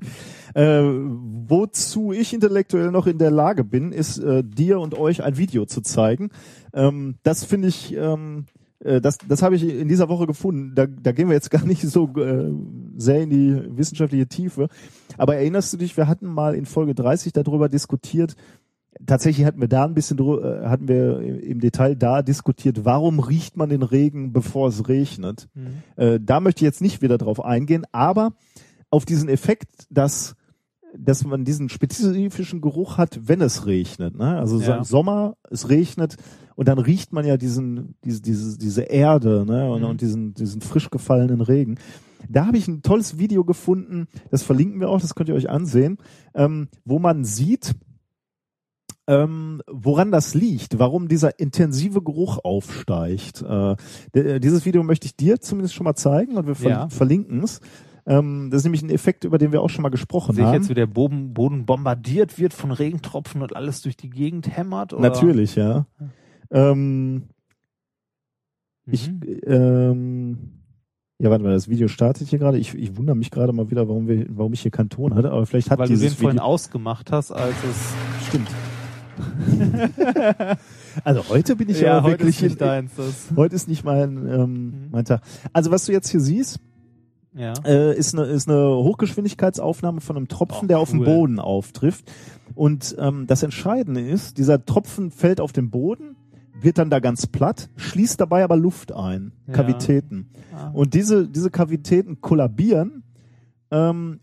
[0.55, 5.35] Äh, wozu ich intellektuell noch in der Lage bin, ist äh, dir und euch ein
[5.35, 6.29] Video zu zeigen.
[6.75, 8.62] Ähm, das finde ich, ähm, äh,
[9.01, 10.73] das, das habe ich in dieser Woche gefunden.
[10.75, 12.51] Da, da gehen wir jetzt gar nicht so äh,
[12.97, 14.67] sehr in die wissenschaftliche Tiefe.
[15.17, 18.35] Aber erinnerst du dich, wir hatten mal in Folge 30 darüber diskutiert,
[19.05, 23.57] tatsächlich hatten wir da ein bisschen, äh, hatten wir im Detail da diskutiert, warum riecht
[23.57, 25.49] man den Regen, bevor es regnet.
[25.95, 28.33] Äh, da möchte ich jetzt nicht wieder drauf eingehen, aber
[28.89, 30.35] auf diesen Effekt, dass
[30.95, 34.15] dass man diesen spezifischen Geruch hat, wenn es regnet.
[34.15, 34.37] Ne?
[34.37, 34.77] Also so Ja.
[34.77, 36.17] im Sommer, es regnet
[36.55, 39.71] und dann riecht man ja diesen, diese, diese, diese Erde ne?
[39.71, 39.87] und, Mhm.
[39.87, 41.77] und diesen, diesen frisch gefallenen Regen.
[42.29, 45.49] Da habe ich ein tolles Video gefunden, das verlinken wir auch, das könnt ihr euch
[45.49, 45.97] ansehen,
[46.35, 47.73] ähm, wo man sieht,
[49.07, 53.41] ähm, woran das liegt, warum dieser intensive Geruch aufsteigt.
[53.41, 53.75] Äh,
[54.13, 56.89] der, dieses Video möchte ich dir zumindest schon mal zeigen und wir ver Ja.
[56.89, 57.59] verlinken es.
[58.05, 60.47] Ähm, das ist nämlich ein Effekt, über den wir auch schon mal gesprochen Sehe ich
[60.47, 60.55] haben.
[60.55, 64.93] jetzt, wie der Boden, Boden bombardiert wird von Regentropfen und alles durch die Gegend hämmert?
[64.93, 65.01] Oder?
[65.09, 65.85] Natürlich, ja.
[66.51, 67.23] Ähm,
[68.85, 69.09] Ich,
[69.45, 70.37] ähm,
[71.19, 72.57] ja, warte mal, das Video startet hier gerade.
[72.57, 75.31] Ich, ich wundere mich gerade mal wieder, warum, wir, warum ich hier keinen Ton hatte,
[75.31, 76.45] aber vielleicht hat Weil du dieses den vorhin Video...
[76.45, 78.49] ausgemacht hast, als es Stimmt.
[81.03, 82.37] also heute bin ich ja, aber heute wirklich...
[82.37, 82.91] ist nicht in- deins.
[82.95, 85.21] Das, Heute ist nicht mein, ähm, mein Tag.
[85.53, 86.59] Also was du jetzt hier siehst,
[87.35, 87.53] ja.
[87.65, 91.05] äh, ist, eine, ist eine Hochgeschwindigkeitsaufnahme von einem Tropfen, Oh, der auf den cool.
[91.05, 92.11] Boden auftrifft.
[92.55, 96.15] Und ähm, das Entscheidende ist, dieser Tropfen fällt auf den Boden,
[96.59, 99.53] wird dann da ganz platt, schließt dabei aber Luft ein, Ja.
[99.53, 100.29] Kavitäten.
[100.55, 100.69] Ah.
[100.73, 103.03] Und diese, diese Kavitäten kollabieren.
[103.71, 104.19] Ähm,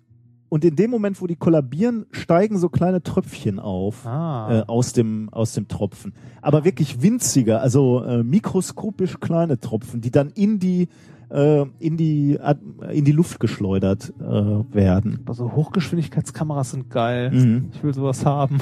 [0.49, 4.61] und in dem Moment, wo die kollabieren, steigen so kleine Tröpfchen auf Ah.
[4.61, 6.13] äh, aus dem aus dem Tropfen.
[6.43, 10.89] Aber wirklich winzige, also äh, mikroskopisch kleine Tropfen, die dann in die
[11.31, 12.39] äh, in die
[12.93, 15.21] in die Luft geschleudert äh, werden.
[15.27, 17.31] Also Hochgeschwindigkeitskameras sind geil.
[17.31, 17.71] Mhm.
[17.73, 18.59] Ich will sowas haben.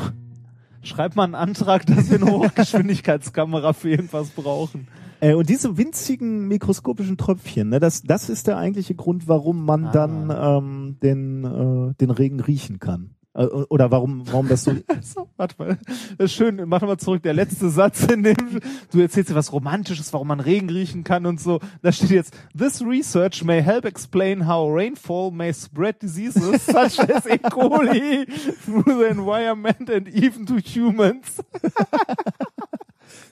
[0.83, 4.87] Schreib mal einen Antrag, dass wir eine Hochgeschwindigkeitskamera für irgendwas brauchen.
[5.21, 9.87] Äh, und diese winzigen mikroskopischen Tröpfchen, ne, das das ist der eigentliche Grund, warum man
[9.87, 9.93] Ah.
[9.93, 13.11] dann ähm, den äh, den Regen riechen kann.
[13.39, 15.79] Äh, oder warum warum das so So, warte mal.
[16.19, 16.61] Das ist schön.
[16.67, 17.23] Mach mal zurück.
[17.23, 18.61] Der letzte Satz, in dem
[18.91, 21.61] du erzählst dir was Romantisches, warum man Regen riechen kann und so.
[21.83, 27.27] Da steht jetzt, this research may help explain how rainfall may spread diseases such as
[27.27, 27.39] E.
[27.39, 28.27] coli
[28.65, 31.37] through the environment and even to humans.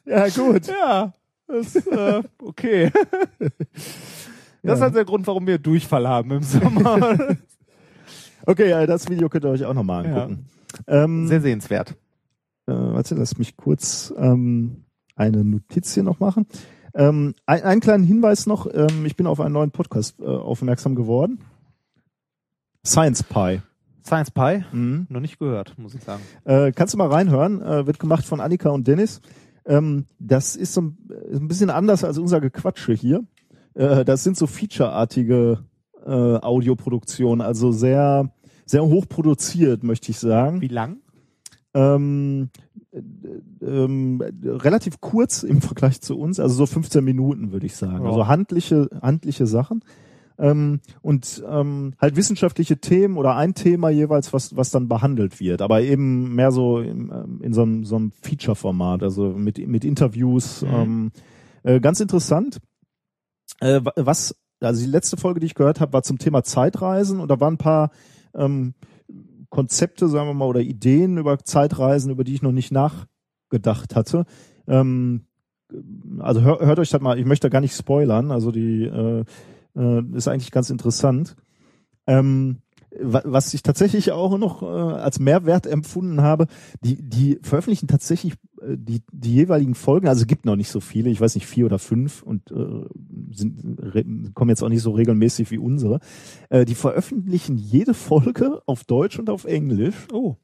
[0.05, 0.67] ja gut.
[0.77, 1.13] Ja,
[1.47, 2.93] das, äh, okay.
[4.63, 7.37] Das ist halt der Grund, warum wir Durchfall haben im Sommer.
[8.47, 10.15] Okay, ja, das Video könnt ihr euch auch nochmal Ja.
[10.25, 10.47] angucken.
[10.87, 11.91] Ähm, Sehr sehenswert.
[12.67, 14.85] äh, warte, lass mich kurz ähm,
[15.15, 16.47] eine Notiz hier noch machen.
[16.95, 18.67] Ähm, ein, einen kleinen Hinweis noch.
[18.73, 21.41] Ähm, ich bin auf einen neuen Podcast äh, aufmerksam geworden.
[22.87, 23.61] Science Pie.
[24.05, 24.65] Science Pie?
[24.73, 25.07] Mhm.
[25.09, 26.23] Noch nicht gehört, muss ich sagen.
[26.45, 27.61] Äh, kannst du mal reinhören.
[27.63, 29.21] Äh, wird gemacht von Annika und Dennis.
[29.65, 30.99] Ähm, das ist so ein,
[31.33, 33.25] ein bisschen anders als unser Gequatsche hier.
[33.75, 35.65] Äh, das sind so featureartige
[36.05, 38.31] äh, Audioproduktionen, also sehr,
[38.67, 40.61] sehr hoch produziert, möchte ich sagen.
[40.61, 40.99] Wie lang?
[41.75, 42.49] ähm,
[42.91, 42.99] äh,
[43.63, 48.05] ähm, relativ kurz im Vergleich zu uns, also so 15 Minuten würde ich sagen.
[48.05, 48.11] Ja.
[48.11, 49.85] Also handliche, handliche Sachen.
[50.39, 55.63] Ähm, und ähm, halt wissenschaftliche Themen oder ein Thema jeweils, was, was dann behandelt wird,
[55.63, 59.85] aber eben mehr so im, ähm, in so einem, so einem Feature-Format, also mit, mit
[59.85, 60.63] Interviews.
[60.63, 60.69] Mhm.
[60.75, 61.13] Ähm,
[61.63, 62.59] äh, ganz interessant.
[63.61, 67.21] Äh, wa- was, also die letzte Folge, die ich gehört habe, war zum Thema Zeitreisen
[67.21, 67.91] und da waren ein paar
[68.37, 68.75] ähm,
[69.51, 74.25] Konzepte, sagen wir mal, oder Ideen über Zeitreisen, über die ich noch nicht nachgedacht hatte.
[74.67, 75.27] Ähm,
[76.19, 79.25] also hör, hört euch das mal, ich möchte da gar nicht spoilern, also die äh,
[79.77, 81.37] äh, ist eigentlich ganz interessant.
[82.07, 82.59] Ähm,
[83.01, 86.47] was ich tatsächlich auch noch äh, als Mehrwert empfunden habe,
[86.83, 91.11] die, die veröffentlichen tatsächlich äh, die, die jeweiligen Folgen, also gibt noch nicht so viele,
[91.11, 92.87] ich weiß nicht, vier oder fünf und äh,
[93.31, 96.01] sind, re, kommen jetzt auch nicht so regelmäßig wie unsere.
[96.49, 100.09] Äh, die veröffentlichen jede Folge auf Deutsch und auf Englisch.
[100.13, 100.37] Oh.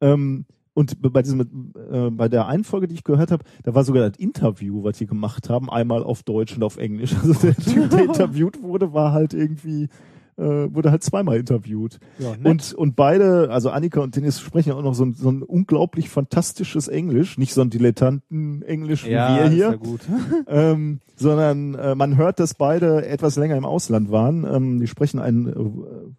[0.00, 3.84] Ähm, und bei diesem, äh, bei der einen Folge, die ich gehört habe, da war
[3.84, 7.14] sogar das Interview, was die gemacht haben, einmal auf Deutsch und auf Englisch.
[7.22, 9.88] Also der Typ, der interviewt wurde, war halt irgendwie,
[10.36, 11.98] äh, wurde halt zweimal interviewt.
[12.18, 12.34] Ja.
[12.42, 16.08] Und, und beide, also Annika und Dennis sprechen auch noch so ein, so ein unglaublich
[16.08, 20.00] fantastisches Englisch, nicht so ein Dilettanten-Englisch wie ja, wir ist hier ja gut.
[20.48, 24.44] ähm, sondern äh, man hört, dass beide etwas länger im Ausland waren.
[24.44, 25.54] Ähm, die sprechen ein äh,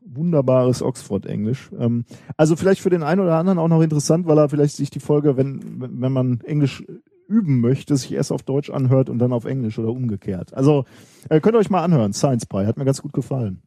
[0.06, 1.72] wunderbares Oxford-Englisch.
[1.78, 2.06] Ähm,
[2.38, 5.00] also vielleicht für den einen oder anderen auch noch interessant, weil er vielleicht sich die
[5.00, 6.84] Folge, wenn, wenn wenn man Englisch
[7.28, 10.54] üben möchte, sich erst auf Deutsch anhört und dann auf Englisch oder umgekehrt.
[10.54, 10.86] Also
[11.30, 12.14] äh, könnt ihr euch mal anhören.
[12.14, 13.62] Science Pie hat mir ganz gut gefallen.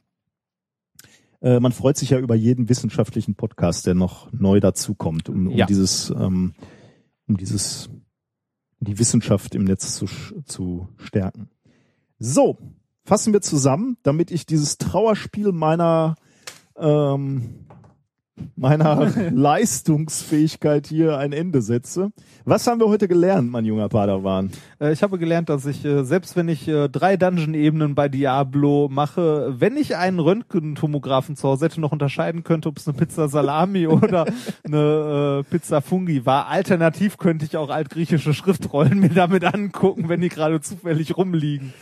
[1.41, 5.57] Äh, man freut sich ja über jeden wissenschaftlichen Podcast, der noch neu dazukommt, um, um
[5.57, 5.67] Ja.
[5.67, 6.55] dieses, ähm,
[7.27, 7.91] um dieses
[8.81, 10.07] die Wissenschaft im Netz zu,
[10.45, 11.51] zu stärken.
[12.19, 12.59] So,
[13.05, 16.15] fassen wir zusammen, damit ich dieses Trauerspiel meiner
[16.77, 17.67] ähm,
[18.57, 22.11] meiner Leistungsfähigkeit hier ein Ende setze.
[22.45, 24.51] Was haben wir heute gelernt, mein junger Padawan?
[24.81, 28.89] Äh, ich habe gelernt, dass ich, äh, selbst wenn ich äh, drei Dungeon-Ebenen bei Diablo
[28.91, 33.29] mache, wenn ich einen Röntgentomographen zu Hause hätte, noch unterscheiden könnte, ob es eine Pizza
[33.29, 34.27] Salami oder
[34.65, 36.49] eine Pizza Fungi war.
[36.49, 41.73] Alternativ könnte ich auch altgriechische Schriftrollen mir damit angucken, wenn die gerade zufällig rumliegen.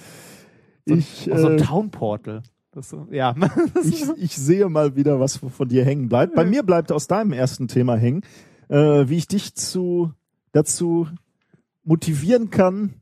[0.87, 2.43] So, ein- Ich, so ein Town Portal.
[2.77, 3.35] Das, ja.
[3.85, 6.35] Ich, ich sehe mal wieder, was von dir hängen bleibt.
[6.35, 8.21] Bei mir bleibt aus deinem ersten Thema hängen,
[8.69, 10.13] äh, wie ich dich zu
[10.53, 11.09] dazu
[11.85, 12.95] motivieren kann,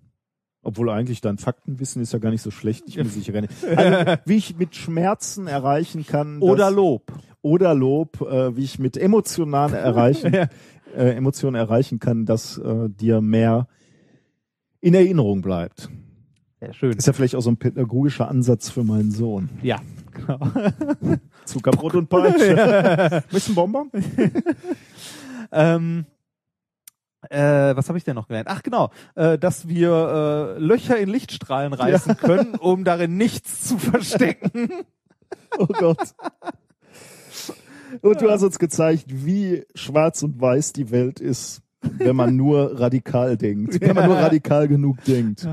[0.62, 2.85] obwohl eigentlich dein Faktenwissen ist ja gar nicht so schlecht.
[2.86, 3.33] Ich muss sicher.
[3.35, 6.39] Also, wie ich mit Schmerzen erreichen kann.
[6.41, 7.12] Oder dass- Lob.
[7.43, 10.49] oder Lob, äh, wie ich mit emotionalen erreichen, Ja.
[10.97, 13.67] äh, Emotionen erreichen kann, dass äh, dir mehr
[14.81, 15.89] in Erinnerung bleibt.
[16.65, 16.93] Sehr schön.
[16.93, 19.51] Ist ja vielleicht auch so ein pädagogischer Ansatz für meinen Sohn.
[19.62, 19.81] Ja,
[20.12, 20.39] genau.
[21.44, 23.23] Zuckerbrot und Peitsche.
[23.31, 23.91] Bisschen Bonbon?
[25.52, 26.07] ähm,
[27.31, 28.49] äh, was habe ich denn noch gelernt?
[28.51, 33.78] Ach genau, äh, dass wir äh, Löcher in Lichtstrahlen reißen können, um darin nichts zu
[33.78, 34.70] verstecken.
[35.59, 36.15] Oh Gott.
[38.01, 42.81] Und du hast uns gezeigt, wie schwarz und weiß die Welt ist, wenn man nur
[42.81, 43.81] radikal denkt.
[43.81, 45.47] Wenn man nur radikal genug denkt.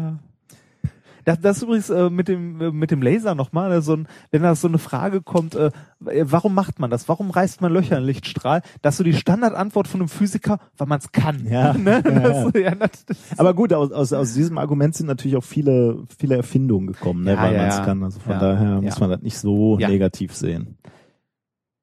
[1.25, 4.07] Das, das ist übrigens äh, mit dem äh, mit dem Laser nochmal, äh, so ein,
[4.31, 7.07] wenn da so eine Frage kommt, äh, warum macht man das?
[7.09, 8.61] Warum reißt man Löcher in Lichtstrahl?
[8.81, 11.45] Das ist so die Standardantwort von einem Physiker, weil man es kann.
[11.49, 12.03] Ja, ne?
[12.05, 16.03] ja, das, ja, das, Aber gut, aus, aus, aus diesem Argument sind natürlich auch viele,
[16.17, 18.03] viele Erfindungen gekommen, ne, weil man es kann.
[18.03, 20.77] Also von daher muss man das nicht so negativ sehen.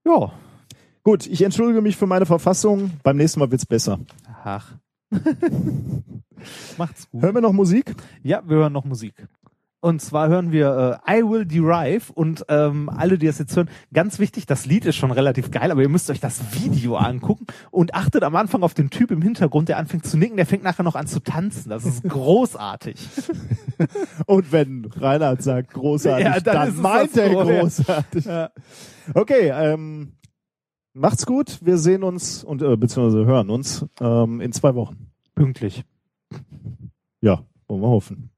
[0.05, 0.33] ja.
[1.05, 2.91] Gut, ich entschuldige mich für meine Verfassung.
[3.02, 3.99] Beim nächsten Mal wird's besser.
[4.44, 4.75] Ach.
[6.78, 7.22] Macht's gut.
[7.22, 7.94] Hören wir noch Musik?
[8.22, 9.14] Ja, wir hören noch Musik.
[9.80, 13.70] Und zwar hören wir äh, I Will Derive und ähm, alle, die das jetzt hören,
[13.92, 17.46] ganz wichtig, das Lied ist schon relativ geil, aber ihr müsst euch das Video angucken
[17.70, 20.64] und achtet am Anfang auf den Typ im Hintergrund, der anfängt zu nicken, der fängt
[20.64, 21.70] nachher noch an zu tanzen.
[21.70, 22.96] Das ist großartig.
[24.26, 28.24] Und wenn Reinhard sagt großartig, Ja, dann dann, meint er großartig.
[28.24, 28.50] Ja.
[29.14, 30.17] Okay, ähm,
[30.98, 31.58] macht's gut.
[31.64, 35.10] Wir sehen uns und äh, beziehungsweise hören uns ähm, in zwei Wochen.
[35.34, 35.84] Pünktlich.
[37.20, 38.30] Ja, wollen wir hoffen.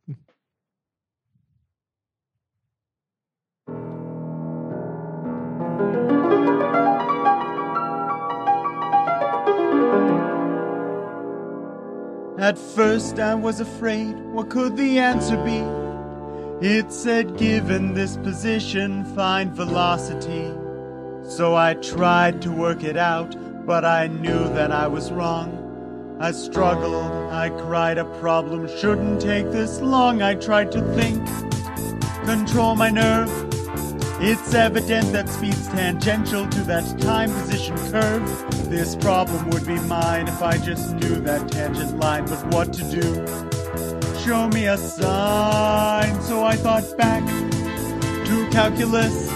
[12.38, 15.62] At first I was afraid, what could the answer be?
[16.62, 20.59] It said, given this position, find velocity.
[21.30, 26.16] So I tried to work it out, but I knew that I was wrong.
[26.20, 30.22] I struggled, I cried, a problem shouldn't take this long.
[30.22, 31.24] I tried to think,
[32.26, 33.30] control my nerve.
[34.20, 38.26] It's evident that speed's tangential to that time position curve.
[38.68, 42.82] This problem would be mine if I just knew that tangent line, but what to
[42.90, 44.20] do?
[44.24, 46.20] Show me a sign.
[46.22, 47.24] So I thought back
[48.26, 49.30] to calculus,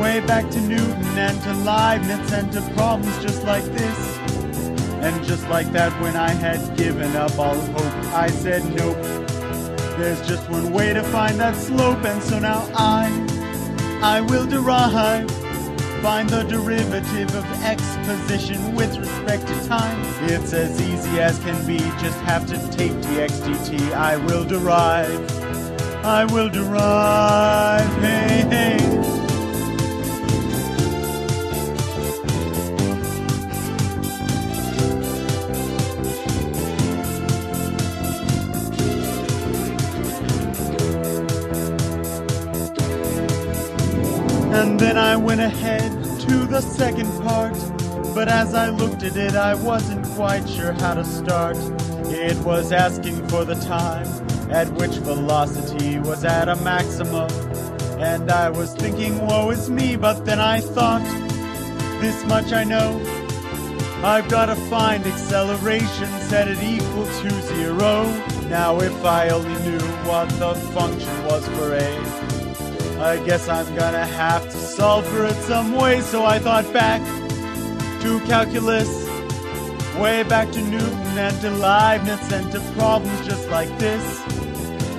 [0.00, 4.18] way back to Newton and to Leibniz and to problems just like this.
[5.02, 8.96] And just like that, when I had given up all hope, I said nope.
[9.98, 13.08] There's just one way to find that slope, and so now I,
[14.02, 15.30] I will derive,
[16.02, 19.98] find the derivative of x position with respect to time.
[20.24, 23.92] It's as easy as can be, just have to take dx dt.
[23.92, 25.30] I will derive,
[26.04, 29.15] I will derive, hey, hey.
[44.66, 45.92] And then I went ahead
[46.28, 47.54] to the second part.
[48.16, 51.56] But as I looked at it, I wasn't quite sure how to start.
[52.10, 54.08] It was asking for the time
[54.50, 57.30] at which velocity was at a maximum.
[58.00, 61.04] And I was thinking, woe is me, but then I thought,
[62.00, 63.00] this much I know.
[64.02, 68.02] I've got to find acceleration, set it equal to zero.
[68.48, 72.25] Now if I only knew what the function was for A.
[73.06, 77.00] I guess I'm gonna have to solve for it some way, so I thought back
[78.02, 78.90] to calculus,
[79.96, 84.04] way back to Newton and to Leibniz and to problems just like this.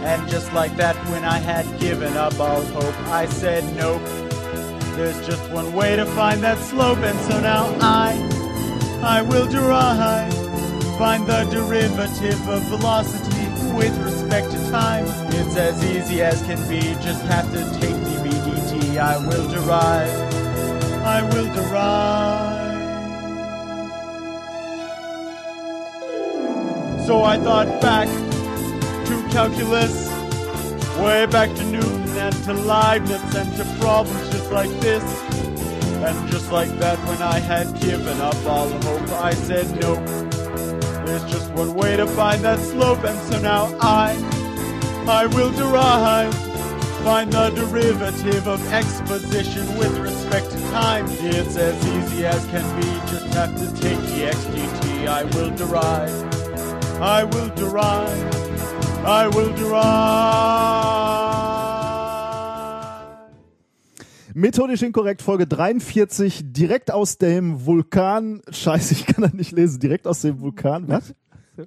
[0.06, 4.02] And just like that, when I had given up all hope, I said nope.
[4.96, 8.16] There's just one way to find that slope, and so now I,
[9.04, 10.34] I will derive,
[10.98, 15.06] find the derivative of velocity with respect to time.
[15.34, 18.98] It's as easy as can be, just have to take dv dt.
[18.98, 20.10] I will derive,
[21.04, 22.68] I will derive.
[27.06, 28.08] So I thought back
[29.08, 30.10] to calculus,
[31.00, 35.04] way back to Newton and to Leibniz and to problems just like this.
[36.04, 40.37] And just like that, when I had given up all hope, I said nope.
[41.08, 44.12] There's just one way to find that slope, and so now I,
[45.08, 46.36] I will derive,
[47.06, 51.06] find the derivative of x position with respect to time.
[51.10, 55.08] It's as easy as can be, just have to take dx dt.
[55.08, 56.12] I will derive,
[57.02, 61.17] I will derive, I will derive.
[64.38, 68.44] Methodisch inkorrekt, Folge 43, direkt aus dem Vulkan.
[68.48, 69.80] Scheiße, ich kann das nicht lesen.
[69.80, 70.88] Direkt aus dem Vulkan.
[70.88, 71.16] Was?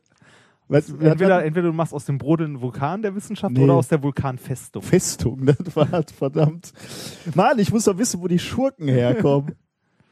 [0.69, 3.65] Was, Entweder, entweder du machst aus dem brodelnden Vulkan der Wissenschaft Nee.
[3.65, 4.83] oder aus der Vulkanfestung.
[4.83, 6.73] Festung, das war verdammt.
[7.35, 9.57] Mann, ich muss doch wissen, wo die Schurken herkommen.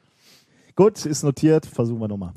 [0.75, 2.33] Gut, ist notiert, versuchen wir nochmal.